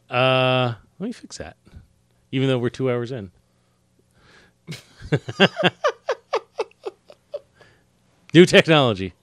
Uh, 0.09 0.75
let 1.01 1.07
me 1.07 1.13
fix 1.13 1.39
that. 1.39 1.57
Even 2.31 2.49
though 2.49 2.59
we're 2.59 2.69
two 2.69 2.91
hours 2.91 3.11
in. 3.11 3.33
New 8.35 8.45
technology 8.47 9.15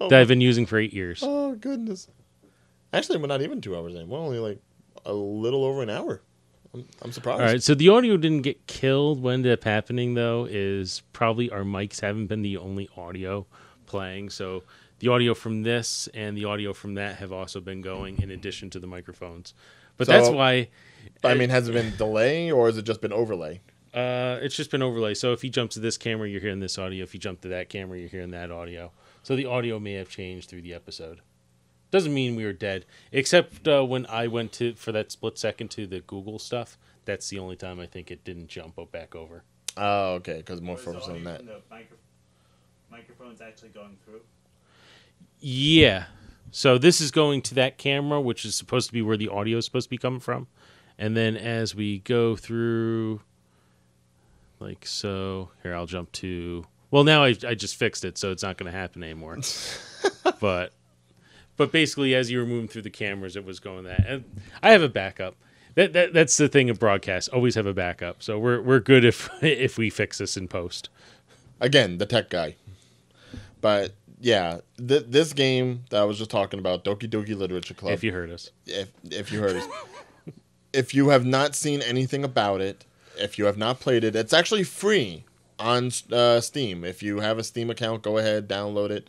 Oh, 0.00 0.08
that 0.08 0.20
I've 0.20 0.28
been 0.28 0.40
using 0.40 0.66
for 0.66 0.78
eight 0.78 0.92
years. 0.92 1.20
Oh 1.22 1.54
goodness. 1.54 2.08
Actually, 2.92 3.18
we're 3.18 3.26
not 3.26 3.42
even 3.42 3.60
two 3.60 3.76
hours 3.76 3.94
in. 3.94 4.08
We're 4.08 4.18
only 4.18 4.38
like 4.38 4.58
a 5.04 5.12
little 5.12 5.64
over 5.64 5.82
an 5.82 5.90
hour. 5.90 6.22
I'm, 6.72 6.86
I'm 7.02 7.12
surprised. 7.12 7.40
All 7.40 7.46
right, 7.46 7.62
so 7.62 7.74
the 7.74 7.88
audio 7.90 8.16
didn't 8.16 8.42
get 8.42 8.66
killed. 8.66 9.22
What 9.22 9.34
ended 9.34 9.52
up 9.52 9.64
happening 9.64 10.14
though 10.14 10.46
is 10.50 11.02
probably 11.12 11.50
our 11.50 11.62
mics 11.62 12.00
haven't 12.00 12.26
been 12.26 12.42
the 12.42 12.56
only 12.56 12.88
audio 12.96 13.46
playing. 13.86 14.30
So 14.30 14.64
the 14.98 15.08
audio 15.08 15.34
from 15.34 15.62
this 15.62 16.08
and 16.14 16.36
the 16.36 16.46
audio 16.46 16.72
from 16.72 16.94
that 16.94 17.16
have 17.16 17.32
also 17.32 17.60
been 17.60 17.82
going 17.82 18.20
in 18.20 18.30
addition 18.30 18.70
to 18.70 18.80
the 18.80 18.86
microphones. 18.86 19.54
But 19.96 20.08
that's 20.08 20.28
why 20.28 20.68
I 21.22 21.34
mean, 21.34 21.50
has 21.50 21.68
it 21.68 21.72
been 21.72 21.94
delay 21.96 22.50
or 22.50 22.66
has 22.66 22.76
it 22.78 22.82
just 22.82 23.00
been 23.00 23.12
overlay? 23.12 23.60
Uh, 23.94 24.38
it's 24.42 24.56
just 24.56 24.70
been 24.70 24.82
overlay. 24.82 25.14
So 25.14 25.32
if 25.32 25.44
you 25.44 25.50
jump 25.50 25.70
to 25.72 25.80
this 25.80 25.96
camera, 25.96 26.28
you're 26.28 26.40
hearing 26.40 26.60
this 26.60 26.78
audio. 26.78 27.02
If 27.02 27.14
you 27.14 27.20
jump 27.20 27.40
to 27.42 27.48
that 27.48 27.68
camera, 27.68 27.98
you're 27.98 28.08
hearing 28.08 28.32
that 28.32 28.50
audio. 28.50 28.90
So 29.22 29.36
the 29.36 29.46
audio 29.46 29.78
may 29.78 29.92
have 29.94 30.08
changed 30.08 30.48
through 30.50 30.62
the 30.62 30.74
episode. 30.74 31.20
Doesn't 31.90 32.12
mean 32.12 32.34
we 32.34 32.44
were 32.44 32.52
dead, 32.52 32.86
except 33.12 33.68
uh, 33.68 33.84
when 33.84 34.04
I 34.06 34.26
went 34.26 34.52
to 34.54 34.74
for 34.74 34.90
that 34.92 35.12
split 35.12 35.38
second 35.38 35.70
to 35.72 35.86
the 35.86 36.00
Google 36.00 36.38
stuff. 36.40 36.76
That's 37.04 37.28
the 37.28 37.38
only 37.38 37.54
time 37.56 37.78
I 37.78 37.86
think 37.86 38.10
it 38.10 38.24
didn't 38.24 38.48
jump 38.48 38.78
o- 38.78 38.86
back 38.86 39.14
over. 39.14 39.44
Oh, 39.76 40.14
okay, 40.14 40.38
because 40.38 40.60
more 40.60 40.74
was 40.74 40.84
focus 40.84 41.06
on 41.06 41.22
that. 41.24 41.38
from 41.38 41.46
the 41.46 41.60
micro- 41.70 41.96
microphones 42.90 43.40
actually 43.40 43.68
going 43.68 43.96
through. 44.04 44.22
Yeah. 45.38 46.06
So 46.50 46.78
this 46.78 47.00
is 47.00 47.10
going 47.10 47.42
to 47.42 47.54
that 47.54 47.78
camera, 47.78 48.20
which 48.20 48.44
is 48.44 48.54
supposed 48.54 48.86
to 48.88 48.92
be 48.92 49.02
where 49.02 49.16
the 49.16 49.28
audio 49.28 49.58
is 49.58 49.64
supposed 49.64 49.86
to 49.86 49.90
be 49.90 49.98
coming 49.98 50.20
from. 50.20 50.46
And 50.98 51.16
then 51.16 51.36
as 51.36 51.74
we 51.74 51.98
go 51.98 52.36
through, 52.36 53.20
like 54.64 54.86
so, 54.86 55.50
here 55.62 55.74
I'll 55.74 55.86
jump 55.86 56.10
to. 56.12 56.66
Well, 56.90 57.04
now 57.04 57.22
I, 57.22 57.36
I 57.46 57.54
just 57.54 57.76
fixed 57.76 58.04
it, 58.04 58.18
so 58.18 58.30
it's 58.30 58.42
not 58.42 58.56
going 58.56 58.70
to 58.70 58.76
happen 58.76 59.02
anymore. 59.02 59.38
but 60.40 60.72
but 61.56 61.70
basically, 61.70 62.14
as 62.14 62.30
you 62.30 62.38
were 62.38 62.46
moving 62.46 62.68
through 62.68 62.82
the 62.82 62.90
cameras, 62.90 63.36
it 63.36 63.44
was 63.44 63.60
going 63.60 63.84
that. 63.84 64.06
And 64.06 64.24
I 64.62 64.70
have 64.70 64.82
a 64.82 64.88
backup. 64.88 65.36
That, 65.74 65.92
that 65.92 66.12
that's 66.12 66.36
the 66.36 66.48
thing 66.48 66.70
of 66.70 66.78
broadcast. 66.78 67.28
Always 67.30 67.54
have 67.56 67.66
a 67.66 67.74
backup. 67.74 68.22
So 68.22 68.38
we're 68.38 68.60
we're 68.60 68.80
good 68.80 69.04
if 69.04 69.28
if 69.42 69.76
we 69.76 69.90
fix 69.90 70.18
this 70.18 70.36
in 70.36 70.48
post. 70.48 70.88
Again, 71.60 71.98
the 71.98 72.06
tech 72.06 72.30
guy. 72.30 72.56
But 73.60 73.92
yeah, 74.20 74.60
th- 74.76 75.06
this 75.08 75.32
game 75.32 75.84
that 75.90 76.00
I 76.00 76.04
was 76.04 76.18
just 76.18 76.30
talking 76.30 76.58
about, 76.58 76.84
Doki 76.84 77.08
Doki 77.08 77.36
Literature 77.36 77.74
Club. 77.74 77.92
If 77.92 78.04
you 78.04 78.12
heard 78.12 78.30
us, 78.30 78.50
if 78.66 78.88
if 79.10 79.32
you 79.32 79.40
heard 79.40 79.56
us. 79.56 79.66
if 80.72 80.94
you 80.94 81.08
have 81.08 81.24
not 81.24 81.54
seen 81.54 81.82
anything 81.82 82.24
about 82.24 82.60
it, 82.60 82.84
if 83.18 83.38
you 83.38 83.46
have 83.46 83.56
not 83.56 83.80
played 83.80 84.04
it, 84.04 84.16
it's 84.16 84.32
actually 84.32 84.64
free 84.64 85.24
on 85.58 85.90
uh, 86.12 86.40
Steam. 86.40 86.84
If 86.84 87.02
you 87.02 87.20
have 87.20 87.38
a 87.38 87.44
Steam 87.44 87.70
account, 87.70 88.02
go 88.02 88.18
ahead, 88.18 88.48
download 88.48 88.90
it. 88.90 89.08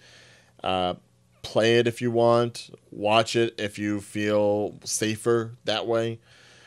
Uh, 0.64 0.96
play 1.42 1.78
it 1.78 1.88
if 1.88 2.02
you 2.02 2.12
want. 2.12 2.70
Watch 2.92 3.36
it 3.36 3.56
if 3.60 3.78
you 3.80 4.02
feel 4.02 4.76
safer 4.84 5.54
that 5.66 5.88
way, 5.88 6.20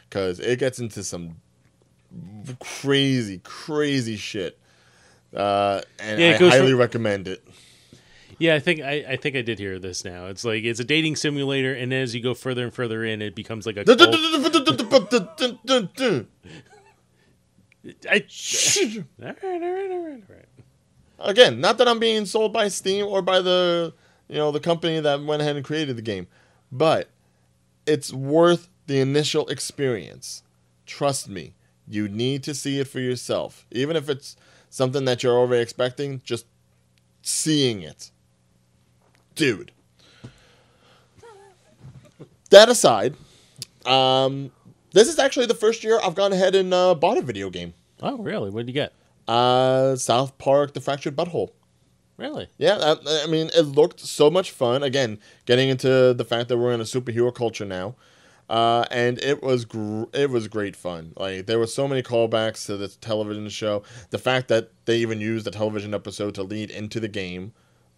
because 0.08 0.40
it 0.40 0.58
gets 0.58 0.78
into 0.78 1.02
some 1.02 1.36
crazy, 2.60 3.40
crazy 3.44 4.16
shit. 4.16 4.58
Uh, 5.34 5.82
and 5.98 6.20
Yeah, 6.20 6.38
I 6.40 6.48
highly 6.48 6.70
from- 6.70 6.78
recommend 6.80 7.28
it. 7.28 7.44
Yeah, 8.40 8.54
I 8.54 8.60
think 8.60 8.80
I, 8.80 9.04
I 9.08 9.16
think 9.16 9.34
I 9.34 9.42
did 9.42 9.58
hear 9.58 9.80
this 9.80 10.04
now. 10.04 10.26
It's 10.26 10.44
like 10.44 10.62
it's 10.62 10.78
a 10.78 10.84
dating 10.84 11.16
simulator, 11.16 11.74
and 11.74 11.92
as 11.92 12.14
you 12.14 12.22
go 12.22 12.34
further 12.34 12.62
and 12.62 12.72
further 12.72 13.04
in, 13.04 13.20
it 13.20 13.34
becomes 13.34 13.66
like 13.66 13.76
a. 13.76 13.82
cult- 18.02 18.06
I, 18.08 18.24
all 19.22 19.28
right, 19.28 19.42
all 19.42 19.50
right, 19.50 19.90
all 19.90 19.98
right, 19.98 20.22
all 20.28 20.36
right. 20.36 20.48
Again, 21.20 21.60
not 21.60 21.78
that 21.78 21.88
I'm 21.88 21.98
being 21.98 22.26
sold 22.26 22.52
by 22.52 22.68
Steam 22.68 23.06
or 23.06 23.22
by 23.22 23.40
the 23.40 23.92
you 24.28 24.36
know 24.36 24.50
the 24.52 24.60
company 24.60 25.00
that 25.00 25.24
went 25.24 25.42
ahead 25.42 25.56
and 25.56 25.64
created 25.64 25.96
the 25.96 26.02
game, 26.02 26.28
but 26.70 27.08
it's 27.86 28.12
worth 28.12 28.68
the 28.86 29.00
initial 29.00 29.46
experience. 29.48 30.42
Trust 30.86 31.28
me, 31.28 31.54
you 31.86 32.08
need 32.08 32.42
to 32.44 32.54
see 32.54 32.78
it 32.78 32.88
for 32.88 33.00
yourself. 33.00 33.66
Even 33.70 33.96
if 33.96 34.08
it's 34.08 34.36
something 34.70 35.04
that 35.06 35.22
you're 35.22 35.36
already 35.36 35.62
expecting, 35.62 36.20
just 36.24 36.46
seeing 37.22 37.82
it. 37.82 38.10
Dude. 39.34 39.72
That 42.50 42.68
aside, 42.70 43.14
um, 43.84 44.50
this 44.92 45.08
is 45.08 45.18
actually 45.18 45.46
the 45.46 45.54
first 45.54 45.84
year 45.84 46.00
I've 46.02 46.14
gone 46.14 46.32
ahead 46.32 46.54
and 46.54 46.72
uh, 46.72 46.94
bought 46.94 47.18
a 47.18 47.22
video 47.22 47.50
game. 47.50 47.74
Oh, 48.02 48.18
really? 48.18 48.50
What 48.50 48.66
did 48.66 48.68
you 48.68 48.74
get? 48.74 48.92
Uh, 49.26 49.96
South 49.96 50.38
Park: 50.38 50.74
The 50.74 50.80
Fractured 50.80 51.16
But 51.16 51.28
Whole. 51.28 51.54
Really? 52.16 52.48
Yeah, 52.58 52.78
I, 53.06 53.24
I 53.24 53.26
mean, 53.28 53.50
it 53.54 53.62
looked 53.62 54.00
so 54.00 54.30
much 54.30 54.50
fun. 54.50 54.82
Again, 54.82 55.20
getting 55.46 55.68
into 55.68 56.12
the 56.14 56.24
fact 56.24 56.48
that 56.48 56.58
we're 56.58 56.72
in 56.72 56.80
a 56.80 56.84
superhero 56.84 57.32
culture 57.32 57.64
now, 57.64 57.94
uh, 58.50 58.84
and 58.90 59.22
it 59.22 59.42
was 59.42 59.64
gr- 59.64 60.04
it 60.12 60.28
was 60.30 60.48
great 60.48 60.74
fun. 60.74 61.12
Like 61.16 61.46
there 61.46 61.58
were 61.58 61.66
so 61.68 61.86
many 61.86 62.02
callbacks 62.02 62.66
to 62.66 62.76
the 62.76 62.88
television 62.88 63.48
show. 63.48 63.84
The 64.10 64.18
fact 64.18 64.48
that 64.48 64.70
they 64.84 64.98
even 64.98 65.20
used 65.20 65.46
the 65.46 65.52
television 65.52 65.94
episode 65.94 66.34
to 66.34 66.42
lead 66.42 66.70
into 66.70 66.98
the 66.98 67.08
game, 67.08 67.52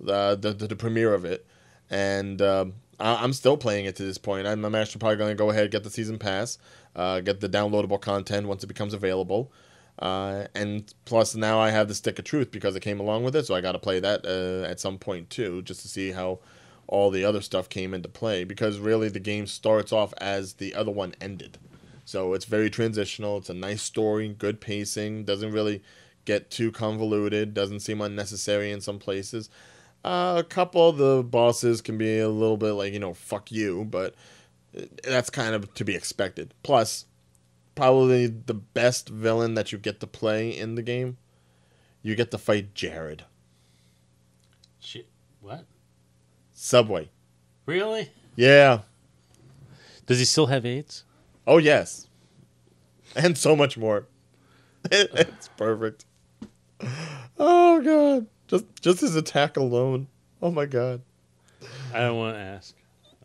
uh, 0.06 0.34
the, 0.34 0.52
the 0.52 0.66
the 0.66 0.76
premiere 0.76 1.14
of 1.14 1.24
it, 1.24 1.46
and 1.88 2.42
um, 2.42 2.74
I, 2.98 3.22
I'm 3.24 3.32
still 3.32 3.56
playing 3.56 3.86
it 3.86 3.96
to 3.96 4.02
this 4.02 4.18
point. 4.18 4.46
I'm, 4.46 4.64
I'm 4.64 4.74
actually 4.74 4.98
probably 4.98 5.16
going 5.16 5.30
to 5.30 5.34
go 5.34 5.48
ahead 5.48 5.62
and 5.62 5.72
get 5.72 5.84
the 5.84 5.90
season 5.90 6.18
pass, 6.18 6.58
uh, 6.94 7.20
get 7.20 7.40
the 7.40 7.48
downloadable 7.48 8.00
content 8.00 8.46
once 8.46 8.62
it 8.62 8.66
becomes 8.66 8.92
available. 8.92 9.50
Uh, 10.00 10.46
and 10.54 10.92
plus 11.04 11.34
now 11.34 11.60
I 11.60 11.70
have 11.70 11.88
the 11.88 11.94
stick 11.94 12.18
of 12.18 12.24
truth 12.24 12.50
because 12.50 12.74
it 12.74 12.80
came 12.80 13.00
along 13.00 13.22
with 13.22 13.36
it, 13.36 13.46
so 13.46 13.54
I 13.54 13.60
got 13.60 13.72
to 13.72 13.78
play 13.78 14.00
that 14.00 14.24
uh, 14.24 14.66
at 14.66 14.80
some 14.80 14.98
point 14.98 15.28
too, 15.28 15.60
just 15.62 15.82
to 15.82 15.88
see 15.88 16.12
how 16.12 16.38
all 16.86 17.10
the 17.10 17.24
other 17.24 17.42
stuff 17.42 17.68
came 17.68 17.92
into 17.92 18.08
play. 18.08 18.44
Because 18.44 18.78
really, 18.78 19.10
the 19.10 19.20
game 19.20 19.46
starts 19.46 19.92
off 19.92 20.14
as 20.18 20.54
the 20.54 20.74
other 20.74 20.90
one 20.90 21.14
ended, 21.20 21.58
so 22.06 22.32
it's 22.32 22.46
very 22.46 22.70
transitional. 22.70 23.36
It's 23.36 23.50
a 23.50 23.54
nice 23.54 23.82
story, 23.82 24.28
good 24.28 24.60
pacing, 24.60 25.24
doesn't 25.24 25.52
really 25.52 25.82
get 26.24 26.50
too 26.50 26.72
convoluted, 26.72 27.52
doesn't 27.52 27.80
seem 27.80 28.00
unnecessary 28.00 28.72
in 28.72 28.80
some 28.80 28.98
places. 28.98 29.50
Uh, 30.02 30.36
a 30.38 30.44
couple 30.44 30.88
of 30.88 30.96
the 30.96 31.22
bosses 31.22 31.82
can 31.82 31.98
be 31.98 32.18
a 32.18 32.28
little 32.30 32.56
bit 32.56 32.72
like 32.72 32.94
you 32.94 32.98
know 32.98 33.12
fuck 33.12 33.52
you, 33.52 33.84
but 33.84 34.14
uh, 34.74 34.82
that's 35.04 35.28
kind 35.28 35.54
of 35.54 35.74
to 35.74 35.84
be 35.84 35.94
expected. 35.94 36.54
Plus, 36.62 37.04
probably 37.74 38.26
the 38.26 38.54
best 38.54 39.08
villain 39.08 39.54
that 39.54 39.72
you 39.72 39.78
get 39.78 40.00
to 40.00 40.06
play 40.06 40.50
in 40.50 40.74
the 40.74 40.82
game. 40.82 41.16
You 42.02 42.14
get 42.14 42.30
to 42.30 42.38
fight 42.38 42.74
Jared. 42.74 43.24
Shit. 44.78 45.08
What? 45.40 45.66
Subway. 46.52 47.10
Really? 47.66 48.10
Yeah. 48.36 48.80
Does 50.06 50.18
he 50.18 50.24
still 50.24 50.46
have 50.46 50.66
AIDS? 50.66 51.04
Oh 51.46 51.58
yes. 51.58 52.08
And 53.14 53.36
so 53.36 53.54
much 53.54 53.76
more. 53.76 54.06
it's 54.90 55.48
perfect. 55.56 56.04
Oh 57.38 57.80
god. 57.80 58.26
Just 58.48 58.64
just 58.80 59.00
his 59.00 59.16
attack 59.16 59.56
alone. 59.56 60.08
Oh 60.42 60.50
my 60.50 60.66
god. 60.66 61.02
I 61.92 62.00
don't 62.00 62.16
want 62.16 62.36
to 62.36 62.40
ask. 62.40 62.74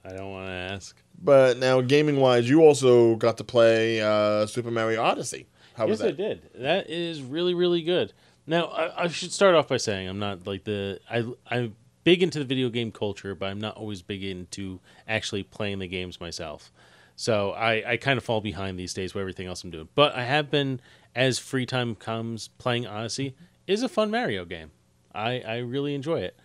I 0.04 0.10
don't 0.10 0.32
want 0.32 0.48
to 0.48 0.54
ask. 0.54 0.96
But 1.22 1.58
now 1.58 1.82
gaming 1.82 2.20
wise, 2.20 2.50
you 2.50 2.62
also 2.62 3.16
got 3.16 3.38
to 3.38 3.44
play 3.44 4.02
uh, 4.02 4.46
Super 4.46 4.72
Mario 4.72 5.02
Odyssey. 5.02 5.48
How 5.76 5.88
was 5.88 6.00
yes, 6.00 6.08
I 6.08 6.12
that? 6.12 6.18
did. 6.18 6.50
That 6.56 6.90
is 6.90 7.22
really, 7.22 7.54
really 7.54 7.82
good. 7.82 8.14
Now, 8.48 8.66
I, 8.66 9.04
I 9.04 9.08
should 9.08 9.32
start 9.32 9.56
off 9.56 9.68
by 9.68 9.78
saying 9.78 10.08
I'm 10.08 10.20
not 10.20 10.46
like 10.46 10.64
the 10.64 11.00
I 11.10 11.26
I'm 11.48 11.76
big 12.04 12.22
into 12.22 12.40
the 12.40 12.46
video 12.46 12.70
game 12.70 12.92
culture, 12.92 13.36
but 13.36 13.48
I'm 13.48 13.60
not 13.60 13.76
always 13.76 14.02
big 14.02 14.24
into 14.24 14.80
actually 15.08 15.44
playing 15.44 15.80
the 15.80 15.88
games 15.88 16.22
myself. 16.22 16.72
So 17.18 17.52
I, 17.52 17.92
I 17.94 17.98
kind 17.98 18.18
of 18.18 18.24
fall 18.24 18.42
behind 18.42 18.78
these 18.78 18.94
days 18.94 19.14
with 19.14 19.22
everything 19.22 19.48
else 19.48 19.64
I'm 19.64 19.72
doing. 19.72 19.88
But 19.96 20.16
I 20.16 20.24
have 20.24 20.52
been, 20.52 20.82
as 21.16 21.40
free 21.40 21.66
time 21.66 21.96
comes, 21.96 22.50
playing 22.58 22.86
Odyssey 22.86 23.36
is 23.68 23.84
a 23.84 23.90
fun 23.90 24.12
Mario 24.12 24.46
game. 24.46 24.72
I, 25.14 25.40
I 25.40 25.58
really 25.60 25.96
enjoy 25.96 26.20
it. 26.20 26.38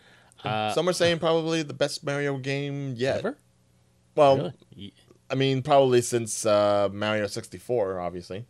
Uh, 0.45 0.73
Some 0.73 0.89
are 0.89 0.93
saying 0.93 1.19
probably 1.19 1.63
the 1.63 1.75
best 1.75 2.05
Mario 2.05 2.39
game 2.39 2.95
yet. 2.97 3.19
ever? 3.19 3.37
Well, 4.15 4.37
Really? 4.77 4.93
I 5.31 5.37
mean, 5.37 5.63
probably 5.63 6.03
since 6.03 6.45
uh, 6.45 6.89
Mario 6.93 7.27
64, 7.29 8.01
obviously. 8.01 8.47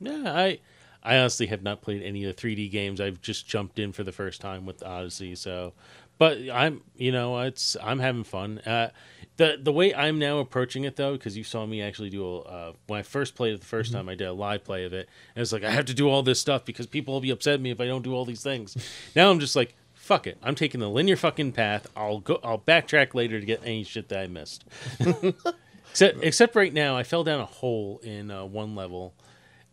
Yeah, 0.00 0.32
I 0.34 0.58
I 1.02 1.18
honestly 1.18 1.46
have 1.48 1.62
not 1.62 1.82
played 1.82 2.02
any 2.02 2.24
of 2.24 2.34
the 2.34 2.42
3D 2.42 2.70
games. 2.70 3.00
I've 3.00 3.20
just 3.20 3.46
jumped 3.46 3.78
in 3.78 3.92
for 3.92 4.02
the 4.02 4.12
first 4.12 4.40
time 4.40 4.64
with 4.64 4.82
Odyssey. 4.82 5.34
So, 5.34 5.74
but 6.18 6.38
I'm 6.50 6.82
you 6.96 7.12
know 7.12 7.38
it's 7.40 7.76
I'm 7.82 7.98
having 7.98 8.24
fun. 8.24 8.58
Uh, 8.60 8.90
the 9.36 9.58
the 9.60 9.72
way 9.72 9.94
I'm 9.94 10.18
now 10.18 10.38
approaching 10.38 10.84
it 10.84 10.96
though, 10.96 11.12
because 11.12 11.36
you 11.36 11.44
saw 11.44 11.66
me 11.66 11.82
actually 11.82 12.10
do 12.10 12.24
a 12.26 12.38
uh, 12.40 12.72
when 12.86 13.00
I 13.00 13.02
first 13.02 13.34
played 13.34 13.54
it 13.54 13.60
the 13.60 13.66
1st 13.66 13.92
time, 13.92 14.08
I 14.08 14.14
did 14.14 14.26
a 14.26 14.32
live 14.32 14.64
play 14.64 14.84
of 14.84 14.94
it, 14.94 15.08
and 15.34 15.42
it's 15.42 15.52
like 15.52 15.64
I 15.64 15.70
have 15.70 15.84
to 15.86 15.94
do 15.94 16.08
all 16.08 16.22
this 16.22 16.40
stuff 16.40 16.64
because 16.64 16.86
people 16.86 17.12
will 17.12 17.20
be 17.20 17.30
upset 17.30 17.54
at 17.54 17.60
me 17.60 17.70
if 17.70 17.80
I 17.80 17.86
don't 17.86 18.02
do 18.02 18.14
all 18.14 18.24
these 18.24 18.42
things. 18.42 18.76
now 19.16 19.30
I'm 19.30 19.40
just 19.40 19.54
like. 19.54 19.74
Fuck 20.04 20.26
it! 20.26 20.36
I'm 20.42 20.54
taking 20.54 20.80
the 20.80 20.90
linear 20.90 21.16
fucking 21.16 21.52
path. 21.52 21.86
I'll 21.96 22.18
go. 22.20 22.38
I'll 22.44 22.58
backtrack 22.58 23.14
later 23.14 23.40
to 23.40 23.46
get 23.46 23.62
any 23.64 23.84
shit 23.84 24.10
that 24.10 24.18
I 24.20 24.26
missed. 24.26 24.62
except, 25.90 26.18
except 26.22 26.54
right 26.54 26.74
now, 26.74 26.94
I 26.94 27.04
fell 27.04 27.24
down 27.24 27.40
a 27.40 27.46
hole 27.46 28.00
in 28.02 28.30
uh, 28.30 28.44
one 28.44 28.74
level, 28.76 29.14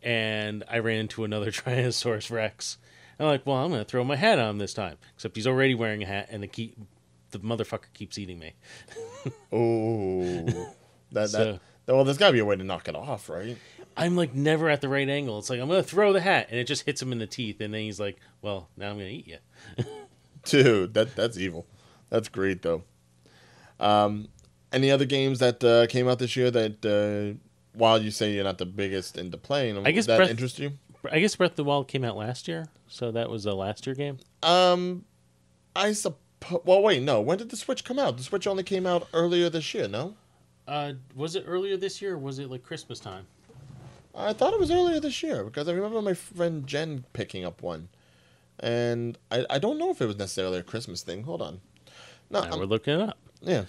and 0.02 0.64
I 0.70 0.80
ran 0.80 1.00
into 1.00 1.26
another 1.26 1.52
Tyrannosaurus 1.52 2.32
Rex. 2.32 2.78
I'm 3.20 3.26
like, 3.26 3.46
well, 3.46 3.58
I'm 3.58 3.72
gonna 3.72 3.84
throw 3.84 4.06
my 4.06 4.16
hat 4.16 4.40
on 4.40 4.58
this 4.58 4.74
time. 4.74 4.96
Except 5.16 5.36
he's 5.36 5.48
already 5.48 5.76
wearing 5.76 6.02
a 6.02 6.06
hat, 6.06 6.28
and 6.32 6.42
the 6.42 6.48
keep 6.48 6.78
the 7.32 7.40
motherfucker 7.40 7.92
keeps 7.94 8.18
eating 8.18 8.40
me. 8.40 8.54
Oh, 9.52 10.46
that 11.12 11.30
So- 11.30 11.60
that. 11.86 11.94
Well, 11.94 12.06
there's 12.06 12.18
got 12.20 12.28
to 12.28 12.34
be 12.34 12.40
a 12.40 12.46
way 12.46 12.56
to 12.56 12.64
knock 12.64 12.88
it 12.88 12.96
off, 12.96 13.28
right? 13.28 13.58
I'm 13.98 14.16
like 14.16 14.34
never 14.34 14.70
at 14.70 14.80
the 14.80 14.88
right 14.88 15.10
angle. 15.10 15.40
It's 15.40 15.50
like 15.50 15.60
I'm 15.60 15.68
gonna 15.68 15.84
throw 15.84 16.14
the 16.14 16.22
hat, 16.22 16.48
and 16.52 16.58
it 16.58 16.64
just 16.64 16.86
hits 16.86 17.02
him 17.02 17.12
in 17.12 17.20
the 17.20 17.28
teeth, 17.28 17.60
and 17.60 17.74
then 17.74 17.82
he's 17.82 18.00
like, 18.00 18.18
well, 18.42 18.70
now 18.78 18.90
I'm 18.92 18.96
gonna 18.98 19.10
eat 19.10 19.28
you. 19.28 19.38
Dude, 20.46 20.94
that 20.94 21.16
that's 21.16 21.38
evil. 21.38 21.66
That's 22.10 22.28
great 22.30 22.62
though. 22.62 22.84
Um, 23.80 24.28
any 24.72 24.92
other 24.92 25.06
games 25.06 25.40
that 25.40 25.64
uh, 25.64 25.88
came 25.88 26.08
out 26.08 26.20
this 26.20 26.36
year 26.36 26.52
that, 26.52 26.86
uh, 26.86 27.38
while 27.78 28.02
you 28.02 28.12
say 28.12 28.32
you're 28.34 28.44
not 28.44 28.58
the 28.58 28.66
biggest 28.66 29.18
into 29.18 29.38
playing, 29.38 29.86
I 29.86 29.92
guess 29.92 30.06
that 30.06 30.18
Breath- 30.18 30.30
interest 30.30 30.60
you? 30.60 30.74
I 31.12 31.20
guess 31.20 31.36
Breath 31.36 31.52
of 31.52 31.56
the 31.58 31.64
Wild 31.64 31.88
came 31.88 32.04
out 32.04 32.16
last 32.16 32.48
year, 32.48 32.68
so 32.88 33.12
that 33.12 33.30
was 33.30 33.46
a 33.48 33.54
last 33.54 33.88
year 33.88 33.96
game. 33.96 34.18
Um, 34.44 35.06
I 35.76 35.94
suppose. 35.94 36.18
Well, 36.66 36.82
wait, 36.82 37.02
no. 37.04 37.22
When 37.22 37.38
did 37.38 37.50
the 37.50 37.56
Switch 37.58 37.84
come 37.84 38.00
out? 38.00 38.18
The 38.18 38.24
Switch 38.24 38.48
only 38.48 38.64
came 38.64 38.86
out 38.88 39.08
earlier 39.14 39.50
this 39.50 39.74
year. 39.76 39.88
No, 39.88 40.16
Uh, 40.68 40.94
was 41.16 41.36
it 41.36 41.44
earlier 41.48 41.78
this 41.78 42.02
year, 42.02 42.14
or 42.14 42.18
was 42.18 42.40
it 42.40 42.50
like 42.50 42.64
Christmas 42.64 43.00
time? 43.00 43.26
I 44.16 44.34
thought 44.34 44.54
it 44.54 44.60
was 44.60 44.72
earlier 44.72 45.00
this 45.00 45.22
year 45.24 45.44
because 45.44 45.68
I 45.68 45.72
remember 45.74 46.02
my 46.02 46.14
friend 46.14 46.66
Jen 46.68 47.06
picking 47.14 47.46
up 47.46 47.62
one, 47.64 47.90
and 48.62 49.18
I 49.30 49.46
I 49.50 49.60
don't 49.60 49.78
know 49.78 49.90
if 49.90 50.02
it 50.02 50.06
was 50.06 50.18
necessarily 50.18 50.60
a 50.60 50.64
Christmas 50.64 51.02
thing. 51.02 51.24
Hold 51.24 51.42
on. 51.42 51.62
No, 52.30 52.48
we're 52.58 52.66
looking 52.66 53.00
it 53.00 53.10
up. 53.10 53.18
yeah. 53.42 53.64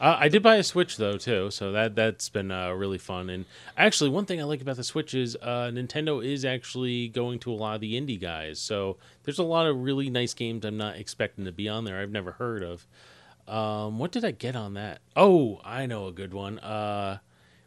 Uh, 0.00 0.16
I 0.18 0.28
did 0.28 0.42
buy 0.42 0.56
a 0.56 0.64
Switch 0.64 0.96
though 0.96 1.16
too, 1.16 1.52
so 1.52 1.70
that 1.70 1.94
that's 1.94 2.28
been 2.28 2.50
uh, 2.50 2.72
really 2.72 2.98
fun. 2.98 3.30
And 3.30 3.44
actually, 3.78 4.10
one 4.10 4.26
thing 4.26 4.40
I 4.40 4.44
like 4.44 4.60
about 4.60 4.74
the 4.74 4.82
Switch 4.82 5.14
is 5.14 5.36
uh, 5.40 5.70
Nintendo 5.72 6.24
is 6.24 6.44
actually 6.44 7.06
going 7.06 7.38
to 7.40 7.52
a 7.52 7.54
lot 7.54 7.76
of 7.76 7.80
the 7.80 7.94
indie 7.94 8.20
guys. 8.20 8.58
So 8.58 8.96
there's 9.22 9.38
a 9.38 9.44
lot 9.44 9.66
of 9.66 9.80
really 9.80 10.10
nice 10.10 10.34
games 10.34 10.64
I'm 10.64 10.76
not 10.76 10.96
expecting 10.96 11.44
to 11.44 11.52
be 11.52 11.68
on 11.68 11.84
there. 11.84 12.00
I've 12.00 12.10
never 12.10 12.32
heard 12.32 12.64
of. 12.64 12.84
Um, 13.46 14.00
what 14.00 14.10
did 14.10 14.24
I 14.24 14.32
get 14.32 14.56
on 14.56 14.74
that? 14.74 15.02
Oh, 15.14 15.60
I 15.64 15.86
know 15.86 16.08
a 16.08 16.12
good 16.12 16.34
one. 16.34 16.58
Uh, 16.58 17.18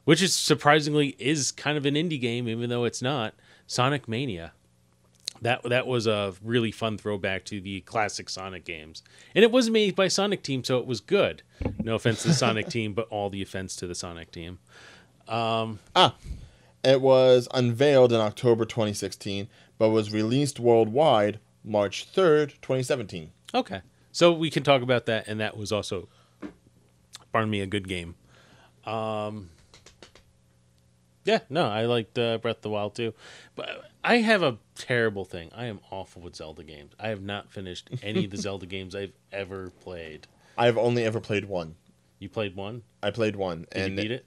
which 0.04 0.22
is 0.22 0.34
surprisingly 0.34 1.16
is 1.18 1.54
kind 1.54 1.78
of 1.78 1.86
an 1.86 1.96
indie 1.96 2.20
game, 2.20 2.50
even 2.50 2.70
though 2.70 2.84
it's 2.84 3.02
not. 3.02 3.34
Sonic 3.66 4.10
Mania. 4.10 4.52
That 5.46 5.62
that 5.64 5.86
was 5.86 6.08
a 6.08 6.34
really 6.44 6.72
fun 6.72 6.98
throwback 6.98 7.46
to 7.46 7.62
the 7.62 7.82
classic 7.82 8.30
Sonic 8.30 8.66
games, 8.66 9.04
and 9.36 9.44
it 9.44 9.52
was 9.52 9.70
made 9.70 9.96
by 9.96 10.08
Sonic 10.08 10.42
Team, 10.42 10.64
so 10.64 10.80
it 10.80 10.88
was 10.88 11.02
good. 11.02 11.44
No 11.84 11.94
offense 11.94 12.24
to 12.24 12.30
the 12.30 12.34
Sonic 12.34 12.68
Team, 12.68 12.94
but 12.94 13.08
all 13.10 13.30
the 13.30 13.44
offense 13.44 13.76
to 13.76 13.86
the 13.86 13.94
Sonic 13.94 14.32
Team. 14.32 14.58
Ah. 15.28 16.16
It 16.84 17.00
was 17.00 17.48
unveiled 17.54 18.12
in 18.12 18.20
October 18.22 18.66
2016, 18.66 19.48
but 19.78 19.92
was 19.92 20.12
released 20.12 20.60
worldwide 20.60 21.40
March 21.64 22.12
3rd, 22.12 22.54
2017. 22.62 23.30
Okay, 23.54 23.82
so 24.12 24.34
we 24.34 24.50
can 24.50 24.64
talk 24.64 24.82
about 24.82 25.06
that, 25.06 25.28
and 25.28 25.40
that 25.40 25.56
was 25.58 25.72
also, 25.72 26.08
pardon 27.32 27.52
me, 27.52 27.62
a 27.62 27.68
good 27.68 27.88
game. 27.88 28.16
Um, 28.84 29.50
yeah, 31.26 31.40
no, 31.50 31.68
I 31.68 31.86
liked 31.86 32.18
uh, 32.18 32.38
Breath 32.38 32.58
of 32.58 32.62
the 32.62 32.70
Wild 32.70 32.96
too, 32.96 33.14
but 33.56 33.68
I 34.04 34.18
have 34.18 34.44
a 34.44 34.58
terrible 34.76 35.26
thing. 35.26 35.50
I 35.56 35.66
am 35.66 35.80
awful 35.92 36.22
with 36.22 36.36
Zelda 36.36 36.64
games. 36.64 36.94
I 37.00 37.10
have 37.10 37.22
not 37.22 37.52
finished 37.52 37.90
any 38.04 38.26
of 38.26 38.32
the 38.32 38.38
Zelda 38.46 38.68
games 38.68 38.96
I've 38.96 39.14
ever 39.32 39.72
played. 39.82 40.28
I've 40.58 40.78
only 40.78 41.04
ever 41.04 41.20
played 41.20 41.46
one. 41.46 41.76
You 42.20 42.30
played 42.30 42.56
one? 42.56 42.84
I 43.04 43.10
played 43.10 43.36
one, 43.36 43.66
Did 43.72 43.82
and 43.82 43.96
you 43.98 44.04
beat 44.04 44.12
it? 44.12 44.26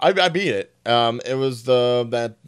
I, 0.00 0.08
I 0.08 0.28
beat 0.30 0.48
it. 0.48 0.74
Um, 0.86 1.20
it 1.26 1.34
was 1.34 1.64
the 1.64 2.06
that 2.10 2.38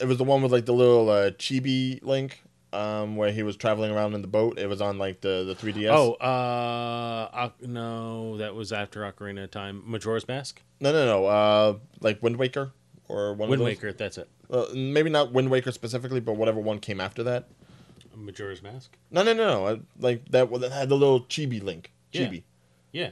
it 0.00 0.06
was 0.06 0.18
the 0.18 0.24
one 0.24 0.42
with 0.42 0.52
like 0.52 0.66
the 0.66 0.74
little 0.74 1.08
uh, 1.08 1.30
chibi 1.30 2.02
link, 2.02 2.42
um, 2.72 3.16
where 3.16 3.30
he 3.30 3.42
was 3.44 3.56
traveling 3.56 3.92
around 3.92 4.14
in 4.14 4.22
the 4.22 4.28
boat. 4.28 4.58
It 4.58 4.68
was 4.68 4.80
on 4.80 4.98
like 4.98 5.20
the 5.20 5.44
the 5.44 5.54
3ds. 5.54 5.90
Oh, 5.90 6.14
uh, 6.14 7.50
no, 7.60 8.36
that 8.38 8.54
was 8.54 8.72
after 8.72 9.00
Ocarina 9.00 9.44
of 9.44 9.50
Time. 9.52 9.82
Majora's 9.86 10.26
Mask, 10.26 10.60
no, 10.80 10.92
no, 10.92 11.06
no. 11.06 11.26
Uh, 11.26 11.78
like 12.00 12.22
Wind 12.22 12.36
Waker 12.36 12.72
or 13.08 13.34
one 13.34 13.48
Wind 13.48 13.60
of 13.62 13.66
those. 13.66 13.76
Waker. 13.76 13.92
That's 13.92 14.18
it. 14.18 14.28
Uh, 14.50 14.66
maybe 14.74 15.10
not 15.10 15.32
Wind 15.32 15.50
Waker 15.50 15.72
specifically, 15.72 16.20
but 16.20 16.36
whatever 16.36 16.60
one 16.60 16.78
came 16.78 17.00
after 17.00 17.22
that. 17.24 17.48
Majora's 18.16 18.62
Mask. 18.62 18.96
No, 19.10 19.22
no, 19.22 19.32
no, 19.32 19.46
no. 19.46 19.68
I, 19.68 19.80
like 19.98 20.28
that 20.30 20.50
one 20.50 20.60
that 20.60 20.72
had 20.72 20.88
the 20.88 20.96
little 20.96 21.22
chibi 21.22 21.62
link. 21.62 21.92
Yeah. 22.12 22.26
Chibi. 22.26 22.42
Yeah, 22.92 23.10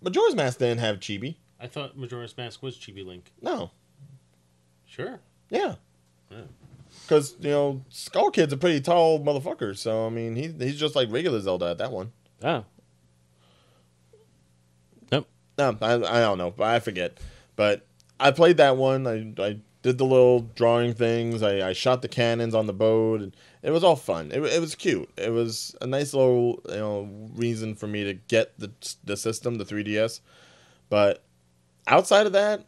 Majora's 0.00 0.34
Mask 0.34 0.58
didn't 0.58 0.78
have 0.78 1.00
chibi. 1.00 1.36
I 1.60 1.66
thought 1.66 1.96
Majora's 1.98 2.36
Mask 2.36 2.62
was 2.62 2.76
Chibi 2.76 3.04
Link. 3.04 3.32
No. 3.42 3.72
Sure. 4.86 5.20
Yeah. 5.50 5.74
Yeah. 6.30 6.42
Because 7.02 7.34
you 7.40 7.50
know, 7.50 7.82
Skull 7.88 8.30
Kid's 8.30 8.52
a 8.52 8.56
pretty 8.56 8.80
tall 8.80 9.20
motherfucker, 9.20 9.76
so 9.76 10.06
I 10.06 10.10
mean, 10.10 10.36
he 10.36 10.48
he's 10.64 10.78
just 10.78 10.94
like 10.94 11.10
regular 11.10 11.40
Zelda 11.40 11.70
at 11.70 11.78
that 11.78 11.90
one. 11.90 12.12
Oh. 12.42 12.64
Nope. 15.10 15.26
No, 15.58 15.76
I, 15.82 15.94
I 15.94 16.20
don't 16.20 16.38
know, 16.38 16.52
but 16.52 16.68
I 16.68 16.80
forget. 16.80 17.18
But 17.56 17.86
I 18.20 18.30
played 18.30 18.56
that 18.56 18.76
one. 18.76 19.06
I, 19.06 19.42
I 19.42 19.60
did 19.82 19.98
the 19.98 20.04
little 20.04 20.40
drawing 20.40 20.94
things. 20.94 21.42
I, 21.42 21.68
I 21.68 21.72
shot 21.72 22.02
the 22.02 22.08
cannons 22.08 22.54
on 22.54 22.66
the 22.66 22.72
boat. 22.72 23.20
And 23.20 23.36
it 23.62 23.70
was 23.70 23.84
all 23.84 23.96
fun. 23.96 24.30
It, 24.32 24.42
it 24.42 24.60
was 24.60 24.74
cute. 24.74 25.10
It 25.16 25.30
was 25.30 25.74
a 25.80 25.86
nice 25.86 26.14
little 26.14 26.60
you 26.68 26.76
know 26.76 27.28
reason 27.34 27.74
for 27.74 27.86
me 27.86 28.04
to 28.04 28.14
get 28.14 28.58
the 28.58 28.72
the 29.04 29.16
system, 29.16 29.56
the 29.56 29.64
3DS. 29.64 30.20
But 30.88 31.22
outside 31.86 32.26
of 32.26 32.32
that, 32.32 32.64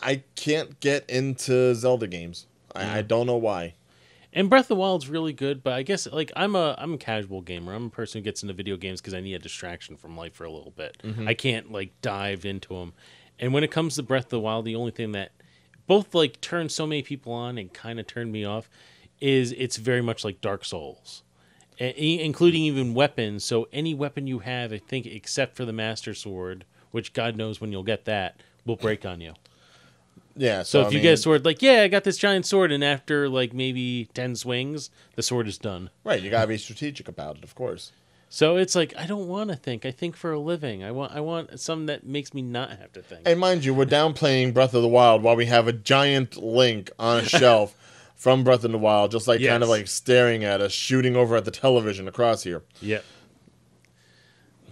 I 0.00 0.22
can't 0.34 0.78
get 0.80 1.08
into 1.08 1.74
Zelda 1.74 2.06
games. 2.06 2.46
I, 2.74 2.98
I 2.98 3.02
mm. 3.02 3.08
don't 3.08 3.26
know 3.26 3.36
why. 3.36 3.74
And 4.34 4.48
Breath 4.48 4.64
of 4.64 4.68
the 4.68 4.76
Wild's 4.76 5.08
really 5.08 5.34
good, 5.34 5.62
but 5.62 5.74
I 5.74 5.82
guess 5.82 6.06
like 6.06 6.32
I'm 6.34 6.56
a 6.56 6.74
I'm 6.78 6.94
a 6.94 6.98
casual 6.98 7.42
gamer. 7.42 7.74
I'm 7.74 7.86
a 7.86 7.90
person 7.90 8.20
who 8.20 8.24
gets 8.24 8.42
into 8.42 8.54
video 8.54 8.76
games 8.76 9.00
because 9.00 9.12
I 9.12 9.20
need 9.20 9.34
a 9.34 9.38
distraction 9.38 9.96
from 9.96 10.16
life 10.16 10.34
for 10.34 10.44
a 10.44 10.50
little 10.50 10.70
bit. 10.70 10.96
Mm-hmm. 11.04 11.28
I 11.28 11.34
can't 11.34 11.70
like 11.70 11.92
dive 12.00 12.46
into 12.46 12.74
them. 12.74 12.94
And 13.42 13.52
when 13.52 13.62
it 13.64 13.70
comes 13.72 13.96
to 13.96 14.02
Breath 14.02 14.24
of 14.26 14.30
the 14.30 14.40
Wild, 14.40 14.64
the 14.64 14.76
only 14.76 14.92
thing 14.92 15.12
that 15.12 15.32
both 15.86 16.14
like 16.14 16.40
turned 16.40 16.72
so 16.72 16.86
many 16.86 17.02
people 17.02 17.32
on 17.32 17.58
and 17.58 17.70
kind 17.72 17.98
of 18.00 18.06
turned 18.06 18.32
me 18.32 18.44
off 18.44 18.70
is 19.20 19.52
it's 19.58 19.76
very 19.76 20.00
much 20.00 20.24
like 20.24 20.40
Dark 20.40 20.64
Souls, 20.64 21.22
I- 21.80 21.84
including 21.84 22.62
even 22.62 22.94
weapons. 22.94 23.44
So 23.44 23.68
any 23.72 23.92
weapon 23.94 24.26
you 24.26 24.38
have, 24.38 24.72
I 24.72 24.78
think, 24.78 25.06
except 25.06 25.56
for 25.56 25.64
the 25.64 25.72
Master 25.72 26.14
Sword, 26.14 26.64
which 26.92 27.12
God 27.12 27.36
knows 27.36 27.60
when 27.60 27.72
you'll 27.72 27.82
get 27.82 28.04
that, 28.04 28.40
will 28.64 28.76
break 28.76 29.04
on 29.04 29.20
you. 29.20 29.34
Yeah. 30.36 30.62
So 30.62 30.82
So, 30.82 30.86
if 30.86 30.86
I 30.86 30.90
you 30.96 31.00
get 31.00 31.14
a 31.14 31.16
sword, 31.18 31.44
like, 31.44 31.60
yeah, 31.62 31.82
I 31.82 31.88
got 31.88 32.04
this 32.04 32.16
giant 32.16 32.46
sword, 32.46 32.72
and 32.72 32.82
after 32.82 33.28
like 33.28 33.52
maybe 33.52 34.08
ten 34.14 34.34
swings, 34.36 34.88
the 35.16 35.22
sword 35.22 35.46
is 35.48 35.58
done. 35.58 35.90
right, 36.04 36.22
you 36.22 36.30
gotta 36.30 36.46
be 36.46 36.56
strategic 36.58 37.06
about 37.08 37.38
it, 37.38 37.44
of 37.44 37.54
course. 37.54 37.92
So 38.34 38.56
it's 38.56 38.74
like 38.74 38.94
I 38.96 39.04
don't 39.04 39.28
want 39.28 39.50
to 39.50 39.56
think. 39.56 39.84
I 39.84 39.90
think 39.90 40.16
for 40.16 40.32
a 40.32 40.38
living. 40.38 40.82
I 40.82 40.90
want 40.90 41.12
I 41.12 41.20
want 41.20 41.60
something 41.60 41.84
that 41.84 42.06
makes 42.06 42.32
me 42.32 42.40
not 42.40 42.70
have 42.70 42.90
to 42.94 43.02
think. 43.02 43.20
And 43.26 43.38
mind 43.38 43.62
you, 43.62 43.74
we're 43.74 43.84
downplaying 43.84 44.54
Breath 44.54 44.72
of 44.72 44.80
the 44.80 44.88
Wild 44.88 45.22
while 45.22 45.36
we 45.36 45.44
have 45.44 45.68
a 45.68 45.72
giant 45.72 46.38
link 46.38 46.90
on 46.98 47.18
a 47.18 47.24
shelf 47.28 47.76
from 48.16 48.42
Breath 48.42 48.64
of 48.64 48.72
the 48.72 48.78
Wild, 48.78 49.10
just 49.10 49.28
like 49.28 49.44
kind 49.44 49.62
of 49.62 49.68
like 49.68 49.86
staring 49.86 50.44
at 50.44 50.62
us, 50.62 50.72
shooting 50.72 51.14
over 51.14 51.36
at 51.36 51.44
the 51.44 51.50
television 51.50 52.08
across 52.08 52.42
here. 52.42 52.62
Yep. 52.80 53.04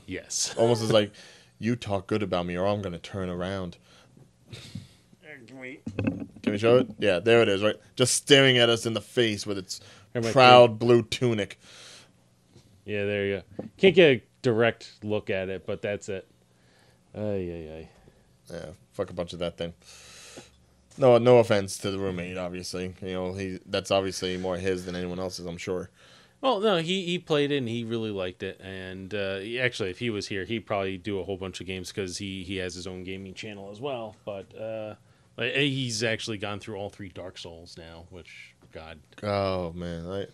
Yes. 0.06 0.54
Almost 0.56 0.82
as 0.82 0.90
like, 0.90 1.12
you 1.58 1.76
talk 1.76 2.06
good 2.06 2.22
about 2.22 2.46
me 2.46 2.56
or 2.56 2.66
I'm 2.66 2.80
going 2.80 2.94
to 2.94 2.98
turn 2.98 3.28
around. 3.28 3.76
Can 5.28 5.58
we 6.46 6.56
show 6.56 6.78
it? 6.78 6.88
Yeah, 6.98 7.18
there 7.18 7.42
it 7.42 7.48
is, 7.50 7.62
right? 7.62 7.76
Just 7.94 8.14
staring 8.14 8.56
at 8.56 8.70
us 8.70 8.86
in 8.86 8.94
the 8.94 9.02
face 9.02 9.46
with 9.46 9.58
its 9.58 9.82
proud 10.32 10.78
blue 10.78 11.02
tunic. 11.02 11.58
Yeah, 12.84 13.04
there 13.04 13.26
you 13.26 13.36
go. 13.36 13.64
Can't 13.76 13.94
get 13.94 14.10
a 14.10 14.22
direct 14.42 14.92
look 15.02 15.30
at 15.30 15.48
it, 15.48 15.66
but 15.66 15.82
that's 15.82 16.08
it. 16.08 16.28
Ay 17.14 17.20
ay 17.20 17.72
ay. 17.78 17.88
Yeah, 18.50 18.66
fuck 18.92 19.10
a 19.10 19.14
bunch 19.14 19.32
of 19.32 19.38
that 19.40 19.56
thing. 19.56 19.74
No, 20.98 21.18
no 21.18 21.38
offense 21.38 21.78
to 21.78 21.90
the 21.90 21.98
roommate. 21.98 22.36
Obviously, 22.36 22.94
you 23.02 23.12
know 23.12 23.32
he. 23.32 23.58
That's 23.66 23.90
obviously 23.90 24.36
more 24.36 24.56
his 24.56 24.84
than 24.84 24.96
anyone 24.96 25.18
else's. 25.18 25.46
I'm 25.46 25.56
sure. 25.56 25.90
Well, 26.40 26.60
no, 26.60 26.78
he, 26.78 27.04
he 27.04 27.18
played 27.18 27.52
it 27.52 27.58
and 27.58 27.68
he 27.68 27.84
really 27.84 28.10
liked 28.10 28.42
it. 28.42 28.58
And 28.60 29.12
uh, 29.12 29.40
actually, 29.60 29.90
if 29.90 29.98
he 29.98 30.08
was 30.08 30.26
here, 30.28 30.46
he'd 30.46 30.60
probably 30.60 30.96
do 30.96 31.20
a 31.20 31.24
whole 31.24 31.36
bunch 31.36 31.60
of 31.60 31.66
games 31.66 31.92
because 31.92 32.16
he, 32.16 32.44
he 32.44 32.56
has 32.56 32.74
his 32.74 32.86
own 32.86 33.04
gaming 33.04 33.34
channel 33.34 33.70
as 33.70 33.78
well. 33.78 34.16
But 34.24 34.58
uh, 34.58 34.94
he's 35.38 36.02
actually 36.02 36.38
gone 36.38 36.58
through 36.58 36.76
all 36.76 36.88
three 36.88 37.10
Dark 37.10 37.36
Souls 37.36 37.76
now, 37.76 38.06
which 38.08 38.54
God. 38.72 39.00
Oh 39.22 39.72
man, 39.72 40.06
I 40.06 40.26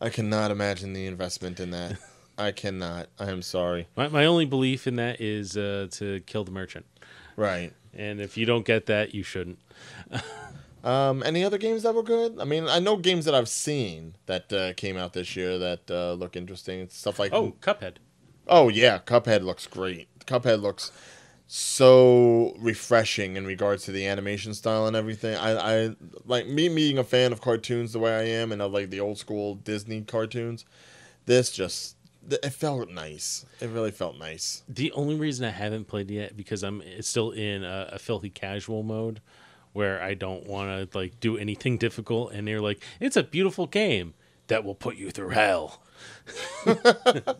I 0.00 0.08
cannot 0.10 0.50
imagine 0.50 0.92
the 0.92 1.06
investment 1.06 1.60
in 1.60 1.70
that. 1.70 1.96
I 2.38 2.50
cannot. 2.50 3.08
I 3.18 3.30
am 3.30 3.42
sorry. 3.42 3.86
My 3.96 4.08
my 4.08 4.24
only 4.26 4.44
belief 4.44 4.86
in 4.86 4.96
that 4.96 5.20
is 5.20 5.56
uh, 5.56 5.86
to 5.92 6.20
kill 6.26 6.44
the 6.44 6.50
merchant. 6.50 6.84
Right. 7.36 7.72
And 7.96 8.20
if 8.20 8.36
you 8.36 8.44
don't 8.44 8.66
get 8.66 8.86
that, 8.86 9.14
you 9.14 9.22
shouldn't. 9.22 9.58
Um, 10.84 11.22
any 11.22 11.42
other 11.42 11.56
games 11.56 11.82
that 11.84 11.94
were 11.94 12.02
good? 12.02 12.38
I 12.38 12.44
mean, 12.44 12.68
I 12.68 12.78
know 12.78 12.98
games 12.98 13.24
that 13.24 13.34
I've 13.34 13.48
seen 13.48 14.16
that 14.26 14.52
uh, 14.52 14.74
came 14.74 14.98
out 14.98 15.14
this 15.14 15.34
year 15.34 15.56
that 15.58 15.90
uh, 15.90 16.12
look 16.12 16.36
interesting. 16.36 16.86
Stuff 16.90 17.18
like 17.18 17.32
Oh, 17.32 17.54
Cuphead. 17.62 17.94
Oh 18.46 18.68
yeah, 18.68 18.98
Cuphead 18.98 19.42
looks 19.42 19.66
great. 19.66 20.08
Cuphead 20.26 20.60
looks 20.60 20.92
so 21.56 22.52
refreshing 22.58 23.36
in 23.36 23.46
regards 23.46 23.84
to 23.84 23.92
the 23.92 24.08
animation 24.08 24.52
style 24.54 24.88
and 24.88 24.96
everything. 24.96 25.36
I, 25.36 25.84
I 25.84 25.96
like 26.26 26.48
me 26.48 26.68
being 26.68 26.98
a 26.98 27.04
fan 27.04 27.30
of 27.30 27.40
cartoons 27.40 27.92
the 27.92 28.00
way 28.00 28.12
I 28.12 28.24
am 28.24 28.50
and 28.50 28.60
of 28.60 28.72
like 28.72 28.90
the 28.90 28.98
old 28.98 29.18
school 29.18 29.54
Disney 29.54 30.00
cartoons. 30.02 30.64
This 31.26 31.52
just 31.52 31.94
it 32.28 32.50
felt 32.50 32.90
nice. 32.90 33.46
It 33.60 33.68
really 33.68 33.92
felt 33.92 34.18
nice. 34.18 34.64
The 34.68 34.90
only 34.92 35.14
reason 35.14 35.46
I 35.46 35.50
haven't 35.50 35.84
played 35.84 36.10
yet 36.10 36.36
because 36.36 36.64
I'm 36.64 36.82
still 37.02 37.30
in 37.30 37.62
a, 37.62 37.90
a 37.92 37.98
filthy 38.00 38.30
casual 38.30 38.82
mode 38.82 39.20
where 39.72 40.02
I 40.02 40.14
don't 40.14 40.48
want 40.48 40.90
to 40.90 40.98
like 40.98 41.20
do 41.20 41.38
anything 41.38 41.78
difficult 41.78 42.32
and 42.32 42.48
they're 42.48 42.60
like 42.60 42.82
it's 42.98 43.16
a 43.16 43.22
beautiful 43.22 43.68
game 43.68 44.14
that 44.48 44.64
will 44.64 44.74
put 44.74 44.96
you 44.96 45.12
through 45.12 45.28
hell. 45.28 45.80
it, 46.66 47.36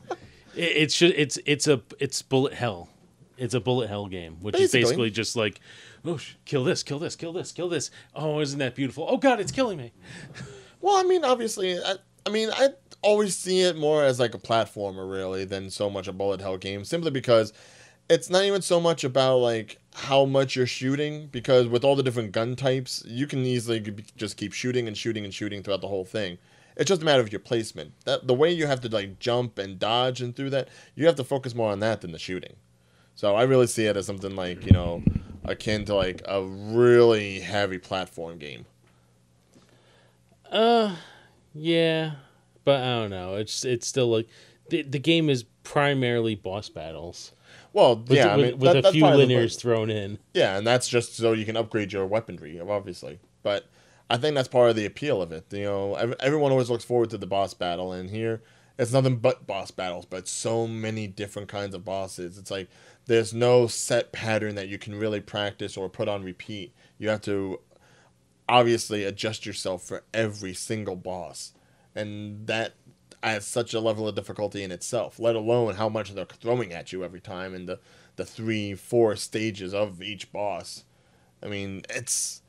it 0.55 0.93
should 0.93 1.15
it's 1.17 1.37
it's 1.47 1.67
a 1.67 1.83
it's 1.99 2.23
bullet 2.23 2.55
hell. 2.55 2.91
It's 3.37 3.55
a 3.55 3.61
bullet 3.61 3.89
hell 3.89 4.07
game, 4.07 4.37
which 4.41 4.53
Basically. 4.53 4.81
is 4.81 4.87
basically 4.87 5.11
just 5.11 5.37
like 5.37 5.61
oh 6.05 6.19
kill 6.45 6.65
this, 6.65 6.83
kill 6.83 6.99
this, 6.99 7.17
kill 7.17 7.33
this, 7.33 7.53
kill 7.53 7.69
this. 7.69 7.91
Oh, 8.15 8.41
isn't 8.41 8.59
that 8.59 8.75
beautiful? 8.75 9.07
Oh 9.09 9.17
god, 9.17 9.41
it's 9.41 9.53
killing 9.53 9.79
me. 9.79 9.93
Well, 10.81 10.97
I 10.97 11.03
mean, 11.03 11.25
obviously, 11.25 11.79
I, 11.79 11.95
I 12.27 12.31
mean, 12.31 12.51
I 12.53 12.71
always 13.03 13.37
see 13.37 13.63
it 13.63 13.77
more 13.77 14.05
as 14.05 14.21
like 14.21 14.35
a 14.35 14.39
platformer, 14.39 15.11
really, 15.11 15.45
than 15.45 15.71
so 15.71 15.89
much 15.89 16.09
a 16.09 16.13
bullet 16.13 16.41
hell 16.41 16.59
game. 16.59 16.85
Simply 16.85 17.11
because 17.11 17.53
it's 18.11 18.29
not 18.29 18.45
even 18.45 18.61
so 18.61 18.81
much 18.81 19.03
about 19.03 19.39
like 19.39 19.79
how 19.95 20.25
much 20.25 20.57
you're 20.57 20.67
shooting, 20.67 21.29
because 21.29 21.67
with 21.69 21.85
all 21.85 21.97
the 21.97 22.03
different 22.03 22.33
gun 22.33 22.55
types, 22.55 23.03
you 23.07 23.27
can 23.27 23.41
easily 23.41 23.81
just 24.17 24.37
keep 24.37 24.53
shooting 24.53 24.87
and 24.87 24.97
shooting 24.97 25.25
and 25.25 25.33
shooting 25.33 25.63
throughout 25.63 25.81
the 25.81 25.89
whole 25.89 26.05
thing. 26.05 26.39
It's 26.77 26.89
just 26.89 27.03
a 27.03 27.05
matter 27.05 27.23
of 27.23 27.33
your 27.33 27.41
placement. 27.41 27.93
That 28.05 28.27
the 28.27 28.35
way 28.35 28.53
you 28.53 28.67
have 28.67 28.81
to 28.83 28.89
like 28.89 29.19
jump 29.21 29.59
and 29.59 29.79
dodge 29.79 30.21
and 30.21 30.35
through 30.35 30.51
that, 30.51 30.69
you 30.95 31.07
have 31.07 31.17
to 31.17 31.25
focus 31.25 31.55
more 31.55 31.71
on 31.71 31.81
that 31.81 32.01
than 32.01 32.13
the 32.13 32.19
shooting. 32.19 32.57
So 33.15 33.35
I 33.37 33.45
really 33.45 33.67
see 33.67 33.87
it 33.87 33.97
as 33.97 34.07
something 34.07 34.35
like 34.37 34.65
you 34.67 34.73
know, 34.73 35.03
akin 35.45 35.85
to 35.87 35.95
like 35.95 36.23
a 36.27 36.43
really 36.43 37.41
heavy 37.41 37.79
platform 37.79 38.39
game. 38.39 38.67
Uh, 40.51 40.95
yeah, 41.55 42.13
but 42.65 42.81
I 42.83 43.01
don't 43.01 43.11
know. 43.11 43.37
It's 43.37 43.65
it's 43.65 43.87
still 43.87 44.09
like 44.11 44.29
the 44.71 44.83
the 44.83 44.99
game 44.99 45.29
is 45.31 45.45
primarily 45.63 46.35
boss 46.35 46.69
battles 46.69 47.33
Well, 47.73 47.97
with, 47.97 48.13
yeah, 48.19 48.35
I 48.35 48.37
with, 48.37 48.47
mean, 48.51 48.59
with 48.59 48.73
that- 48.75 48.85
a 48.87 48.93
few 48.93 49.05
linears 49.05 49.59
thrown 49.59 49.91
in. 49.91 50.19
Yeah, 50.35 50.57
and 50.59 50.67
that's 50.67 50.89
just 50.89 51.17
so 51.17 51.33
you 51.33 51.45
can 51.45 51.57
upgrade 51.57 51.93
your 51.93 52.07
weaponry, 52.07 52.61
obviously. 52.61 53.19
But 53.43 53.67
I 54.11 54.17
think 54.17 54.35
that's 54.35 54.49
part 54.49 54.71
of 54.71 54.77
the 54.77 54.85
appeal 54.87 55.23
of 55.23 55.33
it. 55.33 55.47
You 55.51 55.65
know, 55.65 55.95
everyone 56.21 56.51
always 56.53 56.71
looks 56.71 56.85
forward 56.85 57.11
to 57.11 57.19
the 57.19 57.27
boss 57.27 57.55
battle, 57.55 57.93
and 57.93 58.11
here 58.11 58.43
it's 58.79 58.93
nothing 58.93 59.17
but 59.17 59.47
boss 59.47 59.71
battles, 59.71 60.05
but 60.05 60.29
so 60.29 60.67
many 60.67 61.07
different 61.07 61.49
kinds 61.49 61.75
of 61.75 61.85
bosses. 61.85 62.37
It's 62.39 62.51
like 62.51 62.69
there's 63.07 63.35
no 63.35 63.67
set 63.67 64.13
pattern 64.13 64.55
that 64.55 64.69
you 64.69 64.79
can 64.79 64.95
really 64.95 65.21
practice 65.21 65.77
or 65.77 65.89
put 65.89 66.09
on 66.09 66.23
repeat. 66.23 66.75
You 66.99 67.09
have 67.09 67.21
to 67.23 67.61
obviously 68.49 69.05
adjust 69.05 69.47
yourself 69.47 69.83
for 69.83 70.05
every 70.13 70.55
single 70.55 70.97
boss, 70.97 71.53
and 71.95 72.47
that 72.47 72.75
adds 73.23 73.47
such 73.47 73.73
a 73.75 73.81
level 73.81 74.07
of 74.07 74.15
difficulty 74.15 74.63
in 74.63 74.71
itself. 74.71 75.19
Let 75.19 75.35
alone 75.37 75.75
how 75.75 75.89
much 75.89 76.13
they're 76.13 76.25
throwing 76.25 76.73
at 76.73 76.93
you 76.93 77.05
every 77.05 77.21
time, 77.21 77.55
and 77.55 77.69
the 77.69 77.79
the 78.17 78.25
three, 78.25 78.75
four 78.75 79.17
stages 79.17 79.75
of 79.75 80.01
each 80.03 80.33
boss. 80.33 80.85
I 81.43 81.49
mean, 81.49 81.83
it's 81.91 82.43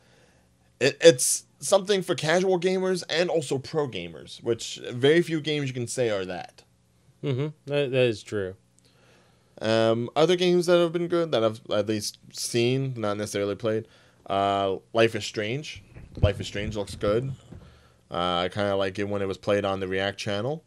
it, 0.79 0.97
it's 1.01 1.45
something 1.59 2.01
for 2.01 2.15
casual 2.15 2.59
gamers 2.59 3.03
and 3.09 3.29
also 3.29 3.57
pro 3.57 3.87
gamers, 3.87 4.43
which 4.43 4.79
very 4.91 5.21
few 5.21 5.41
games 5.41 5.67
you 5.67 5.73
can 5.73 5.87
say 5.87 6.09
are 6.09 6.25
that. 6.25 6.63
Mm-hmm. 7.23 7.47
That, 7.65 7.91
that 7.91 8.05
is 8.05 8.21
true. 8.21 8.55
Um, 9.61 10.09
other 10.15 10.35
games 10.35 10.65
that 10.65 10.79
have 10.79 10.91
been 10.91 11.07
good 11.07 11.31
that 11.31 11.43
I've 11.43 11.61
at 11.71 11.87
least 11.87 12.19
seen, 12.33 12.93
not 12.97 13.17
necessarily 13.17 13.55
played. 13.55 13.87
Uh, 14.25 14.77
Life 14.93 15.15
is 15.15 15.25
Strange. 15.25 15.83
Life 16.21 16.39
is 16.39 16.47
Strange 16.47 16.75
looks 16.75 16.95
good. 16.95 17.31
Uh, 18.11 18.43
I 18.43 18.49
kind 18.49 18.69
of 18.69 18.77
like 18.77 18.99
it 18.99 19.07
when 19.07 19.21
it 19.21 19.27
was 19.27 19.37
played 19.37 19.65
on 19.65 19.79
the 19.79 19.87
React 19.87 20.17
channel. 20.17 20.63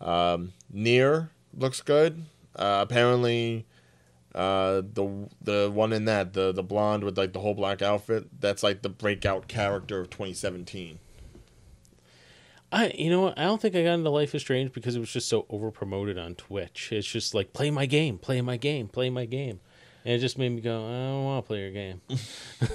Um, 0.00 0.52
NieR 0.74 1.30
looks 1.56 1.80
good. 1.80 2.24
Uh, 2.54 2.80
apparently, 2.82 3.66
uh, 4.34 4.82
the 4.92 5.28
the 5.40 5.70
one 5.72 5.92
in 5.92 6.04
that 6.06 6.32
the 6.32 6.52
the 6.52 6.62
blonde 6.62 7.04
with 7.04 7.16
like 7.16 7.32
the 7.32 7.40
whole 7.40 7.54
black 7.54 7.80
outfit 7.82 8.28
that's 8.40 8.62
like 8.62 8.82
the 8.82 8.88
breakout 8.88 9.48
character 9.48 10.00
of 10.00 10.10
2017. 10.10 10.98
I 12.72 12.88
you 12.98 13.10
know 13.10 13.20
what? 13.22 13.38
I 13.38 13.44
don't 13.44 13.60
think 13.60 13.74
I 13.76 13.82
got 13.84 13.94
into 13.94 14.10
Life 14.10 14.34
is 14.34 14.42
Strange 14.42 14.72
because 14.72 14.96
it 14.96 15.00
was 15.00 15.12
just 15.12 15.28
so 15.28 15.46
over 15.48 15.70
promoted 15.70 16.18
on 16.18 16.34
Twitch. 16.34 16.90
It's 16.92 17.06
just 17.06 17.34
like 17.34 17.52
play 17.52 17.70
my 17.70 17.86
game, 17.86 18.18
play 18.18 18.40
my 18.40 18.56
game, 18.56 18.88
play 18.88 19.08
my 19.10 19.24
game. 19.24 19.60
And 20.04 20.14
it 20.14 20.18
just 20.18 20.38
made 20.38 20.50
me 20.50 20.60
go, 20.60 20.86
I 20.86 20.90
don't 21.10 21.24
want 21.24 21.44
to 21.44 21.46
play 21.46 21.60
your 21.60 21.70
game. 21.72 22.00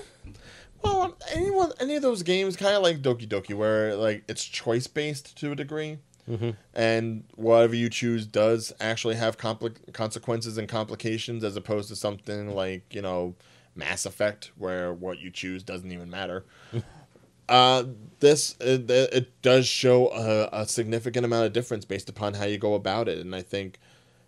Well, 0.83 1.15
anyone, 1.31 1.71
any 1.79 1.95
of 1.95 2.01
those 2.01 2.23
games, 2.23 2.55
kind 2.55 2.75
of 2.75 2.81
like 2.81 3.03
Doki 3.03 3.27
Doki, 3.27 3.53
where 3.53 3.95
like 3.95 4.23
it's 4.27 4.43
choice 4.43 4.87
based 4.87 5.37
to 5.37 5.51
a 5.51 5.55
degree, 5.55 5.99
Mhm. 6.27 6.55
and 6.73 7.23
whatever 7.35 7.75
you 7.75 7.87
choose 7.87 8.25
does 8.25 8.73
actually 8.79 9.13
have 9.13 9.37
compli- 9.37 9.93
consequences 9.93 10.57
and 10.57 10.67
complications, 10.67 11.43
as 11.43 11.55
opposed 11.55 11.87
to 11.89 11.95
something 11.95 12.55
like 12.55 12.81
you 12.95 13.01
know 13.03 13.35
Mass 13.75 14.07
Effect, 14.07 14.51
where 14.57 14.91
what 14.91 15.19
you 15.19 15.29
choose 15.29 15.61
doesn't 15.61 15.91
even 15.91 16.09
matter. 16.09 16.45
uh, 17.51 17.83
this 18.21 18.55
it, 18.61 18.89
it 18.89 19.41
does 19.41 19.67
show 19.67 20.09
a, 20.11 20.61
a 20.61 20.65
significant 20.65 21.25
amount 21.25 21.45
of 21.45 21.53
difference 21.53 21.83
based 21.83 22.09
upon 22.09 22.33
how 22.33 22.45
you 22.45 22.57
go 22.57 22.73
about 22.75 23.09
it, 23.09 23.19
and 23.19 23.35
I 23.35 23.41
think 23.41 23.77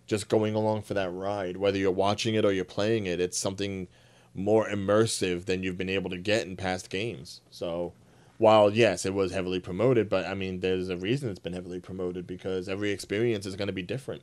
just 0.06 0.28
going 0.28 0.54
along 0.54 0.82
for 0.82 0.92
that 0.92 1.10
ride, 1.10 1.56
whether 1.56 1.78
you're 1.78 1.90
watching 1.90 2.34
it 2.34 2.44
or 2.44 2.52
you're 2.52 2.66
playing 2.66 3.06
it, 3.06 3.20
it's 3.20 3.38
something 3.38 3.88
more 4.34 4.68
immersive 4.68 5.46
than 5.46 5.62
you've 5.62 5.78
been 5.78 5.88
able 5.88 6.10
to 6.10 6.18
get 6.18 6.46
in 6.46 6.54
past 6.54 6.90
games. 6.90 7.40
So, 7.50 7.94
while 8.36 8.70
yes, 8.70 9.06
it 9.06 9.14
was 9.14 9.32
heavily 9.32 9.58
promoted, 9.58 10.10
but 10.10 10.26
I 10.26 10.34
mean, 10.34 10.60
there's 10.60 10.90
a 10.90 10.96
reason 10.98 11.30
it's 11.30 11.38
been 11.38 11.54
heavily 11.54 11.80
promoted 11.80 12.26
because 12.26 12.68
every 12.68 12.90
experience 12.90 13.46
is 13.46 13.56
going 13.56 13.68
to 13.68 13.72
be 13.72 13.82
different. 13.82 14.20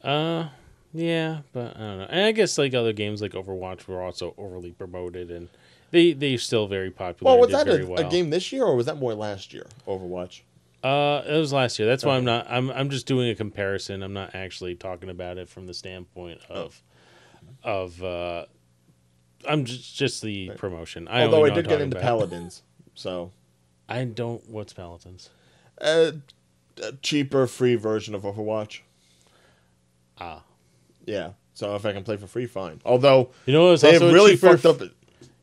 Uh, 0.00 0.48
yeah, 0.92 1.40
but 1.52 1.76
I 1.76 1.80
don't 1.80 1.98
know. 1.98 2.06
And 2.08 2.26
I 2.26 2.30
guess 2.30 2.56
like 2.56 2.72
other 2.72 2.92
games 2.92 3.20
like 3.20 3.32
Overwatch 3.32 3.88
were 3.88 4.00
also 4.00 4.34
overly 4.38 4.70
promoted, 4.70 5.32
and 5.32 5.48
they 5.92 6.12
they're 6.14 6.38
still 6.38 6.66
very 6.66 6.90
popular. 6.90 7.30
Well, 7.32 7.40
was 7.40 7.50
that 7.52 7.68
a, 7.68 7.86
well. 7.86 8.04
a 8.04 8.10
game 8.10 8.30
this 8.30 8.50
year 8.52 8.64
or 8.64 8.74
was 8.74 8.86
that 8.86 8.96
more 8.98 9.14
last 9.14 9.54
year? 9.54 9.66
Overwatch. 9.86 10.40
Uh, 10.82 11.22
it 11.24 11.38
was 11.38 11.52
last 11.52 11.78
year. 11.78 11.86
That's 11.86 12.04
why 12.04 12.16
I'm 12.16 12.24
not. 12.24 12.46
I'm 12.50 12.68
I'm 12.70 12.90
just 12.90 13.06
doing 13.06 13.30
a 13.30 13.36
comparison. 13.36 14.02
I'm 14.02 14.12
not 14.14 14.34
actually 14.34 14.74
talking 14.74 15.10
about 15.10 15.38
it 15.38 15.48
from 15.48 15.68
the 15.68 15.74
standpoint 15.74 16.40
of 16.50 16.82
of. 17.62 18.02
uh 18.02 18.46
I'm 19.48 19.64
just 19.64 19.96
just 19.96 20.22
the 20.22 20.48
Right. 20.50 20.58
promotion. 20.58 21.06
I 21.08 21.22
Although 21.24 21.44
I 21.44 21.50
did 21.50 21.68
get 21.68 21.80
into 21.80 21.96
about- 21.96 22.06
Paladins, 22.06 22.62
so 22.94 23.30
I 23.88 24.04
don't. 24.04 24.48
What's 24.50 24.72
Paladins? 24.72 25.30
uh, 25.80 26.12
a 26.82 26.92
cheaper, 27.02 27.46
free 27.46 27.74
version 27.76 28.14
of 28.14 28.22
Overwatch. 28.22 28.80
Ah, 30.18 30.42
Yeah. 31.06 31.32
So 31.54 31.74
if 31.76 31.84
I 31.84 31.92
can 31.92 32.02
play 32.02 32.16
for 32.16 32.26
free, 32.26 32.46
fine. 32.46 32.80
Although 32.84 33.30
you 33.46 33.52
know 33.52 33.64
what 33.64 33.70
was 33.72 33.80
they 33.82 33.96
a 33.96 34.00
really 34.12 34.36
fucked 34.36 34.64
up. 34.64 34.80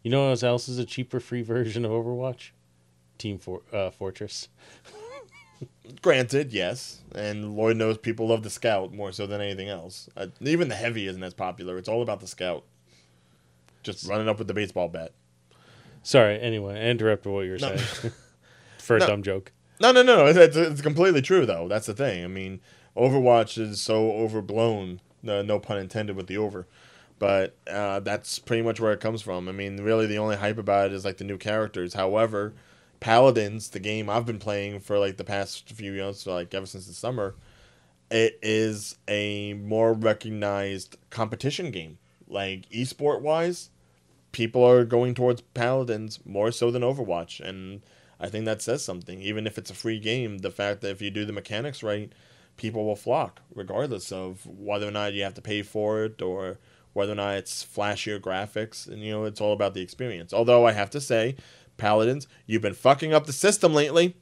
You 0.04 0.12
know 0.12 0.30
what 0.30 0.44
else 0.44 0.70
is 0.70 0.78
a 0.80 0.86
cheaper 0.86 1.20
free 1.20 1.42
version 1.42 1.84
of 1.86 1.92
Overwatch? 1.92 2.52
Team 3.18 3.38
For- 3.38 3.62
uh, 3.74 3.90
Fortress. 3.92 4.48
Granted, 6.02 6.54
yes, 6.54 7.02
and 7.14 7.56
Lord 7.56 7.76
knows 7.76 7.98
people 7.98 8.28
love 8.28 8.44
the 8.44 8.50
Scout 8.50 8.94
more 8.94 9.12
so 9.12 9.28
than 9.28 9.42
anything 9.42 9.68
else. 9.68 10.08
Uh, 10.16 10.28
even 10.40 10.70
the 10.70 10.76
Heavy 10.76 11.08
isn't 11.08 11.24
as 11.24 11.34
popular. 11.34 11.78
It's 11.78 11.90
all 11.90 12.02
about 12.02 12.22
the 12.22 12.28
Scout. 12.28 12.64
Just 13.84 14.08
running 14.08 14.30
up 14.30 14.38
with 14.38 14.48
the 14.48 14.54
baseball 14.54 14.88
bat. 14.88 15.12
Sorry. 16.04 16.40
Anyway, 16.40 16.76
I 16.80 16.90
interrupted 16.90 17.32
what 17.32 17.42
you 17.42 17.52
were 17.52 17.58
No. 17.58 17.76
saying 17.76 18.14
for 18.78 18.96
a 18.96 19.00
No. 19.00 19.08
dumb 19.08 19.24
joke. 19.24 19.52
No, 19.82 19.92
no, 19.92 20.02
no, 20.02 20.18
no. 20.18 20.26
It's, 20.28 20.56
it's 20.56 20.82
completely 20.82 21.22
true 21.22 21.46
though. 21.46 21.68
That's 21.68 21.88
the 21.88 21.94
thing. 21.94 22.24
I 22.24 22.28
mean, 22.28 22.62
Overwatch 22.96 23.58
is 23.58 23.82
so 23.82 24.12
overblown. 24.12 25.02
No, 25.22 25.42
no 25.42 25.60
pun 25.60 25.78
intended 25.78 26.16
with 26.16 26.28
the 26.28 26.38
over. 26.38 26.68
But 27.20 27.58
uh, 27.70 28.00
that's 28.00 28.40
pretty 28.40 28.64
much 28.64 28.80
where 28.80 28.94
it 28.94 29.02
comes 29.02 29.22
from. 29.22 29.50
I 29.50 29.52
mean, 29.52 29.78
really, 29.84 30.08
the 30.08 30.18
only 30.18 30.38
hype 30.38 30.58
about 30.58 30.88
it 30.88 30.94
is 30.94 31.06
like 31.06 31.18
the 31.18 31.26
new 31.26 31.38
characters. 31.38 31.94
However, 31.94 32.54
Paladins, 33.02 33.70
the 33.70 33.80
game 33.80 34.10
I've 34.10 34.26
been 34.26 34.40
playing 34.40 34.80
for 34.80 34.98
like 34.98 35.18
the 35.18 35.24
past 35.24 35.70
few 35.70 35.94
years, 35.94 36.26
like 36.26 36.54
ever 36.54 36.66
since 36.66 36.88
the 36.88 36.94
summer, 36.94 37.36
it 38.10 38.40
is 38.42 38.98
a 39.08 39.54
more 39.54 39.94
recognized 39.94 40.98
competition 41.10 41.72
game. 41.72 41.98
Like 42.28 42.70
esport 42.70 43.22
wise, 43.22 43.70
people 44.32 44.64
are 44.64 44.86
going 44.86 45.14
towards 45.14 45.42
Paladins 45.42 46.20
more 46.26 46.52
so 46.52 46.72
than 46.72 46.82
Overwatch, 46.84 47.40
and 47.40 47.82
I 48.20 48.30
think 48.30 48.46
that 48.46 48.62
says 48.62 48.84
something. 48.84 49.22
Even 49.22 49.48
if 49.48 49.58
it's 49.58 49.72
a 49.72 49.76
free 49.76 50.00
game, 50.00 50.40
the 50.40 50.52
fact 50.52 50.82
that 50.82 50.92
if 50.92 51.02
you 51.02 51.10
do 51.10 51.26
the 51.26 51.34
mechanics 51.34 51.84
right, 51.84 52.12
people 52.58 52.86
will 52.86 52.96
flock, 52.96 53.42
regardless 53.54 54.12
of 54.12 54.46
whether 54.46 54.88
or 54.88 54.92
not 54.92 55.14
you 55.14 55.24
have 55.24 55.34
to 55.36 55.42
pay 55.42 55.62
for 55.62 56.04
it 56.04 56.22
or 56.22 56.60
whether 56.94 57.12
or 57.14 57.16
not 57.16 57.36
it's 57.36 57.66
flashier 57.66 58.20
graphics. 58.20 58.88
And 58.88 59.02
you 59.02 59.12
know, 59.12 59.26
it's 59.26 59.42
all 59.42 59.54
about 59.54 59.74
the 59.74 59.82
experience. 59.82 60.34
Although 60.34 60.66
I 60.66 60.72
have 60.74 60.90
to 60.92 61.02
say, 61.02 61.36
Paladins, 61.78 62.28
you've 62.46 62.62
been 62.62 62.74
fucking 62.74 63.14
up 63.14 63.26
the 63.26 63.34
system 63.34 63.74
lately. 63.74 64.16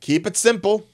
Keep 0.00 0.26
it 0.26 0.36
simple. 0.36 0.86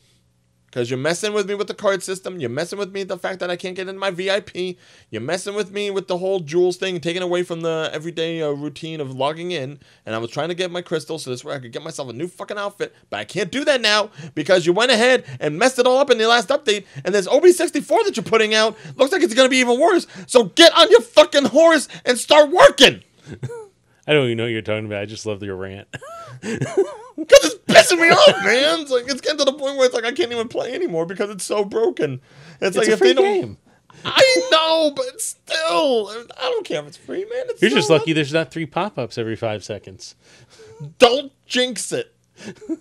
Because 0.71 0.89
you're 0.89 0.99
messing 0.99 1.33
with 1.33 1.49
me 1.49 1.57
with 1.57 1.67
the 1.67 1.75
card 1.75 2.01
system. 2.01 2.39
You're 2.39 2.49
messing 2.49 2.79
with 2.79 2.93
me 2.93 3.01
with 3.01 3.09
the 3.09 3.19
fact 3.19 3.41
that 3.41 3.51
I 3.51 3.57
can't 3.57 3.75
get 3.75 3.89
into 3.89 3.99
my 3.99 4.13
VIP. 4.13 4.77
You're 5.11 5.21
messing 5.21 5.55
with 5.55 5.73
me 5.73 5.91
with 5.91 6.07
the 6.07 6.19
whole 6.19 6.39
jewels 6.39 6.77
thing, 6.77 7.01
taken 7.01 7.25
away 7.25 7.43
from 7.43 7.63
the 7.63 7.91
everyday 7.93 8.41
uh, 8.41 8.51
routine 8.51 9.01
of 9.01 9.13
logging 9.13 9.51
in. 9.51 9.81
And 10.07 10.15
I 10.15 10.19
was 10.19 10.31
trying 10.31 10.49
to 10.49 10.55
get 10.55 10.71
my 10.71 10.81
crystal 10.81 11.19
so 11.19 11.31
this 11.31 11.45
way 11.45 11.57
I 11.57 11.59
could 11.59 11.73
get 11.73 11.83
myself 11.83 12.09
a 12.09 12.13
new 12.13 12.29
fucking 12.29 12.57
outfit. 12.57 12.95
But 13.11 13.19
I 13.19 13.25
can't 13.25 13.51
do 13.51 13.65
that 13.65 13.81
now 13.81 14.11
because 14.37 14.65
you 14.65 14.73
went 14.73 14.93
ahead 14.93 15.25
and 15.41 15.59
messed 15.59 15.81
it 15.81 15.87
all 15.87 15.99
up 15.99 16.11
in 16.11 16.19
the 16.19 16.29
last 16.29 16.51
update. 16.51 16.85
And 17.05 17.13
this 17.13 17.27
OB64 17.27 18.05
that 18.05 18.17
you're 18.17 18.23
putting 18.23 18.55
out 18.55 18.77
looks 18.97 19.11
like 19.11 19.23
it's 19.23 19.35
going 19.35 19.47
to 19.47 19.51
be 19.51 19.59
even 19.59 19.81
worse. 19.81 20.07
So 20.29 20.45
get 20.45 20.73
on 20.79 20.89
your 20.89 21.01
fucking 21.01 21.47
horse 21.47 21.89
and 22.05 22.17
start 22.17 22.51
working. 22.51 23.03
I 24.07 24.13
don't 24.13 24.27
even 24.27 24.39
know 24.39 24.45
what 24.45 24.53
you're 24.53 24.63
talking 24.63 24.87
about. 24.87 25.03
I 25.03 25.07
just 25.07 25.27
love 25.27 25.43
your 25.43 25.57
rant. 25.57 25.89
Because 27.21 27.45
it's 27.45 27.60
pissing 27.91 28.01
me 28.01 28.09
off, 28.11 28.37
man. 28.45 28.81
It's 28.81 28.91
like 28.91 29.05
it's 29.09 29.21
getting 29.21 29.39
to 29.39 29.45
the 29.45 29.53
point 29.53 29.77
where 29.77 29.87
it's 29.87 29.95
like 29.95 30.05
I 30.05 30.13
can't 30.13 30.33
even 30.33 30.49
play 30.49 30.73
anymore 30.75 31.07
because 31.07 31.31
it's 31.31 31.45
so 31.45 31.65
broken. 31.65 32.21
It's, 32.61 32.77
It's 32.77 32.77
like 32.77 32.89
a 32.89 32.93
if 32.93 32.99
free 32.99 33.09
they 33.09 33.15
don't, 33.15 33.41
game. 33.41 33.57
I 34.05 34.49
know, 34.51 34.93
but 34.95 35.21
still, 35.21 36.09
I 36.09 36.25
don't 36.41 36.65
care 36.65 36.81
if 36.81 36.87
it's 36.87 36.97
free, 36.97 37.25
man. 37.25 37.47
It's 37.49 37.61
You're 37.61 37.71
just 37.71 37.91
lucky 37.91 38.13
there's 38.13 38.33
not 38.33 38.51
three 38.51 38.67
pop-ups 38.67 39.19
every 39.19 39.37
five 39.37 39.63
seconds. 39.65 40.15
Don't 40.99 41.33
jinx 41.47 41.93
it. 41.93 42.15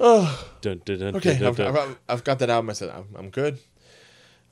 oh, 0.00 0.48
Dun, 0.60 0.82
dun, 0.84 0.98
dun, 0.98 1.16
okay. 1.16 1.44
I've. 1.44 1.58
I've, 1.58 1.98
I've 2.08 2.24
got 2.24 2.38
that 2.40 2.50
out. 2.50 2.68
I 2.68 2.72
said 2.74 2.90
I'm, 2.90 3.06
I'm 3.16 3.30
good. 3.30 3.58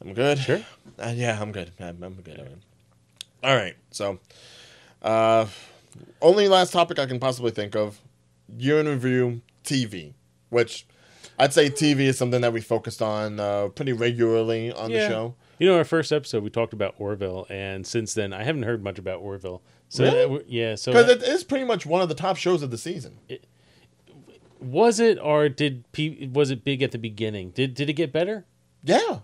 I'm 0.01 0.14
good. 0.14 0.38
Sure. 0.38 0.62
Uh, 0.98 1.12
yeah, 1.14 1.40
I'm 1.40 1.52
good. 1.52 1.72
I'm, 1.78 2.02
I'm 2.02 2.14
good. 2.14 2.59
All 3.44 3.55
right. 3.55 3.76
So, 3.90 4.18
uh, 5.02 5.47
only 6.20 6.48
last 6.48 6.72
topic 6.72 6.98
I 6.98 7.06
can 7.06 7.20
possibly 7.20 7.51
think 7.52 7.76
of: 7.76 8.01
year 8.59 8.78
in 8.81 8.86
review 8.89 9.43
TV, 9.64 10.14
which 10.48 10.86
I'd 11.39 11.52
say 11.52 11.70
TV 11.70 12.01
is 12.01 12.18
something 12.18 12.40
that 12.43 12.52
we 12.52 12.60
focused 12.60 13.01
on 13.02 13.40
uh, 13.40 13.68
pretty 13.68 13.93
regularly 13.93 14.72
on 14.72 14.90
the 14.93 15.09
show. 15.09 15.35
You 15.59 15.66
know, 15.68 15.77
our 15.77 15.85
first 15.85 16.10
episode 16.12 16.43
we 16.43 16.51
talked 16.51 16.72
about 16.72 16.94
Orville, 16.98 17.47
and 17.51 17.86
since 17.86 18.14
then 18.14 18.32
I 18.32 18.44
haven't 18.44 18.62
heard 18.62 18.82
much 18.82 18.98
about 18.98 19.20
Orville. 19.20 19.62
So 19.89 20.05
Really? 20.05 20.18
uh, 20.18 20.22
w- 20.22 20.44
yeah, 20.47 20.74
so 20.74 20.93
Because 20.93 21.10
it 21.10 21.22
is 21.22 21.44
pretty 21.44 21.64
much 21.64 21.85
one 21.85 22.01
of 22.01 22.09
the 22.09 22.14
top 22.14 22.36
shows 22.36 22.62
of 22.62 22.70
the 22.70 22.78
season. 22.78 23.18
was 24.60 25.01
it 25.01 25.18
or 25.18 25.48
did 25.48 25.90
P, 25.93 26.31
was 26.32 26.51
it 26.51 26.64
big 26.64 26.82
at 26.82 26.93
the 26.93 26.98
beginning? 26.98 27.51
Did 27.51 27.74
did 27.74 27.89
it 27.90 27.94
get 27.94 28.12
better? 28.12 28.44
Yeah. 28.82 29.20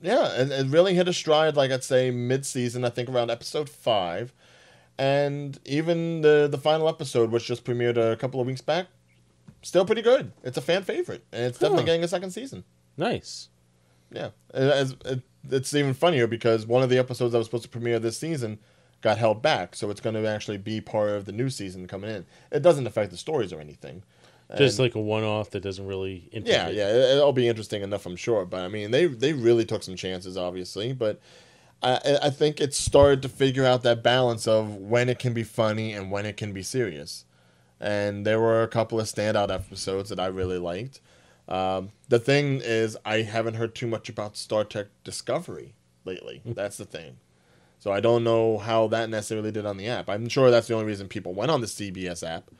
Yeah. 0.00 0.32
And 0.40 0.52
it 0.52 0.66
really 0.68 0.94
hit 0.94 1.08
a 1.08 1.12
stride, 1.12 1.56
like 1.56 1.70
I'd 1.70 1.84
say, 1.84 2.10
mid 2.10 2.44
season, 2.46 2.84
I 2.84 2.90
think 2.90 3.08
around 3.08 3.30
episode 3.30 3.68
five. 3.68 4.32
And 4.98 5.58
even 5.64 6.22
the, 6.22 6.48
the 6.50 6.58
final 6.58 6.88
episode, 6.88 7.30
which 7.30 7.44
just 7.46 7.64
premiered 7.64 7.96
a 7.98 8.16
couple 8.16 8.40
of 8.40 8.46
weeks 8.46 8.62
back, 8.62 8.86
still 9.62 9.84
pretty 9.84 10.02
good. 10.02 10.32
It's 10.42 10.56
a 10.56 10.62
fan 10.62 10.82
favorite. 10.84 11.24
And 11.32 11.44
it's 11.44 11.58
definitely 11.58 11.82
Huh. 11.82 11.86
getting 11.86 12.04
a 12.04 12.08
second 12.08 12.30
season. 12.30 12.64
Nice. 12.96 13.48
Yeah. 14.10 14.30
It- 14.54 14.62
it's- 14.62 14.94
it- 15.04 15.22
it's 15.50 15.74
even 15.74 15.92
funnier 15.94 16.26
because 16.26 16.66
one 16.66 16.82
of 16.82 16.88
the 16.90 16.98
episodes 16.98 17.32
that 17.32 17.38
was 17.38 17.46
supposed 17.46 17.64
to 17.64 17.68
premiere 17.68 17.98
this 17.98 18.16
season 18.16 18.58
got 19.02 19.18
held 19.18 19.42
back. 19.42 19.76
So 19.76 19.90
it's 19.90 20.00
going 20.00 20.14
to 20.14 20.26
actually 20.26 20.56
be 20.58 20.80
part 20.80 21.10
of 21.10 21.26
the 21.26 21.32
new 21.32 21.50
season 21.50 21.86
coming 21.86 22.10
in. 22.10 22.24
It 22.50 22.62
doesn't 22.62 22.86
affect 22.86 23.10
the 23.10 23.16
stories 23.18 23.52
or 23.52 23.60
anything. 23.60 24.02
Just 24.56 24.78
And- 24.78 24.84
like 24.86 24.94
a 24.94 25.00
one-off 25.00 25.50
that 25.50 25.60
doesn't 25.60 25.86
really. 25.86 26.28
yeah, 26.32 26.36
implicate- 26.38 26.74
yeah, 26.74 26.88
it- 26.88 27.16
it'll 27.16 27.32
be 27.32 27.48
interesting 27.48 27.82
enough, 27.82 28.06
I'm 28.06 28.16
sure. 28.16 28.46
But 28.46 28.60
I 28.60 28.68
mean, 28.68 28.92
they 28.92 29.06
they 29.06 29.32
really 29.32 29.64
took 29.64 29.82
some 29.82 29.96
chances, 29.96 30.36
obviously. 30.36 30.92
But 30.92 31.20
I 31.82 32.18
I 32.24 32.30
think 32.30 32.60
it 32.60 32.74
started 32.74 33.22
to 33.22 33.28
figure 33.28 33.64
out 33.64 33.82
that 33.82 34.02
balance 34.02 34.46
of 34.46 34.76
when 34.76 35.08
it 35.08 35.18
can 35.18 35.32
be 35.32 35.42
funny 35.44 35.92
and 35.92 36.10
when 36.10 36.26
it 36.26 36.36
can 36.36 36.52
be 36.52 36.62
serious. 36.62 37.24
And 37.80 38.26
there 38.26 38.40
were 38.40 38.62
a 38.62 38.68
couple 38.68 38.98
of 39.00 39.06
standout 39.06 39.52
episodes 39.52 40.08
that 40.08 40.18
I 40.18 40.26
really 40.26 40.58
liked. 40.58 41.00
Um, 41.48 41.90
the 42.08 42.18
thing 42.18 42.60
is, 42.64 42.96
I 43.04 43.22
haven't 43.22 43.54
heard 43.54 43.74
too 43.74 43.86
much 43.86 44.08
about 44.08 44.36
Star 44.36 44.64
Trek 44.64 44.86
Discovery 45.04 45.74
lately. 46.04 46.42
That's 46.46 46.78
the 46.78 46.86
thing. 46.86 47.18
So 47.78 47.92
I 47.92 48.00
don't 48.00 48.24
know 48.24 48.58
how 48.58 48.88
that 48.88 49.10
necessarily 49.10 49.52
did 49.52 49.66
on 49.66 49.76
the 49.76 49.88
app. 49.88 50.08
I'm 50.08 50.28
sure 50.28 50.50
that's 50.50 50.66
the 50.66 50.74
only 50.74 50.86
reason 50.86 51.08
people 51.08 51.34
went 51.34 51.50
on 51.50 51.60
the 51.60 51.66
CBS 51.66 52.26
app, 52.26 52.50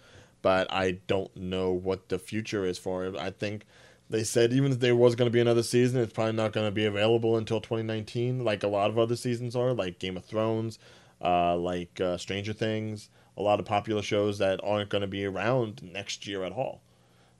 but 0.42 0.70
I 0.70 0.98
don't 1.06 1.34
know 1.34 1.72
what 1.72 2.10
the 2.10 2.18
future 2.18 2.64
is 2.66 2.78
for 2.78 3.06
it. 3.06 3.16
I 3.16 3.30
think 3.30 3.64
they 4.08 4.24
said 4.24 4.52
even 4.52 4.72
if 4.72 4.80
there 4.80 4.96
was 4.96 5.14
going 5.14 5.26
to 5.26 5.32
be 5.32 5.40
another 5.40 5.62
season, 5.62 6.00
it's 6.00 6.12
probably 6.12 6.32
not 6.32 6.52
going 6.52 6.66
to 6.66 6.72
be 6.72 6.84
available 6.84 7.36
until 7.36 7.60
2019, 7.60 8.44
like 8.44 8.62
a 8.62 8.68
lot 8.68 8.90
of 8.90 8.98
other 8.98 9.16
seasons 9.16 9.56
are, 9.56 9.72
like 9.72 9.98
Game 9.98 10.16
of 10.16 10.24
Thrones, 10.24 10.78
uh, 11.22 11.56
like 11.56 12.00
uh, 12.00 12.16
Stranger 12.16 12.52
Things, 12.52 13.08
a 13.36 13.42
lot 13.42 13.58
of 13.58 13.66
popular 13.66 14.02
shows 14.02 14.38
that 14.38 14.60
aren't 14.62 14.90
going 14.90 15.02
to 15.02 15.08
be 15.08 15.24
around 15.24 15.82
next 15.82 16.26
year 16.26 16.44
at 16.44 16.52
all, 16.52 16.82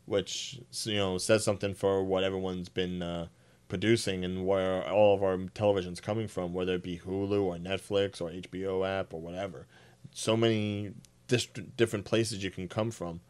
which 0.07 0.61
you 0.85 0.97
know 0.97 1.19
says 1.19 1.45
something 1.45 1.75
for 1.75 2.03
what 2.03 2.25
everyone's 2.25 2.69
been. 2.69 3.03
Uh, 3.03 3.27
producing 3.69 4.25
and 4.25 4.47
where 4.47 4.89
all 4.89 5.15
of 5.15 5.23
our 5.23 5.37
television's 5.55 6.01
coming 6.01 6.29
from, 6.29 6.53
whether 6.53 6.75
it 6.75 6.83
be 6.83 6.99
Hulu 6.99 7.43
or 7.43 7.57
Netflix 7.57 8.21
or 8.21 8.31
HBO 8.31 8.87
app 8.87 9.13
or 9.13 9.21
whatever. 9.21 9.67
So 10.13 10.37
many 10.37 10.93
dis- 11.29 11.49
different 11.77 12.05
places 12.05 12.45
you 12.45 12.51
can 12.51 12.69
come 12.69 12.91
from. 12.91 13.21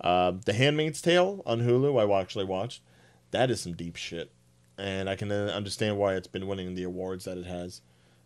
Uh, 0.00 0.32
the 0.44 0.52
Handmaid's 0.52 1.02
Tale 1.02 1.42
on 1.44 1.60
Hulu, 1.60 2.00
I 2.00 2.20
actually 2.20 2.44
watched. 2.44 2.82
That 3.30 3.50
is 3.50 3.60
some 3.60 3.74
deep 3.74 3.96
shit, 3.96 4.30
and 4.78 5.10
I 5.10 5.16
can 5.16 5.30
uh, 5.30 5.52
understand 5.54 5.98
why 5.98 6.14
it's 6.14 6.26
been 6.28 6.46
winning 6.46 6.74
the 6.74 6.84
awards 6.84 7.24
that 7.24 7.36
it 7.36 7.46
has. 7.46 7.82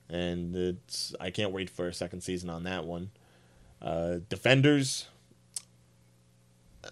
And 0.09 0.55
it's 0.55 1.15
I 1.19 1.31
can't 1.31 1.53
wait 1.53 1.71
for 1.71 1.89
a 1.89 1.95
second 1.95 2.21
season 2.21 2.51
on 2.51 2.65
that 2.65 2.85
one. 2.85 3.11
Uh, 3.81 4.19
Defenders, 4.29 5.07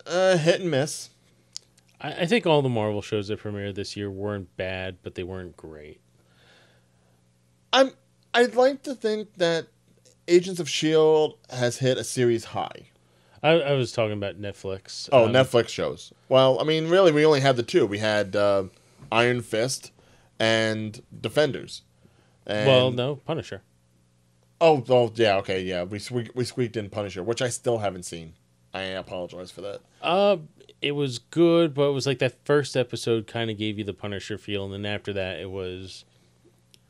uh, 0.07 0.37
hit 0.37 0.61
and 0.61 0.71
miss. 0.71 1.11
I, 2.01 2.13
I 2.13 2.27
think 2.27 2.47
all 2.47 2.63
the 2.63 2.69
Marvel 2.69 3.03
shows 3.03 3.29
that 3.29 3.41
premiered 3.41 3.75
this 3.75 3.97
year 3.97 4.11
weren't 4.11 4.57
bad, 4.57 4.99
but 5.03 5.15
they 5.15 5.23
weren't 5.23 5.57
great. 5.57 6.01
I'm 7.73 7.93
I'd 8.33 8.55
like 8.55 8.83
to 8.85 8.95
think 8.95 9.35
that 9.35 9.69
Agents 10.29 10.61
of 10.61 10.69
Shield 10.69 11.39
has 11.51 11.79
hit 11.79 11.99
a 11.99 12.05
series 12.05 12.47
high. 12.47 12.91
I, 13.43 13.51
I 13.53 13.73
was 13.73 13.93
talking 13.93 14.13
about 14.13 14.41
Netflix. 14.41 15.09
Oh, 15.13 15.27
Um, 15.27 15.33
Netflix 15.33 15.69
shows. 15.69 16.13
Well, 16.29 16.61
I 16.61 16.65
mean, 16.65 16.89
really, 16.89 17.13
we 17.13 17.25
only 17.25 17.41
had 17.41 17.57
the 17.57 17.63
two. 17.63 17.87
We 17.87 17.99
had 17.99 18.37
uh, 18.37 18.65
Iron 19.11 19.41
Fist 19.43 19.93
and 20.39 21.03
Defenders. 21.19 21.83
And, 22.47 22.67
Well, 22.67 22.91
no, 22.91 23.17
Punisher. 23.17 23.63
Oh, 24.61 24.85
oh, 24.91 25.11
yeah, 25.15 25.37
okay, 25.37 25.63
yeah. 25.63 25.85
We 25.85 25.99
sque- 25.99 26.35
we 26.35 26.45
squeaked 26.45 26.77
in 26.77 26.91
Punisher, 26.91 27.23
which 27.23 27.41
I 27.41 27.49
still 27.49 27.79
haven't 27.79 28.03
seen. 28.03 28.35
I 28.75 28.83
apologize 28.83 29.51
for 29.51 29.63
that. 29.63 29.81
Uh, 30.03 30.37
it 30.83 30.93
was 30.93 31.19
good, 31.19 31.73
but 31.75 31.89
it 31.89 31.93
was 31.93 32.07
like 32.07 32.19
that 32.19 32.45
first 32.45 32.77
episode 32.77 33.27
kind 33.27 33.51
of 33.51 33.57
gave 33.57 33.79
you 33.79 33.85
the 33.85 33.95
Punisher 33.95 34.37
feel, 34.37 34.65
and 34.65 34.73
then 34.73 34.87
after 34.93 35.13
that, 35.15 35.41
it 35.41 35.51
was 35.51 36.05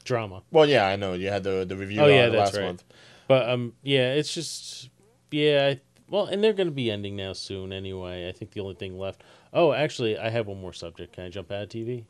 drama. 0.05 0.43
Well, 0.51 0.67
yeah, 0.67 0.87
I 0.87 0.97
know 0.97 1.13
you 1.13 1.29
had 1.29 1.45
the 1.45 1.65
the 1.65 1.77
review. 1.77 2.01
Oh, 2.01 2.07
yeah, 2.07 2.29
that's 2.29 2.53
last 2.53 2.57
right. 2.57 2.67
month. 2.67 2.85
But 3.29 3.49
um, 3.49 3.75
yeah, 3.83 4.15
it's 4.15 4.35
just 4.35 4.91
yeah. 5.31 5.75
I, 5.75 5.81
well, 6.11 6.27
and 6.27 6.43
they're 6.45 6.53
gonna 6.53 6.70
be 6.70 6.91
ending 6.91 7.16
now 7.16 7.32
soon 7.32 7.73
anyway. 7.73 8.28
I 8.28 8.32
think 8.32 8.51
the 8.53 8.61
only 8.61 8.74
thing 8.74 8.99
left. 8.99 9.23
Oh, 9.53 9.73
actually, 9.73 10.19
I 10.19 10.28
have 10.28 10.47
one 10.47 10.61
more 10.61 10.73
subject. 10.73 11.15
Can 11.15 11.24
I 11.24 11.28
jump 11.28 11.51
out 11.51 11.62
of 11.62 11.69
TV? 11.69 12.05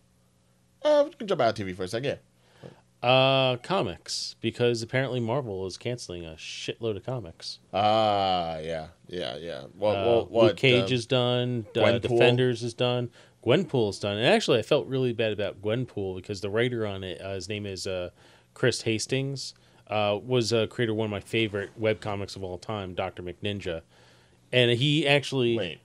Uh, 0.83 1.05
we 1.07 1.13
can 1.13 1.27
jump 1.29 1.41
out 1.41 1.59
of 1.59 1.67
TV 1.67 1.75
for 1.77 1.85
a 1.85 1.89
second. 1.89 2.19
Yeah. 2.63 3.09
Uh, 3.09 3.57
comics 3.59 4.37
because 4.41 4.83
apparently 4.83 5.21
Marvel 5.21 5.67
is 5.67 5.77
canceling 5.77 6.25
a 6.27 6.33
shitload 6.33 6.97
of 6.97 7.05
comics. 7.05 7.59
Ah, 7.73 8.59
yeah, 8.59 8.89
yeah, 9.07 9.37
yeah. 9.37 9.65
Well, 9.77 9.93
Uh, 9.93 10.05
well, 10.07 10.27
what? 10.27 10.45
Luke 10.45 10.57
Cage 10.57 10.91
um, 10.91 10.93
is 10.95 11.07
done. 11.07 11.67
Uh? 11.77 11.99
Defenders 11.99 12.63
is 12.63 12.75
done. 12.75 13.11
Gwenpool 13.45 13.89
is 13.91 13.99
done. 13.99 14.19
And 14.19 14.27
actually, 14.27 14.59
I 14.59 14.63
felt 14.63 14.87
really 14.87 15.13
bad 15.13 15.33
about 15.33 15.63
Gwenpool 15.63 16.17
because 16.17 16.41
the 16.43 16.51
writer 16.51 16.87
on 16.87 17.03
it, 17.05 17.21
uh, 17.23 17.35
his 17.35 17.49
name 17.49 17.65
is 17.65 17.87
uh, 17.87 18.11
Chris 18.53 18.83
Hastings, 18.83 19.55
uh, 19.91 20.19
was 20.25 20.53
a 20.53 20.67
creator 20.69 20.93
of 20.93 20.99
one 20.99 21.07
of 21.07 21.11
my 21.11 21.21
favorite 21.21 21.71
web 21.77 22.01
comics 22.01 22.37
of 22.37 22.45
all 22.45 22.57
time, 22.57 22.95
Doctor 22.95 23.23
McNinja, 23.23 23.83
and 24.53 24.71
he 24.71 25.07
actually 25.07 25.57
Wait, 25.57 25.81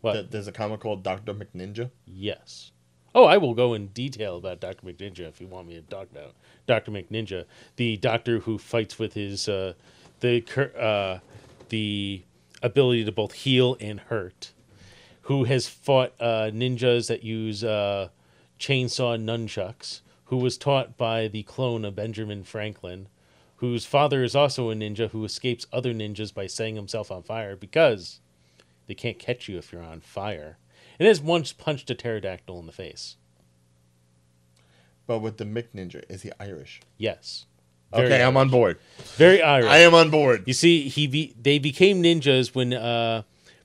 what? 0.00 0.12
th- 0.14 0.26
there's 0.30 0.48
a 0.48 0.52
comic 0.52 0.80
called 0.80 1.02
Doctor 1.02 1.32
McNinja. 1.32 1.90
Yes. 2.04 2.72
Oh, 3.14 3.24
I 3.26 3.36
will 3.36 3.54
go 3.54 3.74
in 3.74 3.86
detail 3.88 4.36
about 4.36 4.58
Doctor 4.58 4.84
McNinja 4.84 5.20
if 5.20 5.40
you 5.40 5.46
want 5.46 5.68
me 5.68 5.74
to 5.76 5.82
talk 5.82 6.08
about 6.10 6.34
Doctor 6.66 6.90
McNinja, 6.90 7.44
the 7.76 7.96
doctor 7.96 8.40
who 8.40 8.58
fights 8.58 8.98
with 8.98 9.14
his 9.14 9.48
uh, 9.48 9.74
the 10.18 10.40
cur- 10.40 10.72
uh, 10.76 11.20
the 11.68 12.22
ability 12.60 13.04
to 13.04 13.12
both 13.12 13.32
heal 13.32 13.76
and 13.80 14.00
hurt, 14.00 14.52
who 15.22 15.44
has 15.44 15.68
fought 15.68 16.12
uh, 16.18 16.50
ninjas 16.52 17.06
that 17.06 17.22
use 17.22 17.62
uh, 17.62 18.08
chainsaw 18.58 19.16
nunchucks, 19.16 20.00
who 20.26 20.36
was 20.36 20.58
taught 20.58 20.96
by 20.96 21.28
the 21.28 21.44
clone 21.44 21.84
of 21.84 21.94
Benjamin 21.94 22.42
Franklin, 22.42 23.06
whose 23.56 23.86
father 23.86 24.22
is 24.22 24.34
also 24.34 24.70
a 24.70 24.74
ninja 24.74 25.10
who 25.10 25.24
escapes 25.24 25.66
other 25.72 25.94
ninjas 25.94 26.34
by 26.34 26.46
setting 26.46 26.76
himself 26.76 27.10
on 27.10 27.22
fire 27.22 27.56
because 27.56 28.20
They 28.86 28.94
can't 28.94 29.18
catch 29.18 29.48
you 29.48 29.58
if 29.58 29.72
you're 29.72 29.82
on 29.82 30.00
fire. 30.00 30.58
And 30.98 31.08
has 31.08 31.20
once 31.20 31.52
punched 31.52 31.90
a 31.90 31.94
pterodactyl 31.94 32.58
in 32.60 32.66
the 32.66 32.72
face. 32.72 33.16
But 35.06 35.18
with 35.18 35.38
the 35.38 35.44
Mick 35.44 35.68
Ninja, 35.74 36.04
is 36.08 36.22
he 36.22 36.30
Irish? 36.38 36.80
Yes. 36.96 37.46
Very 37.92 38.06
okay, 38.06 38.22
I'm 38.22 38.36
on 38.36 38.48
board. 38.48 38.78
Very 39.16 39.42
Irish. 39.42 39.70
I 39.70 39.78
am 39.78 39.94
on 39.94 40.10
board. 40.10 40.44
You 40.46 40.52
see, 40.52 40.88
he 40.88 41.06
be, 41.06 41.34
they 41.40 41.58
became 41.58 42.02
ninjas 42.02 42.54
when 42.54 42.72
uh, 42.72 43.22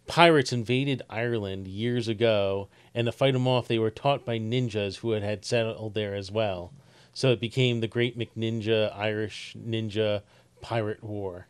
pirates 0.07 0.51
invaded 0.51 1.01
Ireland 1.09 1.67
years 1.67 2.07
ago, 2.07 2.67
and 2.93 3.05
to 3.05 3.11
fight 3.11 3.33
them 3.33 3.47
off, 3.47 3.67
they 3.67 3.79
were 3.79 3.89
taught 3.91 4.25
by 4.25 4.37
ninjas 4.37 4.97
who 4.97 5.11
had, 5.11 5.23
had 5.23 5.45
settled 5.45 5.93
there 5.93 6.15
as 6.15 6.31
well. 6.31 6.73
So 7.19 7.31
it 7.31 7.41
became 7.41 7.81
the 7.81 7.87
Great 7.89 8.17
McNinja 8.17 8.97
Irish 8.97 9.53
Ninja 9.59 10.21
Pirate 10.61 11.03
War. 11.03 11.47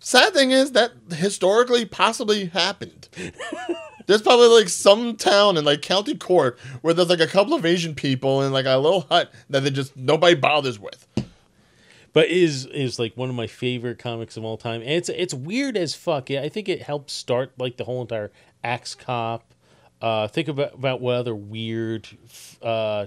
Sad 0.00 0.32
thing 0.32 0.50
is 0.50 0.72
that 0.72 0.90
historically 1.12 1.84
possibly 1.84 2.46
happened. 2.46 3.08
there's 4.06 4.22
probably 4.22 4.48
like 4.48 4.68
some 4.68 5.14
town 5.14 5.56
in 5.56 5.64
like 5.64 5.80
County 5.80 6.16
Cork 6.16 6.58
where 6.80 6.92
there's 6.92 7.08
like 7.08 7.20
a 7.20 7.28
couple 7.28 7.54
of 7.54 7.64
Asian 7.64 7.94
people 7.94 8.42
in 8.42 8.52
like 8.52 8.66
a 8.66 8.78
little 8.78 9.02
hut 9.02 9.32
that 9.48 9.60
they 9.60 9.70
just 9.70 9.96
nobody 9.96 10.34
bothers 10.34 10.80
with. 10.80 11.06
But 12.12 12.26
is 12.26 12.66
is 12.66 12.98
like 12.98 13.16
one 13.16 13.28
of 13.28 13.36
my 13.36 13.46
favorite 13.46 14.00
comics 14.00 14.36
of 14.36 14.44
all 14.44 14.56
time, 14.56 14.80
and 14.80 14.90
it's 14.90 15.08
it's 15.08 15.32
weird 15.32 15.76
as 15.76 15.94
fuck. 15.94 16.32
I 16.32 16.48
think 16.48 16.68
it 16.68 16.82
helped 16.82 17.12
start 17.12 17.52
like 17.58 17.76
the 17.76 17.84
whole 17.84 18.00
entire 18.00 18.32
Axe 18.64 18.96
Cop. 18.96 19.54
Uh, 20.02 20.26
think 20.26 20.48
about 20.48 20.74
about 20.74 21.00
what 21.00 21.14
other 21.14 21.36
weird 21.36 22.08
uh, 22.60 23.06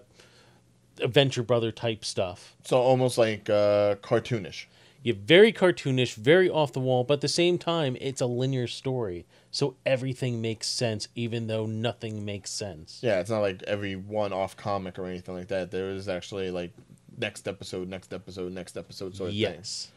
adventure 1.00 1.44
brother 1.44 1.72
type 1.72 2.06
stuff. 2.06 2.56
So 2.64 2.78
almost 2.78 3.18
like 3.18 3.50
uh, 3.50 3.96
cartoonish. 3.96 4.66
You're 5.04 5.16
very 5.16 5.52
cartoonish, 5.52 6.16
very 6.16 6.50
off 6.50 6.72
the 6.72 6.80
wall, 6.80 7.04
but 7.04 7.16
at 7.16 7.22
the 7.22 7.28
same 7.28 7.58
time, 7.58 7.98
it's 8.00 8.22
a 8.22 8.26
linear 8.26 8.68
story. 8.68 9.26
So 9.52 9.76
everything 9.86 10.42
makes 10.42 10.68
sense, 10.68 11.10
even 11.14 11.48
though 11.48 11.66
nothing 11.66 12.24
makes 12.24 12.52
sense. 12.52 13.00
Yeah, 13.04 13.20
it's 13.20 13.30
not 13.30 13.40
like 13.40 13.62
every 13.64 13.98
one 13.98 14.32
off 14.32 14.56
comic 14.56 14.98
or 14.98 15.06
anything 15.06 15.36
like 15.36 15.50
that. 15.50 15.72
There 15.72 15.90
is 15.90 16.08
actually 16.08 16.52
like 16.52 16.72
next 17.18 17.50
episode, 17.50 17.90
next 17.90 18.14
episode, 18.14 18.54
next 18.54 18.78
episode 18.78 19.16
sort 19.16 19.30
of 19.30 19.34
thing. 19.34 19.42
yes. 19.42 19.92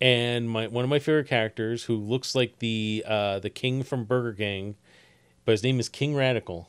And 0.00 0.50
my 0.50 0.66
one 0.66 0.84
of 0.84 0.90
my 0.90 0.98
favorite 0.98 1.28
characters, 1.28 1.84
who 1.84 1.96
looks 1.96 2.34
like 2.34 2.58
the 2.58 3.02
uh, 3.06 3.38
the 3.38 3.50
king 3.50 3.82
from 3.82 4.04
Burger 4.04 4.34
King, 4.34 4.74
but 5.44 5.52
his 5.52 5.62
name 5.62 5.80
is 5.80 5.88
King 5.88 6.14
Radical, 6.14 6.68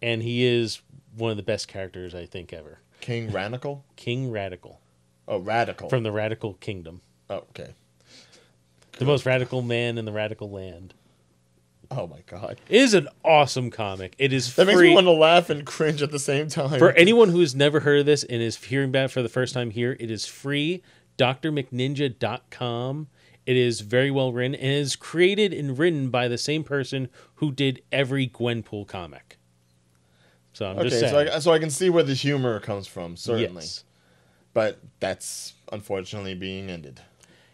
and 0.00 0.22
he 0.22 0.44
is 0.44 0.80
one 1.16 1.30
of 1.30 1.36
the 1.36 1.42
best 1.42 1.68
characters 1.68 2.14
I 2.14 2.26
think 2.26 2.52
ever. 2.52 2.80
King 3.00 3.30
Radical? 3.30 3.84
King 3.96 4.30
Radical 4.30 4.80
Oh, 5.26 5.38
Radical. 5.38 5.88
from 5.88 6.02
the 6.04 6.12
Radical 6.12 6.54
Kingdom, 6.54 7.00
oh, 7.28 7.44
okay. 7.50 7.74
the 8.98 9.04
most 9.04 9.26
radical 9.26 9.60
man 9.62 9.98
in 9.98 10.04
the 10.04 10.12
radical 10.12 10.50
land. 10.50 10.94
Oh 11.90 12.06
my 12.06 12.20
god. 12.26 12.58
It 12.68 12.80
is 12.82 12.92
an 12.94 13.08
awesome 13.24 13.70
comic. 13.70 14.14
It 14.18 14.32
is 14.32 14.54
That 14.56 14.66
makes 14.66 14.80
me 14.80 14.92
want 14.94 15.06
to 15.06 15.10
laugh 15.12 15.48
and 15.48 15.64
cringe 15.64 16.02
at 16.02 16.10
the 16.10 16.18
same 16.18 16.48
time. 16.48 16.78
For 16.78 16.92
anyone 16.96 17.30
who 17.30 17.40
has 17.40 17.54
never 17.54 17.80
heard 17.80 18.00
of 18.00 18.06
this 18.06 18.24
and 18.24 18.42
is 18.42 18.56
hearing 18.56 18.90
about 18.90 19.06
it 19.06 19.10
for 19.10 19.22
the 19.22 19.28
first 19.30 19.54
time 19.54 19.70
here, 19.70 19.96
it 19.98 20.10
is 20.10 20.26
free. 20.26 20.82
drmcninja.com. 21.18 23.08
It 23.46 23.56
is 23.56 23.80
very 23.80 24.10
well 24.10 24.32
written 24.32 24.54
and 24.54 24.70
is 24.70 24.96
created 24.96 25.54
and 25.54 25.78
written 25.78 26.10
by 26.10 26.28
the 26.28 26.36
same 26.36 26.62
person 26.62 27.08
who 27.36 27.52
did 27.52 27.80
every 27.90 28.28
Gwenpool 28.28 28.86
comic. 28.86 29.37
So 30.58 30.66
I'm 30.66 30.76
okay, 30.76 30.88
just 30.88 30.98
saying. 30.98 31.12
so 31.12 31.36
I, 31.36 31.38
so 31.38 31.52
I 31.52 31.60
can 31.60 31.70
see 31.70 31.88
where 31.88 32.02
the 32.02 32.14
humor 32.14 32.58
comes 32.58 32.88
from, 32.88 33.16
certainly. 33.16 33.62
Yes. 33.62 33.84
But 34.52 34.80
that's 34.98 35.52
unfortunately 35.70 36.34
being 36.34 36.68
ended. 36.68 37.00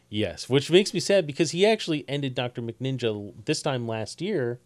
Yes, 0.09 0.49
which 0.49 0.71
makes 0.71 0.95
me 0.95 1.01
sad 1.01 1.27
because 1.27 1.51
he 1.51 1.67
actually 1.67 2.07
ended 2.09 2.35
Dr. 2.35 2.63
McNinja 2.63 3.35
this 3.45 3.61
time 3.61 3.87
last 3.87 4.23
year 4.23 4.59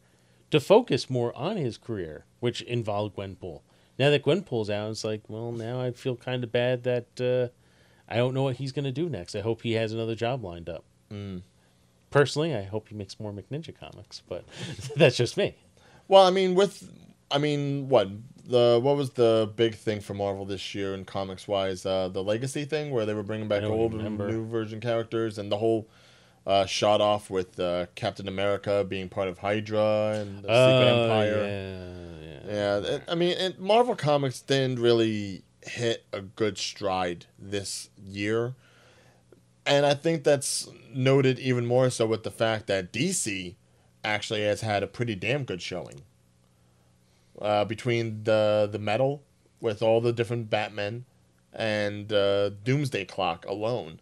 to 0.52 0.60
focus 0.60 1.10
more 1.10 1.36
on 1.36 1.56
his 1.56 1.76
career, 1.76 2.26
which 2.38 2.62
involved 2.62 3.16
Gwenpool. 3.16 3.62
Now 3.98 4.10
that 4.10 4.22
Gwenpool's 4.22 4.70
out, 4.70 4.92
it's 4.92 5.02
like, 5.02 5.22
well, 5.26 5.50
now 5.50 5.80
I 5.80 5.90
feel 5.90 6.14
kind 6.14 6.44
of 6.44 6.52
bad 6.52 6.84
that 6.84 7.20
uh, 7.20 7.48
I 8.08 8.18
don't 8.18 8.34
know 8.34 8.44
what 8.44 8.56
he's 8.58 8.70
going 8.70 8.84
to 8.84 8.92
do 8.92 9.08
next. 9.08 9.34
I 9.34 9.40
hope 9.40 9.62
he 9.62 9.72
has 9.72 9.92
another 9.92 10.14
job 10.14 10.44
lined 10.44 10.68
up. 10.68 10.84
Mm. 11.12 11.42
Personally, 12.12 12.54
I 12.54 12.62
hope 12.62 12.88
he 12.88 12.94
makes 12.94 13.18
more 13.18 13.32
McNinja 13.32 13.76
comics, 13.76 14.22
but 14.28 14.44
that's 14.96 15.16
just 15.16 15.36
me. 15.36 15.56
Well, 16.06 16.24
I 16.24 16.30
mean, 16.30 16.54
with 16.54 16.88
I 17.30 17.38
mean, 17.38 17.88
what 17.88 18.08
the 18.46 18.80
what 18.82 18.96
was 18.96 19.10
the 19.10 19.50
big 19.56 19.74
thing 19.74 20.00
for 20.00 20.14
Marvel 20.14 20.44
this 20.46 20.74
year 20.74 20.94
in 20.94 21.04
comics 21.04 21.46
wise? 21.46 21.84
Uh, 21.84 22.08
the 22.08 22.22
Legacy 22.22 22.64
thing 22.64 22.90
where 22.90 23.04
they 23.06 23.14
were 23.14 23.22
bringing 23.22 23.48
back 23.48 23.62
old 23.62 23.94
and 23.94 24.18
new 24.18 24.46
version 24.46 24.80
characters, 24.80 25.38
and 25.38 25.52
the 25.52 25.58
whole 25.58 25.88
uh, 26.46 26.64
shot 26.64 27.00
off 27.02 27.28
with 27.28 27.60
uh, 27.60 27.86
Captain 27.94 28.26
America 28.28 28.84
being 28.88 29.08
part 29.10 29.28
of 29.28 29.38
Hydra 29.38 30.14
and 30.20 30.36
the 30.42 30.48
Secret 30.48 30.50
Oh, 30.52 31.02
Empire. 31.02 31.46
yeah, 31.46 32.28
yeah. 32.48 32.54
Yeah, 32.54 32.76
it, 32.94 33.02
I 33.08 33.14
mean, 33.14 33.36
it, 33.36 33.60
Marvel 33.60 33.94
Comics 33.94 34.40
didn't 34.40 34.78
really 34.78 35.42
hit 35.60 36.06
a 36.14 36.22
good 36.22 36.56
stride 36.56 37.26
this 37.38 37.90
year. 38.02 38.54
And 39.66 39.84
I 39.84 39.92
think 39.92 40.24
that's 40.24 40.66
noted 40.94 41.38
even 41.38 41.66
more 41.66 41.90
so 41.90 42.06
with 42.06 42.22
the 42.22 42.30
fact 42.30 42.66
that 42.68 42.90
DC 42.90 43.54
actually 44.02 44.40
has 44.44 44.62
had 44.62 44.82
a 44.82 44.86
pretty 44.86 45.14
damn 45.14 45.44
good 45.44 45.60
showing. 45.60 46.00
Uh, 47.40 47.64
between 47.64 48.24
the 48.24 48.68
the 48.70 48.78
metal 48.78 49.22
with 49.60 49.82
all 49.82 50.00
the 50.00 50.12
different 50.12 50.50
Batmen 50.50 51.04
and 51.52 52.12
uh, 52.12 52.50
Doomsday 52.64 53.04
Clock 53.04 53.46
alone, 53.46 54.00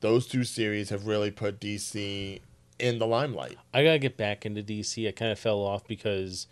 those 0.00 0.26
two 0.26 0.44
series 0.44 0.90
have 0.90 1.06
really 1.06 1.30
put 1.30 1.60
DC 1.60 2.40
in 2.78 2.98
the 2.98 3.06
limelight. 3.06 3.58
I 3.74 3.84
gotta 3.84 3.98
get 3.98 4.16
back 4.16 4.46
into 4.46 4.62
DC. 4.62 5.06
I 5.06 5.12
kind 5.12 5.32
of 5.32 5.38
fell 5.38 5.60
off 5.60 5.86
because 5.86 6.46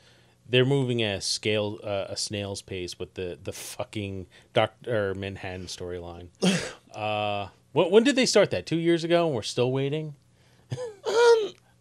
they're 0.49 0.65
moving 0.65 1.03
at 1.03 1.19
a 1.19 1.21
scale, 1.21 1.79
uh, 1.83 2.07
a 2.09 2.17
snail's 2.17 2.63
pace 2.63 2.99
with 2.99 3.15
the 3.15 3.39
the 3.43 3.53
fucking 3.53 4.27
Doctor 4.53 5.15
Manhattan 5.15 5.67
storyline. 5.67 6.29
uh, 6.95 7.49
when, 7.73 7.91
when 7.91 8.05
did 8.05 8.17
they 8.17 8.27
start 8.27 8.51
that? 8.51 8.67
Two 8.67 8.77
years 8.77 9.05
ago, 9.05 9.27
and 9.27 9.35
we're 9.35 9.43
still 9.43 9.73
waiting. 9.73 10.15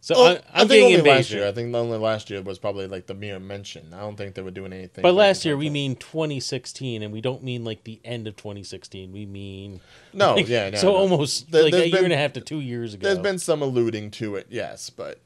So 0.06 0.14
Oh, 0.16 0.24
I, 0.24 0.30
I 0.34 0.40
I'm 0.62 0.68
think 0.68 0.84
only 0.98 1.10
last 1.10 1.32
year. 1.32 1.48
I 1.48 1.50
think 1.50 1.74
only 1.74 1.98
last 1.98 2.30
year 2.30 2.40
was 2.40 2.60
probably 2.60 2.86
like 2.86 3.08
the 3.08 3.14
mere 3.14 3.40
mention. 3.40 3.92
I 3.92 3.98
don't 4.02 4.14
think 4.14 4.36
they 4.36 4.42
were 4.42 4.52
doing 4.52 4.72
anything. 4.72 5.02
But 5.02 5.14
last 5.14 5.44
year 5.44 5.56
we 5.56 5.68
mean 5.68 5.96
2016, 5.96 7.02
and 7.02 7.12
we 7.12 7.20
don't 7.20 7.42
mean 7.42 7.64
like 7.64 7.82
the 7.82 7.98
end 8.04 8.28
of 8.28 8.36
2016. 8.36 9.10
We 9.10 9.26
mean 9.26 9.80
no, 10.12 10.34
like, 10.36 10.46
yeah, 10.46 10.70
no, 10.70 10.78
so 10.78 10.92
no. 10.92 10.96
almost 10.96 11.50
There- 11.50 11.64
like 11.64 11.72
a 11.72 11.76
there's 11.78 11.92
year 11.92 12.04
and 12.04 12.12
a 12.12 12.16
half 12.16 12.34
to 12.34 12.40
two 12.40 12.60
years 12.60 12.94
ago. 12.94 13.04
There's 13.08 13.18
been 13.18 13.40
some 13.40 13.62
alluding 13.62 14.12
to 14.12 14.36
it, 14.36 14.46
yes, 14.48 14.90
but 14.90 15.18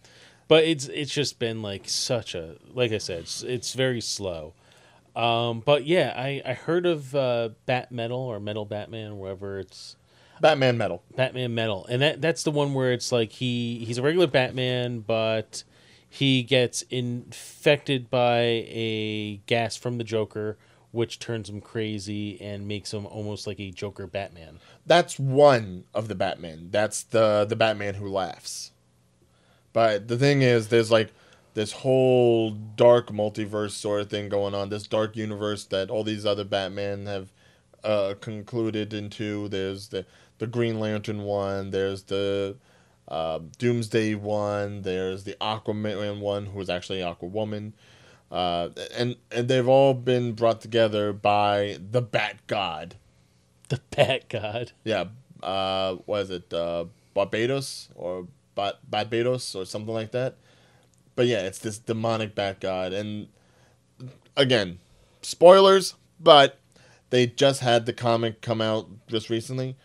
but 0.49 0.65
it's 0.65 0.87
it's 0.87 1.13
just 1.13 1.39
been 1.39 1.61
like 1.61 1.87
such 1.87 2.35
a 2.35 2.57
like 2.73 2.91
I 2.91 2.99
said, 2.99 3.19
it's, 3.19 3.43
it's 3.43 3.75
very 3.75 4.01
slow. 4.01 4.55
Um, 5.15 5.61
but 5.61 5.85
yeah, 5.85 6.15
I 6.17 6.41
I 6.43 6.55
heard 6.55 6.87
of 6.87 7.15
uh, 7.15 7.51
Bat 7.67 7.93
Metal 7.93 8.19
or 8.19 8.41
Metal 8.41 8.65
Batman, 8.65 9.19
wherever 9.19 9.59
it's 9.59 9.97
Batman 10.41 10.79
Metal. 10.79 11.03
Batman 11.17 11.55
Metal, 11.55 11.87
and 11.87 12.03
that 12.03 12.21
that's 12.21 12.43
the 12.43 12.51
one 12.51 12.75
where 12.75 12.93
it's 12.93 13.13
like 13.13 13.33
he 13.33 13.85
he's 13.85 13.99
a 13.99 14.03
regular 14.03 14.27
Batman, 14.27 15.01
but 15.01 15.65
he 16.09 16.43
gets 16.43 16.83
infected 16.83 18.11
by 18.11 18.41
a 18.69 19.41
gas 19.47 19.77
from 19.77 19.99
the 19.99 20.05
Joker, 20.05 20.59
which 20.91 21.19
turns 21.19 21.49
him 21.49 21.61
crazy 21.61 22.41
and 22.41 22.67
makes 22.67 22.93
him 22.93 23.07
almost 23.07 23.47
like 23.47 23.61
a 23.61 23.71
Joker 23.71 24.07
Batman. 24.07 24.59
That's 24.87 25.19
one 25.19 25.85
of 25.95 26.09
the 26.09 26.15
Batman. 26.15 26.69
That's 26.71 27.03
the 27.03 27.47
the 27.49 27.57
Batman 27.57 27.95
who 27.95 28.09
laughs. 28.09 28.73
But 29.73 30.09
the 30.09 30.19
thing 30.19 30.43
is, 30.43 30.69
there's 30.69 30.91
like 30.91 31.13
this 31.55 31.73
whole 31.73 32.51
dark 32.51 33.09
multiverse 33.09 33.73
sort 33.73 34.01
of 34.01 34.11
thing 34.11 34.29
going 34.29 34.55
on. 34.55 34.69
This 34.69 34.87
dark 34.87 35.17
universe 35.17 35.65
that 35.67 35.91
all 35.91 36.05
these 36.05 36.27
other 36.27 36.45
Batman 36.45 37.07
have 37.07 37.33
uh, 37.85 38.15
concluded 38.21 38.93
into. 38.93 39.49
There's 39.49 39.89
the 39.89 40.07
the 40.41 40.49
Green 40.49 40.81
Lantern 40.81 41.23
one. 41.23 41.71
There's 41.71 42.03
the 42.05 42.57
uh, 43.07 43.39
Doomsday 43.59 44.17
one. 44.17 44.83
There's 44.83 45.23
the 45.23 45.37
Aquaman 45.41 46.19
one, 46.19 46.47
who 46.47 46.61
is 46.61 46.69
actually 46.69 46.99
Aquawoman. 46.99 47.73
Uh, 48.33 48.71
and 48.97 49.17
and 49.31 49.49
they've 49.49 49.69
all 49.69 49.95
been 49.95 50.33
brought 50.33 50.61
together 50.61 51.13
by 51.13 51.79
the 51.79 52.03
Bat 52.03 52.39
God. 52.47 52.97
The 53.69 53.81
Bat 53.95 54.29
God. 54.29 54.73
Yeah, 54.83 55.05
uh, 55.43 55.97
what 56.07 56.23
is 56.23 56.31
it? 56.31 56.53
Uh, 56.53 56.87
Barbatos 57.15 57.89
or 57.95 58.27
ba- 58.55 58.79
Barbatos 58.89 59.55
or 59.55 59.65
something 59.65 59.95
like 59.95 60.13
that. 60.13 60.37
But 61.17 61.27
yeah, 61.27 61.41
it's 61.41 61.59
this 61.59 61.79
demonic 61.79 62.35
bat 62.35 62.61
god, 62.61 62.93
and 62.93 63.29
again, 64.37 64.79
spoilers, 65.21 65.95
but 66.19 66.59
they 67.11 67.27
just 67.27 67.61
had 67.61 67.85
the 67.85 67.93
comic 67.93 68.41
come 68.41 68.61
out 68.61 68.89
just 69.09 69.29
recently, 69.29 69.77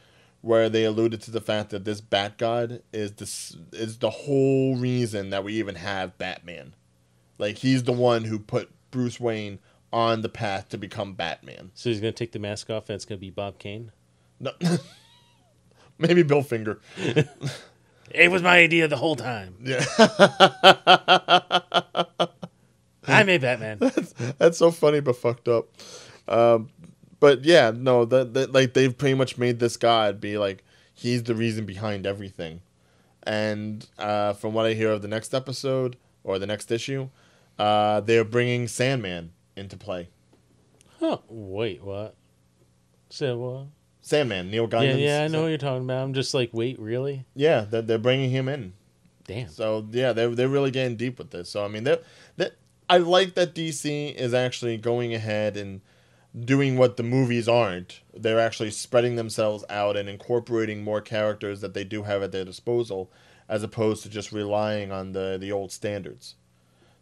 where 0.45 0.69
they 0.69 0.84
alluded 0.84 1.19
to 1.19 1.31
the 1.31 1.41
fact 1.41 1.72
that 1.72 1.85
this 1.85 2.01
bat 2.01 2.38
god 2.38 2.84
is 2.93 3.13
this 3.13 3.57
is 3.73 3.97
the 3.97 4.11
whole 4.11 4.76
reason 4.76 5.31
that 5.31 5.43
we 5.43 5.53
even 5.53 5.73
have 5.73 6.19
Batman. 6.19 6.76
Like 7.39 7.57
he's 7.57 7.84
the 7.84 7.91
one 7.91 8.26
who 8.26 8.38
put 8.38 8.69
Bruce 8.91 9.19
Wayne 9.19 9.57
on 9.91 10.22
the 10.22 10.30
path 10.30 10.69
to 10.69 10.77
become 10.77 11.15
Batman. 11.15 11.72
So 11.73 11.89
he's 11.89 11.99
gonna 11.99 12.11
take 12.11 12.31
the 12.31 12.38
mask 12.38 12.69
off, 12.69 12.89
and 12.89 12.95
it's 12.95 13.05
gonna 13.05 13.17
be 13.17 13.31
Bob 13.31 13.57
Kane. 13.57 13.91
No. 14.39 14.51
Maybe 15.97 16.22
Bill 16.22 16.43
Finger. 16.43 16.80
It 18.11 18.30
was 18.30 18.43
my 18.43 18.59
idea 18.59 18.88
the 18.88 18.97
whole 18.97 19.15
time. 19.15 19.55
Yeah. 19.61 19.84
I 23.07 23.23
made 23.23 23.41
Batman. 23.41 23.80
That's 24.38 24.59
so 24.59 24.69
funny 24.69 24.99
but 24.99 25.15
fucked 25.15 25.47
up. 25.47 25.69
Um, 26.27 26.69
but 27.26 27.43
yeah, 27.43 27.72
no, 27.76 28.06
that 28.06 28.53
like 28.53 28.76
they've 28.76 28.95
pretty 28.95 29.15
much 29.15 29.35
made 29.35 29.57
this 29.57 29.77
god 29.77 30.22
be 30.22 30.38
like 30.38 30.64
he's 30.93 31.23
the 31.23 31.34
reason 31.34 31.65
behind 31.65 32.06
everything. 32.06 32.61
And 33.23 33.84
uh, 33.97 34.34
from 34.34 34.53
what 34.53 34.68
I 34.68 34.73
hear 34.73 34.91
of 34.91 35.02
the 35.02 35.07
next 35.07 35.34
episode 35.34 35.97
or 36.23 36.38
the 36.38 36.45
next 36.45 36.69
issue, 36.69 37.10
uh, 37.57 38.02
they're 38.02 38.23
bringing 38.23 38.68
Sandman 38.68 39.31
into 39.56 39.76
play. 39.76 40.10
Huh. 40.99 41.18
Wait, 41.27 41.84
what? 41.84 42.14
So 43.10 43.39
what? 43.39 43.65
Sandman, 44.02 44.52
Neil 44.52 44.69
Yeah, 44.72 44.93
yeah, 44.93 45.23
I 45.23 45.27
know 45.27 45.41
what 45.41 45.47
you're 45.47 45.57
talking 45.57 45.85
about. 45.85 46.03
I'm 46.03 46.14
just 46.14 46.35
like, 46.35 46.52
wait, 46.53 46.77
really? 46.80 47.26
Yeah, 47.34 47.61
they're, 47.61 47.81
they're 47.81 47.97
bringing 47.97 48.30
him 48.30 48.47
in. 48.47 48.73
Damn. 49.23 49.49
So 49.49 49.88
yeah, 49.89 50.14
they're 50.14 50.30
they're 50.30 50.47
really 50.47 50.69
getting 50.69 50.95
deep 50.95 51.18
with 51.18 51.31
this. 51.31 51.49
So 51.49 51.65
I 51.65 51.69
mean, 51.69 51.85
that 51.85 52.03
that 52.38 52.57
I 52.88 52.99
like 52.99 53.34
that 53.34 53.56
DC 53.56 54.14
is 54.14 54.35
actually 54.35 54.77
going 54.77 55.15
ahead 55.15 55.57
and 55.57 55.81
doing 56.38 56.78
what 56.78 56.98
the 56.98 57.03
movies 57.03 57.48
aren't. 57.48 58.02
They're 58.14 58.40
actually 58.40 58.72
spreading 58.72 59.16
themselves 59.16 59.64
out 59.70 59.95
and 59.95 60.10
incorporating 60.10 60.84
more 60.84 61.02
characters 61.02 61.62
that 61.62 61.74
they 61.74 61.84
do 61.84 62.03
have 62.03 62.22
at 62.22 62.32
their 62.32 62.45
disposal, 62.45 63.12
as 63.48 63.64
opposed 63.64 64.03
to 64.03 64.10
just 64.10 64.32
relying 64.32 64.91
on 64.91 65.14
the 65.14 65.38
the 65.40 65.52
old 65.52 65.72
standards. 65.72 66.36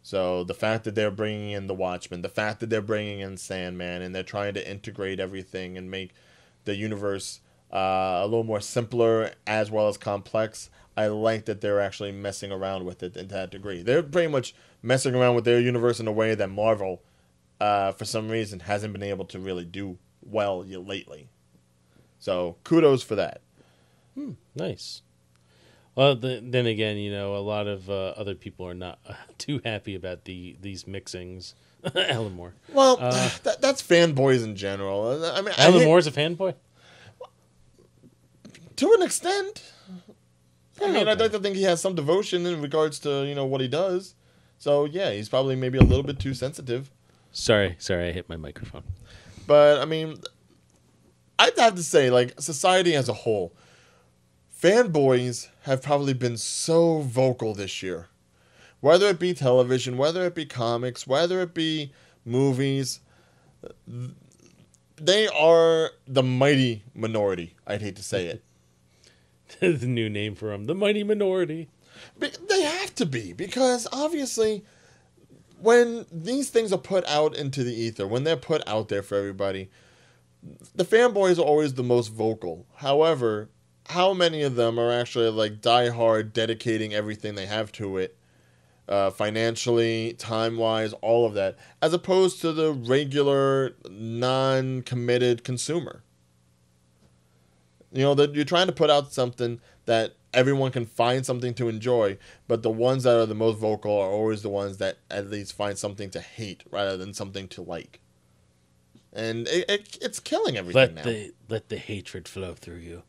So 0.02 0.44
the 0.44 0.54
fact 0.54 0.84
that 0.84 0.94
they're 0.94 1.10
bringing 1.10 1.50
in 1.50 1.66
the 1.66 1.74
Watchmen, 1.74 2.20
the 2.20 2.28
fact 2.28 2.60
that 2.60 2.68
they're 2.68 2.82
bringing 2.82 3.20
in 3.20 3.38
Sandman, 3.38 4.02
and 4.02 4.14
they're 4.14 4.22
trying 4.22 4.52
to 4.54 4.70
integrate 4.70 5.18
everything 5.18 5.78
and 5.78 5.90
make 5.90 6.12
the 6.64 6.76
universe 6.76 7.40
uh, 7.72 8.20
a 8.22 8.24
little 8.24 8.44
more 8.44 8.60
simpler 8.60 9.32
as 9.46 9.70
well 9.70 9.88
as 9.88 9.96
complex. 9.96 10.68
I 10.96 11.06
like 11.08 11.46
that 11.46 11.60
they're 11.60 11.80
actually 11.80 12.12
messing 12.12 12.52
around 12.52 12.84
with 12.84 13.02
it 13.02 13.14
to 13.14 13.24
that 13.24 13.50
degree. 13.50 13.82
They're 13.82 14.02
pretty 14.02 14.28
much 14.28 14.54
messing 14.82 15.14
around 15.14 15.34
with 15.34 15.44
their 15.44 15.58
universe 15.58 15.98
in 15.98 16.06
a 16.06 16.12
way 16.12 16.34
that 16.34 16.50
Marvel, 16.50 17.02
uh, 17.60 17.92
for 17.92 18.04
some 18.04 18.28
reason, 18.28 18.60
hasn't 18.60 18.92
been 18.92 19.02
able 19.02 19.24
to 19.26 19.38
really 19.38 19.64
do 19.64 19.98
well 20.22 20.62
lately. 20.64 21.28
So 22.18 22.56
kudos 22.64 23.02
for 23.02 23.14
that. 23.16 23.40
Hmm, 24.14 24.32
Nice. 24.54 25.02
Well, 25.96 26.16
th- 26.16 26.42
then 26.44 26.66
again, 26.66 26.96
you 26.96 27.10
know, 27.12 27.36
a 27.36 27.38
lot 27.38 27.68
of 27.68 27.88
uh, 27.88 28.14
other 28.16 28.34
people 28.34 28.66
are 28.66 28.74
not 28.74 28.98
too 29.38 29.60
happy 29.64 29.94
about 29.94 30.24
the 30.24 30.56
these 30.60 30.84
mixings. 30.84 31.54
Alan 31.94 32.34
Moore. 32.34 32.54
Well, 32.72 32.96
Uh, 33.00 33.30
that, 33.44 33.60
that's 33.60 33.82
fanboys 33.82 34.42
in 34.42 34.56
general. 34.56 35.24
I 35.24 35.40
mean, 35.42 35.54
I 35.58 35.64
Alan 35.66 35.80
hate- 35.80 35.84
Moore's 35.86 36.06
a 36.06 36.10
fanboy. 36.12 36.54
to 38.76 38.92
an 38.94 39.02
extent. 39.02 39.62
I 40.82 40.86
mean, 40.88 40.96
I'd 40.96 41.08
Okay. 41.08 41.22
like 41.24 41.32
to 41.32 41.38
think 41.38 41.54
he 41.56 41.62
has 41.62 41.80
some 41.80 41.94
devotion 41.94 42.44
in 42.46 42.60
regards 42.60 42.98
to 43.00 43.24
you 43.26 43.34
know 43.34 43.44
what 43.44 43.60
he 43.60 43.68
does. 43.68 44.14
So 44.58 44.86
yeah, 44.86 45.12
he's 45.12 45.28
probably 45.28 45.54
maybe 45.56 45.78
a 45.78 45.82
little 45.82 46.02
bit 46.02 46.18
too 46.18 46.34
sensitive. 46.34 46.90
Sorry, 47.34 47.74
sorry, 47.78 48.08
I 48.08 48.12
hit 48.12 48.28
my 48.28 48.36
microphone. 48.36 48.84
But 49.46 49.80
I 49.80 49.84
mean, 49.84 50.16
I'd 51.38 51.58
have 51.58 51.74
to 51.74 51.82
say, 51.82 52.08
like 52.08 52.40
society 52.40 52.94
as 52.94 53.08
a 53.08 53.12
whole, 53.12 53.52
fanboys 54.62 55.48
have 55.62 55.82
probably 55.82 56.14
been 56.14 56.36
so 56.36 57.00
vocal 57.00 57.52
this 57.52 57.82
year. 57.82 58.08
Whether 58.80 59.08
it 59.08 59.18
be 59.18 59.34
television, 59.34 59.96
whether 59.98 60.24
it 60.24 60.34
be 60.34 60.46
comics, 60.46 61.06
whether 61.06 61.40
it 61.42 61.54
be 61.54 61.92
movies, 62.24 63.00
they 64.96 65.26
are 65.28 65.90
the 66.06 66.22
mighty 66.22 66.84
minority. 66.94 67.54
I'd 67.66 67.82
hate 67.82 67.96
to 67.96 68.02
say 68.02 68.26
it. 68.26 68.44
the 69.60 69.86
new 69.86 70.08
name 70.08 70.34
for 70.34 70.50
them, 70.50 70.66
the 70.66 70.74
Mighty 70.74 71.02
Minority. 71.04 71.68
Be- 72.18 72.30
They 72.48 72.62
have 72.62 72.94
to 72.96 73.06
be 73.06 73.32
because 73.32 73.86
obviously, 73.92 74.64
when 75.64 76.04
these 76.12 76.50
things 76.50 76.72
are 76.74 76.78
put 76.78 77.06
out 77.06 77.34
into 77.34 77.64
the 77.64 77.74
ether, 77.74 78.06
when 78.06 78.24
they're 78.24 78.36
put 78.36 78.62
out 78.68 78.88
there 78.90 79.02
for 79.02 79.16
everybody, 79.16 79.70
the 80.74 80.84
fanboys 80.84 81.38
are 81.38 81.42
always 81.42 81.72
the 81.72 81.82
most 81.82 82.08
vocal. 82.08 82.66
However, 82.76 83.48
how 83.88 84.12
many 84.12 84.42
of 84.42 84.56
them 84.56 84.78
are 84.78 84.92
actually 84.92 85.30
like 85.30 85.62
diehard, 85.62 86.34
dedicating 86.34 86.92
everything 86.92 87.34
they 87.34 87.46
have 87.46 87.72
to 87.72 87.96
it, 87.96 88.18
uh, 88.90 89.10
financially, 89.10 90.12
time 90.18 90.58
wise, 90.58 90.92
all 91.00 91.24
of 91.24 91.32
that, 91.32 91.56
as 91.80 91.94
opposed 91.94 92.42
to 92.42 92.52
the 92.52 92.70
regular, 92.70 93.74
non 93.88 94.82
committed 94.82 95.44
consumer? 95.44 96.02
You 97.90 98.02
know, 98.02 98.14
that 98.16 98.34
you're 98.34 98.44
trying 98.44 98.66
to 98.66 98.72
put 98.72 98.90
out 98.90 99.14
something 99.14 99.60
that 99.86 100.14
everyone 100.34 100.70
can 100.70 100.86
find 100.86 101.24
something 101.24 101.54
to 101.54 101.68
enjoy, 101.68 102.18
but 102.48 102.62
the 102.62 102.70
ones 102.70 103.04
that 103.04 103.16
are 103.16 103.26
the 103.26 103.34
most 103.34 103.58
vocal 103.58 103.92
are 103.92 104.10
always 104.10 104.42
the 104.42 104.48
ones 104.48 104.78
that 104.78 104.98
at 105.10 105.30
least 105.30 105.54
find 105.54 105.78
something 105.78 106.10
to 106.10 106.20
hate 106.20 106.64
rather 106.70 106.96
than 106.96 107.14
something 107.14 107.48
to 107.48 107.62
like. 107.62 108.00
And 109.12 109.46
it, 109.48 109.70
it 109.70 109.98
it's 110.02 110.18
killing 110.18 110.56
everything 110.56 110.94
Let 110.94 110.94
now. 110.94 111.02
the 111.02 111.32
let 111.48 111.68
the 111.68 111.76
hatred 111.76 112.26
flow 112.26 112.54
through 112.54 112.78
you. 112.78 113.02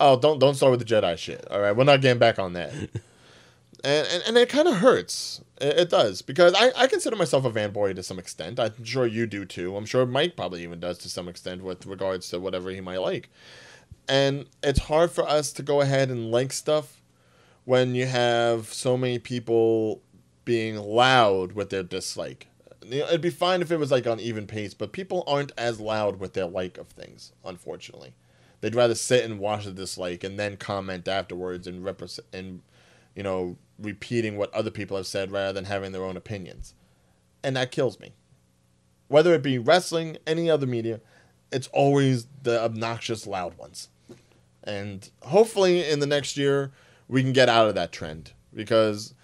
Oh, 0.00 0.18
don't 0.18 0.38
don't 0.40 0.54
start 0.54 0.72
with 0.72 0.80
the 0.80 0.94
Jedi 0.94 1.16
shit. 1.16 1.46
All 1.50 1.60
right, 1.60 1.74
we're 1.74 1.84
not 1.84 2.00
getting 2.00 2.18
back 2.18 2.38
on 2.38 2.54
that. 2.54 2.72
and, 3.84 4.08
and 4.08 4.22
and 4.26 4.36
it 4.36 4.48
kind 4.48 4.66
of 4.66 4.76
hurts. 4.76 5.42
It, 5.60 5.78
it 5.78 5.90
does 5.90 6.22
because 6.22 6.54
I 6.56 6.72
I 6.76 6.86
consider 6.88 7.14
myself 7.14 7.44
a 7.44 7.50
fanboy 7.50 7.94
to 7.94 8.02
some 8.02 8.18
extent. 8.18 8.58
I'm 8.58 8.84
sure 8.84 9.06
you 9.06 9.26
do 9.26 9.44
too. 9.44 9.76
I'm 9.76 9.86
sure 9.86 10.04
Mike 10.06 10.34
probably 10.36 10.64
even 10.64 10.80
does 10.80 10.98
to 10.98 11.08
some 11.08 11.28
extent 11.28 11.62
with 11.62 11.86
regards 11.86 12.28
to 12.30 12.40
whatever 12.40 12.70
he 12.70 12.80
might 12.80 13.00
like. 13.00 13.30
And 14.08 14.46
it's 14.62 14.80
hard 14.80 15.10
for 15.10 15.26
us 15.26 15.52
to 15.54 15.62
go 15.62 15.80
ahead 15.80 16.10
and 16.10 16.30
like 16.30 16.52
stuff 16.52 17.00
when 17.64 17.94
you 17.94 18.06
have 18.06 18.72
so 18.72 18.96
many 18.96 19.18
people 19.18 20.02
being 20.44 20.76
loud 20.76 21.52
with 21.52 21.70
their 21.70 21.82
dislike. 21.82 22.46
You 22.84 23.00
know, 23.00 23.06
it'd 23.06 23.22
be 23.22 23.30
fine 23.30 23.62
if 23.62 23.70
it 23.70 23.78
was 23.78 23.90
like 23.90 24.06
on 24.06 24.20
even 24.20 24.46
pace, 24.46 24.74
but 24.74 24.92
people 24.92 25.24
aren't 25.26 25.52
as 25.56 25.80
loud 25.80 26.20
with 26.20 26.34
their 26.34 26.46
like 26.46 26.76
of 26.76 26.88
things, 26.88 27.32
unfortunately. 27.44 28.14
They'd 28.60 28.74
rather 28.74 28.94
sit 28.94 29.24
and 29.24 29.38
watch 29.38 29.64
the 29.64 29.72
dislike 29.72 30.24
and 30.24 30.38
then 30.38 30.56
comment 30.56 31.08
afterwards 31.08 31.66
and 31.66 31.84
represent 31.84 32.26
and 32.32 32.62
you 33.14 33.22
know 33.22 33.56
repeating 33.78 34.36
what 34.36 34.52
other 34.54 34.70
people 34.70 34.96
have 34.96 35.06
said 35.06 35.32
rather 35.32 35.52
than 35.52 35.64
having 35.64 35.92
their 35.92 36.04
own 36.04 36.16
opinions, 36.16 36.74
and 37.42 37.56
that 37.56 37.72
kills 37.72 37.98
me. 38.00 38.12
Whether 39.08 39.34
it 39.34 39.42
be 39.42 39.58
wrestling, 39.58 40.18
any 40.26 40.50
other 40.50 40.66
media, 40.66 41.00
it's 41.52 41.68
always 41.68 42.26
the 42.42 42.62
obnoxious 42.62 43.26
loud 43.26 43.56
ones. 43.58 43.88
And 44.64 45.08
hopefully 45.22 45.88
in 45.88 46.00
the 46.00 46.06
next 46.06 46.36
year 46.36 46.72
we 47.08 47.22
can 47.22 47.32
get 47.32 47.48
out 47.48 47.68
of 47.68 47.74
that 47.74 47.92
trend 47.92 48.32
because 48.52 49.14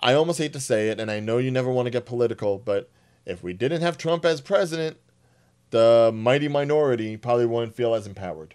I 0.00 0.14
almost 0.14 0.38
hate 0.38 0.52
to 0.54 0.60
say 0.60 0.88
it 0.88 0.98
and 0.98 1.10
I 1.10 1.20
know 1.20 1.38
you 1.38 1.50
never 1.50 1.70
want 1.70 1.86
to 1.86 1.90
get 1.90 2.06
political, 2.06 2.58
but 2.58 2.90
if 3.26 3.42
we 3.42 3.52
didn't 3.52 3.82
have 3.82 3.98
Trump 3.98 4.24
as 4.24 4.40
president, 4.40 4.96
the 5.70 6.10
mighty 6.14 6.48
minority 6.48 7.16
probably 7.16 7.46
wouldn't 7.46 7.74
feel 7.74 7.94
as 7.94 8.06
empowered. 8.06 8.54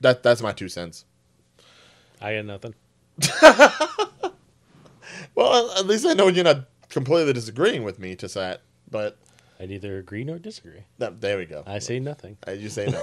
That 0.00 0.22
that's 0.22 0.40
my 0.40 0.52
two 0.52 0.68
cents. 0.68 1.04
I 2.20 2.36
got 2.36 2.44
nothing. 2.44 2.74
Well, 5.38 5.70
at 5.78 5.86
least 5.86 6.04
I 6.04 6.14
know 6.14 6.26
you're 6.26 6.42
not 6.42 6.64
completely 6.88 7.32
disagreeing 7.32 7.84
with 7.84 8.00
me 8.00 8.16
to 8.16 8.28
say 8.28 8.40
that, 8.40 8.62
but 8.90 9.16
I 9.60 9.66
neither 9.66 9.98
agree 9.98 10.24
nor 10.24 10.38
disagree. 10.38 10.84
that, 10.98 11.20
there 11.20 11.38
we 11.38 11.44
go. 11.46 11.62
I 11.66 11.78
say 11.80 11.98
nothing. 11.98 12.36
I 12.46 12.52
you 12.52 12.68
say 12.68 12.86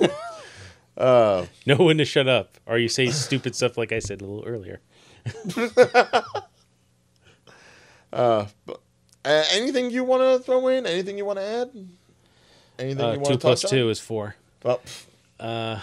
no. 0.97 1.03
uh, 1.03 1.45
Know 1.65 1.75
when 1.77 1.97
to 1.97 2.05
shut 2.05 2.27
up, 2.27 2.57
or 2.65 2.77
you 2.77 2.87
say 2.89 3.07
stupid 3.07 3.55
stuff 3.55 3.77
like 3.77 3.91
I 3.91 3.99
said 3.99 4.21
a 4.21 4.25
little 4.25 4.45
earlier. 4.47 4.79
uh, 8.13 8.45
but, 8.65 8.79
uh, 9.25 9.43
anything 9.53 9.89
you 9.91 10.03
want 10.03 10.21
to 10.21 10.39
throw 10.43 10.67
in? 10.67 10.85
Anything 10.85 11.17
you 11.17 11.25
want 11.25 11.39
to 11.39 11.43
add? 11.45 11.71
Anything 12.79 13.03
Uh, 13.05 13.11
you 13.13 13.19
want 13.19 13.25
two 13.27 13.33
to 13.33 13.39
plus 13.39 13.61
touch 13.61 13.71
on? 13.73 13.77
two 13.77 13.89
is 13.89 13.99
four. 13.99 14.35
Well, 14.63 14.81
Uh, 15.39 15.79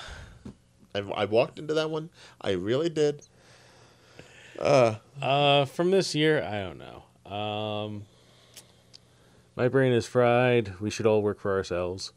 I, 0.94 0.98
I 1.00 1.24
walked 1.26 1.58
into 1.58 1.74
that 1.74 1.90
one. 1.90 2.10
I 2.40 2.52
really 2.52 2.88
did. 2.88 3.22
Uh, 4.58 4.96
uh, 5.20 5.64
from 5.66 5.90
this 5.90 6.14
year, 6.14 6.42
I 6.42 6.60
don't 6.62 6.78
know. 6.78 7.30
Um, 7.30 8.04
my 9.56 9.68
brain 9.68 9.92
is 9.92 10.06
fried. 10.06 10.80
We 10.80 10.90
should 10.90 11.06
all 11.06 11.22
work 11.22 11.40
for 11.40 11.56
ourselves. 11.56 12.12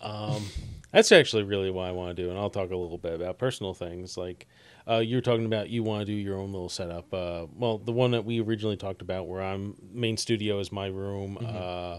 Um, 0.00 0.44
that's 0.92 1.12
actually 1.12 1.42
really 1.42 1.70
what 1.70 1.86
I 1.86 1.92
want 1.92 2.16
to 2.16 2.22
do, 2.22 2.30
and 2.30 2.38
I'll 2.38 2.50
talk 2.50 2.70
a 2.70 2.76
little 2.76 2.98
bit 2.98 3.14
about 3.14 3.38
personal 3.38 3.74
things. 3.74 4.16
Like 4.16 4.46
uh, 4.88 4.98
you 4.98 5.16
were 5.16 5.22
talking 5.22 5.44
about, 5.44 5.68
you 5.68 5.82
want 5.82 6.00
to 6.00 6.06
do 6.06 6.12
your 6.12 6.38
own 6.38 6.52
little 6.52 6.68
setup. 6.68 7.12
Uh, 7.12 7.46
well, 7.54 7.78
the 7.78 7.92
one 7.92 8.12
that 8.12 8.24
we 8.24 8.40
originally 8.40 8.76
talked 8.76 9.02
about, 9.02 9.26
where 9.26 9.42
I'm 9.42 9.74
main 9.92 10.16
studio 10.16 10.58
is 10.60 10.72
my 10.72 10.86
room, 10.86 11.38
uh, 11.44 11.98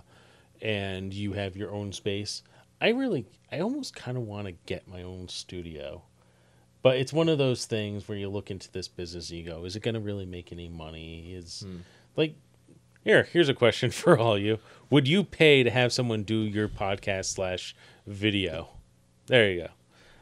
and 0.62 1.14
you 1.14 1.34
have 1.34 1.56
your 1.56 1.72
own 1.72 1.92
space. 1.92 2.44
I 2.82 2.90
really, 2.90 3.26
I 3.52 3.60
almost 3.60 3.96
kind 3.96 4.18
of 4.18 4.24
want 4.24 4.48
to 4.48 4.54
get 4.66 4.88
my 4.88 5.04
own 5.04 5.28
studio. 5.28 6.04
But 6.82 6.96
it's 6.96 7.12
one 7.12 7.28
of 7.28 7.38
those 7.38 7.66
things 7.66 8.08
where 8.08 8.18
you 8.18 8.30
look 8.30 8.50
into 8.50 8.72
this 8.72 8.88
business 8.88 9.30
and 9.30 9.40
you 9.40 9.46
go, 9.46 9.66
is 9.66 9.76
it 9.76 9.82
going 9.82 9.96
to 9.96 10.00
really 10.00 10.26
make 10.26 10.54
any 10.54 10.70
money? 10.70 11.34
Is 11.34 11.66
like, 12.16 12.36
here, 13.04 13.28
here's 13.32 13.50
a 13.50 13.54
question 13.54 13.92
for 13.92 14.18
all 14.18 14.38
you. 14.38 14.60
Would 14.90 15.08
you 15.08 15.24
pay 15.24 15.64
to 15.64 15.70
have 15.70 15.94
someone 15.94 16.24
do 16.24 16.40
your 16.42 16.68
podcast 16.68 17.26
slash 17.26 17.76
video? 18.08 18.70
There 19.28 19.52
you 19.52 19.62
go. 19.62 19.68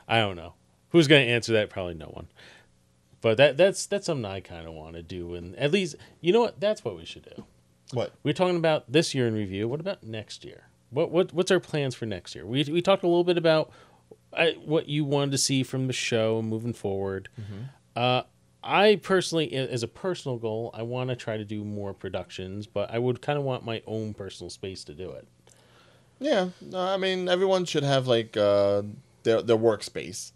I 0.07 0.19
don't 0.19 0.35
know. 0.35 0.53
Who's 0.89 1.07
going 1.07 1.25
to 1.25 1.31
answer 1.31 1.53
that? 1.53 1.69
Probably 1.69 1.93
no 1.93 2.07
one. 2.07 2.27
But 3.21 3.37
that 3.37 3.57
that's 3.57 3.85
that's 3.87 4.05
something 4.05 4.25
I 4.25 4.39
kind 4.39 4.67
of 4.67 4.73
want 4.73 4.95
to 4.95 5.01
do, 5.01 5.33
and 5.33 5.55
at 5.55 5.71
least 5.71 5.95
you 6.21 6.31
know 6.31 6.41
what? 6.41 6.59
That's 6.59 6.85
what 6.85 6.95
we 6.95 7.03
should 7.03 7.23
do. 7.35 7.45
What? 7.91 8.13
We're 8.23 8.33
talking 8.33 8.57
about 8.57 8.91
this 8.91 9.15
year 9.15 9.27
in 9.27 9.33
review. 9.33 9.67
What 9.67 9.79
about 9.79 10.03
next 10.03 10.45
year? 10.45 10.67
What 10.91 11.11
what 11.11 11.33
what's 11.33 11.49
our 11.51 11.59
plans 11.59 11.95
for 11.95 12.05
next 12.05 12.35
year? 12.35 12.45
We 12.45 12.63
we 12.65 12.81
talked 12.81 13.03
a 13.03 13.07
little 13.07 13.23
bit 13.23 13.37
about 13.37 13.71
uh, 14.33 14.51
what 14.63 14.87
you 14.87 15.03
wanted 15.03 15.31
to 15.31 15.37
see 15.39 15.63
from 15.63 15.87
the 15.87 15.93
show 15.93 16.41
moving 16.41 16.73
forward. 16.73 17.27
Uh, 17.95 18.21
I 18.67 18.97
personally, 18.97 19.53
as 19.53 19.81
a 19.81 19.87
personal 19.87 20.37
goal, 20.37 20.71
I 20.73 20.81
want 20.83 21.09
to 21.09 21.15
try 21.15 21.37
to 21.37 21.45
do 21.45 21.63
more 21.63 21.93
productions, 21.93 22.67
but 22.67 22.91
I 22.91 22.99
would 22.99 23.21
kind 23.21 23.39
of 23.39 23.45
want 23.45 23.63
my 23.63 23.81
own 23.87 24.13
personal 24.13 24.49
space 24.49 24.83
to 24.83 24.93
do 24.93 25.09
it. 25.11 25.27
Yeah, 26.19 26.49
no, 26.61 26.79
I 26.79 26.97
mean 26.97 27.29
everyone 27.29 27.65
should 27.65 27.83
have 27.83 28.07
like 28.07 28.35
uh, 28.35 28.81
their 29.23 29.41
their 29.41 29.57
workspace. 29.57 30.31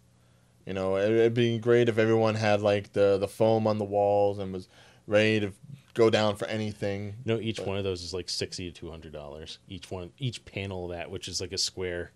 You 0.64 0.74
know, 0.74 0.96
it, 0.96 1.10
it'd 1.10 1.34
be 1.34 1.58
great 1.58 1.88
if 1.88 1.98
everyone 1.98 2.36
had 2.36 2.62
like 2.62 2.92
the 2.92 3.18
the 3.18 3.28
foam 3.28 3.66
on 3.66 3.78
the 3.78 3.84
walls 3.84 4.38
and 4.38 4.52
was 4.52 4.68
ready 5.06 5.40
to 5.40 5.52
go 5.94 6.08
down 6.08 6.36
for 6.36 6.46
anything. 6.46 7.14
You 7.24 7.34
know, 7.34 7.40
each 7.40 7.60
one 7.60 7.76
of 7.76 7.84
those 7.84 8.02
is 8.02 8.14
like 8.14 8.28
sixty 8.28 8.70
to 8.70 8.72
two 8.72 8.90
hundred 8.90 9.12
dollars. 9.12 9.58
Each 9.68 9.90
one, 9.90 10.12
each 10.18 10.44
panel 10.44 10.84
of 10.84 10.96
that, 10.96 11.10
which 11.10 11.28
is 11.28 11.40
like 11.40 11.52
a 11.52 11.58
square 11.58 12.12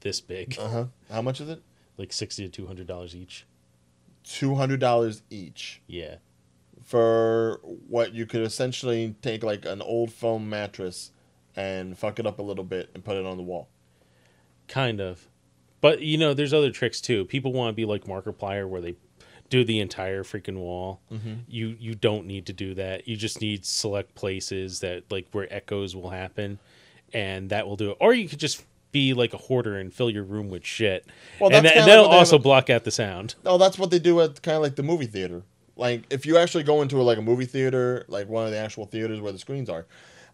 this 0.00 0.20
big, 0.20 0.56
Uh 0.58 0.68
huh. 0.68 0.84
How 1.10 1.22
much 1.22 1.40
is 1.40 1.48
it? 1.48 1.62
like 1.96 2.12
sixty 2.12 2.44
to 2.44 2.48
two 2.48 2.66
hundred 2.66 2.86
dollars 2.86 3.14
each. 3.14 3.44
Two 4.24 4.54
hundred 4.54 4.80
dollars 4.80 5.22
each 5.30 5.80
Yeah, 5.86 6.16
for 6.84 7.60
what 7.62 8.14
you 8.14 8.26
could 8.26 8.42
essentially 8.42 9.14
take 9.22 9.42
like 9.42 9.64
an 9.64 9.82
old 9.82 10.12
foam 10.12 10.48
mattress 10.48 11.10
and 11.56 11.98
fuck 11.98 12.18
it 12.18 12.26
up 12.26 12.38
a 12.38 12.42
little 12.42 12.64
bit 12.64 12.90
and 12.94 13.04
put 13.04 13.16
it 13.16 13.26
on 13.26 13.36
the 13.36 13.42
wall. 13.42 13.68
kind 14.68 15.00
of. 15.00 15.26
But 15.80 16.00
you 16.02 16.18
know, 16.18 16.34
there's 16.34 16.52
other 16.52 16.70
tricks 16.70 17.00
too. 17.00 17.24
People 17.24 17.52
want 17.52 17.70
to 17.70 17.76
be 17.76 17.84
like 17.86 18.04
Markiplier, 18.04 18.68
where 18.68 18.80
they 18.82 18.96
do 19.48 19.64
the 19.64 19.80
entire 19.80 20.22
freaking 20.22 20.58
wall. 20.58 21.00
Mm-hmm. 21.10 21.34
You 21.48 21.76
you 21.80 21.94
don't 21.94 22.26
need 22.26 22.46
to 22.46 22.52
do 22.52 22.74
that. 22.74 23.08
You 23.08 23.16
just 23.16 23.40
need 23.40 23.64
select 23.64 24.14
places 24.14 24.80
that 24.80 25.10
like 25.10 25.26
where 25.32 25.52
echoes 25.52 25.96
will 25.96 26.10
happen, 26.10 26.58
and 27.14 27.48
that 27.50 27.66
will 27.66 27.76
do 27.76 27.92
it. 27.92 27.96
Or 27.98 28.12
you 28.12 28.28
could 28.28 28.38
just 28.38 28.64
be 28.92 29.14
like 29.14 29.32
a 29.34 29.36
hoarder 29.36 29.76
and 29.78 29.92
fill 29.92 30.10
your 30.10 30.24
room 30.24 30.48
with 30.48 30.64
shit, 30.66 31.06
Well, 31.40 31.52
and, 31.52 31.64
that, 31.64 31.76
and 31.76 31.86
that'll 31.88 32.06
also 32.06 32.36
a- 32.36 32.40
block 32.40 32.70
out 32.70 32.84
the 32.84 32.90
sound. 32.90 33.34
No, 33.44 33.56
that's 33.58 33.78
what 33.78 33.90
they 33.90 33.98
do 33.98 34.20
at 34.20 34.42
kind 34.42 34.56
of 34.56 34.62
like 34.62 34.76
the 34.76 34.82
movie 34.82 35.06
theater. 35.06 35.42
Like 35.76 36.04
if 36.10 36.26
you 36.26 36.36
actually 36.36 36.64
go 36.64 36.82
into 36.82 37.00
a, 37.00 37.02
like 37.02 37.18
a 37.18 37.22
movie 37.22 37.46
theater, 37.46 38.04
like 38.08 38.28
one 38.28 38.44
of 38.44 38.50
the 38.50 38.58
actual 38.58 38.84
theaters 38.86 39.20
where 39.20 39.32
the 39.32 39.38
screens 39.38 39.70
are, 39.70 39.86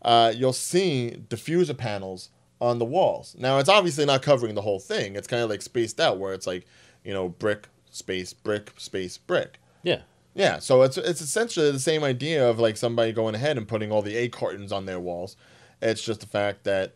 uh, 0.03 0.33
you'll 0.35 0.53
see 0.53 1.17
diffuser 1.29 1.77
panels 1.77 2.31
on 2.61 2.79
the 2.79 2.85
walls. 2.85 3.37
Now 3.39 3.59
it's 3.59 3.69
obviously 3.69 4.07
not 4.07 4.23
covering 4.23 4.55
the 4.55 4.63
whole 4.63 4.81
thing. 4.81 5.15
It's 5.17 5.29
kind 5.29 5.43
of 5.43 5.51
like 5.51 5.63
spaced 5.63 6.01
out 6.01 6.19
where 6.19 6.33
it's 6.33 6.47
like 6.47 6.67
you 7.05 7.13
know 7.13 7.29
brick 7.29 7.69
space 7.91 8.33
brick 8.33 8.73
space 8.79 9.19
brick. 9.19 9.59
Yeah, 9.83 10.01
Yeah, 10.35 10.59
so 10.59 10.83
it's 10.83 10.97
it's 10.99 11.21
essentially 11.21 11.71
the 11.71 11.79
same 11.79 12.03
idea 12.03 12.49
of 12.49 12.59
like 12.59 12.77
somebody 12.77 13.13
going 13.13 13.35
ahead 13.37 13.57
and 13.57 13.69
putting 13.69 13.93
all 13.93 14.03
the 14.03 14.17
A 14.17 14.29
cartons 14.29 14.73
on 14.73 14.87
their 14.87 14.99
walls. 14.99 15.37
It's 15.81 16.03
just 16.03 16.21
the 16.21 16.27
fact 16.27 16.65
that 16.65 16.95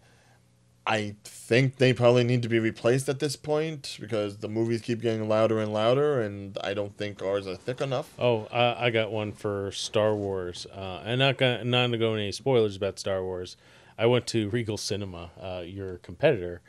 I 0.91 1.15
think 1.23 1.77
they 1.77 1.93
probably 1.93 2.25
need 2.25 2.43
to 2.43 2.49
be 2.49 2.59
replaced 2.59 3.09
at 3.09 3.21
this 3.21 3.37
point 3.37 3.97
because 4.01 4.39
the 4.39 4.49
movies 4.49 4.81
keep 4.81 5.01
getting 5.01 5.29
louder 5.29 5.61
and 5.61 5.73
louder, 5.73 6.21
and 6.21 6.59
I 6.65 6.75
don't 6.75 6.97
think 6.97 7.23
ours 7.23 7.47
are 7.47 7.55
thick 7.55 7.81
enough. 7.81 8.13
Oh, 8.19 8.47
uh, 8.47 8.75
I 8.77 8.91
got 8.91 9.13
one 9.13 9.31
for 9.31 9.71
Star 9.71 10.17
Wars. 10.17 10.67
Uh, 10.75 11.01
I'm 11.05 11.21
not 11.21 11.39
gonna 11.39 11.63
not 11.63 11.87
gonna 11.87 11.99
go 11.99 12.15
into 12.15 12.25
any 12.25 12.33
spoilers 12.33 12.75
about 12.75 12.99
Star 12.99 13.23
Wars. 13.23 13.57
I 13.97 14.07
went 14.07 14.27
to 14.29 14.49
Regal 14.51 14.77
Cinema, 14.77 15.31
uh, 15.41 15.63
your 15.65 15.99
competitor, 15.99 16.61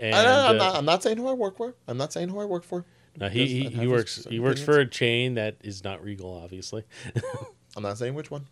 and 0.00 0.16
I, 0.16 0.48
am 0.48 0.56
uh, 0.56 0.58
not, 0.58 0.74
I'm 0.74 0.84
not 0.84 1.04
saying 1.04 1.18
who 1.18 1.28
I 1.28 1.34
work 1.34 1.56
for. 1.56 1.76
I'm 1.86 1.96
not 1.96 2.12
saying 2.12 2.28
who 2.28 2.40
I 2.40 2.46
work 2.46 2.64
for. 2.64 2.84
no, 3.18 3.28
he 3.28 3.46
he, 3.46 3.64
have 3.64 3.72
he 3.72 3.78
his 3.82 3.88
works 3.88 4.26
he 4.28 4.40
works 4.40 4.60
for 4.60 4.80
a 4.80 4.86
chain 4.86 5.34
that 5.34 5.58
is 5.62 5.84
not 5.84 6.02
Regal, 6.02 6.40
obviously. 6.42 6.82
I'm 7.76 7.84
not 7.84 7.98
saying 7.98 8.14
which 8.14 8.32
one. 8.32 8.48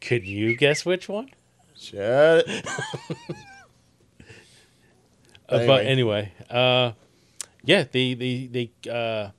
Could 0.00 0.26
you 0.26 0.56
guess 0.56 0.86
which 0.86 1.06
one? 1.06 1.28
Shut 1.78 2.44
it. 2.46 2.66
Uh, 5.48 5.66
But 5.66 5.84
Anyway. 5.86 5.86
anyway, 5.86 6.32
uh, 6.50 6.92
yeah, 7.64 7.84
they 7.90 8.14
they 8.14 8.46
they 8.46 8.90
uh, 8.90 9.30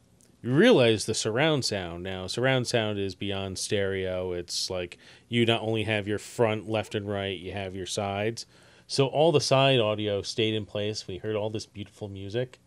you 0.41 0.53
realize 0.53 1.05
the 1.05 1.13
surround 1.13 1.65
sound 1.65 2.03
now. 2.03 2.27
Surround 2.27 2.67
sound 2.67 2.99
is 2.99 3.15
beyond 3.15 3.57
stereo. 3.57 4.33
It's 4.33 4.69
like 4.69 4.97
you 5.27 5.45
not 5.45 5.61
only 5.61 5.83
have 5.83 6.07
your 6.07 6.19
front, 6.19 6.69
left, 6.69 6.93
and 6.95 7.07
right, 7.09 7.37
you 7.37 7.51
have 7.53 7.75
your 7.75 7.85
sides. 7.87 8.45
So 8.85 9.07
all 9.07 9.31
the 9.31 9.41
side 9.41 9.79
audio 9.79 10.21
stayed 10.21 10.53
in 10.53 10.65
place. 10.65 11.07
We 11.07 11.17
heard 11.17 11.35
all 11.35 11.49
this 11.49 11.65
beautiful 11.65 12.09
music, 12.09 12.59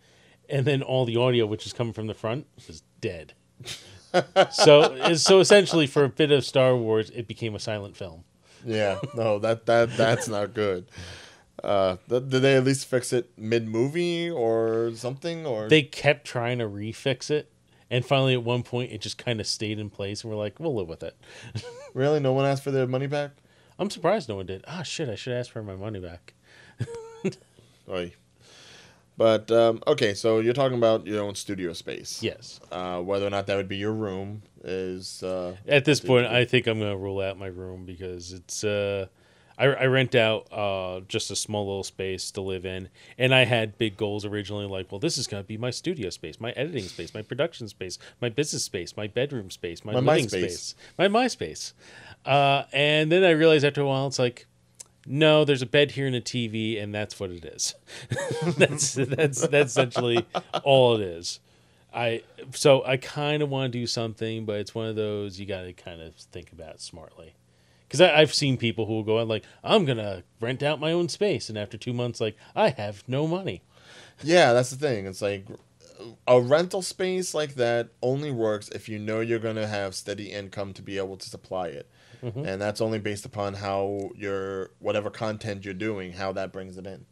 and 0.49 0.67
then 0.67 0.83
all 0.83 1.05
the 1.05 1.17
audio, 1.17 1.47
which 1.47 1.67
is 1.67 1.73
coming 1.73 1.93
from 1.93 2.07
the 2.09 2.15
front, 2.15 2.47
was 2.67 2.83
dead. 3.01 3.35
so 4.51 5.15
so 5.15 5.39
essentially, 5.41 5.87
for 5.87 6.05
a 6.05 6.09
bit 6.09 6.33
of 6.33 6.45
Star 6.45 6.75
Wars, 6.77 7.11
it 7.11 7.29
became 7.29 7.55
a 7.55 7.61
silent 7.61 7.97
film. 7.97 8.25
Yeah, 8.67 8.99
no, 9.15 9.39
that 9.39 9.67
that 9.67 9.97
that's 9.97 10.29
not 10.29 10.53
good. 10.53 10.87
Uh, 11.63 11.97
th- 12.09 12.29
did 12.29 12.43
they 12.43 12.57
at 12.57 12.65
least 12.65 12.87
fix 12.87 13.13
it 13.13 13.31
mid 13.39 13.67
movie 13.67 14.29
or 14.29 14.91
something? 14.95 15.47
Or 15.47 15.69
they 15.69 15.83
kept 15.83 16.27
trying 16.27 16.59
to 16.59 16.65
refix 16.69 17.31
it 17.31 17.51
and 17.91 18.05
finally 18.05 18.35
at 18.35 18.43
one 18.43 18.63
point 18.63 18.93
it 18.93 19.01
just 19.01 19.19
kind 19.19 19.41
of 19.41 19.47
stayed 19.47 19.79
in 19.79 19.91
place 19.91 20.23
and 20.23 20.31
we're 20.31 20.39
like 20.39 20.59
we'll 20.59 20.75
live 20.75 20.89
with 20.89 21.03
it 21.03 21.17
really 21.95 22.21
no 22.21 22.33
one 22.33 22.45
asked 22.45 22.65
for 22.65 22.71
their 22.71 22.87
money 22.87 23.07
back? 23.07 23.31
i'm 23.79 23.91
surprised 23.91 24.29
no 24.29 24.37
one 24.37 24.47
did 24.47 24.65
ah 24.67 24.83
shit 24.83 25.09
i 25.09 25.15
should 25.15 25.33
ask 25.33 25.51
for 25.51 25.63
my 25.63 25.77
money 25.77 26.01
back 26.01 26.35
Oy. 27.89 28.13
But 29.19 29.51
um, 29.51 29.83
okay, 29.87 30.13
so 30.15 30.41
you're 30.41 30.53
talking 30.55 30.77
about 30.77 31.07
your 31.07 31.23
own 31.23 31.35
studio 31.35 31.73
space. 31.73 32.23
yes 32.23 32.61
Uh, 32.71 33.01
whether 33.01 33.27
or 33.27 33.31
not 33.31 33.47
that 33.47 33.57
would 33.57 33.69
be 33.69 33.77
your 33.79 33.93
room 33.93 34.43
is 34.65 35.23
uh, 35.23 35.55
at 35.69 35.85
this 35.85 36.01
point 36.01 36.27
i 36.27 36.45
think 36.45 36.67
i'm 36.67 36.79
gonna 36.81 36.97
rule 36.97 37.21
out 37.21 37.39
my 37.39 37.47
room 37.47 37.85
because 37.85 38.33
it's 38.33 38.65
uh 38.65 39.07
I, 39.59 39.67
I 39.69 39.87
rent 39.87 40.15
out 40.15 40.53
uh, 40.53 41.01
just 41.09 41.31
a 41.31 41.37
small 41.37 41.65
little 41.67 41.83
space 41.83 42.31
to 42.33 42.43
live 42.43 42.67
in, 42.67 42.91
and 43.17 43.35
I 43.35 43.47
had 43.47 43.79
big 43.79 43.97
goals 43.97 44.27
originally. 44.27 44.67
Like, 44.67 44.93
well, 44.93 44.99
this 44.99 45.17
is 45.17 45.27
going 45.27 45.43
to 45.43 45.47
be 45.47 45.57
my 45.57 45.71
studio 45.71 46.11
space, 46.11 46.39
my 46.39 46.51
editing 46.51 46.85
space, 46.85 47.15
my 47.15 47.23
production 47.23 47.67
space, 47.69 47.99
my 48.21 48.29
business 48.29 48.65
space, 48.65 48.99
my 48.99 49.07
bedroom 49.07 49.51
space, 49.51 49.83
my, 49.83 49.95
My 49.95 50.01
living 50.01 50.27
MySpace. 50.27 50.29
space, 50.51 50.75
my 50.99 51.09
MySpace. 51.09 51.73
Uh, 52.27 52.65
and 52.71 53.11
then 53.11 53.25
I 53.25 53.31
realized 53.31 53.65
after 53.65 53.81
a 53.81 53.87
while, 53.87 54.07
it's 54.09 54.19
like, 54.19 54.47
no, 55.07 55.45
there's 55.45 55.63
a 55.63 55.67
bed 55.67 55.93
here 55.93 56.07
and 56.07 56.17
a 56.17 56.21
TV, 56.21 56.83
and 56.83 56.95
that's 56.95 57.19
what 57.19 57.31
it 57.31 57.45
is. 57.45 57.75
that's 58.57 58.95
that's 58.95 59.47
that's 59.47 59.71
essentially 59.71 60.27
all 60.65 60.97
it 60.97 61.01
is. 61.01 61.41
I 61.95 62.23
so 62.53 62.85
I 62.85 62.97
kind 62.97 63.43
of 63.43 63.49
want 63.49 63.73
to 63.73 63.79
do 63.79 63.87
something, 63.87 64.45
but 64.45 64.57
it's 64.57 64.75
one 64.75 64.87
of 64.87 64.97
those 64.97 65.39
you 65.41 65.47
got 65.47 65.63
to 65.63 65.73
kind 65.73 66.01
of 66.01 66.15
think 66.17 66.53
about 66.53 66.81
smartly. 66.81 67.35
Because 67.87 68.01
I've 68.01 68.35
seen 68.35 68.57
people 68.57 68.87
who 68.87 68.95
will 68.95 69.05
go 69.05 69.21
out 69.21 69.29
like, 69.29 69.45
I'm 69.63 69.85
gonna 69.85 70.25
rent 70.41 70.63
out 70.63 70.81
my 70.81 70.91
own 70.93 71.09
space, 71.09 71.49
and 71.49 71.57
after 71.57 71.79
two 71.79 71.93
months, 71.93 72.21
like, 72.21 72.37
I 72.55 72.71
have 72.71 73.05
no 73.07 73.29
money. 73.29 73.63
yeah, 74.25 74.53
that's 74.53 74.71
the 74.71 74.77
thing. 74.77 75.07
It's 75.07 75.23
like 75.23 75.47
a 76.27 76.41
rental 76.41 76.83
space 76.83 77.33
like 77.33 77.55
that 77.55 77.89
only 78.03 78.31
works 78.31 78.69
if 78.71 78.89
you 78.89 78.99
know 78.99 79.21
you're 79.21 79.39
gonna 79.39 79.69
have 79.69 79.95
steady 79.95 80.33
income 80.33 80.73
to 80.75 80.83
be 80.83 80.99
able 80.99 81.17
to 81.17 81.31
supply 81.31 81.69
it, 81.69 81.89
and 82.23 82.61
that's 82.61 82.81
only 82.81 82.99
based 82.99 83.25
upon 83.25 83.55
how 83.55 84.11
your 84.17 84.71
whatever 84.81 85.11
content 85.11 85.65
you're 85.65 85.75
doing, 85.75 86.13
how 86.13 86.33
that 86.33 86.53
brings 86.53 86.77
it 86.79 86.87
in, 86.87 87.05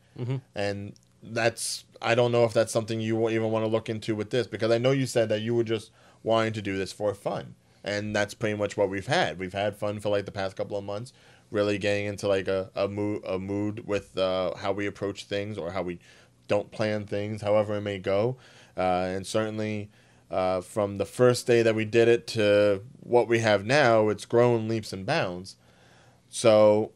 and 0.54 0.94
that's 1.22 1.84
I 2.02 2.14
don't 2.14 2.32
know 2.32 2.44
if 2.44 2.52
that's 2.52 2.72
something 2.72 3.00
you 3.00 3.28
even 3.30 3.50
want 3.50 3.64
to 3.64 3.70
look 3.70 3.88
into 3.88 4.14
with 4.14 4.30
this 4.30 4.46
because 4.46 4.70
I 4.70 4.78
know 4.78 4.90
you 4.90 5.06
said 5.06 5.28
that 5.30 5.40
you 5.40 5.54
were 5.54 5.64
just 5.64 5.90
wanting 6.22 6.52
to 6.54 6.62
do 6.62 6.76
this 6.76 6.92
for 6.92 7.14
fun, 7.14 7.54
and 7.82 8.14
that's 8.14 8.34
pretty 8.34 8.56
much 8.58 8.76
what 8.76 8.90
we've 8.90 9.06
had. 9.06 9.38
We've 9.38 9.52
had 9.52 9.76
fun 9.76 10.00
for 10.00 10.08
like 10.10 10.26
the 10.26 10.32
past 10.32 10.56
couple 10.56 10.76
of 10.76 10.84
months, 10.84 11.12
really 11.50 11.78
getting 11.78 12.06
into 12.06 12.28
like 12.28 12.48
a 12.48 12.70
a 12.74 12.88
mood 12.88 13.22
a 13.26 13.38
mood 13.38 13.86
with 13.86 14.16
uh, 14.18 14.54
how 14.56 14.72
we 14.72 14.86
approach 14.86 15.24
things 15.24 15.56
or 15.58 15.70
how 15.72 15.82
we 15.82 15.98
don't 16.46 16.70
plan 16.70 17.06
things, 17.06 17.40
however 17.42 17.76
it 17.76 17.80
may 17.82 17.98
go, 17.98 18.36
uh, 18.76 18.80
and 19.14 19.26
certainly. 19.26 19.90
Uh, 20.34 20.60
from 20.60 20.98
the 20.98 21.04
first 21.04 21.46
day 21.46 21.62
that 21.62 21.76
we 21.76 21.84
did 21.84 22.08
it 22.08 22.26
to 22.26 22.82
what 22.98 23.28
we 23.28 23.38
have 23.38 23.64
now, 23.64 24.08
it's 24.08 24.24
grown 24.24 24.66
leaps 24.66 24.92
and 24.92 25.06
bounds. 25.06 25.54
So, 26.28 26.90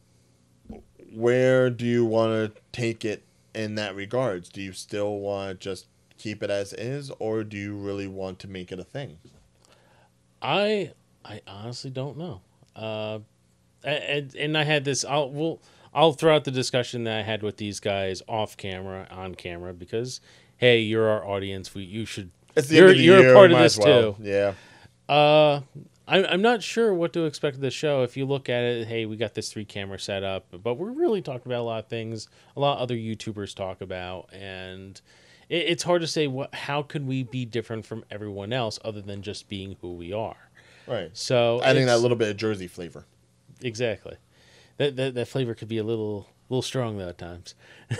where 1.15 1.71
do 1.71 1.87
you 1.87 2.05
want 2.05 2.33
to 2.33 2.61
take 2.73 3.05
it 3.05 3.23
in 3.55 3.77
that 3.77 3.95
regards? 3.95 4.49
Do 4.49 4.61
you 4.61 4.73
still 4.73 5.21
want 5.21 5.51
to 5.51 5.55
just 5.55 5.87
keep 6.17 6.43
it 6.43 6.51
as 6.51 6.73
is, 6.73 7.13
or 7.21 7.45
do 7.45 7.57
you 7.57 7.77
really 7.77 8.09
want 8.09 8.41
to 8.41 8.49
make 8.49 8.73
it 8.73 8.81
a 8.81 8.85
thing? 8.85 9.19
I 10.43 10.91
I 11.25 11.41
honestly 11.47 11.91
don't 11.91 12.19
know. 12.19 12.41
Uh, 12.75 13.21
and 13.85 14.35
and 14.35 14.59
I 14.59 14.65
had 14.65 14.85
this. 14.85 15.05
I'll 15.05 15.31
we'll 15.31 15.63
I'll 15.95 16.13
throw 16.13 16.35
out 16.35 16.43
the 16.43 16.51
discussion 16.51 17.05
that 17.05 17.21
I 17.21 17.23
had 17.23 17.45
with 17.45 17.57
these 17.59 17.79
guys 17.79 18.21
off 18.27 18.57
camera, 18.57 19.07
on 19.13 19.37
camera, 19.37 19.73
because 19.73 20.21
hey, 20.57 20.81
you're 20.81 21.09
our 21.09 21.25
audience. 21.25 21.73
We 21.73 21.85
you 21.85 22.05
should. 22.05 22.33
It's 22.59 22.69
the 22.69 22.77
You're- 22.77 22.91
end 22.91 22.93
of 22.93 22.99
the 22.99 23.05
you're 23.05 23.31
a 23.33 23.35
part 23.35 23.53
of 23.53 23.59
this 23.59 23.79
well. 23.79 24.15
too. 24.15 24.23
Yeah, 24.23 24.55
Uh, 25.09 25.61
I'm 26.07 26.25
I'm 26.27 26.43
not 26.43 26.63
sure 26.63 26.93
what 26.95 27.13
to 27.15 27.25
expect 27.25 27.57
of 27.57 27.61
the 27.63 27.71
show. 27.71 28.03
If 28.03 28.17
you 28.17 28.25
look 28.27 28.49
at 28.49 28.63
it, 28.65 28.87
hey, 28.89 29.07
we 29.07 29.17
got 29.17 29.35
this 29.35 29.53
three 29.53 29.65
camera 29.65 29.99
setup, 29.99 30.47
but 30.63 30.75
we're 30.75 30.91
really 30.91 31.21
talking 31.23 31.51
about 31.51 31.61
a 31.61 31.65
lot 31.65 31.85
of 31.85 31.89
things. 31.89 32.29
A 32.57 32.61
lot 32.61 32.77
of 32.77 32.83
other 32.83 32.97
YouTubers 32.97 33.55
talk 33.55 33.81
about, 33.81 34.29
and 34.33 35.01
it, 35.49 35.65
it's 35.69 35.83
hard 35.83 36.01
to 36.01 36.07
say 36.07 36.27
what 36.27 36.55
how 36.55 36.83
can 36.83 37.07
we 37.07 37.23
be 37.25 37.45
different 37.45 37.85
from 37.87 38.05
everyone 38.11 38.53
else 38.53 38.79
other 38.85 39.03
than 39.03 39.23
just 39.23 39.49
being 39.49 39.77
who 39.83 39.93
we 39.95 40.13
are. 40.13 40.51
Right. 40.87 41.11
So 41.13 41.61
Adding 41.63 41.87
that 41.87 42.01
little 42.01 42.17
bit 42.17 42.31
of 42.31 42.37
Jersey 42.39 42.67
flavor. 42.69 43.05
exactly 43.61 44.17
that, 44.79 44.97
that 44.97 45.15
that 45.15 45.29
flavor 45.29 45.53
could 45.55 45.69
be 45.69 45.77
a 45.79 45.85
little 45.85 46.27
little 46.49 46.63
strong 46.63 46.97
though 46.97 47.09
at 47.11 47.19
times. 47.19 47.55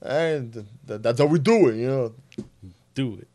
And 0.00 0.52
th- 0.52 0.66
th- 0.86 1.02
that's 1.02 1.18
how 1.18 1.26
we 1.26 1.40
do 1.40 1.68
it, 1.68 1.74
you 1.76 1.88
know. 1.88 2.14
Do 2.94 3.18
it. 3.20 3.26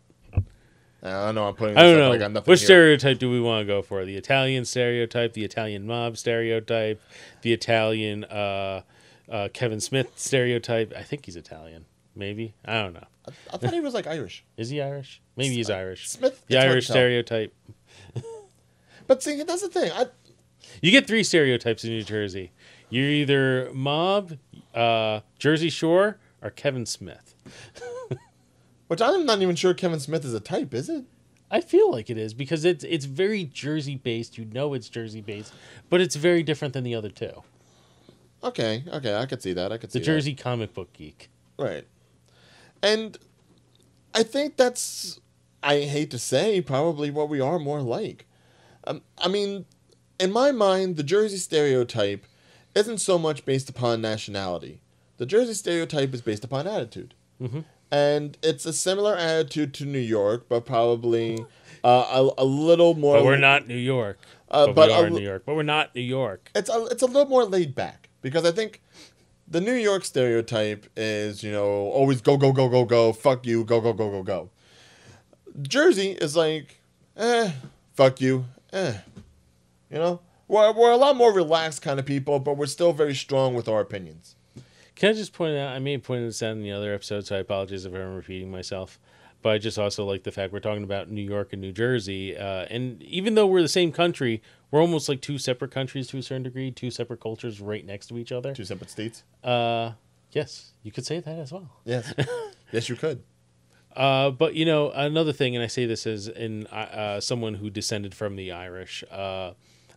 I 1.03 1.09
don't 1.09 1.35
know 1.35 1.47
I'm 1.47 1.55
putting. 1.55 1.77
I 1.77 1.83
don't 1.83 1.95
up, 1.95 1.99
know 1.99 2.11
I 2.13 2.17
got 2.17 2.31
nothing 2.31 2.49
which 2.49 2.61
here. 2.61 2.67
stereotype 2.67 3.19
do 3.19 3.29
we 3.29 3.41
want 3.41 3.61
to 3.61 3.65
go 3.65 3.81
for? 3.81 4.05
The 4.05 4.15
Italian 4.15 4.63
stereotype, 4.63 5.33
the 5.33 5.43
Italian 5.43 5.85
mob 5.85 6.17
stereotype, 6.17 7.01
the 7.41 7.51
Italian 7.51 8.23
uh, 8.25 8.83
uh, 9.29 9.49
Kevin 9.53 9.81
Smith 9.81 10.11
stereotype. 10.15 10.93
I 10.95 11.03
think 11.03 11.25
he's 11.25 11.35
Italian. 11.35 11.85
Maybe 12.15 12.53
I 12.63 12.81
don't 12.81 12.93
know. 12.93 13.05
I 13.51 13.57
thought 13.57 13.73
he 13.73 13.79
was 13.81 13.93
like 13.93 14.07
Irish. 14.07 14.45
Is 14.57 14.69
he 14.69 14.81
Irish? 14.81 15.21
Maybe 15.35 15.55
he's 15.55 15.69
Irish. 15.69 16.09
Smith. 16.09 16.43
The 16.47 16.57
Irish 16.57 16.87
stereotype. 16.87 17.53
But 19.07 19.21
see, 19.21 19.43
that's 19.43 19.61
the 19.61 19.67
thing. 19.67 19.91
I, 19.91 20.05
You 20.81 20.91
get 20.91 21.07
three 21.07 21.23
stereotypes 21.23 21.83
in 21.83 21.89
New 21.89 22.03
Jersey. 22.03 22.51
You're 22.89 23.09
either 23.09 23.69
mob, 23.73 24.37
uh, 24.73 25.21
Jersey 25.39 25.69
Shore, 25.69 26.19
or 26.41 26.49
Kevin 26.49 26.85
Smith. 26.85 27.35
which 28.93 29.01
I'm 29.01 29.25
not 29.25 29.41
even 29.41 29.55
sure 29.55 29.73
Kevin 29.73 29.99
Smith 29.99 30.23
is 30.23 30.35
a 30.35 30.39
type, 30.39 30.71
is 30.71 30.87
it? 30.87 31.03
I 31.49 31.61
feel 31.61 31.91
like 31.91 32.11
it 32.11 32.17
is 32.19 32.31
because 32.35 32.63
it's 32.63 32.83
it's 32.83 33.05
very 33.05 33.43
Jersey 33.45 33.95
based. 33.95 34.37
You 34.37 34.45
know 34.45 34.75
it's 34.75 34.87
Jersey 34.87 35.19
based, 35.19 35.51
but 35.89 35.99
it's 35.99 36.15
very 36.15 36.43
different 36.43 36.75
than 36.75 36.83
the 36.83 36.93
other 36.93 37.09
two. 37.09 37.41
Okay, 38.43 38.83
okay, 38.87 39.15
I 39.15 39.25
could 39.25 39.41
see 39.41 39.53
that. 39.53 39.71
I 39.71 39.79
could 39.79 39.91
see 39.91 39.97
The 39.97 40.05
that. 40.05 40.11
Jersey 40.11 40.35
comic 40.35 40.75
book 40.75 40.93
geek. 40.93 41.31
Right. 41.57 41.87
And 42.83 43.17
I 44.13 44.21
think 44.21 44.57
that's, 44.57 45.19
I 45.63 45.79
hate 45.79 46.11
to 46.11 46.19
say, 46.19 46.61
probably 46.61 47.09
what 47.09 47.29
we 47.29 47.39
are 47.39 47.57
more 47.57 47.81
like. 47.81 48.27
Um, 48.85 49.01
I 49.17 49.27
mean, 49.27 49.65
in 50.19 50.31
my 50.31 50.51
mind, 50.51 50.97
the 50.97 51.03
Jersey 51.03 51.37
stereotype 51.37 52.27
isn't 52.75 52.99
so 52.99 53.17
much 53.17 53.43
based 53.43 53.69
upon 53.71 54.01
nationality. 54.01 54.81
The 55.17 55.25
Jersey 55.25 55.55
stereotype 55.55 56.13
is 56.13 56.21
based 56.21 56.43
upon 56.43 56.67
attitude. 56.67 57.15
Mhm. 57.41 57.63
And 57.93 58.39
it's 58.41 58.65
a 58.65 58.73
similar 58.73 59.15
attitude 59.15 59.71
to 59.75 59.85
New 59.85 59.99
York, 59.99 60.47
but 60.49 60.65
probably 60.65 61.45
uh, 61.83 62.23
a, 62.37 62.41
a 62.41 62.43
little 62.43 62.95
more. 62.95 63.17
But 63.17 63.25
we're 63.25 63.37
not 63.37 63.67
New 63.67 63.77
York. 63.77 64.17
Uh, 64.49 64.65
but, 64.65 64.73
but 64.75 64.87
we 64.89 64.93
are 64.95 65.09
New 65.11 65.19
York. 65.19 65.43
But 65.45 65.55
we're 65.55 65.61
not 65.61 65.93
New 65.93 66.01
York. 66.01 66.49
it's 66.55 66.71
a, 66.71 66.85
it's 66.87 67.03
a 67.03 67.05
little 67.05 67.27
more 67.27 67.45
laid 67.45 67.75
back 67.75 68.09
because 68.23 68.45
I 68.45 68.51
think 68.51 68.81
the 69.47 69.61
New 69.61 69.75
York 69.75 70.05
stereotype 70.05 70.87
is 70.97 71.43
you 71.43 71.51
know 71.51 71.67
always 71.67 72.19
go 72.19 72.35
go 72.35 72.51
go 72.51 72.67
go 72.67 72.83
go 72.83 73.13
fuck 73.13 73.45
you 73.45 73.63
go 73.63 73.79
go 73.79 73.93
go 73.93 74.09
go 74.09 74.23
go. 74.23 74.49
Jersey 75.61 76.13
is 76.13 76.35
like 76.35 76.79
eh 77.15 77.51
fuck 77.93 78.19
you 78.19 78.45
eh 78.71 78.97
you 79.91 79.99
know 79.99 80.19
we're 80.47 80.71
we're 80.71 80.91
a 80.91 80.97
lot 80.97 81.15
more 81.15 81.31
relaxed 81.31 81.83
kind 81.83 81.99
of 81.99 82.07
people 82.07 82.39
but 82.39 82.57
we're 82.57 82.65
still 82.65 82.91
very 82.91 83.13
strong 83.13 83.53
with 83.53 83.67
our 83.67 83.81
opinions. 83.81 84.35
Can 84.95 85.09
I 85.09 85.13
just 85.13 85.33
point 85.33 85.57
out? 85.57 85.75
I 85.75 85.79
may 85.79 85.93
have 85.93 86.03
pointed 86.03 86.29
this 86.29 86.43
out 86.43 86.51
in 86.51 86.61
the 86.61 86.71
other 86.71 86.93
episode, 86.93 87.25
so 87.25 87.35
I 87.35 87.39
apologize 87.39 87.85
if 87.85 87.93
I'm 87.93 88.15
repeating 88.15 88.51
myself. 88.51 88.99
But 89.41 89.53
I 89.53 89.57
just 89.57 89.77
also 89.77 90.05
like 90.05 90.23
the 90.23 90.31
fact 90.31 90.53
we're 90.53 90.59
talking 90.59 90.83
about 90.83 91.09
New 91.09 91.21
York 91.21 91.51
and 91.51 91.61
New 91.61 91.73
Jersey, 91.73 92.37
uh, 92.37 92.65
and 92.69 93.03
even 93.03 93.35
though 93.35 93.45
we're 93.45 93.61
the 93.61 93.67
same 93.67 93.91
country, 93.91 94.41
we're 94.71 94.79
almost 94.79 95.09
like 95.09 95.19
two 95.19 95.37
separate 95.37 95.71
countries 95.71 96.07
to 96.07 96.17
a 96.17 96.21
certain 96.21 96.43
degree, 96.43 96.71
two 96.71 96.89
separate 96.89 97.19
cultures 97.19 97.59
right 97.59 97.85
next 97.85 98.07
to 98.07 98.17
each 98.17 98.31
other. 98.31 98.53
Two 98.53 98.63
separate 98.63 98.89
states. 98.89 99.23
Uh, 99.43 99.91
yes, 100.31 100.71
you 100.81 100.91
could 100.93 101.05
say 101.05 101.19
that 101.19 101.39
as 101.39 101.51
well. 101.51 101.69
Yes, 101.83 102.13
yes 102.71 102.87
you 102.87 102.95
could. 102.95 103.23
Uh, 103.95 104.29
but 104.31 104.55
you 104.55 104.65
know, 104.65 104.91
another 104.91 105.33
thing, 105.33 105.55
and 105.55 105.63
I 105.63 105.67
say 105.67 105.85
this 105.85 106.07
as 106.07 106.29
in 106.29 106.65
uh, 106.67 107.19
someone 107.19 107.55
who 107.55 107.69
descended 107.69 108.15
from 108.15 108.37
the 108.37 108.51
Irish. 108.51 109.03
Uh, 109.11 109.53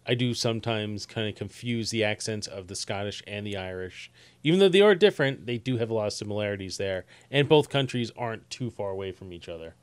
I 0.09 0.15
do 0.15 0.35
sometimes 0.35 1.05
kind 1.05 1.29
of 1.29 1.35
confuse 1.35 1.91
the 1.91 2.05
accents 2.05 2.47
of 2.47 2.69
the 2.69 2.77
Scottish 2.77 3.23
and 3.27 3.45
the 3.45 3.57
Irish, 3.57 4.11
even 4.47 4.61
though 4.61 4.69
they 4.69 4.81
are 4.81 4.95
different. 4.95 5.45
They 5.45 5.59
do 5.59 5.77
have 5.79 5.91
a 5.91 5.95
lot 5.95 6.07
of 6.07 6.13
similarities 6.13 6.77
there, 6.77 7.05
and 7.33 7.49
both 7.49 7.69
countries 7.69 8.13
aren't 8.17 8.49
too 8.49 8.71
far 8.71 8.91
away 8.91 9.11
from 9.11 9.33
each 9.33 9.49
other. 9.49 9.75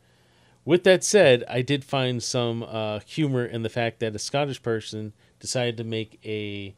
With 0.64 0.86
that 0.86 1.04
said, 1.04 1.44
I 1.50 1.62
did 1.62 1.84
find 1.84 2.24
some 2.24 2.64
uh, 2.64 3.02
humor 3.02 3.46
in 3.46 3.64
the 3.64 3.70
fact 3.70 4.00
that 4.00 4.16
a 4.16 4.20
Scottish 4.20 4.62
person 4.62 5.12
decided 5.42 5.76
to 5.76 5.84
make 5.84 6.18
a 6.24 6.76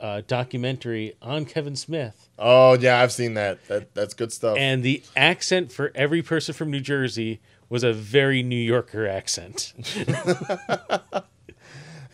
uh, 0.00 0.22
documentary 0.26 1.12
on 1.20 1.44
Kevin 1.44 1.76
Smith 1.76 2.30
Oh 2.38 2.74
yeah, 2.78 3.02
I've 3.02 3.12
seen 3.12 3.34
that. 3.34 3.66
That 3.68 3.94
that's 3.94 4.14
good 4.14 4.32
stuff. 4.32 4.56
and 4.58 4.82
the 4.82 5.02
accent 5.14 5.72
for 5.72 5.92
every 5.94 6.22
person 6.22 6.54
from 6.54 6.70
New 6.70 6.80
Jersey 6.80 7.40
was 7.68 7.84
a 7.84 7.92
very 7.92 8.42
New 8.42 8.56
Yorker 8.56 9.06
accent. 9.06 9.74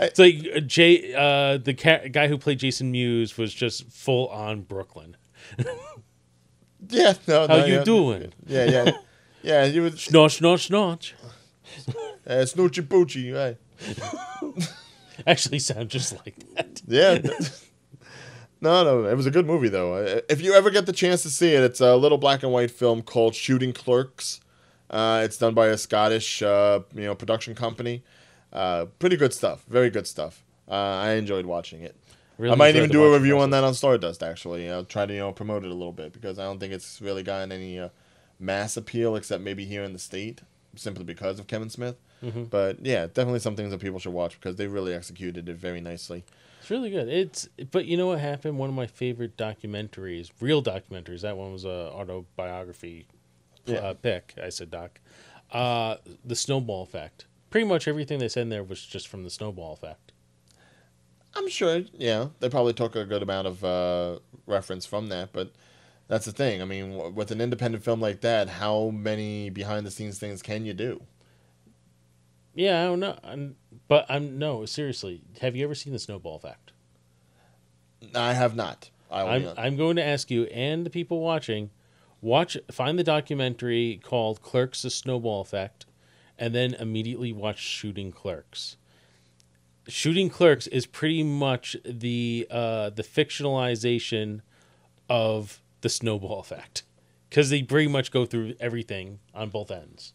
it's 0.04 0.18
like 0.18 0.46
uh, 0.56 0.60
Jay, 0.60 1.14
uh, 1.14 1.58
the 1.58 1.74
ca- 1.74 2.08
guy 2.08 2.28
who 2.28 2.38
played 2.38 2.58
Jason 2.58 2.90
Mewes 2.90 3.36
was 3.38 3.52
just 3.54 3.86
full 3.90 4.28
on 4.28 4.62
Brooklyn. 4.62 5.16
yeah, 6.88 7.14
no, 7.26 7.46
How 7.46 7.58
no, 7.58 7.64
you 7.64 7.74
yeah. 7.76 7.84
doing? 7.84 8.32
Yeah, 8.46 8.64
yeah, 8.64 8.90
yeah. 9.42 9.64
You 9.64 9.82
was 9.82 10.00
Snotch, 10.00 10.36
snotch, 10.36 10.66
snotch. 10.66 11.14
uh, 12.26 12.44
Snoochie 12.44 12.82
Poochie, 12.86 13.34
right? 13.34 13.56
Actually, 15.26 15.58
sound 15.58 15.88
just 15.88 16.12
like 16.24 16.36
that. 16.54 16.80
Yeah. 16.86 17.18
no, 18.60 18.84
no, 18.84 19.04
it 19.04 19.14
was 19.16 19.26
a 19.26 19.30
good 19.30 19.46
movie 19.46 19.68
though. 19.68 19.94
Uh, 19.94 20.20
If 20.28 20.40
you 20.42 20.54
ever 20.54 20.70
get 20.70 20.86
the 20.86 20.92
chance 20.92 21.22
to 21.22 21.30
see 21.30 21.54
it, 21.54 21.62
it's 21.62 21.80
a 21.80 21.96
little 21.96 22.18
black 22.18 22.42
and 22.42 22.52
white 22.52 22.70
film 22.70 23.02
called 23.02 23.34
Shooting 23.34 23.72
Clerks. 23.72 24.40
Uh, 24.90 25.22
it's 25.24 25.38
done 25.38 25.54
by 25.54 25.68
a 25.68 25.78
Scottish, 25.78 26.42
uh, 26.42 26.80
you 26.94 27.04
know, 27.04 27.14
production 27.14 27.54
company. 27.54 28.02
Uh, 28.52 28.86
pretty 28.98 29.16
good 29.16 29.32
stuff. 29.32 29.64
Very 29.68 29.90
good 29.90 30.06
stuff. 30.06 30.44
Uh, 30.68 30.74
I 30.74 31.12
enjoyed 31.12 31.46
watching 31.46 31.80
it. 31.82 31.96
Really 32.38 32.52
I 32.54 32.56
might 32.56 32.76
even 32.76 32.90
do 32.90 33.04
a 33.04 33.12
review 33.12 33.38
on 33.38 33.50
that 33.50 33.62
on 33.64 33.74
Stardust. 33.74 34.22
Actually, 34.22 34.70
I'll 34.70 34.84
try 34.84 35.06
to 35.06 35.12
you 35.12 35.20
know 35.20 35.32
promote 35.32 35.64
it 35.64 35.70
a 35.70 35.74
little 35.74 35.92
bit 35.92 36.12
because 36.12 36.38
I 36.38 36.44
don't 36.44 36.58
think 36.58 36.72
it's 36.72 37.00
really 37.00 37.22
gotten 37.22 37.52
any 37.52 37.78
uh, 37.78 37.90
mass 38.40 38.76
appeal 38.76 39.16
except 39.16 39.42
maybe 39.42 39.64
here 39.64 39.82
in 39.82 39.92
the 39.92 39.98
state, 39.98 40.40
simply 40.74 41.04
because 41.04 41.38
of 41.38 41.46
Kevin 41.46 41.70
Smith. 41.70 41.96
Mm-hmm. 42.22 42.44
But 42.44 42.84
yeah, 42.84 43.06
definitely 43.06 43.40
some 43.40 43.56
things 43.56 43.70
that 43.70 43.80
people 43.80 43.98
should 43.98 44.12
watch 44.12 44.40
because 44.40 44.56
they 44.56 44.66
really 44.66 44.94
executed 44.94 45.48
it 45.48 45.56
very 45.56 45.80
nicely. 45.80 46.24
It's 46.60 46.70
really 46.70 46.90
good. 46.90 47.08
It's 47.08 47.48
but 47.70 47.86
you 47.86 47.96
know 47.96 48.06
what 48.08 48.20
happened? 48.20 48.58
One 48.58 48.68
of 48.68 48.74
my 48.74 48.86
favorite 48.86 49.36
documentaries, 49.36 50.30
real 50.40 50.62
documentaries. 50.62 51.20
That 51.22 51.36
one 51.36 51.52
was 51.52 51.64
a 51.64 51.90
autobiography 51.92 53.06
Yeah. 53.66 53.78
uh, 53.78 53.94
pick. 53.94 54.34
I 54.42 54.48
said 54.48 54.70
doc. 54.70 55.00
Uh, 55.50 55.96
the 56.24 56.34
Snowball 56.36 56.82
Effect. 56.82 57.26
Pretty 57.52 57.66
much 57.66 57.86
everything 57.86 58.18
they 58.18 58.28
said 58.28 58.44
in 58.44 58.48
there 58.48 58.64
was 58.64 58.82
just 58.84 59.06
from 59.06 59.24
the 59.24 59.30
Snowball 59.30 59.74
Effect. 59.74 60.12
I'm 61.34 61.48
sure, 61.50 61.82
yeah, 61.92 62.28
they 62.40 62.48
probably 62.48 62.72
took 62.72 62.96
a 62.96 63.04
good 63.04 63.22
amount 63.22 63.46
of 63.46 63.62
uh, 63.62 64.18
reference 64.46 64.86
from 64.86 65.08
that, 65.08 65.34
but 65.34 65.52
that's 66.08 66.24
the 66.24 66.32
thing. 66.32 66.62
I 66.62 66.64
mean, 66.64 66.92
w- 66.92 67.12
with 67.12 67.30
an 67.30 67.42
independent 67.42 67.84
film 67.84 68.00
like 68.00 68.22
that, 68.22 68.48
how 68.48 68.88
many 68.88 69.50
behind 69.50 69.86
the 69.86 69.90
scenes 69.90 70.18
things 70.18 70.40
can 70.40 70.64
you 70.64 70.72
do? 70.72 71.02
Yeah, 72.54 72.82
I 72.82 72.84
don't 72.86 73.00
know. 73.00 73.18
I'm, 73.22 73.56
but 73.86 74.06
I'm 74.08 74.38
no 74.38 74.64
seriously. 74.64 75.20
Have 75.42 75.54
you 75.54 75.64
ever 75.64 75.74
seen 75.74 75.92
the 75.92 75.98
Snowball 75.98 76.36
Effect? 76.36 76.72
I 78.14 78.32
have 78.32 78.56
not. 78.56 78.88
I 79.10 79.22
I'm. 79.22 79.48
I'm 79.58 79.76
going 79.76 79.96
to 79.96 80.04
ask 80.04 80.30
you 80.30 80.44
and 80.44 80.86
the 80.86 80.90
people 80.90 81.20
watching, 81.20 81.68
watch 82.22 82.56
find 82.70 82.98
the 82.98 83.04
documentary 83.04 84.00
called 84.02 84.40
Clerks: 84.40 84.80
The 84.80 84.90
Snowball 84.90 85.42
Effect, 85.42 85.84
and 86.42 86.52
then 86.52 86.74
immediately 86.74 87.32
watch 87.32 87.60
Shooting 87.60 88.10
Clerks. 88.10 88.76
Shooting 89.86 90.28
Clerks 90.28 90.66
is 90.66 90.86
pretty 90.86 91.22
much 91.22 91.76
the 91.84 92.48
uh, 92.50 92.90
the 92.90 93.04
fictionalization 93.04 94.40
of 95.08 95.60
the 95.82 95.88
snowball 95.88 96.40
effect 96.40 96.82
because 97.30 97.48
they 97.50 97.62
pretty 97.62 97.86
much 97.88 98.10
go 98.10 98.26
through 98.26 98.54
everything 98.58 99.20
on 99.32 99.50
both 99.50 99.70
ends. 99.70 100.12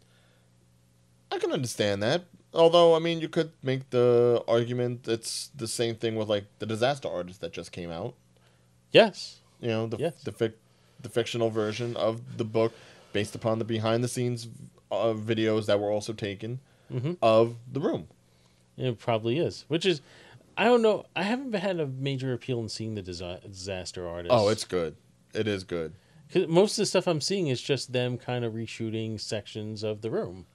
I 1.32 1.40
can 1.40 1.54
understand 1.54 2.04
that. 2.04 2.26
Although, 2.54 2.94
I 2.96 3.00
mean, 3.00 3.22
you 3.22 3.30
could 3.30 3.52
make 3.64 3.90
the 3.92 4.44
argument 4.50 5.08
it's 5.08 5.50
the 5.56 5.68
same 5.68 5.96
thing 5.96 6.16
with 6.16 6.28
like 6.28 6.46
the 6.60 6.66
Disaster 6.66 7.08
Artist 7.08 7.40
that 7.40 7.54
just 7.54 7.72
came 7.72 7.90
out. 7.92 8.16
Yes, 8.92 9.40
You 9.62 9.70
know, 9.70 9.88
the 9.88 9.98
Yes. 9.98 10.24
the, 10.24 10.32
fic- 10.32 10.60
the 11.02 11.10
fictional 11.10 11.50
version 11.50 11.96
of 11.96 12.38
the 12.38 12.46
book 12.46 12.74
based 13.14 13.34
upon 13.36 13.60
the 13.60 13.66
behind 13.66 14.04
the 14.04 14.08
scenes 14.10 14.48
uh, 14.92 15.14
videos 15.14 15.66
that 15.68 15.80
were 15.80 15.92
also 15.92 16.14
taken 16.14 16.60
Mhm. 16.92 17.18
of 17.22 17.56
the 17.72 17.80
room. 17.80 18.08
it 18.78 19.00
probably 19.00 19.40
is. 19.40 19.66
Which 19.68 19.86
is, 19.86 20.02
I 20.56 20.66
don't 20.66 20.82
know. 20.84 21.06
I 21.16 21.24
haven't 21.24 21.52
had 21.54 21.80
a 21.80 21.88
major 21.88 22.32
appeal 22.34 22.60
in 22.60 22.70
seeing 22.70 22.94
the 22.96 23.02
disa- 23.02 23.42
disaster 23.44 24.08
artist. 24.08 24.32
Oh, 24.32 24.50
it's 24.50 24.64
good. 24.66 24.96
It 25.34 25.48
is 25.48 25.64
good. 25.64 25.94
'Cause 26.32 26.48
most 26.48 26.74
of 26.74 26.84
the 26.84 26.86
stuff 26.86 27.08
I'm 27.08 27.22
seeing 27.22 27.48
is 27.48 27.62
just 27.62 27.92
them 27.94 28.18
kind 28.18 28.46
of 28.46 28.54
reshooting 28.54 29.20
sections 29.20 29.82
of 29.84 30.02
the 30.02 30.12
room. 30.12 30.46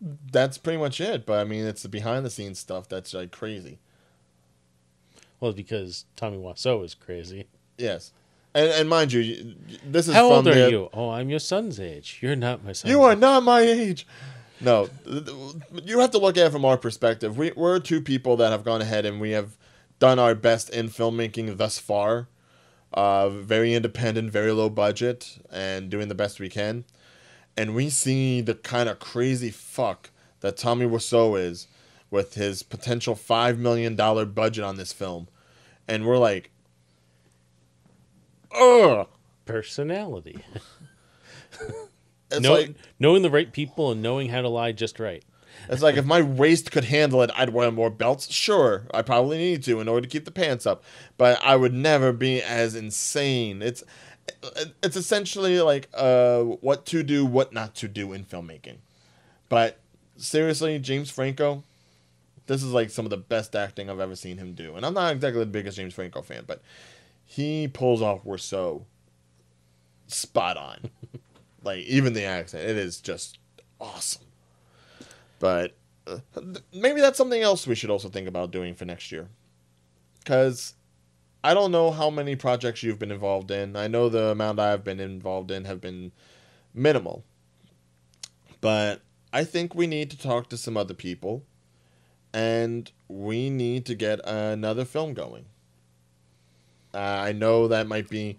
That's 0.00 0.58
pretty 0.58 0.78
much 0.78 1.00
it. 1.00 1.24
But 1.26 1.38
I 1.40 1.44
mean, 1.44 1.64
it's 1.64 1.82
the 1.82 1.88
behind 1.88 2.26
the 2.26 2.30
scenes 2.30 2.58
stuff 2.58 2.88
that's 2.88 3.14
like 3.14 3.30
crazy. 3.30 3.78
Well, 5.40 5.52
because 5.52 6.04
Tommy 6.16 6.38
Wiseau 6.38 6.84
is 6.84 6.94
crazy. 6.94 7.46
Yes. 7.78 8.12
And, 8.54 8.70
and 8.70 8.88
mind 8.88 9.12
you, 9.12 9.54
this 9.84 10.08
is 10.08 10.14
How 10.14 10.30
old 10.30 10.46
are 10.46 10.54
the, 10.54 10.70
you? 10.70 10.90
Oh, 10.92 11.10
I'm 11.10 11.30
your 11.30 11.38
son's 11.38 11.80
age. 11.80 12.18
You're 12.20 12.36
not 12.36 12.64
my 12.64 12.72
son. 12.72 12.90
You 12.90 13.02
are 13.02 13.16
not 13.16 13.42
my 13.42 13.60
age. 13.60 14.06
No, 14.60 14.88
you 15.84 15.98
have 15.98 16.12
to 16.12 16.18
look 16.18 16.36
at 16.36 16.46
it 16.46 16.52
from 16.52 16.64
our 16.64 16.76
perspective. 16.76 17.36
We, 17.36 17.52
we're 17.56 17.80
two 17.80 18.00
people 18.00 18.36
that 18.36 18.52
have 18.52 18.62
gone 18.62 18.80
ahead 18.80 19.04
and 19.04 19.20
we 19.20 19.30
have 19.30 19.56
done 19.98 20.18
our 20.20 20.36
best 20.36 20.70
in 20.70 20.88
filmmaking 20.88 21.56
thus 21.56 21.78
far. 21.78 22.28
Uh, 22.94 23.28
very 23.28 23.74
independent, 23.74 24.30
very 24.30 24.52
low 24.52 24.68
budget, 24.68 25.38
and 25.50 25.90
doing 25.90 26.08
the 26.08 26.14
best 26.14 26.38
we 26.38 26.48
can. 26.48 26.84
And 27.56 27.74
we 27.74 27.88
see 27.88 28.40
the 28.40 28.54
kind 28.54 28.88
of 28.88 28.98
crazy 28.98 29.50
fuck 29.50 30.10
that 30.40 30.56
Tommy 30.56 30.86
Wiseau 30.86 31.40
is 31.40 31.66
with 32.10 32.34
his 32.34 32.62
potential 32.62 33.16
$5 33.16 33.58
million 33.58 33.96
budget 33.96 34.62
on 34.62 34.76
this 34.76 34.92
film. 34.92 35.26
And 35.88 36.06
we're 36.06 36.18
like, 36.18 36.50
ugh. 38.54 39.08
Personality. 39.44 40.38
It's 42.30 42.40
Know, 42.40 42.54
like, 42.54 42.74
knowing 42.98 43.22
the 43.22 43.30
right 43.30 43.52
people 43.52 43.90
and 43.90 44.02
knowing 44.02 44.30
how 44.30 44.40
to 44.40 44.48
lie 44.48 44.72
just 44.72 44.98
right. 44.98 45.22
It's 45.68 45.82
like 45.82 45.96
if 45.96 46.06
my 46.06 46.22
waist 46.22 46.72
could 46.72 46.84
handle 46.84 47.22
it, 47.22 47.30
I'd 47.36 47.50
wear 47.50 47.70
more 47.70 47.90
belts. 47.90 48.32
Sure, 48.32 48.86
I 48.92 49.02
probably 49.02 49.36
need 49.36 49.62
to 49.64 49.80
in 49.80 49.88
order 49.88 50.06
to 50.06 50.10
keep 50.10 50.24
the 50.24 50.30
pants 50.30 50.66
up, 50.66 50.82
but 51.18 51.38
I 51.44 51.56
would 51.56 51.74
never 51.74 52.12
be 52.12 52.42
as 52.42 52.74
insane. 52.74 53.60
It's 53.60 53.84
it's 54.82 54.96
essentially 54.96 55.60
like 55.60 55.88
uh, 55.94 56.40
what 56.40 56.86
to 56.86 57.02
do, 57.02 57.26
what 57.26 57.52
not 57.52 57.74
to 57.76 57.88
do 57.88 58.12
in 58.12 58.24
filmmaking. 58.24 58.78
But 59.48 59.78
seriously, 60.16 60.78
James 60.78 61.10
Franco, 61.10 61.64
this 62.46 62.62
is 62.62 62.72
like 62.72 62.90
some 62.90 63.04
of 63.04 63.10
the 63.10 63.16
best 63.16 63.54
acting 63.54 63.90
I've 63.90 64.00
ever 64.00 64.16
seen 64.16 64.38
him 64.38 64.54
do. 64.54 64.74
And 64.76 64.86
I'm 64.86 64.94
not 64.94 65.12
exactly 65.12 65.40
the 65.40 65.46
biggest 65.46 65.76
James 65.76 65.94
Franco 65.94 66.22
fan, 66.22 66.44
but 66.46 66.62
he 67.32 67.66
pulls 67.66 68.02
off 68.02 68.24
Wiseau 68.24 68.84
spot 70.06 70.58
on. 70.58 70.90
like 71.64 71.78
even 71.84 72.12
the 72.12 72.24
accent, 72.24 72.62
it 72.68 72.76
is 72.76 73.00
just 73.00 73.38
awesome. 73.80 74.26
But 75.38 75.74
uh, 76.06 76.18
th- 76.34 76.58
maybe 76.74 77.00
that's 77.00 77.16
something 77.16 77.40
else 77.40 77.66
we 77.66 77.74
should 77.74 77.88
also 77.88 78.10
think 78.10 78.28
about 78.28 78.50
doing 78.50 78.74
for 78.74 78.84
next 78.84 79.10
year. 79.10 79.28
Because 80.18 80.74
I 81.42 81.54
don't 81.54 81.72
know 81.72 81.90
how 81.90 82.10
many 82.10 82.36
projects 82.36 82.82
you've 82.82 82.98
been 82.98 83.10
involved 83.10 83.50
in. 83.50 83.76
I 83.76 83.88
know 83.88 84.10
the 84.10 84.26
amount 84.26 84.60
I've 84.60 84.84
been 84.84 85.00
involved 85.00 85.50
in 85.50 85.64
have 85.64 85.80
been 85.80 86.12
minimal. 86.74 87.24
But 88.60 89.00
I 89.32 89.44
think 89.44 89.74
we 89.74 89.86
need 89.86 90.10
to 90.10 90.18
talk 90.18 90.50
to 90.50 90.58
some 90.58 90.76
other 90.76 90.94
people. 90.94 91.44
And 92.34 92.92
we 93.08 93.48
need 93.48 93.86
to 93.86 93.94
get 93.94 94.20
another 94.26 94.84
film 94.84 95.14
going. 95.14 95.46
Uh, 96.94 96.98
I 96.98 97.32
know 97.32 97.68
that 97.68 97.86
might 97.86 98.08
be. 98.08 98.38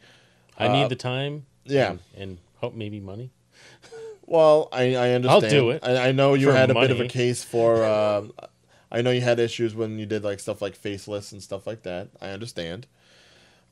I 0.58 0.68
Uh, 0.68 0.74
need 0.74 0.90
the 0.90 0.96
time. 0.96 1.46
yeah. 1.66 1.92
And, 1.92 2.00
and 2.16 2.38
hope 2.58 2.74
maybe 2.76 3.00
money. 3.00 3.32
Well, 4.26 4.70
I, 4.72 4.96
I 4.96 5.10
understand. 5.12 5.44
I'll 5.46 5.50
do 5.50 5.70
it 5.72 5.82
I, 5.84 6.08
I 6.08 6.12
know 6.14 6.34
you 6.34 6.50
had 6.50 6.72
a 6.72 6.74
bit 6.74 6.92
of 6.92 7.02
a 7.02 7.08
case 7.10 7.44
for. 7.44 7.84
Uh, 7.84 8.24
I 8.92 9.02
know 9.02 9.12
you 9.12 9.20
had 9.20 9.38
issues 9.38 9.76
when 9.76 10.00
you 10.00 10.06
did 10.06 10.24
like 10.24 10.40
stuff 10.40 10.62
like 10.62 10.76
faceless 10.76 11.34
and 11.34 11.44
stuff 11.44 11.68
like 11.68 11.84
that. 11.84 12.08
I 12.22 12.30
understand. 12.30 12.88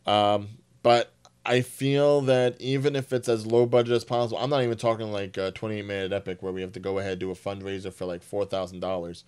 Um, 0.05 0.49
but 0.83 1.13
I 1.45 1.61
feel 1.61 2.21
that 2.21 2.59
even 2.59 2.95
if 2.97 3.13
it's 3.13 3.29
as 3.29 3.45
low 3.45 3.65
budget 3.65 3.93
as 3.93 4.03
possible, 4.03 4.39
I'm 4.39 4.49
not 4.49 4.61
even 4.63 4.77
talking 4.77 5.11
like 5.11 5.37
a 5.37 5.51
28 5.51 5.85
minute 5.85 6.11
epic 6.11 6.43
where 6.43 6.51
we 6.51 6.61
have 6.61 6.73
to 6.73 6.79
go 6.81 6.99
ahead 6.99 7.13
and 7.13 7.19
do 7.21 7.31
a 7.31 7.35
fundraiser 7.35 7.93
for 7.93 8.05
like 8.05 8.21
four 8.21 8.43
thousand 8.45 8.81
dollars. 8.81 9.23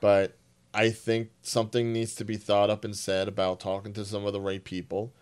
But 0.00 0.34
I 0.76 0.90
think 0.90 1.30
something 1.40 1.92
needs 1.92 2.14
to 2.16 2.24
be 2.24 2.36
thought 2.36 2.68
up 2.68 2.84
and 2.84 2.94
said 2.94 3.28
about 3.28 3.60
talking 3.60 3.94
to 3.94 4.04
some 4.04 4.26
of 4.26 4.32
the 4.34 4.40
right 4.40 4.62
people, 4.62 5.12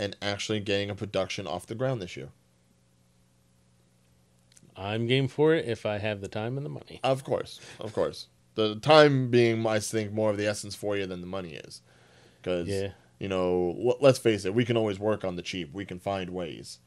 and 0.00 0.16
actually 0.20 0.60
getting 0.60 0.90
a 0.90 0.94
production 0.96 1.46
off 1.46 1.64
the 1.66 1.76
ground 1.76 2.02
this 2.02 2.16
year. 2.16 2.30
I'm 4.76 5.06
game 5.06 5.28
for 5.28 5.54
it 5.54 5.66
if 5.66 5.86
I 5.86 5.98
have 5.98 6.20
the 6.20 6.28
time 6.28 6.56
and 6.56 6.66
the 6.66 6.70
money. 6.70 7.00
Of 7.02 7.24
course, 7.24 7.60
of 7.80 7.92
course. 7.94 8.26
The 8.56 8.76
time 8.76 9.30
being, 9.30 9.66
I 9.66 9.78
think, 9.78 10.12
more 10.12 10.30
of 10.30 10.36
the 10.36 10.46
essence 10.46 10.74
for 10.74 10.96
you 10.96 11.06
than 11.06 11.20
the 11.20 11.26
money 11.26 11.54
is, 11.54 11.82
because 12.42 12.68
Yeah. 12.68 12.92
you 13.18 13.28
know, 13.28 13.76
l- 13.78 13.98
let's 14.00 14.18
face 14.18 14.44
it, 14.44 14.54
we 14.54 14.64
can 14.64 14.76
always 14.76 14.98
work 14.98 15.24
on 15.24 15.36
the 15.36 15.42
cheap. 15.42 15.72
We 15.72 15.84
can 15.86 15.98
find 15.98 16.30
ways, 16.30 16.78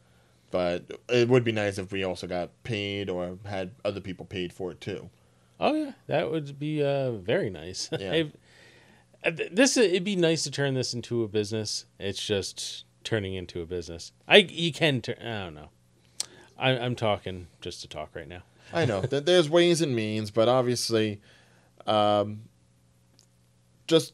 but 0.52 1.00
it 1.10 1.30
would 1.30 1.44
be 1.44 1.52
nice 1.52 1.78
if 1.78 1.91
we 1.91 2.04
also 2.04 2.28
got 2.28 2.52
paid 2.64 3.10
or 3.10 3.40
had 3.46 3.72
other 3.86 4.02
people 4.02 4.26
paid 4.26 4.52
for 4.54 4.72
it 4.72 4.82
too. 4.82 5.10
Oh 5.60 5.73
yeah, 5.73 5.91
that 6.07 6.31
would 6.31 6.57
be 6.57 6.84
uh, 6.84 7.11
very 7.11 7.49
nice. 7.49 7.90
Yeah. 7.99 8.23
Uh, 9.22 9.31
th- 9.31 9.52
this 9.52 9.76
it'd 9.76 10.06
be 10.06 10.15
nice 10.15 10.44
to 10.44 10.52
turn 10.52 10.76
this 10.76 10.94
into 10.94 11.23
a 11.23 11.27
business. 11.27 11.86
It's 11.99 12.26
just 12.26 12.86
turning 13.03 13.34
into 13.34 13.61
a 13.61 13.65
business. 13.65 14.14
I 14.30 14.38
you 14.38 14.72
can 14.72 15.02
turn. 15.02 15.18
I 15.22 15.44
don't 15.44 15.56
know. 15.56 15.69
I, 16.57 16.72
I'm 16.72 16.95
talking 16.95 17.48
just 17.60 17.81
to 17.81 17.90
talk 17.90 18.15
right 18.15 18.27
now. 18.27 18.44
I 18.73 18.86
know 18.86 19.02
that 19.02 19.26
there's 19.26 19.49
ways 19.49 19.81
and 19.81 19.94
means, 19.94 20.31
but 20.31 20.48
obviously, 20.48 21.19
um, 21.86 22.44
just 23.88 24.14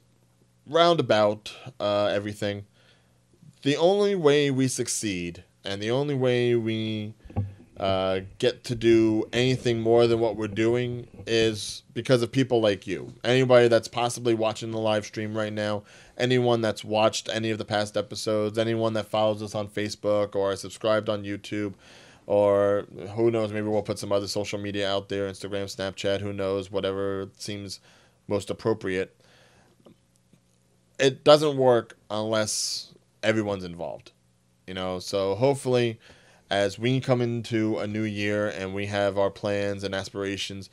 roundabout 0.66 1.54
uh, 1.80 2.06
everything. 2.08 2.66
The 3.62 3.78
only 3.78 4.16
way 4.16 4.50
we 4.50 4.68
succeed 4.68 5.44
and 5.64 5.82
the 5.82 5.92
only 5.92 6.16
way 6.16 6.56
we 6.56 7.14
uh, 7.78 8.22
get 8.40 8.64
to 8.64 8.76
do 8.76 9.26
anything 9.34 9.82
more 9.82 10.08
than 10.08 10.20
what 10.20 10.38
we're 10.38 10.48
doing 10.48 11.08
is 11.28 11.84
because 11.94 12.22
of 12.22 12.32
people 12.32 12.62
like 12.62 12.88
you. 12.88 13.14
Anybody 13.24 13.68
that's 13.68 13.88
possibly 13.88 14.34
watching 14.34 14.72
the 14.72 14.80
live 14.80 15.06
stream 15.06 15.38
right 15.38 15.52
now, 15.52 15.84
anyone 16.18 16.62
that's 16.62 16.86
watched 16.86 17.28
any 17.30 17.52
of 17.52 17.58
the 17.58 17.66
past 17.66 17.98
episodes, 17.98 18.58
anyone 18.58 18.94
that 18.94 19.08
follows 19.08 19.44
us 19.44 19.54
on 19.54 19.68
Facebook 19.68 20.36
or 20.36 20.56
subscribed 20.56 21.10
on 21.10 21.24
YouTube, 21.24 21.74
or 22.28 22.86
who 23.16 23.30
knows, 23.30 23.52
maybe 23.52 23.68
we'll 23.68 23.82
put 23.82 24.00
some 24.00 24.12
other 24.12 24.28
social 24.28 24.58
media 24.58 24.90
out 24.90 25.10
there 25.10 25.30
Instagram, 25.30 25.66
Snapchat, 25.66 26.22
who 26.22 26.32
knows, 26.34 26.72
whatever 26.72 27.30
seems 27.38 27.80
most 28.28 28.50
appropriate. 28.50 29.16
It 30.98 31.26
doesn't 31.26 31.58
work 31.58 31.98
unless 32.10 32.94
everyone's 33.22 33.66
involved, 33.66 34.12
you 34.66 34.74
know. 34.74 35.00
So 35.00 35.36
hopefully, 35.36 36.00
as 36.50 36.78
we 36.78 37.00
come 37.00 37.22
into 37.22 37.78
a 37.80 37.88
new 37.88 38.04
year 38.04 38.48
and 38.48 38.74
we 38.74 38.86
have 38.88 39.18
our 39.18 39.30
plans 39.32 39.84
and 39.84 39.96
aspirations, 39.96 40.70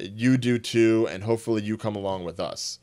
you 0.00 0.36
do 0.36 0.58
too, 0.58 1.08
and 1.10 1.22
hopefully 1.22 1.62
you 1.62 1.76
come 1.76 1.96
along 1.96 2.24
with 2.24 2.40
us. 2.40 2.78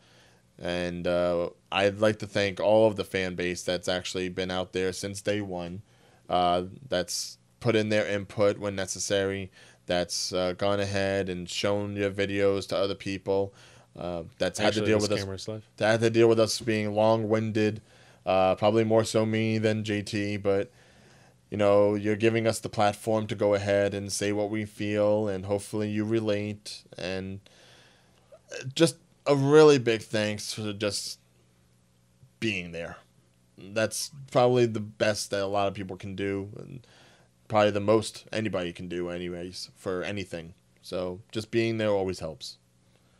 And 0.58 1.08
uh, 1.08 1.50
I'd 1.72 2.00
like 2.00 2.20
to 2.20 2.28
thank 2.28 2.60
all 2.60 2.88
of 2.88 2.96
the 2.96 3.04
fan 3.04 3.36
base 3.36 3.64
that's 3.64 3.88
actually 3.88 4.30
been 4.30 4.52
out 4.52 4.74
there 4.74 4.92
since 4.92 5.22
day 5.22 5.42
one. 5.42 5.82
Uh, 6.30 6.64
that's 6.88 7.38
put 7.60 7.76
in 7.76 7.90
their 7.90 8.08
input 8.08 8.58
when 8.58 8.76
necessary. 8.76 9.52
That's 9.86 10.32
uh, 10.34 10.54
gone 10.54 10.80
ahead 10.80 11.30
and 11.30 11.50
shown 11.50 11.96
your 11.96 12.12
videos 12.12 12.68
to 12.70 12.78
other 12.78 12.96
people. 12.96 13.54
Uh, 13.98 14.24
that's 14.38 14.60
had 14.60 14.68
Actually, 14.68 14.82
to 14.82 14.88
deal 14.88 15.00
with 15.00 15.12
us 15.12 15.48
live. 15.48 15.64
that 15.78 15.92
had 15.92 16.00
to 16.02 16.10
deal 16.10 16.30
with 16.30 16.40
us 16.40 16.62
being 16.62 16.94
long-winded 16.94 17.82
uh, 18.26 18.56
probably 18.56 18.84
more 18.84 19.04
so 19.04 19.26
me 19.26 19.58
than 19.58 19.84
jt 19.84 20.42
but 20.42 20.72
you 21.50 21.58
know 21.58 21.96
you're 21.96 22.16
giving 22.16 22.48
us 22.48 22.60
the 22.60 22.70
platform 22.70 23.28
to 23.28 23.36
go 23.36 23.54
ahead 23.54 23.94
and 23.94 24.12
say 24.12 24.32
what 24.32 24.50
we 24.50 24.66
feel 24.66 25.28
and 25.28 25.46
hopefully 25.46 25.90
you 25.90 26.04
relate 26.04 26.84
and 26.98 27.40
uh, 28.52 28.64
just 28.74 28.98
a 29.26 29.36
really 29.36 29.78
big 29.78 30.02
thanks 30.02 30.54
for 30.54 30.74
just 30.74 31.20
being 32.40 32.72
there 32.72 32.98
that's 33.58 34.12
probably 34.32 34.66
the 34.66 34.80
best 34.80 35.32
that 35.32 35.42
a 35.42 35.46
lot 35.46 35.68
of 35.68 35.74
people 35.74 35.98
can 35.98 36.16
do 36.16 36.50
and 36.58 36.86
probably 37.48 37.72
the 37.72 37.80
most 37.80 38.26
anybody 38.32 38.72
can 38.72 38.88
do 38.88 39.10
anyways 39.10 39.70
for 39.76 40.04
anything 40.04 40.54
so 40.82 41.20
just 41.32 41.52
being 41.52 41.78
there 41.78 41.90
always 41.90 42.20
helps 42.20 42.58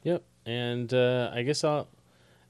Yep. 0.04 0.24
And 0.46 0.94
uh, 0.94 1.32
I 1.34 1.44
guess 1.44 1.64
I'll. 1.64 1.88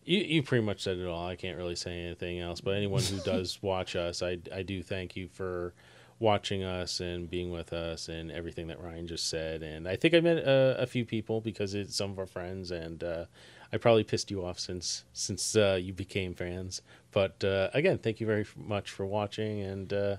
You, 0.10 0.22
you 0.22 0.42
pretty 0.42 0.66
much 0.66 0.82
said 0.82 0.98
it 0.98 1.06
all. 1.06 1.28
I 1.28 1.36
can't 1.36 1.56
really 1.56 1.76
say 1.76 2.04
anything 2.04 2.40
else. 2.40 2.62
But 2.62 2.72
anyone 2.72 3.04
who 3.04 3.18
does 3.24 3.60
watch 3.62 3.96
us, 3.96 4.24
I, 4.24 4.40
I 4.52 4.64
do 4.64 4.82
thank 4.82 5.16
you 5.16 5.28
for 5.28 5.76
watching 6.18 6.64
us 6.64 7.00
and 7.00 7.30
being 7.30 7.52
with 7.52 7.72
us 7.74 8.10
and 8.10 8.32
everything 8.32 8.66
that 8.70 8.82
Ryan 8.82 9.06
just 9.06 9.30
said. 9.30 9.62
And 9.62 9.88
I 9.88 9.96
think 9.96 10.16
I 10.16 10.20
met 10.20 10.38
uh, 10.48 10.78
a 10.80 10.88
few 10.88 11.06
people 11.06 11.42
because 11.42 11.76
it's 11.76 11.96
some 11.96 12.10
of 12.10 12.18
our 12.18 12.26
friends, 12.26 12.72
and 12.72 13.04
uh, 13.04 13.26
I 13.72 13.78
probably 13.78 14.04
pissed 14.04 14.32
you 14.32 14.44
off 14.44 14.58
since 14.58 15.06
since 15.14 15.56
uh, 15.56 15.78
you 15.80 15.94
became 15.94 16.34
fans. 16.34 16.82
But 17.12 17.44
uh, 17.44 17.70
again, 17.76 18.00
thank 18.00 18.20
you 18.20 18.26
very 18.26 18.48
much 18.58 18.90
for 18.90 19.06
watching, 19.06 19.62
and 19.62 19.94
uh, 19.94 20.16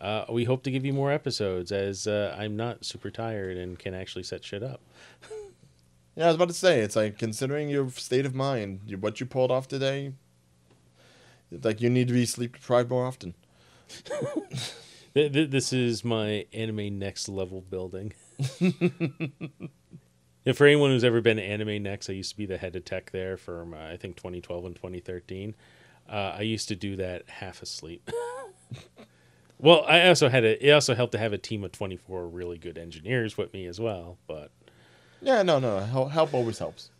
uh, 0.00 0.24
we 0.28 0.42
hope 0.42 0.64
to 0.64 0.72
give 0.72 0.84
you 0.84 0.92
more 0.92 1.12
episodes 1.12 1.70
as 1.70 2.08
uh, 2.08 2.34
I'm 2.36 2.56
not 2.56 2.84
super 2.84 3.12
tired 3.12 3.58
and 3.58 3.78
can 3.78 3.94
actually 3.94 4.24
set 4.24 4.44
shit 4.44 4.64
up. 4.64 4.80
Yeah, 6.16 6.24
I 6.24 6.26
was 6.28 6.36
about 6.36 6.48
to 6.48 6.54
say, 6.54 6.80
it's 6.80 6.96
like 6.96 7.18
considering 7.18 7.68
your 7.68 7.90
state 7.90 8.24
of 8.26 8.34
mind, 8.34 8.80
you, 8.86 8.96
what 8.98 9.18
you 9.20 9.26
pulled 9.26 9.50
off 9.50 9.66
today, 9.66 10.12
like 11.50 11.80
you 11.80 11.90
need 11.90 12.08
to 12.08 12.14
be 12.14 12.24
sleep 12.26 12.54
deprived 12.54 12.90
more 12.90 13.04
often. 13.06 13.34
Th- 15.14 15.32
th- 15.32 15.50
This 15.50 15.72
is 15.72 16.04
my 16.04 16.46
anime 16.52 16.98
next 16.98 17.28
level 17.28 17.60
building. 17.62 18.12
and 18.60 20.56
for 20.56 20.66
anyone 20.66 20.90
who's 20.90 21.04
ever 21.04 21.20
been 21.20 21.36
to 21.36 21.42
Anime 21.42 21.82
Next, 21.82 22.10
I 22.10 22.14
used 22.14 22.30
to 22.32 22.36
be 22.36 22.46
the 22.46 22.58
head 22.58 22.74
of 22.74 22.84
tech 22.84 23.12
there 23.12 23.36
from 23.36 23.74
uh, 23.74 23.78
I 23.92 23.96
think 23.96 24.16
2012 24.16 24.64
and 24.64 24.74
2013. 24.74 25.54
Uh, 26.08 26.12
I 26.38 26.40
used 26.42 26.66
to 26.68 26.76
do 26.76 26.96
that 26.96 27.28
half 27.28 27.62
asleep. 27.62 28.10
Well, 29.56 29.84
I 29.86 30.08
also 30.08 30.28
had 30.28 30.44
a. 30.44 30.66
It 30.68 30.72
also 30.72 30.94
helped 30.96 31.12
to 31.12 31.18
have 31.18 31.32
a 31.32 31.38
team 31.38 31.62
of 31.64 31.70
twenty 31.72 31.96
four 31.96 32.26
really 32.26 32.58
good 32.58 32.76
engineers 32.76 33.38
with 33.38 33.54
me 33.54 33.66
as 33.66 33.80
well. 33.80 34.18
But 34.26 34.50
Yeah, 35.24 35.42
no, 35.42 35.58
no. 35.58 35.78
Help, 35.80 36.10
help 36.10 36.34
always 36.34 36.58
helps. 36.58 36.90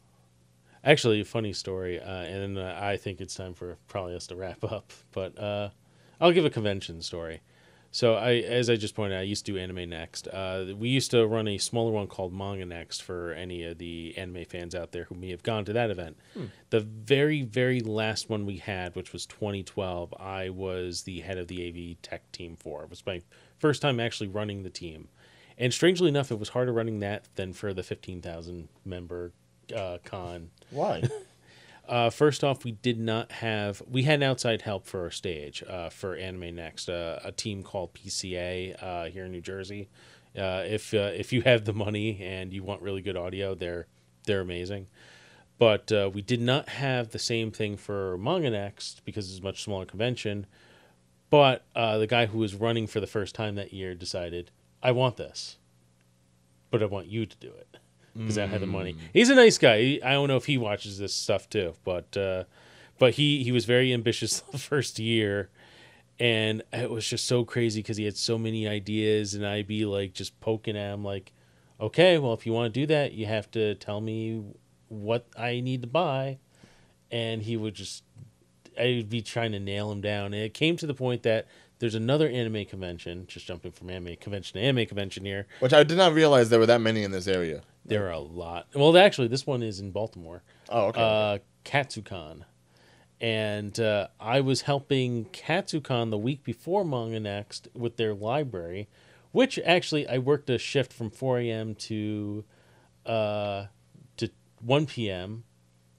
actually, 0.83 1.21
a 1.21 1.25
funny 1.25 1.53
story, 1.53 2.01
uh, 2.01 2.05
and 2.07 2.59
uh, 2.59 2.77
I 2.81 2.97
think 2.97 3.21
it's 3.21 3.35
time 3.35 3.55
for 3.55 3.77
probably 3.87 4.15
us 4.17 4.27
to 4.29 4.37
wrap 4.37 4.65
up. 4.65 4.93
But 5.13 5.39
uh, 5.39 5.69
I'll 6.21 6.33
give 6.33 6.45
a 6.45 6.51
convention 6.51 7.03
story. 7.03 7.41
So 7.91 8.15
I, 8.15 8.33
as 8.39 8.69
I 8.69 8.75
just 8.75 8.97
pointed 8.97 9.15
out, 9.15 9.21
I 9.21 9.23
used 9.23 9.47
to 9.47 9.53
do 9.53 9.59
Anime 9.59 9.89
Next. 9.89 10.27
Uh, 10.27 10.75
we 10.77 10.89
used 10.89 11.13
to 11.13 11.25
run 11.29 11.47
a 11.47 11.59
smaller 11.59 11.93
one 11.93 12.09
called 12.09 12.33
Manga 12.33 12.65
Next 12.67 13.03
for 13.03 13.33
any 13.33 13.63
of 13.63 13.79
the 13.79 14.15
anime 14.17 14.45
fans 14.47 14.75
out 14.75 14.91
there 14.91 15.05
who 15.05 15.15
may 15.15 15.31
have 15.31 15.45
gone 15.45 15.65
to 15.67 15.73
that 15.75 15.91
event. 15.93 16.17
The 16.71 16.81
very, 16.81 17.43
very 17.43 17.79
last 17.81 18.29
one 18.29 18.47
we 18.47 18.57
had, 18.57 18.97
which 18.97 19.13
was 19.13 19.27
2012, 19.27 20.13
I 20.19 20.49
was 20.49 21.03
the 21.03 21.21
head 21.21 21.39
of 21.39 21.47
the 21.47 21.69
AV 21.69 22.03
tech 22.03 22.33
team 22.33 22.57
for. 22.59 22.83
It 22.83 22.91
was 22.91 23.07
my 23.07 23.23
first 23.61 23.81
time 23.81 24.01
actually 24.01 24.29
running 24.29 24.65
the 24.65 24.71
team. 24.71 25.07
And 25.59 25.73
strangely 25.73 26.09
enough, 26.09 26.31
it 26.31 26.39
was 26.39 26.51
harder 26.51 26.73
running 26.73 27.01
that 27.01 27.29
than 27.37 27.53
for 27.53 27.73
the 27.73 27.83
15,000 27.83 28.69
member 28.85 29.33
uh, 29.75 29.99
con 30.05 30.51
Why? 30.71 31.05
uh, 31.89 32.11
first 32.11 32.43
off, 32.43 32.65
we 32.65 32.73
did 32.73 32.99
not 32.99 33.31
have 33.33 33.83
we 33.89 34.03
had 34.03 34.23
outside 34.23 34.63
help 34.63 34.87
for 34.87 35.03
our 35.03 35.11
stage 35.11 35.63
uh, 35.69 35.91
for 35.91 36.17
Anime 36.17 36.57
Next, 36.57 36.89
uh, 36.89 37.21
a 37.25 37.33
team 37.33 37.63
called 37.63 37.95
PCA 37.95 38.83
uh, 38.83 39.05
here 39.07 39.25
in 39.27 39.33
New 39.33 39.41
Jersey. 39.41 39.89
Uh, 40.37 40.65
if 40.67 40.93
uh, 40.93 41.13
if 41.15 41.33
you 41.33 41.43
have 41.43 41.65
the 41.65 41.73
money 41.73 42.21
and 42.21 42.53
you 42.53 42.63
want 42.63 42.83
really 42.83 43.03
good 43.03 43.17
audio, 43.17 43.55
they're 43.55 43.87
they're 44.27 44.41
amazing. 44.41 44.89
But 45.59 45.93
uh, 45.93 46.11
we 46.13 46.21
did 46.23 46.41
not 46.41 46.69
have 46.69 47.11
the 47.11 47.19
same 47.19 47.53
thing 47.53 47.77
for 47.77 48.19
Manga 48.19 48.51
Next 48.51 49.05
because 49.05 49.31
it's 49.31 49.39
a 49.39 49.43
much 49.43 49.63
smaller 49.63 49.87
convention. 49.87 50.47
But 51.31 51.65
uh, 51.75 51.99
the 51.99 52.07
guy 52.07 52.27
who 52.27 52.39
was 52.39 52.55
running 52.55 52.87
for 52.87 53.01
the 53.01 53.07
first 53.07 53.35
time 53.35 53.55
that 53.55 53.73
year 53.73 53.95
decided, 53.95 54.51
I 54.85 54.93
want 54.93 55.17
this, 55.17 55.57
but 56.71 56.83
I 56.83 56.87
want 56.87 57.07
you 57.07 57.25
to 57.25 57.37
do 57.39 57.49
it 57.49 57.79
because 58.15 58.37
I 58.39 58.47
have 58.47 58.61
the 58.61 58.67
money. 58.67 58.97
He's 59.15 59.31
a 59.31 59.35
nice 59.35 59.57
guy. 59.57 59.81
He, 59.81 60.03
I 60.03 60.13
don't 60.13 60.29
know 60.29 60.37
if 60.37 60.45
he 60.45 60.59
watches 60.59 60.99
this 60.99 61.15
stuff 61.15 61.49
too, 61.49 61.73
but 61.85 62.15
uh, 62.17 62.45
but 62.99 63.15
he 63.15 63.43
he 63.43 63.51
was 63.51 63.65
very 63.65 63.95
ambitious 63.95 64.41
the 64.53 64.59
first 64.59 64.99
year, 64.99 65.49
and 66.21 66.63
it 66.71 66.91
was 66.91 67.09
just 67.09 67.25
so 67.27 67.45
crazy 67.45 67.81
because 67.81 67.97
he 67.97 68.05
had 68.05 68.17
so 68.17 68.37
many 68.37 68.69
ideas, 68.69 69.35
and 69.35 69.45
I'd 69.47 69.67
be 69.67 69.87
like 69.87 70.13
just 70.13 70.39
poking 70.41 70.77
at 70.77 70.93
him 70.93 71.03
like, 71.03 71.33
okay, 71.81 72.19
well 72.19 72.35
if 72.35 72.45
you 72.45 72.53
want 72.53 72.73
to 72.73 72.81
do 72.81 72.87
that, 72.87 73.15
you 73.15 73.25
have 73.25 73.51
to 73.53 73.75
tell 73.77 74.03
me 74.03 74.45
what 74.89 75.27
I 75.37 75.61
need 75.61 75.81
to 75.81 75.89
buy, 75.89 76.39
and 77.11 77.43
he 77.43 77.57
would 77.57 77.75
just 77.75 78.05
I'd 78.79 79.09
be 79.09 79.23
trying 79.23 79.53
to 79.53 79.61
nail 79.61 79.91
him 79.91 80.03
down, 80.03 80.27
and 80.27 80.43
it 80.43 80.53
came 80.53 80.77
to 80.77 80.87
the 80.87 80.95
point 80.95 81.23
that. 81.23 81.47
There's 81.79 81.95
another 81.95 82.29
anime 82.29 82.65
convention, 82.67 83.27
just 83.27 83.47
jumping 83.47 83.73
from 83.73 83.91
anime 83.91 84.17
convention 84.17 84.61
to 84.61 84.65
anime 84.67 84.87
convention 84.87 85.25
here. 85.25 85.47
Which 85.61 85.73
I 85.73 85.83
did 85.83 85.99
not 85.99 86.15
realize 86.15 86.49
there 86.49 86.61
were 86.61 86.67
that 86.67 86.81
many 86.81 87.03
in 87.03 87.11
this 87.11 87.27
area. 87.27 87.63
There 87.85 88.07
are 88.07 88.13
a 88.13 88.19
lot. 88.19 88.69
Well, 88.75 88.97
actually, 88.97 89.29
this 89.29 89.47
one 89.47 89.63
is 89.63 89.81
in 89.81 89.91
Baltimore. 89.91 90.43
Oh, 90.69 90.87
okay. 90.87 91.01
Uh, 91.01 91.39
Katsucon. 91.65 92.45
And 93.21 93.79
uh, 93.79 94.09
I 94.21 94.41
was 94.41 94.63
helping 94.63 95.27
Katsucon 95.27 96.11
the 96.11 96.19
week 96.19 96.45
before 96.45 96.85
Manga 96.85 97.21
Next 97.21 97.69
with 97.75 97.97
their 97.97 98.15
library, 98.15 98.89
which 99.33 99.59
actually 99.65 100.09
I 100.09 100.19
worked 100.19 100.51
a 100.51 100.59
shift 100.59 100.93
from 100.93 101.11
4 101.11 101.39
a.m. 101.41 101.75
to 101.75 102.45
uh, 103.07 103.67
to 104.17 104.31
1 104.61 104.87
p.m. 104.87 105.45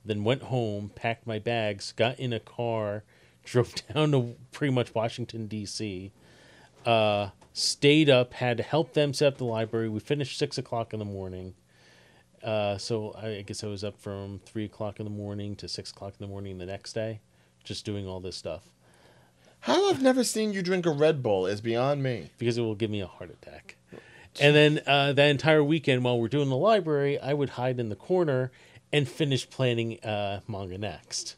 Then 0.04 0.24
went 0.24 0.44
home, 0.44 0.92
packed 0.94 1.26
my 1.26 1.40
bags, 1.40 1.94
got 1.94 2.20
in 2.20 2.32
a 2.32 2.40
car, 2.40 3.04
drove 3.52 3.74
down 3.94 4.12
to 4.12 4.36
pretty 4.52 4.74
much 4.74 4.94
Washington 4.94 5.48
D.C. 5.48 6.12
Uh, 6.86 7.30
stayed 7.54 8.10
up, 8.10 8.34
had 8.34 8.58
to 8.58 8.64
help 8.64 8.94
them 8.94 9.14
set 9.14 9.28
up 9.34 9.38
the 9.38 9.46
library. 9.46 9.90
We 9.90 10.00
finished 10.00 10.38
six 10.38 10.58
o'clock 10.58 10.94
in 10.94 11.00
the 11.00 11.06
morning. 11.06 11.56
Uh, 12.44 12.78
so 12.78 13.14
I 13.18 13.42
guess 13.42 13.64
I 13.64 13.68
was 13.68 13.84
up 13.84 14.00
from 14.00 14.40
three 14.46 14.66
o'clock 14.66 15.00
in 15.00 15.06
the 15.06 15.10
morning 15.12 15.56
to 15.58 15.68
six 15.68 15.90
o'clock 15.92 16.14
in 16.20 16.26
the 16.26 16.30
morning 16.32 16.60
the 16.60 16.66
next 16.68 16.94
day, 16.94 17.22
just 17.64 17.86
doing 17.86 18.08
all 18.08 18.20
this 18.20 18.36
stuff 18.36 18.70
How 19.62 19.90
I've 19.90 20.02
never 20.02 20.24
seen 20.24 20.54
you 20.54 20.62
drink 20.62 20.86
a 20.86 20.92
Red 20.92 21.24
Bull 21.24 21.48
is 21.48 21.60
beyond 21.62 22.04
me. 22.04 22.30
because 22.38 22.58
it 22.58 22.62
will 22.62 22.76
give 22.76 22.92
me 22.92 23.02
a 23.02 23.08
heart 23.08 23.32
attack. 23.32 23.78
And 24.40 24.56
then 24.56 24.82
uh, 24.86 25.14
that 25.14 25.28
entire 25.30 25.64
weekend, 25.64 26.04
while 26.04 26.20
we're 26.20 26.28
doing 26.28 26.50
the 26.50 26.58
library, 26.58 27.18
I 27.20 27.34
would 27.34 27.52
hide 27.52 27.80
in 27.80 27.90
the 27.90 27.96
corner 27.96 28.52
and 28.92 29.08
finish 29.08 29.50
planning 29.50 30.00
uh, 30.04 30.42
Manga 30.48 30.78
Next. 30.78 31.36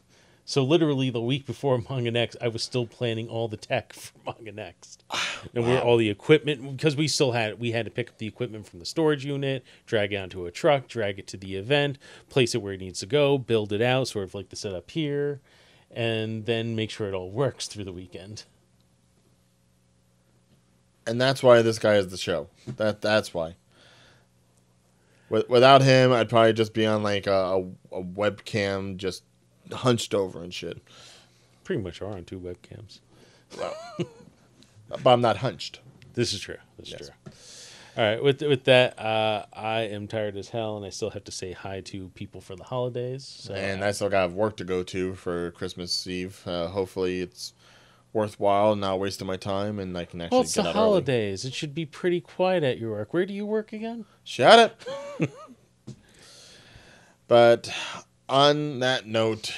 So 0.48 0.64
literally 0.64 1.10
the 1.10 1.20
week 1.20 1.44
before 1.44 1.78
Manga 1.90 2.10
Next, 2.10 2.38
I 2.40 2.48
was 2.48 2.62
still 2.62 2.86
planning 2.86 3.28
all 3.28 3.48
the 3.48 3.58
tech 3.58 3.92
for 3.92 4.14
Manga 4.24 4.50
Next, 4.50 5.04
and 5.54 5.66
where 5.66 5.82
all 5.82 5.98
the 5.98 6.08
equipment 6.08 6.74
because 6.74 6.96
we 6.96 7.06
still 7.06 7.32
had 7.32 7.60
we 7.60 7.72
had 7.72 7.84
to 7.84 7.90
pick 7.90 8.08
up 8.08 8.16
the 8.16 8.26
equipment 8.26 8.66
from 8.66 8.78
the 8.78 8.86
storage 8.86 9.26
unit, 9.26 9.62
drag 9.84 10.14
it 10.14 10.16
onto 10.16 10.46
a 10.46 10.50
truck, 10.50 10.88
drag 10.88 11.18
it 11.18 11.26
to 11.26 11.36
the 11.36 11.56
event, 11.56 11.98
place 12.30 12.54
it 12.54 12.62
where 12.62 12.72
it 12.72 12.80
needs 12.80 13.00
to 13.00 13.06
go, 13.06 13.36
build 13.36 13.74
it 13.74 13.82
out, 13.82 14.08
sort 14.08 14.24
of 14.24 14.34
like 14.34 14.48
the 14.48 14.56
setup 14.56 14.90
here, 14.90 15.42
and 15.90 16.46
then 16.46 16.74
make 16.74 16.88
sure 16.90 17.08
it 17.08 17.14
all 17.14 17.30
works 17.30 17.66
through 17.66 17.84
the 17.84 17.92
weekend. 17.92 18.44
and 21.06 21.20
that's 21.20 21.42
why 21.42 21.60
this 21.62 21.78
guy 21.78 21.96
is 21.96 22.08
the 22.08 22.16
show. 22.16 22.48
That 22.66 23.02
that's 23.02 23.34
why. 23.34 23.56
Without 25.28 25.82
him, 25.82 26.10
I'd 26.10 26.30
probably 26.30 26.54
just 26.54 26.72
be 26.72 26.86
on 26.86 27.02
like 27.02 27.26
a, 27.26 27.66
a 27.92 28.02
webcam, 28.02 28.96
just 28.96 29.24
hunched 29.72 30.14
over 30.14 30.42
and 30.42 30.52
shit. 30.52 30.78
Pretty 31.64 31.82
much 31.82 32.00
are 32.02 32.06
on 32.12 32.24
two 32.24 32.38
webcams. 32.40 33.00
Well, 33.58 33.74
But 35.02 35.06
I'm 35.12 35.20
not 35.20 35.38
hunched. 35.38 35.80
This 36.14 36.32
is 36.32 36.40
true. 36.40 36.56
This 36.78 36.88
is 36.88 36.92
Yes. 36.92 37.10
true. 37.10 37.32
All 37.96 38.04
right. 38.04 38.22
With 38.22 38.40
with 38.42 38.64
that, 38.64 38.98
uh, 38.98 39.44
I 39.52 39.80
am 39.82 40.06
tired 40.06 40.36
as 40.36 40.48
hell, 40.50 40.76
and 40.76 40.86
I 40.86 40.90
still 40.90 41.10
have 41.10 41.24
to 41.24 41.32
say 41.32 41.52
hi 41.52 41.80
to 41.82 42.08
people 42.14 42.40
for 42.40 42.54
the 42.56 42.64
holidays. 42.64 43.24
So 43.26 43.54
and 43.54 43.84
I 43.84 43.90
still 43.90 44.08
got 44.08 44.30
work 44.32 44.56
to 44.58 44.64
go 44.64 44.82
to 44.84 45.14
for 45.14 45.50
Christmas 45.50 46.06
Eve. 46.06 46.40
Uh, 46.46 46.68
hopefully, 46.68 47.20
it's 47.20 47.52
worthwhile, 48.12 48.76
not 48.76 48.98
wasting 49.00 49.26
my 49.26 49.36
time, 49.36 49.78
and 49.78 49.98
I 49.98 50.04
can 50.04 50.20
actually 50.20 50.36
well, 50.36 50.42
it's 50.42 50.54
get 50.54 50.62
the 50.62 50.68
out 50.70 50.76
early. 50.76 50.84
holidays. 50.84 51.44
It 51.44 51.52
should 51.54 51.74
be 51.74 51.84
pretty 51.86 52.20
quiet 52.20 52.62
at 52.62 52.78
your 52.78 52.92
work. 52.92 53.12
Where 53.12 53.26
do 53.26 53.34
you 53.34 53.44
work 53.44 53.72
again? 53.72 54.04
Shut 54.24 54.58
up. 54.58 54.80
but 57.28 57.70
on 58.28 58.80
that 58.80 59.06
note, 59.06 59.54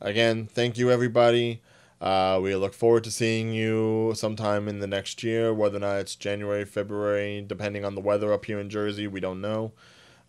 again, 0.00 0.46
thank 0.46 0.78
you 0.78 0.90
everybody. 0.90 1.62
Uh, 2.00 2.40
we 2.42 2.54
look 2.56 2.74
forward 2.74 3.04
to 3.04 3.10
seeing 3.10 3.52
you 3.52 4.12
sometime 4.16 4.66
in 4.66 4.80
the 4.80 4.86
next 4.86 5.22
year, 5.22 5.54
whether 5.54 5.76
or 5.76 5.80
not 5.80 5.98
it's 5.98 6.16
January, 6.16 6.64
February, 6.64 7.44
depending 7.46 7.84
on 7.84 7.94
the 7.94 8.00
weather 8.00 8.32
up 8.32 8.44
here 8.44 8.58
in 8.58 8.68
Jersey. 8.68 9.06
We 9.06 9.20
don't 9.20 9.40
know. 9.40 9.72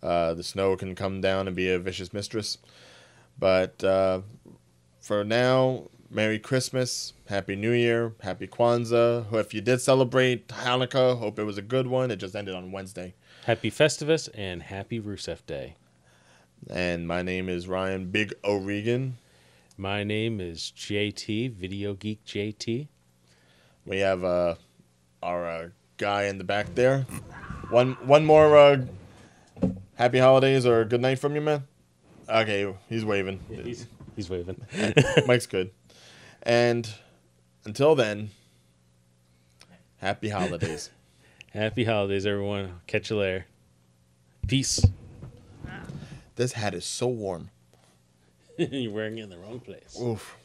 Uh, 0.02 0.34
the 0.34 0.44
snow 0.44 0.76
can 0.76 0.94
come 0.94 1.20
down 1.20 1.48
and 1.48 1.56
be 1.56 1.70
a 1.70 1.78
vicious 1.78 2.12
mistress. 2.12 2.58
But 3.38 3.82
uh, 3.82 4.20
for 5.00 5.24
now, 5.24 5.88
Merry 6.10 6.38
Christmas, 6.38 7.14
Happy 7.26 7.56
New 7.56 7.72
Year, 7.72 8.14
Happy 8.20 8.46
Kwanzaa. 8.46 9.32
If 9.34 9.52
you 9.52 9.60
did 9.60 9.80
celebrate 9.80 10.46
Hanukkah, 10.48 11.18
hope 11.18 11.40
it 11.40 11.44
was 11.44 11.58
a 11.58 11.62
good 11.62 11.88
one. 11.88 12.12
It 12.12 12.16
just 12.16 12.36
ended 12.36 12.54
on 12.54 12.70
Wednesday. 12.70 13.14
Happy 13.46 13.70
Festivus 13.70 14.28
and 14.34 14.62
Happy 14.62 15.00
Rusev 15.00 15.44
Day. 15.46 15.74
And 16.70 17.06
my 17.06 17.22
name 17.22 17.48
is 17.48 17.68
Ryan 17.68 18.06
Big 18.06 18.32
O'Regan. 18.42 19.18
My 19.76 20.02
name 20.02 20.40
is 20.40 20.72
JT 20.76 21.52
Video 21.52 21.94
Geek 21.94 22.24
JT. 22.24 22.88
We 23.84 23.98
have 23.98 24.24
uh, 24.24 24.54
our 25.22 25.46
uh, 25.46 25.68
guy 25.98 26.24
in 26.24 26.38
the 26.38 26.44
back 26.44 26.74
there. 26.74 27.02
One 27.68 27.92
one 28.06 28.24
more 28.24 28.56
uh, 28.56 28.84
happy 29.96 30.18
holidays 30.18 30.64
or 30.64 30.84
good 30.84 31.02
night 31.02 31.18
from 31.18 31.34
you, 31.34 31.42
man. 31.42 31.64
Okay, 32.28 32.74
he's 32.88 33.04
waving. 33.04 33.40
He's 33.50 33.86
he's 34.16 34.30
waving. 34.30 34.64
Mike's 35.26 35.46
good. 35.46 35.70
And 36.42 36.88
until 37.66 37.94
then, 37.94 38.30
happy 39.98 40.30
holidays. 40.30 40.90
Happy 41.52 41.84
holidays, 41.84 42.26
everyone. 42.26 42.80
Catch 42.88 43.10
you 43.10 43.18
later. 43.18 43.46
Peace. 44.48 44.84
This 46.36 46.52
hat 46.52 46.74
is 46.74 46.84
so 46.84 47.08
warm. 47.08 47.50
You're 48.58 48.92
wearing 48.92 49.18
it 49.18 49.24
in 49.24 49.30
the 49.30 49.38
wrong 49.38 49.60
place. 49.60 49.98
Oof. 50.00 50.36